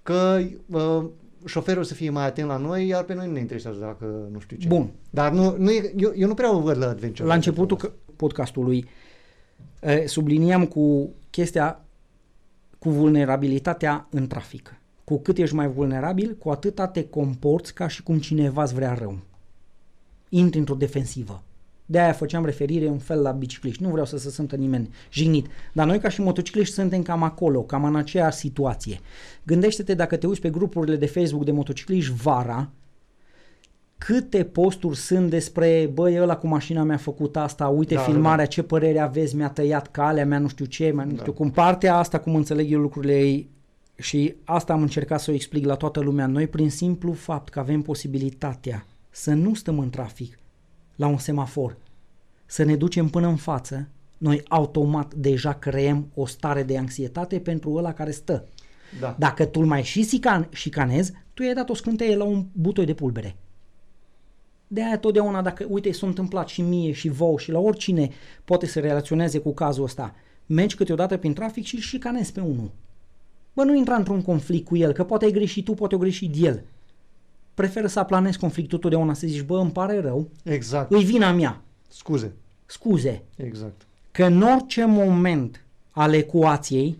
[0.03, 1.05] că uh,
[1.45, 4.39] șoferul să fie mai atent la noi, iar pe noi nu ne interesează dacă nu
[4.39, 4.67] știu ce.
[4.67, 4.89] Bun.
[5.09, 7.27] Dar nu, nu e, eu, eu nu prea o văd la Adventure.
[7.27, 8.85] La începutul că- podcastului
[9.79, 11.85] eh, subliniam cu chestia
[12.83, 14.75] cu vulnerabilitatea în trafic.
[15.03, 18.93] Cu cât ești mai vulnerabil, cu atâta te comporți ca și cum cineva îți vrea
[18.93, 19.17] rău.
[20.29, 21.43] Intri într-o defensivă.
[21.85, 23.83] De aia făceam referire un fel la bicicliști.
[23.83, 25.47] Nu vreau să se simtă nimeni jignit.
[25.73, 28.99] Dar noi ca și motocicliști suntem cam acolo, cam în aceeași situație.
[29.43, 32.69] Gândește-te dacă te uiți pe grupurile de Facebook de motocicliști vara,
[34.05, 38.49] câte posturi sunt despre, băi, ăla cu mașina mi-a făcut asta, uite Da, filmarea, da.
[38.49, 41.17] ce părere aveți, mi-a tăiat calea, mi-a nu știu ce, mai nu Da.
[41.17, 41.51] știu cum.
[41.51, 43.49] Partea asta, cum înțeleg eu lucrurile ei,
[43.95, 47.59] și asta am încercat să o explic la toată lumea, noi prin simplu fapt că
[47.59, 50.39] avem posibilitatea să nu stăm în trafic
[50.95, 51.77] la un semafor,
[52.45, 53.87] să ne ducem până în față,
[54.17, 58.45] noi automat deja creăm o stare de anxietate pentru ăla care stă.
[58.99, 59.15] Da.
[59.19, 62.85] Dacă tu îl mai și sican, șicanezi, tu i-ai dat o scânteie la un butoi
[62.85, 63.35] de pulbere.
[64.73, 68.09] De aia totdeauna, dacă, uite, s-a întâmplat și mie și vouă și la oricine
[68.45, 70.15] poate să relaționeze cu cazul ăsta,
[70.45, 72.71] mergi câteodată prin trafic și îl șicanezi pe unul.
[73.53, 76.35] Bă, nu intra într-un conflict cu el, că poate ai greșit tu, poate o greșit
[76.37, 76.63] el.
[77.53, 80.91] Preferă să aplanezi conflictul totdeauna, să zici, bă, îmi pare rău, Exact.
[80.91, 82.33] îi vina mea, Scuze.
[82.65, 83.81] scuze, Exact.
[84.11, 86.97] că în orice moment al ecuației,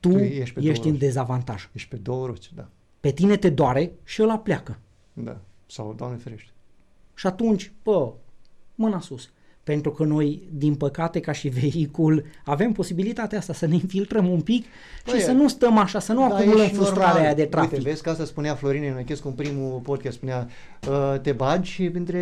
[0.00, 1.04] tu, Tu ești, ești pe două ești în roți.
[1.04, 1.68] dezavantaj.
[1.72, 2.68] Ești pe două roți, da.
[3.00, 4.78] Pe tine te doare și ăla pleacă.
[5.12, 5.36] Da.
[5.66, 6.50] Sau, Doamne ferește.
[7.16, 8.12] Și atunci, bă,
[8.74, 9.30] mâna sus.
[9.62, 14.40] Pentru că noi, din păcate, ca și vehicul, avem posibilitatea asta să ne infiltrăm un
[14.40, 14.64] pic
[15.04, 17.24] Păi și e- să nu stăm așa, să nu Da, e acumulăm și frustrarea normal.
[17.24, 17.70] aia de trafic.
[17.72, 20.48] Uite, vezi că asta spunea Florin Enăchescu în primul podcast, spunea
[20.88, 22.20] uh, te bagi și între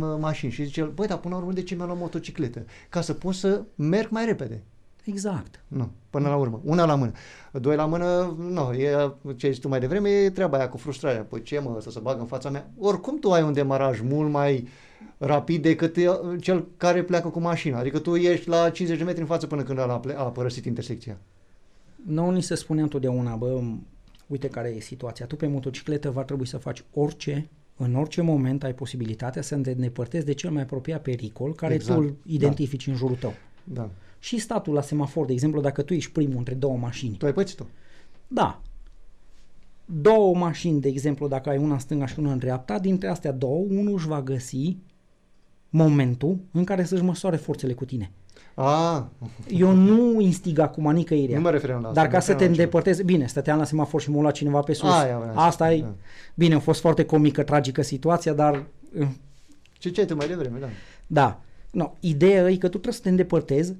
[0.20, 2.64] mașini și zice, băi, dar până la urmă de ce mi-am luat motocicletă?
[2.88, 4.62] Ca să pot să merg mai repede.
[5.06, 5.60] Exact.
[5.68, 6.60] Nu, până la urmă.
[6.64, 7.12] Una la mână.
[7.52, 10.76] Doi la mână, nu, e ce ai zis tu mai devreme, e treaba aia cu
[10.76, 11.22] frustrarea.
[11.22, 12.70] Păi ce mă, să se bagă în fața mea?
[12.78, 14.68] Oricum tu ai un demaraj mult mai
[15.18, 17.78] rapid decât e- cel care pleacă cu mașina.
[17.78, 20.22] Adică tu ești la 50 de metri în față până când ăla a, ple- a
[20.22, 21.16] părăsit intersecția.
[22.06, 23.60] Nouă ni se spune întotdeauna, bă,
[24.26, 25.26] uite care e situația.
[25.26, 29.70] Tu pe motocicletă va trebui să faci orice, în orice moment ai posibilitatea să te
[29.70, 33.32] îndepărtezi de cel mai apropiat pericol care Exact, tu îl identifici în jurul tău.
[33.64, 33.90] Da.
[34.18, 37.32] Și statul la semafor, de exemplu, dacă tu ești primul între două mașini, Tu ai
[37.32, 37.64] pățit-o.
[38.28, 38.60] Da.
[39.84, 43.32] Două mașini, de exemplu, dacă ai una în stânga și una în dreapta, dintre astea
[43.32, 44.76] două, unul își va găsi
[45.70, 48.10] momentul în care să-și măsoare forțele cu tine.
[48.54, 49.08] A,
[49.48, 51.32] Eu nu instig acum nicăieri.
[51.34, 52.00] nu mă refeream la asta.
[52.00, 52.78] Dar ca mă să te refeream la altceva.
[52.78, 54.90] îndepărtezi, bine, stăteam la semafor și m-a luat cineva pe sus.
[54.90, 55.94] Aia vreau să Asta spun, e, da.
[56.34, 58.66] bine, a fost foarte comică, tragică situația, dar
[58.98, 59.06] uh,
[59.78, 60.66] Ce ce tu mai devreme, da.
[61.06, 61.40] da.
[61.70, 63.74] No, ideea e că tu trebuie să te îndepărtezi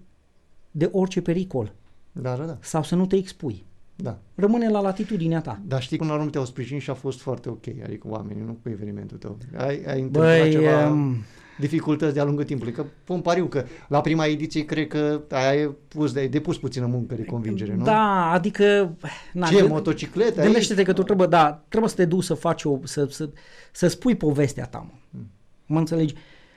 [0.77, 1.73] de orice pericol
[2.13, 2.57] Da, da, da.
[2.61, 3.65] sau să nu te expui.
[3.97, 4.19] da.
[4.35, 5.61] Rămâne la latitudinea ta.
[5.67, 8.59] Dar știi, până la urmă te-au sprijinit și a fost foarte ok, adică oamenii, nu
[8.63, 9.39] cu evenimentul tău.
[9.57, 11.17] Ai, ai întâmplat Băi, ceva um,
[11.59, 16.15] dificultăți de-a lungul timpului, că pun pariu că la prima ediție cred că ai pus,
[16.15, 17.85] ai depus puțină muncă de convingere, nu?
[17.85, 18.97] Da, adică...
[19.33, 20.43] Na, Ce, gând- motociclete?
[20.43, 23.29] Gândește-te Ai- că tu trebuie, da, trebuie să te duci să faci o, să, să,
[23.73, 24.95] să spui povestea ta, mă.
[25.11, 25.31] Hmm.
[25.67, 26.15] Mă înțelegi?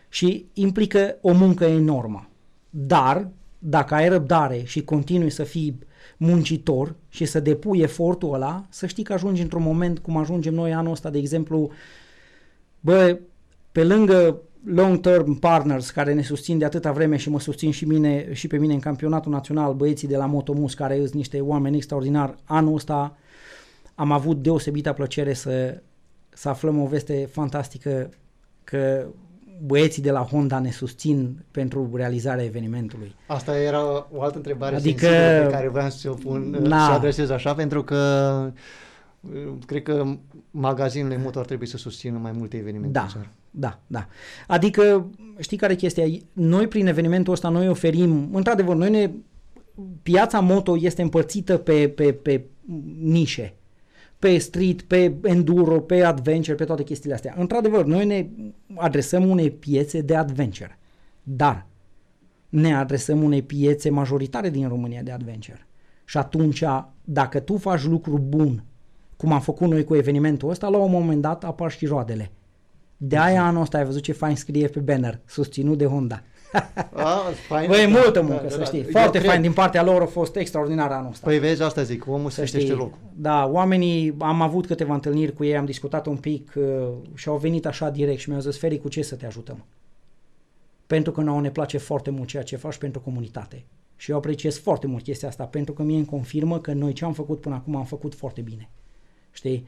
[0.09, 2.29] Și implică o muncă enormă.
[2.69, 3.27] Dar,
[3.59, 5.79] dacă ai răbdare și continui să fii
[6.17, 10.73] muncitor și să depui efortul ăla, să știi că ajungi într-un moment cum ajungem noi
[10.73, 11.71] anul ăsta, de exemplu,
[12.79, 13.19] bă,
[13.71, 18.33] pe lângă long-term partners care ne susțin de atâta vreme și mă susțin și, mine,
[18.33, 22.35] și pe mine în campionatul național, băieții de la Motomus, care sunt niște oameni extraordinari,
[22.43, 23.17] anul ăsta
[23.95, 25.81] am avut deosebită plăcere să,
[26.29, 28.09] să aflăm o veste fantastică
[28.63, 29.05] că
[29.65, 33.15] băieții de la Honda ne susțin pentru realizarea evenimentului.
[33.27, 36.85] Asta era o altă întrebare Adică- sensibilă pe care vreau să o pun, Na.
[36.85, 37.97] să o adresez așa, pentru că
[39.21, 40.05] uh, cred că
[40.51, 43.31] magazinele motor trebuie să susțină mai multe evenimente Da, în țară.
[43.51, 44.07] da, da.
[44.47, 46.05] Adică, știi care e chestia?
[46.33, 49.09] Noi prin evenimentul ăsta, noi oferim, într-adevăr, noi ne,
[50.03, 52.43] piața moto este împărțită pe, pe, pe
[53.01, 53.53] nișe.
[54.19, 57.35] Pe street, pe enduro, pe adventure, pe toate chestiile astea.
[57.37, 58.29] Într-adevăr, noi ne
[58.75, 60.79] adresăm unei piețe de adventure.
[61.23, 61.67] Dar
[62.49, 65.67] ne adresăm unei piețe majoritare din România de adventure.
[66.05, 66.63] Și atunci,
[67.03, 68.63] dacă tu faci lucru bun,
[69.17, 72.31] cum am făcut noi cu evenimentul ăsta, la un moment dat apar și roadele.
[72.97, 76.23] De aia anul ăsta ai văzut ce fain scrie pe banner, susținut de Honda.
[76.93, 78.63] A, fain, Băi, e da, multă da, muncă, da, să da.
[78.63, 78.79] știi.
[78.79, 81.25] Eu Foarte cred- fain din partea lor, a fost extraordinar anul ăsta.
[81.27, 82.97] Păi vezi, asta zic, omul se știe locul.
[83.15, 86.63] Da, oamenii, am avut câteva întâlniri cu ei, am discutat un pic uh,
[87.15, 89.65] și au venit așa direct și mi-au zis, Feri, cu ce să te ajutăm?
[90.87, 93.65] Pentru că nouă ne place foarte mult ceea ce faci pentru comunitate.
[93.95, 97.05] Și eu apreciez foarte mult chestia asta, pentru că mie îmi confirmă că noi ce
[97.05, 98.69] am făcut până acum am făcut foarte bine.
[99.31, 99.67] Știi?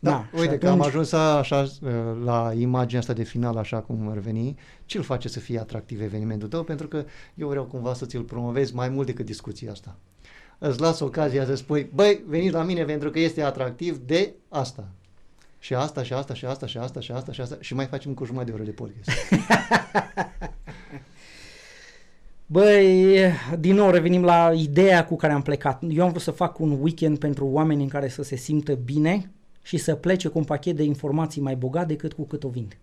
[0.00, 1.90] Da, și uite că am ajuns așa uh,
[2.24, 4.56] la imaginea asta de final, așa cum ar veni.
[4.84, 6.62] Ce îl face să fie atractiv evenimentul tău?
[6.62, 7.04] Pentru că
[7.34, 9.96] eu vreau cumva să ți-l promovezi mai mult decât discuția asta.
[10.58, 14.88] Îți las ocazia să spui, băi, veniți la mine pentru că este atractiv de asta.
[15.58, 17.56] Și asta, și asta, și asta, și asta, și asta, și asta.
[17.60, 19.10] Și mai facem cu jumătate de oră de podcast.
[22.50, 23.18] Băi,
[23.58, 25.82] din nou revenim la ideea cu care am plecat.
[25.88, 29.30] Eu am vrut să fac un weekend pentru oameni în care să se simtă bine
[29.68, 32.76] și să plece cu un pachet de informații mai bogat decât cu cât o vind.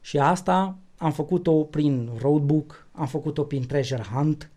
[0.00, 4.50] Și asta am făcut-o prin roadbook, am făcut-o prin treasure hunt,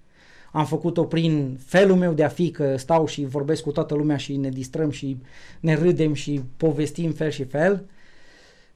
[0.52, 4.18] am făcut-o prin felul meu de a fi, că stau și vorbesc cu toată lumea
[4.18, 5.18] și ne distrăm și
[5.60, 7.86] ne râdem și povestim fel și fel.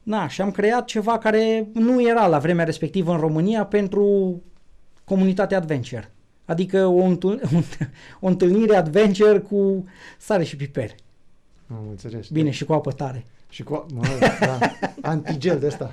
[0.03, 4.41] Na, și am creat ceva care nu era la vremea respectivă în România pentru
[5.03, 6.11] comunitatea adventure.
[6.45, 7.41] Adică o, întâl-
[8.21, 9.85] o întâlnire adventure cu
[10.17, 10.95] sare și piper.
[11.69, 12.29] Am înțeles.
[12.29, 13.25] Bine, și cu apă tare.
[13.49, 14.05] Și cu, mă,
[14.39, 14.59] da,
[15.11, 15.91] antigel de ăsta.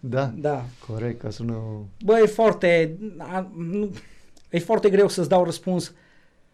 [0.00, 0.64] da, Da.
[0.86, 1.58] corect, că sună...
[2.04, 3.90] Bă, e foarte, a, nu,
[4.50, 5.92] e foarte greu să-ți dau răspuns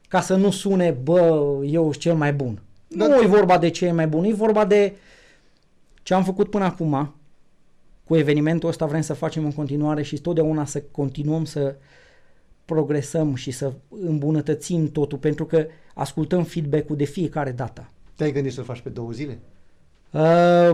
[0.09, 2.63] ca să nu sune, bă, eu sunt cel mai bun.
[2.89, 3.23] Da, nu da.
[3.23, 4.97] e vorba de ce e mai bun, e vorba de
[6.03, 7.15] ce am făcut până acum.
[8.05, 11.75] Cu evenimentul ăsta vrem să facem în continuare și totdeauna să continuăm să
[12.65, 17.91] progresăm și să îmbunătățim totul, pentru că ascultăm feedback-ul de fiecare dată.
[18.21, 19.39] Te-ai gândit să-l faci pe două zile?
[20.11, 20.21] Uh,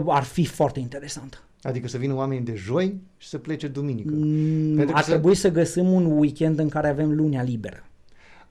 [0.06, 1.42] ar fi foarte interesant.
[1.62, 4.12] Adică să vină oamenii de joi și să plece duminică.
[4.14, 7.84] Mm, Pentru că ar să- trebui să găsim un weekend în care avem lunea liberă.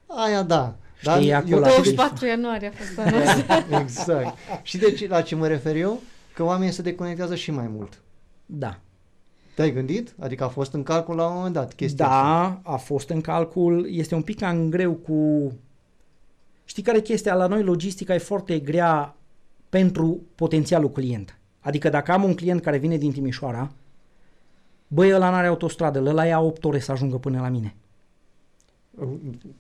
[0.06, 0.76] Aia da.
[1.00, 3.80] Știi, eu acolo da, ar și fi- de- 24 ianuarie a fost anul ăsta.
[3.82, 4.38] Exact.
[4.64, 6.02] Și de ce, la ce mă refer eu?
[6.34, 8.02] Că oamenii se deconectează și mai mult.
[8.46, 8.80] Da.
[9.56, 10.14] Te-ai gândit?
[10.20, 12.62] Adică a fost în calcul la un moment dat chestia asta.
[12.64, 13.88] Da, a fost în calcul.
[13.92, 15.52] Este un pic cam greu cu...
[16.66, 17.36] Știi care e chestia?
[17.36, 19.16] La noi logistica e foarte grea
[19.70, 21.40] pentru potențialul client.
[21.60, 23.72] Adică dacă am un client care vine din Timișoara,
[24.88, 27.76] băi, ăla n-are autostradă, ăla ia 8 ore să ajungă până la mine.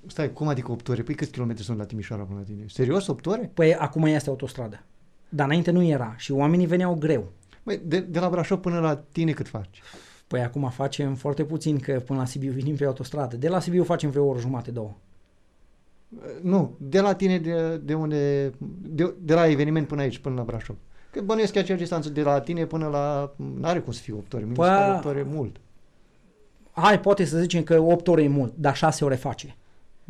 [0.07, 1.01] Stai, cum adică 8 ore?
[1.01, 2.65] Păi câți kilometri sunt la Timișoara până la tine?
[2.67, 3.51] Serios, 8 ore?
[3.53, 4.83] Păi acum este autostradă.
[5.29, 7.31] Dar înainte nu era și oamenii veneau greu.
[7.63, 9.81] Băi, de, de la Brașov până la tine cât faci?
[10.27, 13.35] Păi acum facem foarte puțin că până la Sibiu venim pe autostradă.
[13.35, 14.95] De la Sibiu facem vreo o oră jumate, două.
[16.41, 20.43] Nu, de la tine, de, de unde, de, de la eveniment până aici, până la
[20.43, 20.75] Brașov.
[21.11, 23.33] Că bănuiesc că aceeași distanță de la tine până la...
[23.59, 25.55] N-are cum să fie 8 ore, mi se Păi, pare 8 ore mult.
[26.71, 29.55] Hai, poate să zicem că 8 ore e mult, dar 6 ore face.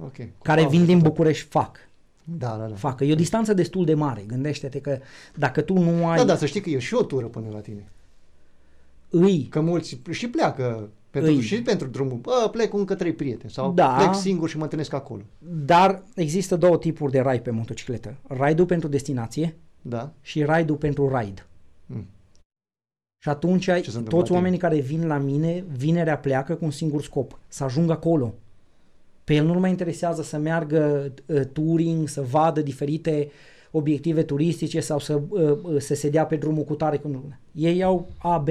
[0.01, 0.16] Ok.
[0.16, 1.08] Cu Care pauză vin și din tot.
[1.08, 1.77] București fac.
[2.24, 2.75] Da, da, da.
[2.75, 3.03] facă.
[3.03, 4.24] E o distanță destul de mare.
[4.27, 5.00] Gândește-te că
[5.35, 6.17] dacă tu nu ai...
[6.17, 7.90] Da, da, să știi că e și o tură până la tine.
[9.09, 11.42] Îi, Că mulți și pleacă pentru, Îi.
[11.42, 12.18] și pentru drumul.
[12.22, 13.88] Bă, plec cu încă trei prieteni sau Da.
[13.88, 15.22] plec singur și mă întâlnesc acolo.
[15.66, 18.16] dar există două tipuri de ride pe motocicletă.
[18.27, 20.11] Ride-ul pentru destinație Da?
[20.22, 21.45] și ride-ul pentru ride.
[21.85, 22.08] Mm.
[23.24, 24.38] Și atunci se întâmplă la toți tine?
[24.38, 28.34] oamenii care vin la mine, vinerea pleacă cu un singur scop, să ajungă acolo.
[29.24, 33.32] Pe el nu mai interesează să meargă uh, touring, să vadă diferite
[33.72, 36.98] obiective turistice sau să, uh, uh, să se dea pe drumul cu tare.
[36.98, 37.24] Cu...
[37.52, 38.50] Ei au A, B,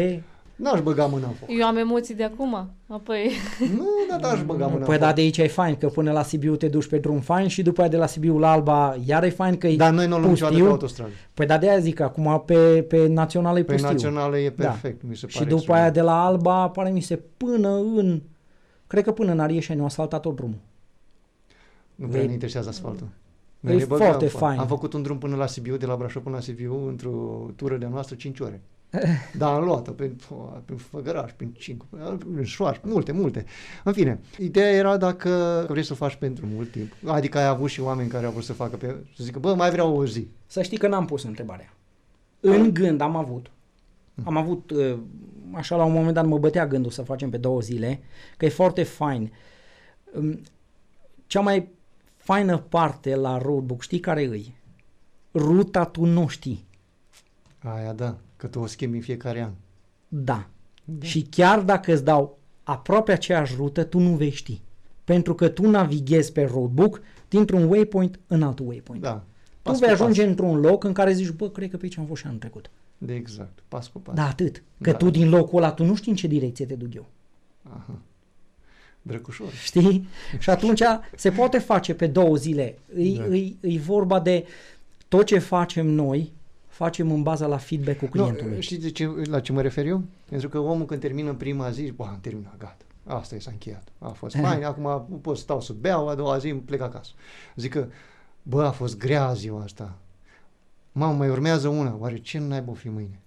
[0.71, 1.49] N-aș băga mâna în foc.
[1.59, 3.31] Eu am emoții de acum, apoi...
[3.77, 5.15] Nu, dar n-aș băga mâna Păi în da, foc.
[5.15, 7.81] de aici e fain, că până la Sibiu te duci pe drum fain și după
[7.81, 10.19] aia de la Sibiu la Alba iar e fain că e Dar noi nu o
[10.19, 10.75] luăm niciodată pe pustiu.
[10.75, 11.11] autostradă.
[11.35, 13.91] Păi da, de aia zic, acum pe, pe națională e Pe pustiu.
[13.91, 14.65] națională e Da.
[14.69, 15.51] perfect, mi se Și pare.
[15.51, 18.23] după aia de la Alba, pare mi se, până în...
[18.87, 20.59] Cred că până în Arieșeni au asfaltat tot drumul.
[21.95, 23.07] Nu prea E- ne interesează asfaltul.
[23.07, 23.11] e
[23.61, 24.41] Noi ne băgăm foarte în foc.
[24.41, 24.59] fain.
[24.59, 27.11] Am făcut un drum până la Sibiu, de la Brașov până la Sibiu, într-o
[27.57, 28.63] tură de-a noastră, 5 ore.
[29.39, 30.17] Dar am luat-o prin,
[30.65, 31.83] prin Făgăraș, prin 5,
[32.19, 33.45] prin Șoaș, multe, multe.
[33.85, 37.69] În fine, ideea era dacă vrei să o faci pentru mult timp, adică ai avut
[37.69, 40.29] și oameni care au vrut să facă pe, să zică, bă, mai vreau o zi.
[40.47, 41.73] Să știi că n-am pus întrebarea.
[42.41, 43.51] În gând am avut.
[44.25, 44.99] Am avut, uh,
[45.53, 48.01] așa la un moment dat mă bătea gândul să facem pe două zile,
[48.37, 49.33] că e foarte fain.
[50.15, 50.41] Um,
[51.27, 51.69] Cea mai
[52.17, 54.57] faină parte la roadbook, știi care îi?
[55.35, 56.67] Ruta tu nu știi.
[57.59, 59.51] Aia da, că tu o schimbi în fiecare an.
[60.09, 60.47] Da.
[60.85, 61.07] da.
[61.07, 64.61] Și chiar dacă îți dau aproape aceeași rută, tu nu vei ști.
[65.05, 69.03] Pentru că tu navighezi pe roadbook dintr-un waypoint în altul waypoint.
[69.03, 69.13] Da.
[69.13, 69.23] Tu
[69.63, 70.31] Pas vei cu ajunge pas.
[70.31, 72.71] într-un loc în care zici, bă, cred că pe aici am fost și anul trecut.
[72.99, 74.15] De exact, pas cu pas.
[74.15, 74.63] Da, atât.
[74.81, 74.97] Că Da.
[74.97, 77.07] tu din locul ăla, tu nu știi în ce direcție te duc eu.
[77.63, 77.99] Aha.
[79.03, 79.53] Drăcușor.
[79.53, 80.09] Știi?
[80.39, 80.83] Și atunci
[81.17, 82.79] se poate face pe două zile.
[82.97, 83.27] E, Da.
[83.27, 83.37] da.
[83.37, 84.45] e, e vorba de
[85.09, 86.33] tot ce facem noi,
[86.75, 88.55] facem în baza la feedback-ul clientului.
[88.55, 90.03] Nu, știi de ce, la ce mă refer eu?
[90.29, 92.85] Pentru că omul când termină în prima zi, bă, am terminat, gata.
[93.05, 93.89] Asta e, s-a încheiat.
[93.99, 97.11] A fost fain, acum pot să stau să beau, a doua zi îmi plec acasă.
[97.57, 97.87] Zic că,
[98.43, 99.99] bă, a fost grea ziua asta.
[100.93, 101.97] Mamă, mai urmează una.
[101.99, 103.21] Oare ce n-ai fi mâine?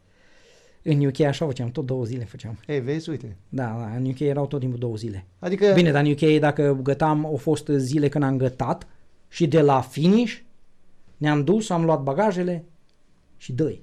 [0.82, 2.60] În UK așa făceam, tot două zile făceam.
[2.68, 3.36] Ei, vezi, uite.
[3.50, 5.26] Da, da, în UK erau tot timpul două zile.
[5.40, 8.88] Adică, Bine, dar în UK dacă gătam, au fost zile când am gătat
[9.28, 10.38] și de la finish
[11.18, 12.66] ne-am dus, am luat bagajele
[13.38, 13.74] și dă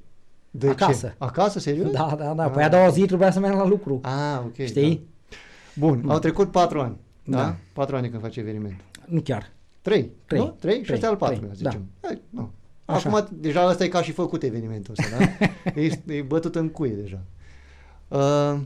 [0.51, 1.07] de acasă.
[1.07, 1.15] Ce?
[1.19, 1.91] Acasă, serios?
[1.91, 2.45] Da, da, da.
[2.45, 2.51] Ah.
[2.53, 4.01] Păi a doua zi trebuia să merg la lucru.
[4.03, 4.55] Ah, ok.
[4.65, 4.95] Știi?
[4.95, 5.37] Da.
[5.75, 6.97] Bun, au trecut patru ani.
[7.25, 7.37] Da?
[7.37, 7.57] Da.
[7.73, 8.81] Patru ani când face eveniment.
[9.07, 9.53] Nu chiar.
[9.81, 10.11] Trei.
[10.27, 10.41] Trei.
[10.41, 10.47] Nu?
[10.61, 10.77] Trei?
[10.77, 10.95] Și Trei.
[10.95, 11.29] ăsta e al Trei.
[11.29, 11.71] patrulea, Da.
[11.71, 11.87] zicem.
[12.01, 12.51] Hai, nu.
[12.85, 13.09] Așa.
[13.09, 15.47] Acum, deja ăsta e ca și făcut evenimentul ăsta, da?
[15.81, 17.23] e, e bătut în cuie deja.
[18.09, 18.61] Uh,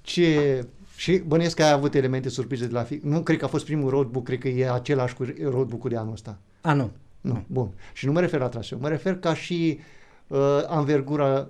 [0.00, 0.64] ce...
[0.96, 3.00] Și bănesc că ai avut elemente surprize de la fi...
[3.02, 6.12] Nu cred că a fost primul roadbook, cred că e același cu roadbook-ul de anul
[6.12, 6.38] ăsta.
[6.60, 6.90] A, nu.
[7.26, 7.68] Nu, bun.
[7.92, 9.78] Și nu mă refer la traseu, mă refer ca și
[10.26, 11.48] uh, anvergura,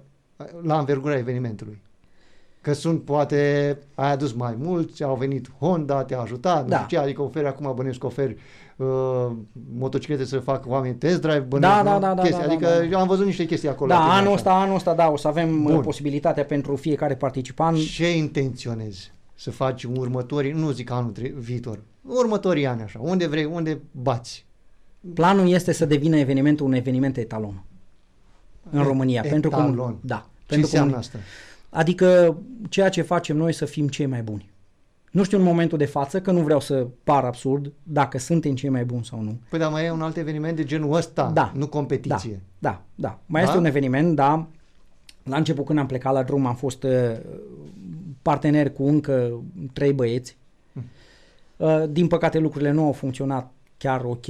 [0.63, 1.79] la anvergura evenimentului.
[2.61, 6.77] Că sunt, poate, ai adus mai mulți, au venit Honda, te-a ajutat, nu Da.
[6.77, 8.37] știu ce, adică oferi acum, bănesc că oferi
[8.77, 8.87] uh,
[9.79, 12.01] motociclete să facă oameni test drive, bănesc, Da, da, nu?
[12.01, 12.85] da, da, chestii, da, adică da, da.
[12.85, 13.91] eu am văzut niște chestii acolo.
[13.91, 14.35] Da, la tine, anul așa.
[14.37, 15.73] ăsta, anul ăsta, da, o să avem Bun.
[15.73, 15.81] Bun.
[15.83, 17.79] posibilitatea pentru fiecare participant.
[17.79, 23.27] Ce intenționezi să faci în următorii, nu zic anul tre- viitor, următorii ani așa, unde
[23.27, 24.46] vrei, unde bați?
[25.15, 27.63] Planul este să devină evenimentul un eveniment etalon
[28.71, 29.23] în E- România.
[29.23, 29.97] Pentru că, etalon.
[30.01, 31.19] da, Ce pentru înseamnă comuni- asta?
[31.71, 32.37] Adică
[32.69, 34.51] ceea ce facem noi să fim cei mai buni.
[35.11, 38.69] Nu știu în momentul de față, că nu vreau să par absurd, dacă suntem cei
[38.69, 39.39] mai buni sau nu.
[39.49, 41.53] Păi dar mai e un alt eveniment de genul ăsta, Da.
[41.55, 42.41] nu competiție.
[42.59, 43.19] Da, da.
[43.27, 43.47] Mai Da?
[43.47, 44.47] este un eveniment, da.
[45.23, 46.91] La început când am plecat la drum am fost uh,
[48.23, 49.41] partener cu încă
[49.73, 50.37] trei băieți.
[50.73, 50.85] Hm.
[51.57, 54.27] Uh, din păcate lucrurile nu au funcționat chiar ok,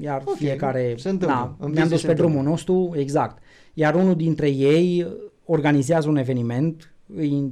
[0.00, 1.36] iar Ok, fiecare se întâmplă.
[1.36, 2.34] na, În ne-am business dus se pe întâmplă.
[2.34, 3.42] drumul nostru, exact.
[3.74, 5.06] Iar unul dintre ei
[5.44, 7.50] organizează un eveniment în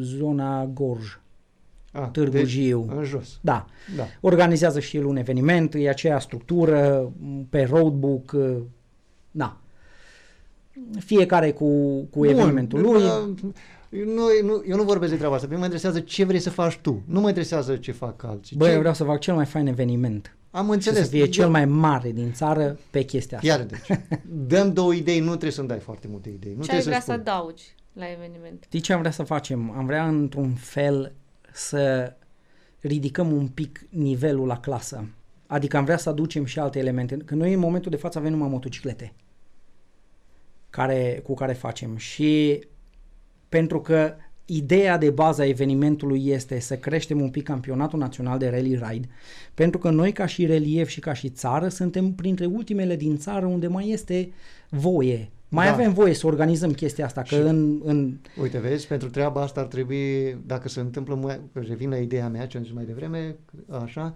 [0.00, 1.16] zona Gorj,
[1.94, 2.86] Ah, Târgu deci, Jiu.
[2.96, 3.38] În jos.
[3.40, 4.04] Da, Da.
[4.20, 8.56] organizează și el un eveniment, e aceea structură, m, pe roadbook, uh,
[9.30, 9.60] na.
[10.98, 13.02] Fiecare cu, cu evenimentul Bun, lui.
[13.92, 16.40] Uh, Nu, nu, eu nu vorbesc de treaba asta, pe mine mă interesează ce vrei
[16.40, 17.02] să faci tu.
[17.06, 18.56] Nu mă interesează ce fac alții.
[18.56, 18.72] Băi, ce...
[18.72, 20.36] eu vreau să fac cel mai fain eveniment.
[20.50, 20.98] Am Și înțeles.
[21.04, 23.48] să fie cel mai mare din țară pe chestia asta.
[23.48, 23.98] Iar deci,
[24.52, 26.54] dăm două idei, nu trebuie să-mi dai foarte multe idei.
[26.56, 27.32] Nu Ce ai trebuie vrea să să spui.
[27.32, 27.62] adaugi
[27.92, 28.62] la eveniment?
[28.66, 29.72] Știi ce am vrea să facem?
[29.76, 31.12] Am vrea într-un fel
[31.52, 32.12] să
[32.80, 35.08] ridicăm un pic nivelul la clasă.
[35.46, 37.16] Adică am vrea să aducem și alte elemente.
[37.16, 39.12] Că noi în momentul de față avem numai motociclete
[40.70, 41.96] care, cu care facem.
[41.96, 42.60] Și
[43.52, 44.14] pentru că
[44.44, 49.08] ideea de bază a evenimentului este să creștem un pic campionatul național de rally ride,
[49.54, 53.46] pentru că noi ca și relief și ca și țară suntem printre ultimele din țară
[53.46, 54.32] unde mai este
[54.68, 55.30] voie.
[55.48, 55.72] Mai Da.
[55.72, 59.60] avem voie să organizăm chestia asta, că Și- în, în Uite, vezi, pentru treaba asta
[59.60, 63.36] ar trebui, dacă se întâmplă, mai, revin la ideea mea, ce am zis mai devreme,
[63.82, 64.14] așa,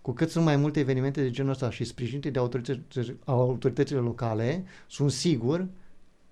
[0.00, 4.64] cu cât sunt mai multe evenimente de genul ăsta și sprijinite de autoritățile, autoritățile locale,
[4.88, 5.66] sunt sigur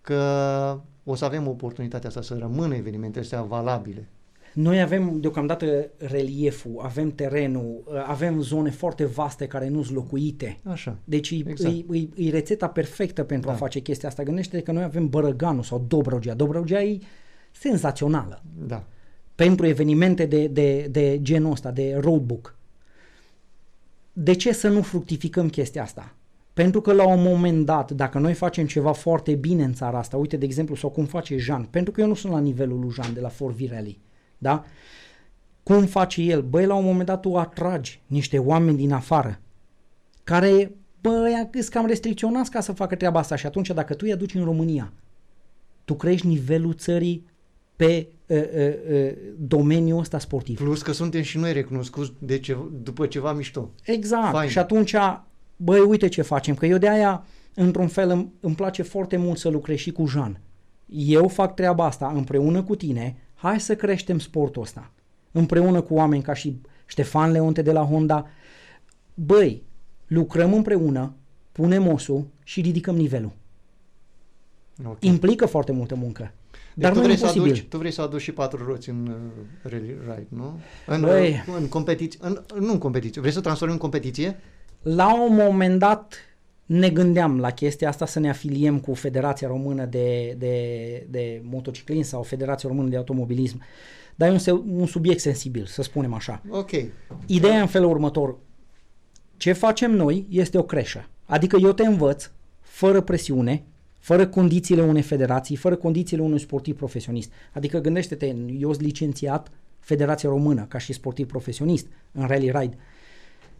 [0.00, 0.80] că
[1.10, 4.08] o să avem oportunitatea asta să rămână evenimentele astea valabile.
[4.54, 10.58] Noi avem deocamdată relieful, avem terenul, uh, avem zone foarte vaste care nu sunt locuite.
[10.64, 10.98] Așa.
[11.04, 11.74] Deci e, Exact.
[11.74, 13.54] e, e, e rețeta perfectă pentru Da.
[13.54, 14.22] a face chestia asta.
[14.22, 16.34] Gândește că noi avem Bărăganul sau Dobrogea.
[16.34, 16.98] Dobrogea e
[17.50, 18.84] senzațională Da.
[19.34, 22.56] pentru evenimente de, de, de genul ăsta, de roadbook.
[24.12, 26.14] De ce să nu fructificăm chestia asta?
[26.60, 30.16] Pentru că la un moment dat, dacă noi facem ceva foarte bine în țara asta,
[30.16, 32.90] uite de exemplu, sau cum face Jean, pentru că eu nu sunt la nivelul lui
[32.90, 34.00] Jean de la Fort Virelli,
[34.38, 34.64] da?
[35.62, 36.42] Cum face el?
[36.42, 39.40] Băi, la un moment dat tu atragi niște oameni din afară
[40.24, 44.12] care, băi, sunt cam restricționați ca să facă treaba asta și atunci dacă tu îi
[44.12, 44.92] aduci în România,
[45.84, 47.26] tu crești nivelul țării
[47.76, 50.56] pe uh, uh, uh, domeniul ăsta sportiv.
[50.58, 53.70] Plus că suntem și noi recunoscuți de ce, după ceva mișto.
[53.84, 54.32] Exact.
[54.32, 54.48] Fain.
[54.48, 54.94] Și atunci,
[55.62, 57.24] băi, uite ce facem, că eu de aia,
[57.54, 60.40] într-un fel, îmi, îmi place foarte mult să lucrez și cu Jean.
[60.86, 64.90] Eu fac treaba asta împreună cu tine, hai să creștem sportul ăsta.
[65.32, 68.26] Împreună cu oameni ca și Ștefan Leonte de la Honda.
[69.14, 69.62] Băi,
[70.06, 71.14] lucrăm împreună,
[71.52, 73.32] punem osul și ridicăm nivelul.
[74.86, 75.04] Ok.
[75.04, 76.32] Implică foarte multă muncă.
[76.74, 77.52] Deci dar tu nu e vrei, să imposibil.
[77.52, 80.60] aduci, tu vrei să aduci și patru roți în uh, rally ride, nu?
[80.86, 81.44] În, Băi.
[81.48, 84.36] uh, în competiție, în, nu în competiție, vrei să o transformi în competiție?
[84.82, 86.14] La un moment dat
[86.66, 92.08] ne gândeam la chestia asta să ne afiliem cu Federația Română de, de, de Motociclism
[92.08, 93.62] sau Federația Română de Automobilism,
[94.14, 96.42] dar e un, se- un subiect sensibil, să spunem așa.
[96.50, 96.70] Ok.
[97.26, 98.36] Ideea e în felul următor.
[99.36, 101.08] Ce facem noi este o creșă.
[101.24, 103.62] Adică eu te învăț fără presiune,
[103.98, 107.32] fără condițiile unei federații, fără condițiile unui sportiv profesionist.
[107.52, 108.26] Adică gândește-te,
[108.58, 112.76] eu sunt licențiat Federația Română ca și sportiv profesionist în rally ride.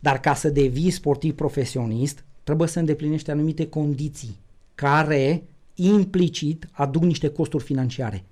[0.01, 4.37] Dar ca să devii sportiv profesionist, trebuie să îndeplinești anumite condiții
[4.75, 5.43] care
[5.75, 8.25] implicit aduc niște costuri financiare.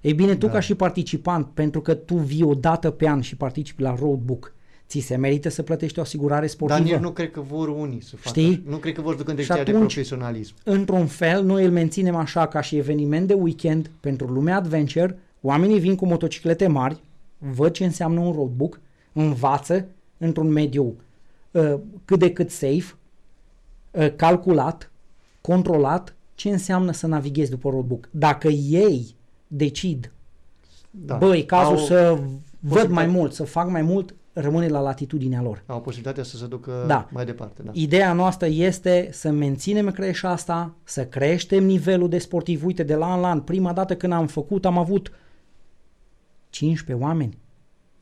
[0.00, 0.52] Ei bine, tu Da.
[0.52, 4.54] ca și participant, pentru că tu vii o dată pe an și participi la roadbook,
[4.88, 6.80] ți se merită să plătești o asigurare sportivă?
[6.82, 8.28] Dar nici nu cred că vor unii să facă.
[8.28, 8.48] Știi?
[8.50, 8.60] așa.
[8.70, 10.54] Nu cred că vor să ducă în Și direcția de atunci- profesionalism.
[10.64, 15.18] Într-un fel, noi îl menținem așa ca și eveniment de weekend pentru lumea adventure.
[15.40, 17.00] Oamenii vin cu motociclete mari,
[17.38, 18.80] văd ce înseamnă un roadbook,
[19.12, 19.86] învață
[20.18, 20.96] într-un mediu
[21.50, 22.94] uh, cât de cât safe,
[23.90, 24.90] uh, calculat,
[25.40, 28.08] controlat, ce înseamnă să navighezi după roadbook.
[28.10, 29.14] Dacă ei
[29.46, 30.12] decid,
[30.90, 31.16] Da.
[31.18, 31.26] da.
[31.26, 32.18] băi, cazul Au- să văd
[32.60, 35.62] posibilitate- mai mult, să fac mai mult, rămâne la latitudinea lor.
[35.66, 37.08] Au posibilitatea să se ducă Da.
[37.12, 37.62] mai departe.
[37.62, 37.70] Da.
[37.74, 42.64] Ideea noastră este să menținem creșa asta, să creștem nivelul de sportiv.
[42.64, 45.10] Uite, de la an la an, prima dată când am făcut, am avut
[46.50, 47.38] 15 oameni,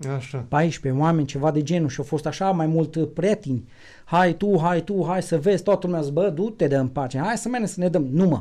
[0.09, 0.45] Așa.
[0.49, 3.69] 14 oameni, ceva de genul și au fost așa mai mult uh, prieteni.
[4.05, 7.19] Hai tu, hai tu, hai să vezi, toată lumea zice, bă, du-te de în pace,
[7.19, 8.07] hai să mergem să ne dăm.
[8.11, 8.41] Nu mă,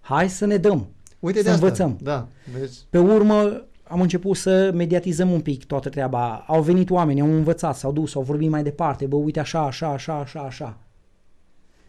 [0.00, 1.64] hai să ne dăm, Uite să de asta.
[1.64, 1.98] învățăm.
[2.02, 2.28] Da,
[2.58, 2.86] vezi?
[2.90, 6.44] Pe urmă am început să mediatizăm un pic toată treaba.
[6.46, 9.06] Au venit oameni, au învățat, s-au dus, au vorbit mai departe.
[9.06, 10.78] Bă, uite așa, așa, așa, așa, așa.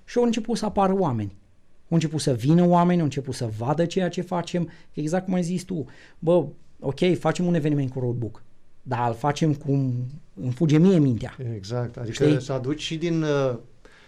[0.06, 1.36] Și au început să apară oameni.
[1.90, 4.70] Au început să vină oameni, au început să vadă ceea ce facem.
[4.94, 5.86] Exact cum ai zis tu.
[6.20, 6.45] Bă,
[6.80, 8.44] ok, facem un eveniment cu roadbook.
[8.88, 9.93] Dar îl facem cum
[10.41, 11.35] îmi fuge mie mintea.
[11.55, 11.97] Exact.
[11.97, 12.41] Adică Știi?
[12.41, 13.57] să aduci și din, uh,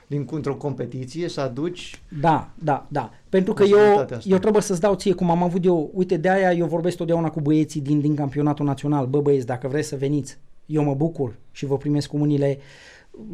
[0.07, 3.11] din într-o competiție, să aduci Da, da, da.
[3.29, 4.29] Pentru că eu, Posibilitatea asta.
[4.29, 5.91] eu trebuie să-ți dau ție cum am avut eu.
[5.93, 9.05] Uite, de aia eu vorbesc totdeauna cu băieții din, din campionatul național.
[9.05, 12.57] Bă, băieți, dacă vreți să veniți, eu mă bucur și vă primesc cu mâinile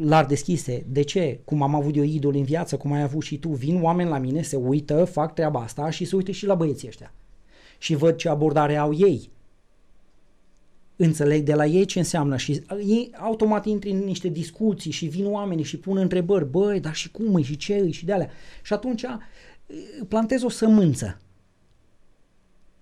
[0.00, 0.84] larg deschise.
[0.88, 1.40] De ce?
[1.44, 3.48] Cum am avut eu idol în viață, cum ai avut și tu.
[3.48, 6.88] Vin oameni la mine, se uită, fac treaba asta și se uită și la băieții
[6.88, 7.12] ăștia.
[7.78, 9.30] Și văd ce abordare au ei.
[10.96, 15.26] Înțeleg de la ei ce înseamnă și ei automat intri în niște discuții și vin
[15.26, 18.30] oamenii și pun întrebări, băi, dar și cum e și ce e și de alea.
[18.62, 19.16] Și atunci eh,
[20.08, 21.18] plantezi o sămânță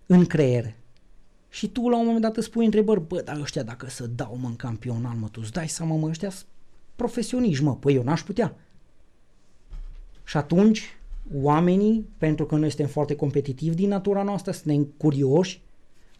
[0.07, 0.75] în creier.
[1.49, 4.39] Și tu la un moment dat îți pui întrebări, bă, dar ăștia dacă să dau
[4.41, 6.47] mă în campionat, mă, tu îți dai seama, mă, ăștia sunt
[6.97, 8.57] profesioniști, mă, păi eu n-aș putea.
[10.25, 10.97] Și atunci
[11.35, 15.63] oamenii, pentru că noi suntem foarte competitivi din natura noastră, suntem curioși,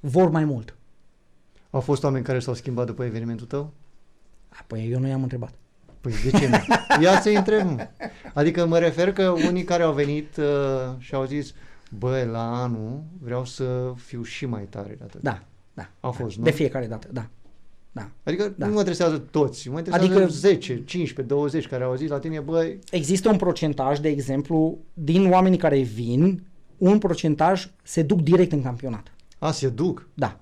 [0.01, 0.77] vor mai mult.
[1.73, 3.73] Au fost oameni care s-au schimbat după evenimentul tău?
[4.49, 5.53] A, Păi eu nu i-am întrebat.
[6.01, 6.57] Păi de ce nu?
[7.03, 7.67] Ia să întreb.
[7.67, 7.87] mă.
[8.35, 10.45] Adică mă refer că unii care au venit uh,
[10.99, 11.53] și au zis
[11.99, 15.21] bă, la anul vreau să fiu și mai tare de atât.
[15.23, 15.43] Da,
[15.75, 15.89] da.
[16.01, 16.25] Au da.
[16.25, 16.43] fost, nu?
[16.45, 17.27] De fiecare dată, da.
[17.95, 18.09] Da.
[18.23, 18.67] Adică Da.
[18.67, 22.41] nu mă interesează toți, mă interesează Adică- 10, 15, 20 care au zis la tine,
[22.41, 26.43] băi, Există un procentaj, de exemplu, din oamenii care vin,
[26.79, 29.13] un procentaj se duc direct în campionat.
[29.39, 30.09] a, se duc.
[30.15, 30.41] Da.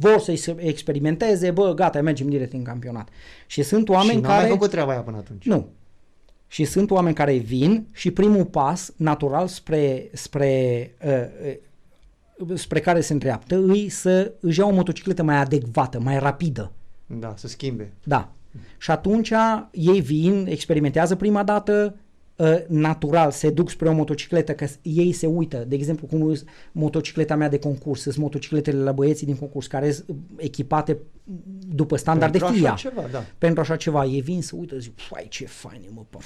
[0.00, 3.08] Vor să-i se experimenteze, bă, gata, mergem direct în campionat.
[3.46, 4.42] Și sunt și oameni n-am care...
[4.42, 5.46] mai făcut treaba aia până atunci.
[5.46, 5.68] Nu.
[6.46, 11.58] Și sunt oameni care vin și primul pas natural spre, spre uh,
[12.46, 16.72] uh, spre care se îndreaptă îi să își ia o motocicletă mai adecvată, mai rapidă.
[17.06, 17.92] Da, să schimbe.
[18.04, 18.32] Da.
[18.78, 19.32] Și atunci
[19.70, 22.00] ei vin, experimentează prima dată, ă,
[22.68, 26.40] natural se duc spre o motocicletă, că ei se uită, de exemplu, cum e
[26.72, 30.98] motocicleta mea de concurs, sunt motocicletele la băieții din concurs care sunt echipate
[31.74, 32.72] după standard Pentru de FIA.
[32.72, 33.24] așa ceva, da.
[33.38, 36.18] Pentru așa ceva, ei vin să uită, zic, fai ce fain e, mă, pă.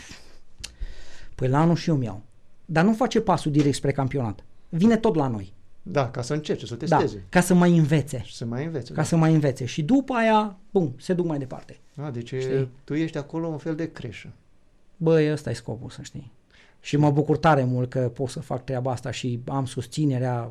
[1.34, 2.22] Păi la anul și eu mi-au.
[2.64, 4.44] Dar nu face pasul direct spre campionat.
[4.68, 5.52] Vine tot la noi.
[5.82, 7.24] Da, ca să încerce, să Da, testeze.
[7.28, 8.22] ca să mai învețe.
[8.24, 8.88] Și să mai învețe.
[8.92, 9.02] Ca da.
[9.02, 9.64] să mai învețe.
[9.64, 11.78] Și după aia, bum, se duc mai departe.
[11.94, 12.68] Da, deci Știi?
[12.84, 14.32] tu ești acolo un fel de creșă.
[14.96, 16.32] Băi, ăsta e scopul, să știi.
[16.80, 20.50] Și mă bucur tare mult că pot să fac treaba asta și am susținerea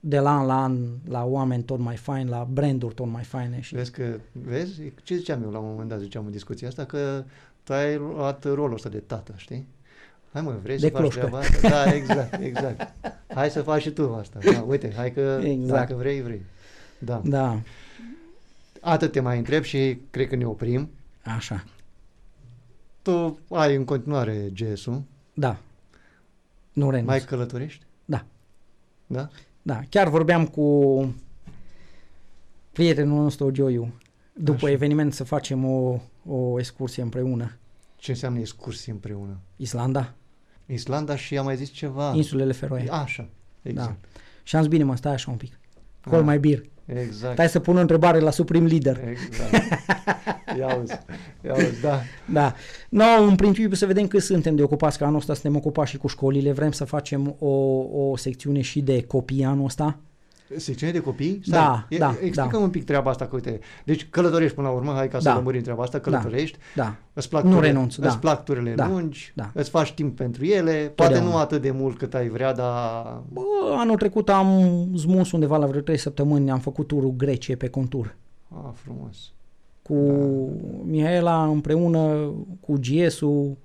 [0.00, 0.76] de la an la an
[1.08, 3.60] la oameni tot mai faini, la branduri tot mai faine.
[3.60, 3.74] Și...
[3.74, 7.24] Vezi că, vezi, ce ziceam eu la un moment dat, ziceam în discuția asta, că
[7.62, 9.66] tu ai luat rolul ăsta de tată, știi?
[10.32, 11.18] Hai mă, vrei De să faci cloșcă.
[11.18, 11.68] treaba asta?
[11.68, 12.92] Da, exact, exact.
[13.34, 14.38] Hai să faci și tu asta.
[14.52, 15.70] Da, uite, hai că Exact.
[15.78, 16.42] dacă vrei, vrei.
[16.98, 17.22] Da.
[17.24, 17.58] Da,
[18.80, 20.90] Atât te mai întreb și cred că ne oprim.
[21.36, 21.64] așa.
[23.04, 25.02] Tu ai în continuare GS-ul,
[25.34, 25.56] Da.
[26.72, 27.08] Nu renunț.
[27.08, 27.84] mai călătorești?
[28.04, 28.24] Da.
[29.06, 29.28] Da?
[29.62, 31.14] Da, chiar vorbeam cu
[32.72, 33.92] prietenul nostru, Gioiu,
[34.32, 34.70] după Așa.
[34.70, 37.56] eveniment să facem o, o excursie împreună.
[37.96, 39.38] Ce înseamnă excursie împreună?
[39.56, 40.14] Islanda,
[40.66, 42.12] Islanda și am mai zis ceva.
[42.14, 42.86] insulele Feroe.
[42.90, 43.28] Așa,
[43.62, 44.04] exact.
[44.42, 45.58] Și am zis, bine mă, stai așa un pic.
[46.00, 46.34] Call Ah.
[46.34, 46.62] my beer.
[46.86, 47.32] Exact.
[47.32, 49.00] Stai să pun o întrebare la Supreme Leader.
[49.08, 49.52] Exact.
[50.58, 50.92] Ia auzi,
[51.44, 52.00] ia auzi, da.
[52.32, 52.54] Da.
[52.88, 55.96] No, în principiu să vedem cât suntem de ocupați, că anul ăsta suntem ocupați și
[55.96, 56.52] cu școlile.
[56.52, 57.48] Vrem să facem o,
[58.10, 59.98] o secțiune și de copii anul ăsta.
[60.56, 61.40] Secțiune de copii?
[61.46, 62.62] Da, e, da, Explică da.
[62.62, 65.34] un pic treaba asta, că uite, deci călătorești până la urmă, hai ca să Da.
[65.34, 68.08] lămurim treaba asta, călătorești, Da, îți plac Nu turele, renunț, da.
[68.08, 69.50] îți plac turele Da, lungi, da.
[69.54, 71.30] îți faci timp pentru ele, poate Totdeauna.
[71.30, 73.40] nu atât de mult cât ai vrea, dar Bă,
[73.76, 78.16] anul trecut am zmus undeva la vreo 3 săptămâni, am făcut turul Grecie pe contur.
[78.48, 79.16] a, frumos.
[79.82, 79.94] Cu
[80.84, 83.56] Mihaela împreună cu GS-ul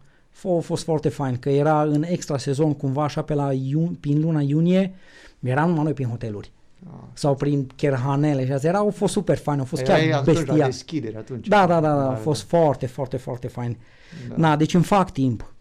[0.44, 4.22] a fost foarte fain, că era în extra sezon cumva așa pe la iun, prin
[4.22, 4.94] luna iunie,
[5.40, 6.52] eram numai noi prin hoteluri
[6.88, 7.08] A.
[7.14, 10.36] sau prin cherhanele și astea, erau, au fost super fain, au fost Erai chiar atunci
[10.38, 10.66] la bestia.
[10.66, 11.48] deschidere atunci.
[11.48, 13.78] Da, da, da, da, a fost foarte, foarte, foarte fain.
[14.30, 14.36] Da.
[14.38, 15.54] Na, deci îmi fac timp.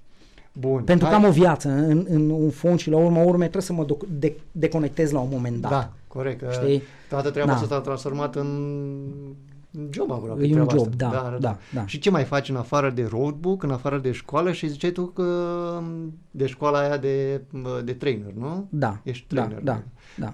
[0.53, 0.83] Bun.
[0.83, 1.23] Pentru că hai.
[1.23, 4.07] am o viață în, în un fond și la urma urme trebuie să mă doc-
[4.19, 5.71] de- deconectez la un moment dat.
[5.71, 6.41] Da, corect.
[6.43, 6.83] că Știi?
[7.09, 7.55] Toată treaba Da.
[7.57, 8.47] asta s-a transformat în
[9.73, 10.43] în job aproape.
[10.43, 10.97] E un treaba job, asta.
[10.97, 11.87] da, da, da.
[11.87, 15.05] Și ce mai faci în afară de roadbook, în afară de școală și ziceai tu
[15.05, 15.25] că
[16.31, 17.41] de școala aia de,
[17.85, 18.67] de trainer, nu?
[18.71, 19.63] Da, Ești da, trainer.
[19.63, 19.83] da, da.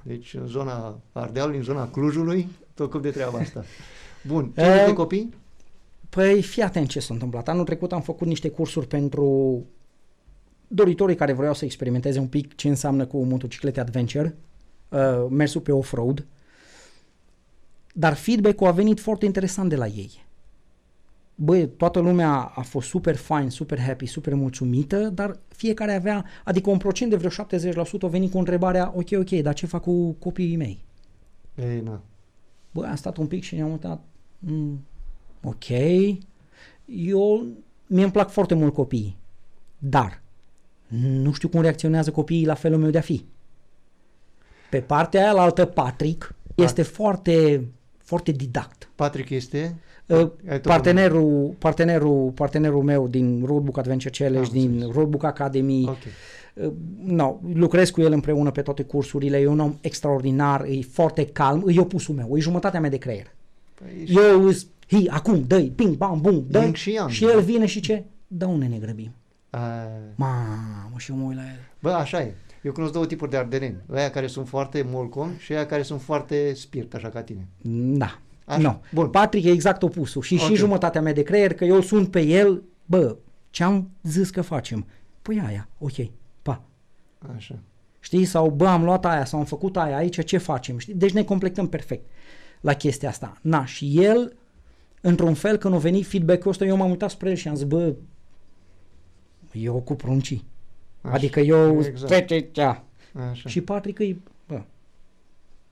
[0.03, 3.65] Deci în zona Ardealului, în zona Clujului, tot cum de treaba asta.
[4.29, 5.35] Bun, ce E, de copii?
[6.09, 7.49] Păi fii atent ce s-a întâmplat.
[7.49, 9.63] Anul trecut am făcut niște cursuri pentru
[10.69, 14.37] doritorii care vreau să experimenteze un pic ce înseamnă cu motociclete adventure,
[14.89, 16.27] uh, mersul pe off-road,
[17.93, 20.25] dar feedback-ul a venit foarte interesant de la ei.
[21.35, 26.71] Băi, toată lumea a fost super fine, super happy, super mulțumită, dar fiecare avea, adică
[26.71, 30.13] un procent de vreo 70% a venit cu întrebarea, ok, ok, dar ce fac cu
[30.13, 30.85] copiii mei?
[31.55, 32.03] Ei, na.
[32.71, 34.03] Bă, am stat un pic și ne-am uitat.
[34.39, 34.85] Mm,
[35.43, 35.69] ok.
[36.85, 37.47] Eu,
[37.87, 39.17] mie îmi plac foarte mult copiii.
[39.79, 40.23] Dar,
[40.89, 43.25] nu știu cum reacționează copiii la felul meu de a fi.
[44.71, 47.67] Pe partea aia, la altă, Patrick este foarte,
[47.99, 48.91] foarte didact.
[48.95, 49.79] Patrick este?
[50.07, 54.95] Uh, Ai tot Partenerul, partenerul, partenerul meu din Roadbook Adventure Challenge, Am din înțeles.
[54.95, 55.97] Roadbook Academy, Ok.
[56.55, 56.73] Uh,
[57.05, 61.65] no, lucrez cu el împreună pe toate cursurile, e un om extraordinar, e foarte calm,
[61.69, 63.35] e opusul meu, e jumătatea mea de creier.
[63.75, 67.11] Păi, ești- Eu îs, hi, acum, dă-i, ping, bam, bum, dă Yin și yang.
[67.11, 68.05] și el vine și ce?
[68.27, 69.11] Dă unde ne grăbim.
[69.51, 69.61] A,
[70.15, 71.59] Mamă, și eu mă uit la el.
[71.83, 72.35] Bă, așa e.
[72.63, 73.77] Eu cunosc două tipuri de ardeneni.
[73.93, 77.49] Aia care sunt foarte molcom și aia care sunt foarte spirit, așa ca tine.
[77.97, 78.19] Da.
[78.45, 78.61] Așa.
[78.61, 78.79] No.
[78.93, 79.09] Bun.
[79.09, 80.41] Patrick e exact opusul și Ok.
[80.41, 83.17] și jumătatea mea de creier, că eu sunt pe el, bă,
[83.51, 84.87] ce-am zis că facem?
[85.23, 85.93] Păi aia, ok,
[86.43, 86.63] pa.
[87.37, 87.59] Așa.
[88.01, 88.25] Știi?
[88.25, 90.79] Sau bă, am luat aia sau am făcut aia aici, ce facem?
[90.79, 90.95] Știi?
[90.95, 92.11] Deci ne completăm perfect
[92.61, 93.39] la chestia asta.
[93.41, 94.37] Na, și el,
[95.01, 97.67] într-un fel, când a venit feedback-ul ăsta, eu m-am uitat spre el și am zis,
[97.67, 97.95] bă,
[99.53, 100.45] eu cu pruncii.
[101.01, 101.15] Așa.
[101.15, 101.83] Adică eu...
[101.83, 102.31] Exact.
[102.31, 102.83] Exact.
[103.31, 103.49] Așa.
[103.49, 104.31] Și Patrick îi, bă,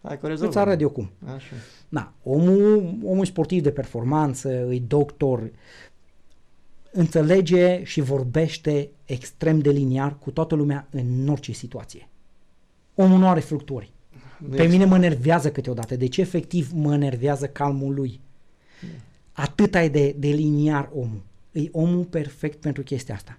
[0.02, 0.58] Hai că îți rezolvă.
[0.58, 1.10] arăt eu cum.
[1.34, 1.55] Așa.
[1.89, 5.50] Na, omul, omul e sportiv de performanță, e doctor,
[6.90, 12.08] înțelege și vorbește extrem de liniar cu toată lumea în orice situație.
[12.94, 13.90] Omul nu are fluctuări.
[14.39, 15.97] Nu Pe ești- mine mă nervează câteodată.
[15.97, 18.20] Deci efectiv mă nervează calmul lui.
[19.32, 21.20] Atât ai de, de liniar omul.
[21.52, 23.39] E omul perfect pentru chestia asta.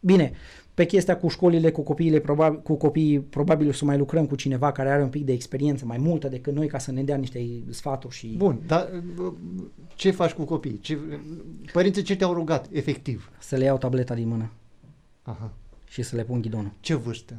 [0.00, 0.32] Bine,
[0.78, 4.72] pe chestia cu școlile, cu copiile, probabil, cu copiii, probabil să mai lucrăm cu cineva
[4.72, 7.46] care are un pic de experiență mai multă decât noi ca să ne dea niște
[7.70, 8.26] sfaturi și...
[8.26, 9.32] Bun, dar uh,
[9.94, 10.78] ce faci cu copiii?
[10.78, 10.98] Ce,
[11.72, 13.30] părinții ce te-au rugat, efectiv?
[13.38, 14.50] Să le iau tableta din mână
[15.22, 15.52] Aha.
[15.88, 16.72] și să le pun ghidonul.
[16.80, 17.36] Ce vârstă?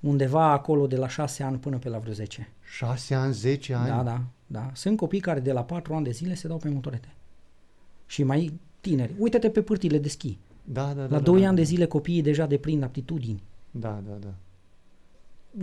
[0.00, 2.52] Undeva acolo de la 6 ani până pe la vreo 10.
[2.62, 3.88] 6 ani, 10 ani?
[3.88, 4.70] Da, da, da.
[4.74, 7.14] Sunt copii care de la 4 ani de zile se dau pe motorete.
[8.06, 9.14] Și mai tineri.
[9.18, 10.38] Uite-te pe pârtile de schi.
[10.72, 11.02] Da, da, da.
[11.02, 11.68] La da, 2 da, ani de da.
[11.68, 13.42] zile copiii deja deprind aptitudini.
[13.70, 14.34] Da, da, da.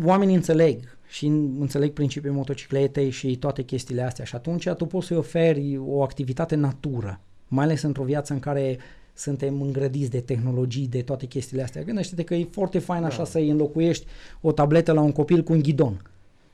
[0.06, 1.26] Oamenii înțeleg și
[1.60, 6.56] înțeleg principiul motocicletei și toate chestiile astea și atunci tu poți să-i oferi o activitate
[6.56, 8.78] natură, mai ales într-o viață în care
[9.14, 11.84] suntem îngrădiți de tehnologii, de toate chestiile astea.
[11.84, 13.24] Gândește-te că e foarte fain așa Da.
[13.24, 14.06] să-i înlocuiești
[14.42, 16.02] o tabletă la un copil cu un ghidon.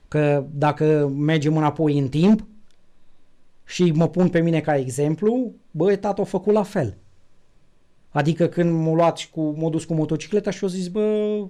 [0.07, 2.45] Că dacă mergem înapoi în timp
[3.65, 6.97] și mă pun pe mine ca exemplu, bă, tata a făcut la fel.
[8.11, 11.47] Adică când m-a luat și cu, m-a dus cu motocicleta și a zis, bă,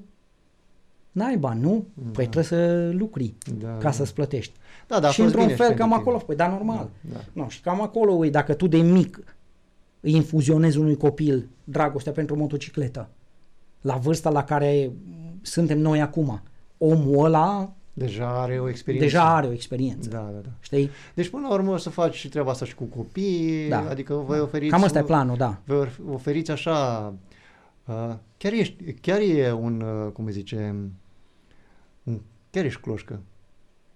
[1.11, 1.85] n-ai bani, nu?
[2.11, 3.91] Păi trebuie să lucri Da, ca da.
[3.91, 4.53] să-ți plătești.
[4.87, 6.01] Da, da, a și fost într-un bine fel pentru cam tine.
[6.01, 6.89] acolo, păi da, normal.
[7.01, 7.41] Da, da.
[7.41, 9.23] Nu, și cam acolo, ui, dacă tu de mic
[9.99, 13.09] îi infuzionezi unui copil dragostea pentru motocicletă,
[13.81, 14.91] la vârsta la care
[15.41, 16.41] suntem noi acum,
[16.77, 17.73] omul ăla
[18.05, 19.07] Deja are o experiență.
[19.07, 20.09] deja are o experiență.
[20.09, 20.49] Da, da, da.
[20.59, 20.89] Știi?
[21.13, 23.89] Deci până la urmă o să faci și treaba asta și cu copii, Da.
[23.89, 24.71] adică voi oferiți...
[24.71, 25.61] Cam ăsta e planul, da.
[25.65, 27.13] Vă oferiți așa...
[27.85, 30.75] Uh, chiar, ești, chiar e un, uh, cum îi zice,
[32.03, 32.19] un,
[32.51, 33.19] chiar ești cloșcă.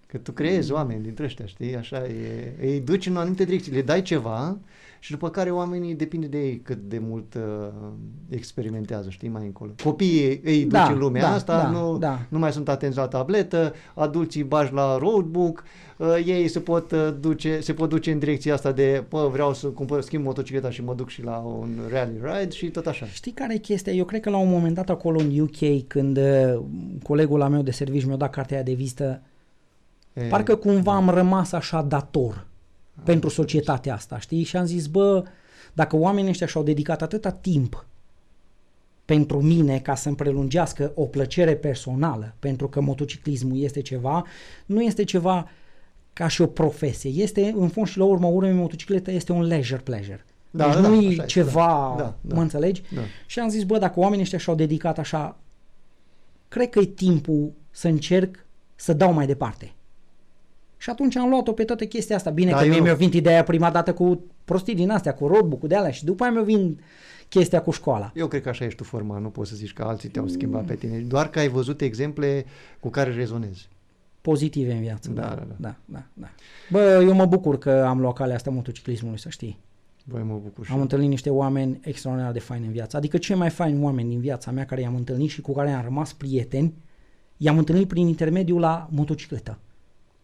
[0.07, 1.75] Că tu creezi oameni dintre ăștia, știi?
[1.75, 4.57] Așa, e, îi duci în anumite direcții, le dai ceva
[4.99, 7.41] și după care oamenii depinde de ei cât de mult uh,
[8.29, 9.71] experimentează, știi, mai încolo.
[9.83, 12.19] Copiii îi duci Da, în lumea da, asta, da, nu, da.
[12.29, 15.63] nu mai sunt atenți la tabletă, adulții bagi la roadbook,
[15.97, 19.53] uh, ei se pot, uh, duce, se pot duce în direcția asta de, bă, vreau
[19.53, 23.05] să cumpăr, schimb motocicleta și mă duc și la un rally ride și tot așa.
[23.05, 23.93] Știi care e chestia?
[23.93, 26.61] Eu cred că la un moment dat acolo în UK, când uh,
[27.03, 29.21] colegul la meu de serviciu mi-a dat cartea aia de vizită,
[30.15, 32.45] E, Parcă cumva am rămas așa dator
[33.03, 34.43] pentru societatea asta, știi?
[34.43, 35.23] Și am zis, bă,
[35.73, 37.85] dacă oamenii ăștia și-au dedicat atâta timp
[39.05, 44.25] pentru mine ca să-mi prelungească o plăcere personală, pentru că motociclismul este ceva,
[44.65, 45.49] nu este ceva
[46.13, 47.09] ca și o profesie.
[47.09, 50.25] Este, în fond și la urmă urmei, motocicleta este un leisure pleasure.
[50.51, 52.35] Da, deci da, da, nu așa e este, ceva, da, da, da.
[52.35, 52.81] mă înțelegi?
[52.93, 53.01] Da.
[53.25, 55.37] Și am zis, bă, dacă oamenii ăștia și-au dedicat așa,
[56.47, 59.74] cred că e timpul să încerc să dau mai departe.
[60.85, 62.29] Și atunci am luat-o pe toată chestia asta.
[62.29, 65.27] Bine Da, că mie eu- mi-a venit ideea prima dată cu prostii din astea, cu
[65.27, 66.79] roadbook-ul de alea și după aia mi-a venit
[67.29, 68.11] chestia cu școala.
[68.15, 70.65] Eu cred că așa ești tu format, nu poți să zici că alții te-au schimbat
[70.65, 72.45] pe tine, doar că ai văzut exemple
[72.79, 73.67] cu care rezonezi.
[74.21, 75.09] Pozitive în viață.
[75.09, 75.55] Da, Da, da, da, da.
[75.57, 75.75] da.
[75.85, 76.27] da, da.
[76.71, 79.59] Bă, eu mă bucur că am luat calea asta motociclismului, să știi.
[80.03, 80.83] Băi, mă bucur și Am eu.
[80.83, 82.97] întâlnit niște oameni extraordinar de faini în viață.
[82.97, 85.83] Adică cei mai faini oameni din viața mea care i-am întâlnit și cu care am
[85.83, 86.73] rămas prieteni,
[87.37, 89.59] i-am întâlnit prin intermediul la motocicletă.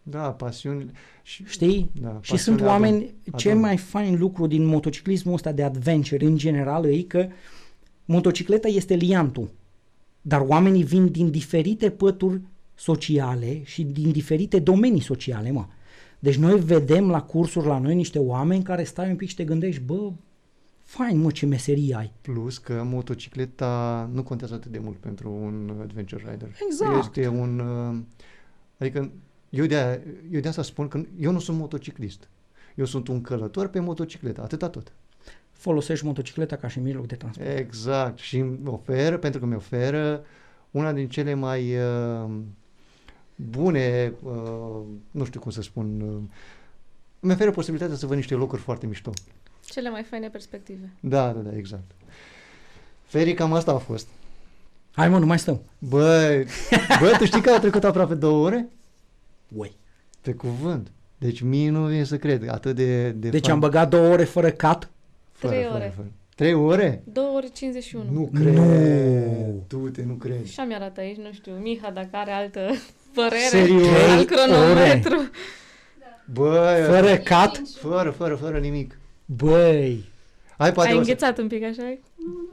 [0.02, 0.90] Da, pasiuni
[1.22, 1.44] și...
[1.46, 1.90] Știi?
[2.00, 3.62] Da, și sunt pasiunea oameni, adun- cel adun.
[3.62, 7.28] mai fain lucru din motociclismul ăsta de adventure în general e că
[8.04, 9.50] motocicleta este liantul,
[10.20, 12.40] dar oamenii vin din diferite pături
[12.74, 15.66] sociale și din diferite domenii sociale, mă.
[16.18, 19.44] Deci noi vedem la cursuri la noi niște oameni care stai un pic și te
[19.44, 20.10] gândești, bă,
[20.84, 22.12] fain mă ce meserie ai.
[22.20, 26.48] Plus că motocicleta nu contează atât de mult pentru un adventure rider.
[26.66, 27.16] Exact.
[27.16, 27.58] Este un...
[27.58, 27.98] uh,
[28.78, 29.10] Adică
[29.52, 30.00] eu de,
[30.30, 32.28] eu de asta spun că eu nu sunt motociclist.
[32.74, 34.92] Eu sunt un călător pe motocicletă, atâta tot.
[35.52, 37.58] Folosești motocicleta ca și mijloc de transport.
[37.58, 38.18] Exact.
[38.18, 40.24] Și îmi oferă, pentru că mi oferă
[40.70, 42.30] una din cele mai uh,
[43.36, 46.22] bune, uh, nu știu cum să spun, uh,
[47.20, 49.10] îmi oferă posibilitatea să văd niște locuri foarte mișto.
[49.64, 50.92] Cele mai faine perspective.
[51.00, 51.90] Da, da, da, exact.
[53.02, 54.06] Feri, cam asta a fost.
[54.92, 55.60] Hai mă, nu mai stăm.
[55.78, 56.46] Băi,
[57.00, 58.68] bă, tu știi că au trecut aproape două ore?
[59.56, 59.76] Ui.
[60.20, 60.90] Pe cuvânt.
[61.18, 62.48] Deci mie nu vine să cred.
[62.48, 63.52] Atât de, de Deci fain.
[63.54, 64.90] am băgat două ore fără cat.
[65.32, 65.92] Fără, Trei fără, ore.
[65.96, 66.06] Fără.
[66.34, 67.02] Trei ore?
[67.12, 68.04] 2 ori 51.
[68.10, 68.40] Nu Nu.
[68.40, 68.56] cred.
[69.68, 70.44] Du-te, nu cred.
[70.46, 72.60] Și mi arată aici, nu știu, Miha, dacă are altă
[73.14, 73.86] părere Serios?
[73.86, 75.30] al Trei cronometru.
[76.32, 77.62] Bă, Fără cat?
[77.80, 78.98] fără, fără, fără nimic.
[79.26, 80.04] Băi.
[80.58, 81.08] Hai, poate Ai o să...
[81.10, 81.98] înghețat un pic așa?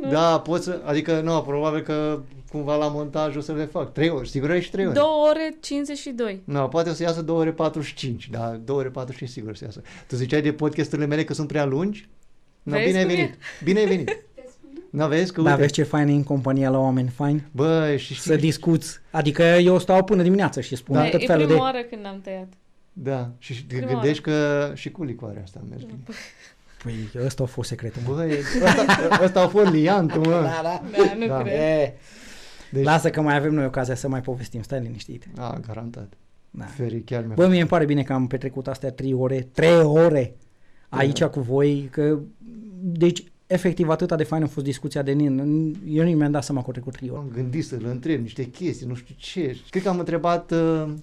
[0.02, 0.10] Nu?
[0.10, 0.82] Da, poți să...
[0.86, 2.20] Adică, nu, probabil că
[2.50, 3.94] cumva la montaj o să le fac.
[3.94, 4.94] Trei ori, sigur ești trei ore.
[4.94, 6.42] 2 ore 52.
[6.44, 9.82] Nu, poate o să iasă 2 ore 45, da, 2 ore 45 sigur să iasă.
[10.08, 12.10] Tu ziceai de podcasturile mele că sunt prea lungi?
[12.64, 13.16] No, Vezi bine ai cum e?
[13.16, 13.36] venit.
[13.64, 14.18] Bine ai venit.
[14.90, 15.62] Nu vezi că Da, uite.
[15.62, 17.46] vezi ce fain e în compania la oameni faini?
[17.52, 19.00] Bă, și știi, Să discuți.
[19.12, 21.10] Adică eu stau până dimineață și spun Da.
[21.10, 21.64] tot e felul prima de...
[21.66, 22.48] oară când am tăiat.
[22.94, 26.00] Da, și te Prima gândești că și cu licoarea asta mergi bine.
[26.84, 28.02] Păi ăsta a fost secretul.
[28.08, 28.14] mă.
[28.14, 28.32] Băi,
[28.64, 30.32] ăsta, ăsta a fost liantul, mă.
[30.32, 30.82] Da, da.
[30.98, 31.42] Da, nu Da.
[31.42, 31.54] cred.
[31.54, 31.94] E,
[32.72, 35.28] Deci, Lasă că mai avem noi ocazia să mai povestim, stai liniștit.
[35.36, 36.14] a, garantat.
[36.50, 36.66] Da.
[36.66, 39.82] Feri, chiar mi-a Bă, mie îmi pare bine că am petrecut astea trei ore, trei
[39.82, 40.36] ore
[40.90, 42.20] aici cu voi, că
[42.82, 45.38] deci efectiv atâta de fain a fost discuția de nin.
[45.88, 47.20] Eu nu mi-am dat seama că au trecut trei ore.
[47.20, 49.58] am gândit să-l întreb niște chestii, nu știu ce.
[49.70, 50.94] Cred că am întrebat uh,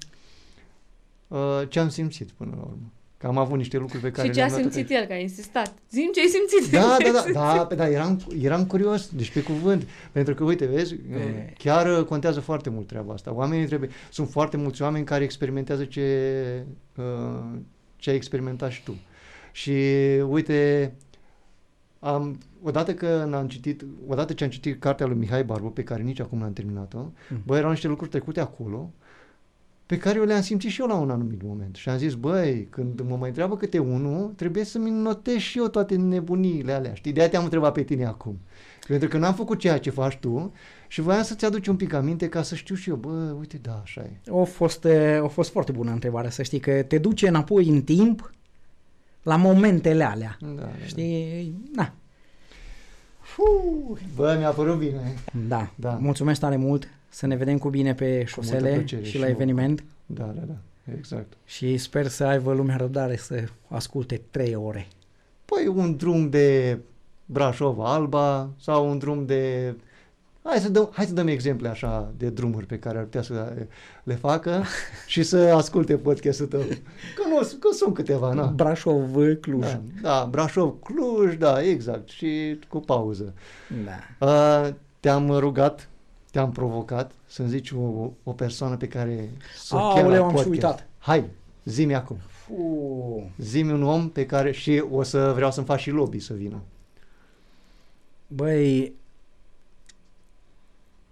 [1.29, 2.93] uh, ce am simțit până la urmă.
[3.19, 5.13] Că am avut niște lucruri pe care Și ce a le-am notat simțit el, că
[5.13, 5.75] a insistat.
[5.91, 6.73] Zim ce ai simțit.
[6.73, 10.35] Da, Ce da, ai da, da, pe- da eram, eram curios, deci pe cuvânt, pentru
[10.35, 11.53] că, uite, vezi, E.
[11.59, 13.35] chiar uh, contează foarte mult treaba asta.
[13.35, 16.41] Oamenii trebuie, sunt foarte mulți oameni care experimentează ce,
[16.97, 17.05] uh,
[17.97, 18.95] ce ai experimentat și tu.
[19.53, 19.73] Și,
[20.29, 20.93] uite,
[21.99, 26.03] am, odată că am citit, odată ce am citit cartea lui Mihai Barbu, pe care
[26.03, 27.43] nici acum n-am terminat-o, Mm.
[27.47, 28.91] bă, erau niște lucruri trecute acolo,
[29.87, 31.75] pe care eu le-am simțit și eu la un anumit moment.
[31.77, 35.69] Și am zis, băi, când mă mai întreabă câte unul, trebuie să-mi notez și eu
[35.69, 36.95] toate nebuniile alea.
[36.95, 38.39] Știi, de-aia te-am întrebat pe tine acum.
[38.87, 40.53] Pentru că n-am făcut ceea ce faci tu
[40.89, 43.81] și voiam să-ți aduci un pic aminte ca să știu și eu, bă, uite, da,
[43.83, 44.31] așa e.
[44.41, 47.83] A fost, e, a fost foarte bună întrebarea, să știi că te duce înapoi în
[47.83, 48.31] timp
[49.23, 50.37] la momentele alea.
[50.41, 50.87] Da, da, da.
[50.87, 51.55] Știi?
[51.75, 51.93] Da.
[54.15, 55.15] Bă, mi-a părut bine.
[55.49, 55.71] Da.
[55.75, 55.91] Da.
[55.91, 56.89] Mulțumesc tare mult.
[57.17, 59.33] Să ne vedem cu bine pe multă șosele plăcere și și la eu.
[59.33, 59.85] eveniment.
[60.07, 60.55] Da, da, da,
[60.97, 61.33] exact.
[61.45, 64.89] Și sper să aibă lumea răbdare să asculte trei ore.
[65.45, 66.79] Păi un drum de
[67.27, 69.75] Brașov-Alba sau un drum de...
[70.43, 73.67] Hai să, dăm, hai să dăm exemple așa de drumuri pe care ar putea să
[74.03, 74.63] le facă
[75.07, 76.61] și să asculte podcastul tău.
[76.61, 78.47] Că, nu, că sunt câteva, na.
[78.47, 79.61] Brașov, Cluj.
[79.61, 83.35] Da, da, Brașov, Cluj, da, exact, și cu pauză.
[83.85, 84.27] da.
[84.27, 85.89] Uh, te-am rugat,
[86.37, 90.29] te-am provocat să-mi zici o, o persoană pe care să o chem Aoleu, la am
[90.29, 90.49] și podcast.
[90.49, 90.89] uitat.
[90.99, 91.25] Hai,
[91.65, 92.17] zi-mi acum.
[92.29, 93.31] Fu.
[93.39, 96.63] Zi-mi un om pe care și o să vreau să-mi fac și lobby să vină.
[98.27, 98.93] Băi,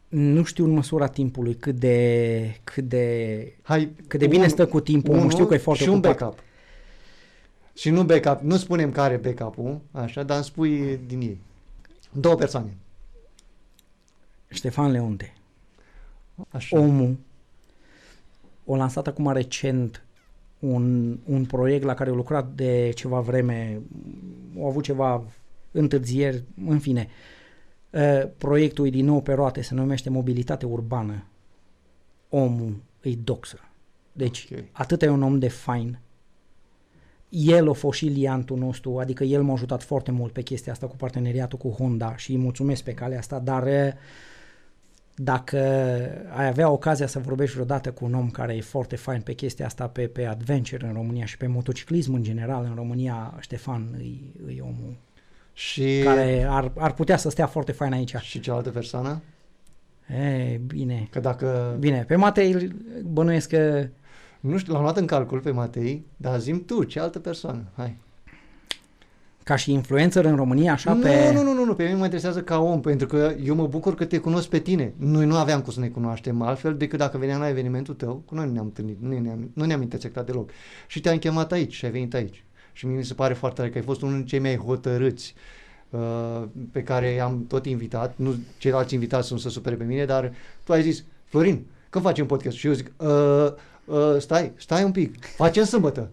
[0.08, 4.66] nu știu în măsura timpului cât de, cât de, Hai, cât de bine un- stă
[4.66, 5.12] cu timpul.
[5.12, 6.18] unul Nu știu că e foarte și un ocupat.
[6.18, 6.38] backup.
[7.74, 11.38] Și nu backup, nu spunem care e backup-ul, așa, dar îmi spui din ei.
[12.12, 12.76] Două persoane.
[14.54, 15.32] Ștefan Leonte.
[16.50, 16.78] Așa.
[16.78, 17.16] omul
[18.66, 20.04] a lansat acum recent
[20.58, 23.80] un, un proiect la care a lucrat de ceva vreme,
[24.56, 25.24] au avut ceva
[25.70, 27.08] întârzieri, în fine.
[27.90, 31.24] Uh, Proiectul e din nou pe roate, se numește Mobilitate Urbană.
[32.28, 33.58] Omul îi doxă.
[34.12, 34.58] Deci, Ok.
[34.72, 35.98] atât e un om de fain.
[37.28, 40.86] El a fost și liantul nostru, adică el m-a ajutat foarte mult pe chestia asta
[40.86, 43.92] cu parteneriatul cu Honda și îi mulțumesc pe calea asta, dar uh,
[45.14, 45.58] dacă
[46.36, 49.66] ai avea ocazia să vorbești vreodată cu un om care e foarte fain pe chestia
[49.66, 54.54] asta, pe, pe adventure în România și pe motociclism în general în România, Ștefan e,
[54.56, 54.96] e omul
[55.52, 58.16] Și, care ar, ar putea să stea foarte fain aici.
[58.16, 59.22] și cealaltă persoană?
[60.08, 61.08] E, bine.
[61.10, 61.76] Că dacă...
[61.78, 63.88] Bine, pe Matei îl bănuiesc că
[64.40, 67.64] Nu știu, l-am luat în calcul pe Matei, dar zim tu, ce altă persoană?
[67.76, 67.96] Hai.
[69.44, 71.32] Ca și influencer în România, așa nu, pe...
[71.32, 73.94] nu, nu, nu, nu, pe mine mă interesează ca om, pentru că eu mă bucur
[73.94, 74.92] că te cunosc pe tine.
[74.96, 78.34] Noi nu aveam cum să ne cunoaștem altfel decât dacă veneam la evenimentul tău, cu
[78.34, 80.50] noi nu ne-am întâlnit, nu ne-am, nu ne-am intersectat deloc.
[80.86, 82.44] Și te-am chemat aici și ai venit aici.
[82.72, 85.34] Și mie mi se pare foarte tare că ai fost unul dintre cei mai hotărâți
[85.90, 86.42] uh,
[86.72, 88.14] pe care i-am tot invitat.
[88.16, 90.32] Nu ceilalți invitați sunt să supere pe mine, dar
[90.64, 92.56] tu ai zis, Florin, când facem podcast?
[92.56, 93.52] Și eu zic, uh,
[93.84, 96.10] uh, stai, stai un pic, facem sâmbătă.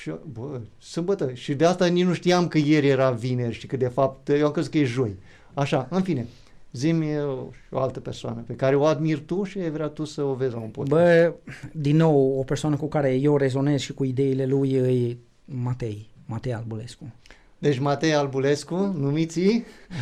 [0.00, 1.32] Și, bă, sâmbătă.
[1.32, 4.46] Și de asta nici nu știam că ieri era vineri și că de fapt eu
[4.46, 5.16] am crezut că e joi.
[5.54, 6.26] Așa, în fine.
[6.72, 10.22] Zi-mi o, o altă persoană pe care o admiri tu și ai vrea tu să
[10.22, 11.02] o vezi la un podcast.
[11.02, 11.32] Bă,
[11.72, 16.54] din nou, o persoană cu care eu rezonez și cu ideile lui e Matei, Matei
[16.54, 17.12] Albulescu.
[17.58, 19.40] Deci Matei Albulescu, numiți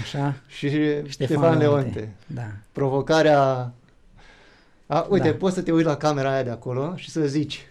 [0.00, 0.36] Așa?
[0.46, 2.14] și Ștefan, Ștefan Leonte.
[2.26, 2.46] Da.
[2.72, 3.72] Provocarea...
[4.86, 5.36] A, uite, Da.
[5.36, 7.66] poți să te uiți la camera aia de acolo și să zici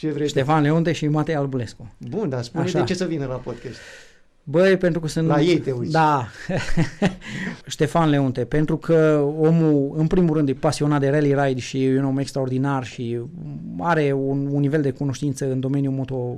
[0.00, 0.28] ce vrei.
[0.28, 1.94] Ștefan Leonte și Matei Albulescu.
[2.08, 2.78] Bun, dar spune Așa.
[2.78, 3.78] de ce să vină la podcast.
[4.44, 5.26] Băi, pentru că sunt...
[5.26, 5.92] La ei te uiți.
[5.92, 6.26] Da.
[7.66, 11.98] Ștefan Leonte, pentru că omul, în primul rând, e pasionat de rally ride și e
[11.98, 13.20] un om extraordinar și
[13.78, 16.36] are un, un nivel de cunoștință în domeniul moto.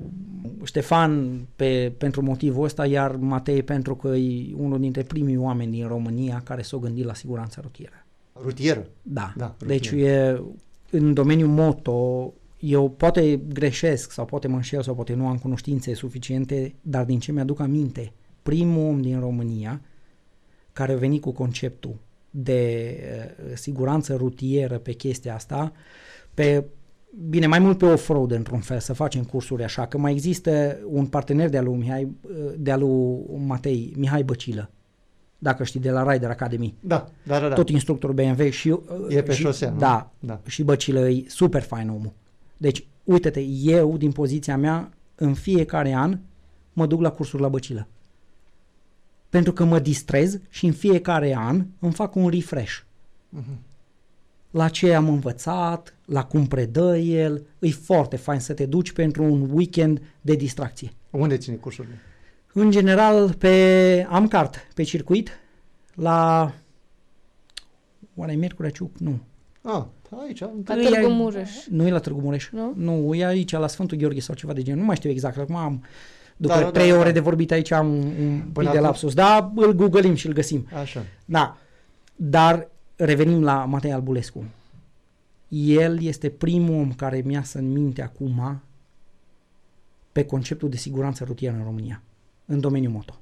[0.65, 5.87] Ștefan pe, pentru motivul ăsta, iar Matei pentru că e unul dintre primii oameni din
[5.87, 8.07] România care s-au gândit la siguranța rutieră.
[8.43, 8.87] Rutieră.
[9.03, 9.33] Da.
[9.37, 10.45] Da, deci rutieră.
[10.91, 12.33] e, în domeniul moto,
[12.65, 17.19] eu poate greșesc sau poate mă înșel sau poate nu am cunoștințe suficiente, dar din
[17.19, 19.81] ce mi-aduc aminte, primul om din România
[20.73, 21.95] care a venit cu conceptul
[22.31, 22.95] de
[23.49, 25.73] uh, siguranță rutieră pe chestia asta,
[26.35, 26.65] pe
[27.29, 31.07] bine, mai mult pe off-road într-un fel, să facem cursuri așa, că mai există un
[31.07, 32.13] partener de-a lui, Mihai,
[32.57, 34.71] de-a lui Matei, Mihai Băcilă,
[35.39, 36.75] dacă știi, de la Rider Academy.
[36.81, 37.49] Da, da, da.
[37.49, 37.55] da.
[37.55, 38.79] Tot instructor BMW și...
[39.09, 39.79] E pe și, șosea, nu?
[39.79, 40.41] Da, Da.
[40.47, 42.13] și Băcilă e super fain omul.
[42.63, 46.19] Deci, uite-te, eu, din poziția mea, în fiecare an,
[46.73, 47.89] mă duc la cursuri la Băcilă.
[49.29, 52.79] Pentru că mă distrez și în fiecare an îmi fac un refresh.
[53.29, 53.59] Mhm.
[54.51, 59.25] La ce am învățat, la cum predă el, e foarte fain să te duci pentru
[59.25, 60.93] un weekend de distracție.
[61.11, 61.99] Unde ține cursurile?
[62.53, 65.31] În general, pe am cart, pe circuit,
[65.95, 66.53] la...
[68.15, 68.99] Oare Miercurea Ciuc?
[68.99, 69.21] Nu.
[69.63, 69.85] Ah,
[70.21, 70.41] aici.
[70.41, 71.51] La Păi, Târgu e- Mureș.
[71.71, 72.51] Nu e la Târgu Mureș.
[72.51, 72.73] Nu?
[72.77, 74.81] Nu, e aici, la Sfântul Gheorghe sau ceva de genul.
[74.81, 75.39] Nu mai știu exact.
[75.39, 75.85] Acum am,
[76.37, 77.13] după Da, da, da, trei da, ore da.
[77.13, 79.15] de vorbit aici, am un, un pic Până de acum- lapsus.
[79.15, 80.67] Da, îl googlim și îl găsim.
[80.81, 81.05] Așa.
[81.25, 81.57] Da.
[82.17, 84.45] Dar revenim la Matei Albulescu.
[85.49, 88.61] El este primul om care mi-a să în minte acum
[90.13, 92.03] pe conceptul de siguranță rutieră în România,
[92.47, 93.17] în domeniul moto.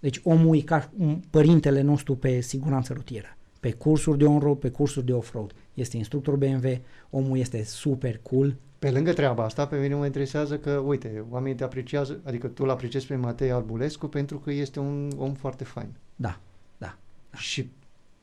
[0.00, 3.36] Deci omul e ca un părintele nostru pe siguranță rutieră.
[3.64, 5.52] Pe cursuri de on-road, pe cursuri de off-road.
[5.74, 6.78] Este instructor BMW,
[7.10, 8.56] omul este super cool.
[8.78, 12.62] Pe lângă treaba asta, pe mine mă interesează că, uite, oamenii te apreciază, adică tu
[12.64, 15.88] îl apreciezi pe Matei Albulescu pentru că este un om foarte fain.
[16.16, 16.38] Da,
[16.78, 16.96] da.
[17.36, 17.70] Și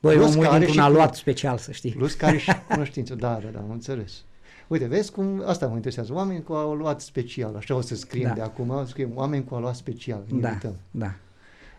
[0.01, 1.91] Băi, Plus omul că e are dintr-un și aluat cu- special, să știi.
[1.91, 3.15] plus care și cunoștință.
[3.15, 4.23] Da, da, da, am înțeles.
[4.67, 8.33] Uite, vezi cum, asta mă interesează, oameni cu aluat special, așa o să scriem Da.
[8.33, 10.75] de acum, scriem oameni cu aluat special, îi Da, invităm.
[10.91, 11.13] da.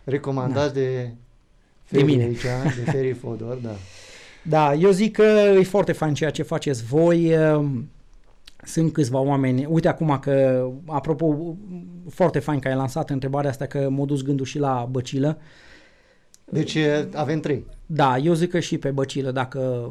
[0.04, 1.12] Recomandați de
[1.88, 2.22] De Feri mine.
[2.22, 2.42] aici,
[2.84, 3.74] de Feri Fodor, da.
[4.44, 5.22] Da, eu zic că
[5.58, 7.36] e foarte fain ceea ce faceți voi.
[7.36, 7.88] um,
[8.64, 9.64] Sunt câțiva oameni.
[9.64, 11.56] Uite acum că, apropo,
[12.10, 15.38] foarte fain că ai lansat întrebarea asta că m-a dus gândul și la băcilă.
[16.44, 17.66] Deci e, avem trei.
[17.86, 19.90] Da, eu zic că și pe băcilă, dacă,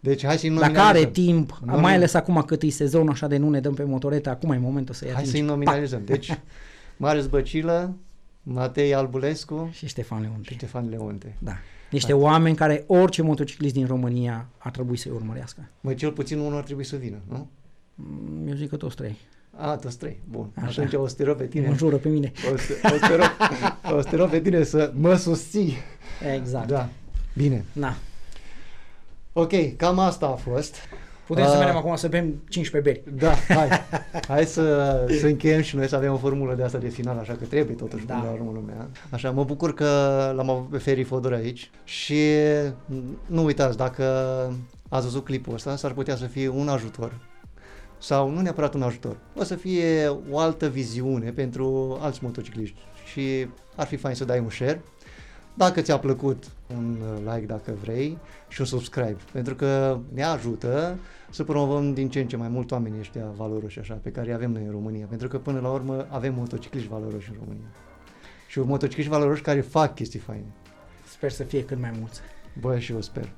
[0.00, 1.02] Deci hai să-i dacă nominalizăm.
[1.02, 1.96] are timp, Nu, mai nu.
[1.96, 4.94] ales acum cât e sezon așa de nu ne dăm pe motorete, acum e momentul
[4.94, 5.36] să-i Hai atingi.
[5.36, 6.02] să-i nominalizăm.
[6.12, 6.38] Deci,
[6.96, 7.94] Marius Băcilă,
[8.46, 10.52] Matei Albulescu Și Ștefan și Leonte.
[10.52, 11.36] Ștefan Leonte.
[11.38, 11.52] Da.
[11.90, 15.68] Niște oameni care orice motociclist din România ar trebui să-i urmărească.
[15.80, 17.48] Mă, cel puțin unul ar trebui să vină, nu?
[17.94, 19.16] Mm, Eu zic că toți trei.
[19.56, 20.20] A, toți trei.
[20.30, 20.50] Bun.
[20.54, 20.82] Așa.
[20.82, 21.68] Atunci o să te rog pe tine.
[21.68, 22.32] Mă jură pe mine.
[22.52, 23.30] O să, o, să te rog,
[23.96, 25.76] o să te rog pe tine să mă susții.
[26.34, 26.66] Exact.
[26.68, 26.88] Da.
[27.36, 27.64] Bine.
[27.72, 27.96] Na.
[29.32, 30.74] Ok, cam asta a fost.
[31.26, 31.58] Putem să Ah.
[31.58, 33.16] mergem acum să bem 15 beri.
[33.18, 33.68] Da, hai.
[34.28, 37.32] Hai să, să încheiem și noi să avem o formulă de asta de final, așa
[37.32, 38.14] că trebuie totuși Da.
[38.14, 38.88] până la urmă lumea.
[39.10, 39.84] Așa, mă bucur că
[40.36, 42.20] l-am avut pe Feri Fodor aici și
[43.26, 44.04] nu uitați, dacă
[44.88, 47.12] ați văzut clipul ăsta, s-ar putea să fie un ajutor
[47.98, 52.76] sau nu neapărat un ajutor, o să fie o altă viziune pentru alți motocicliști
[53.12, 53.46] și
[53.76, 54.82] ar fi fain să dai un share.
[55.56, 58.18] Dacă ți-a plăcut, un like dacă vrei
[58.48, 60.98] și un subscribe, pentru că ne ajută
[61.30, 64.34] să promovăm din ce în ce mai mult oamenii ăștia valoroși așa, pe care îi
[64.34, 67.66] avem noi în România, pentru că până la urmă avem motocicliști valoroși în România.
[68.48, 70.52] Și motocicliști valoroși care fac chestii faine.
[71.08, 72.20] Sper să fie cât mai mulți.
[72.60, 73.32] Bă, și eu sper.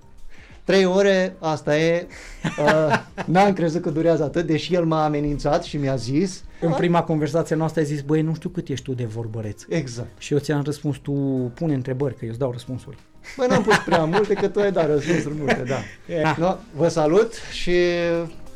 [0.66, 2.06] Trei ore, asta e.
[2.46, 6.44] Uh, n-am crezut că durează atât, deși el m-a amenințat și mi-a zis.
[6.60, 9.62] În prima conversație noastră ai zis, băi, nu știu cât ești tu de vorbăreț.
[9.68, 10.08] Exact.
[10.18, 11.12] Și eu ți-am răspuns, tu
[11.54, 12.96] pune întrebări, că eu îți dau răspunsuri.
[13.36, 15.76] Bă, n-am pus prea multe, că tu ai dat răspunsuri multe, da.
[16.22, 16.36] Da.
[16.38, 17.74] No, vă salut și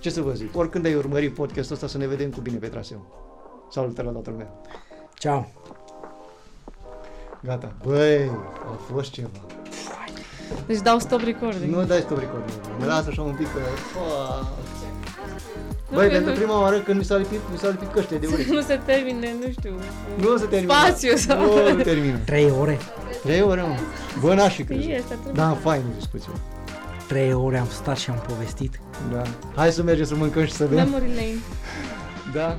[0.01, 2.67] ce să vă zic, oricând ai urmări podcastul ăsta să ne vedem cu bine pe
[2.67, 3.07] traseu.
[3.71, 4.61] Salutări la toată lumea.
[5.15, 5.53] Ceau!
[7.43, 7.73] Gata.
[7.83, 8.31] Băi,
[8.73, 9.60] a fost ceva.
[10.67, 11.75] Deci dau stop recording.
[11.75, 12.43] Nu dai stop record.
[12.49, 12.75] nu.
[12.79, 13.59] Mă lasă așa un pic că...
[13.99, 14.49] Oa.
[15.91, 18.15] Nu, Băi, că pentru nu- prima oară când mi s-a lipit, mi s-a lipit căște
[18.15, 18.51] de urechi.
[18.59, 19.73] nu se termine, nu știu.
[20.21, 20.73] Nu o să termină.
[20.73, 22.17] Spațiu sau- Nu, nu termină.
[22.25, 22.79] Trei ore?
[23.23, 23.75] Trei ore, mă.
[24.21, 24.91] Bă, n-aș fi crezut.
[24.91, 25.37] Este atunci.
[25.37, 26.31] Da, fain discuție.
[27.09, 28.81] Trei ore am stat și am povestit.
[29.13, 29.23] Da.
[29.57, 30.77] Hai să mergem să mâncăm și să bem.
[30.77, 31.35] Memory lane.
[32.33, 32.59] Da.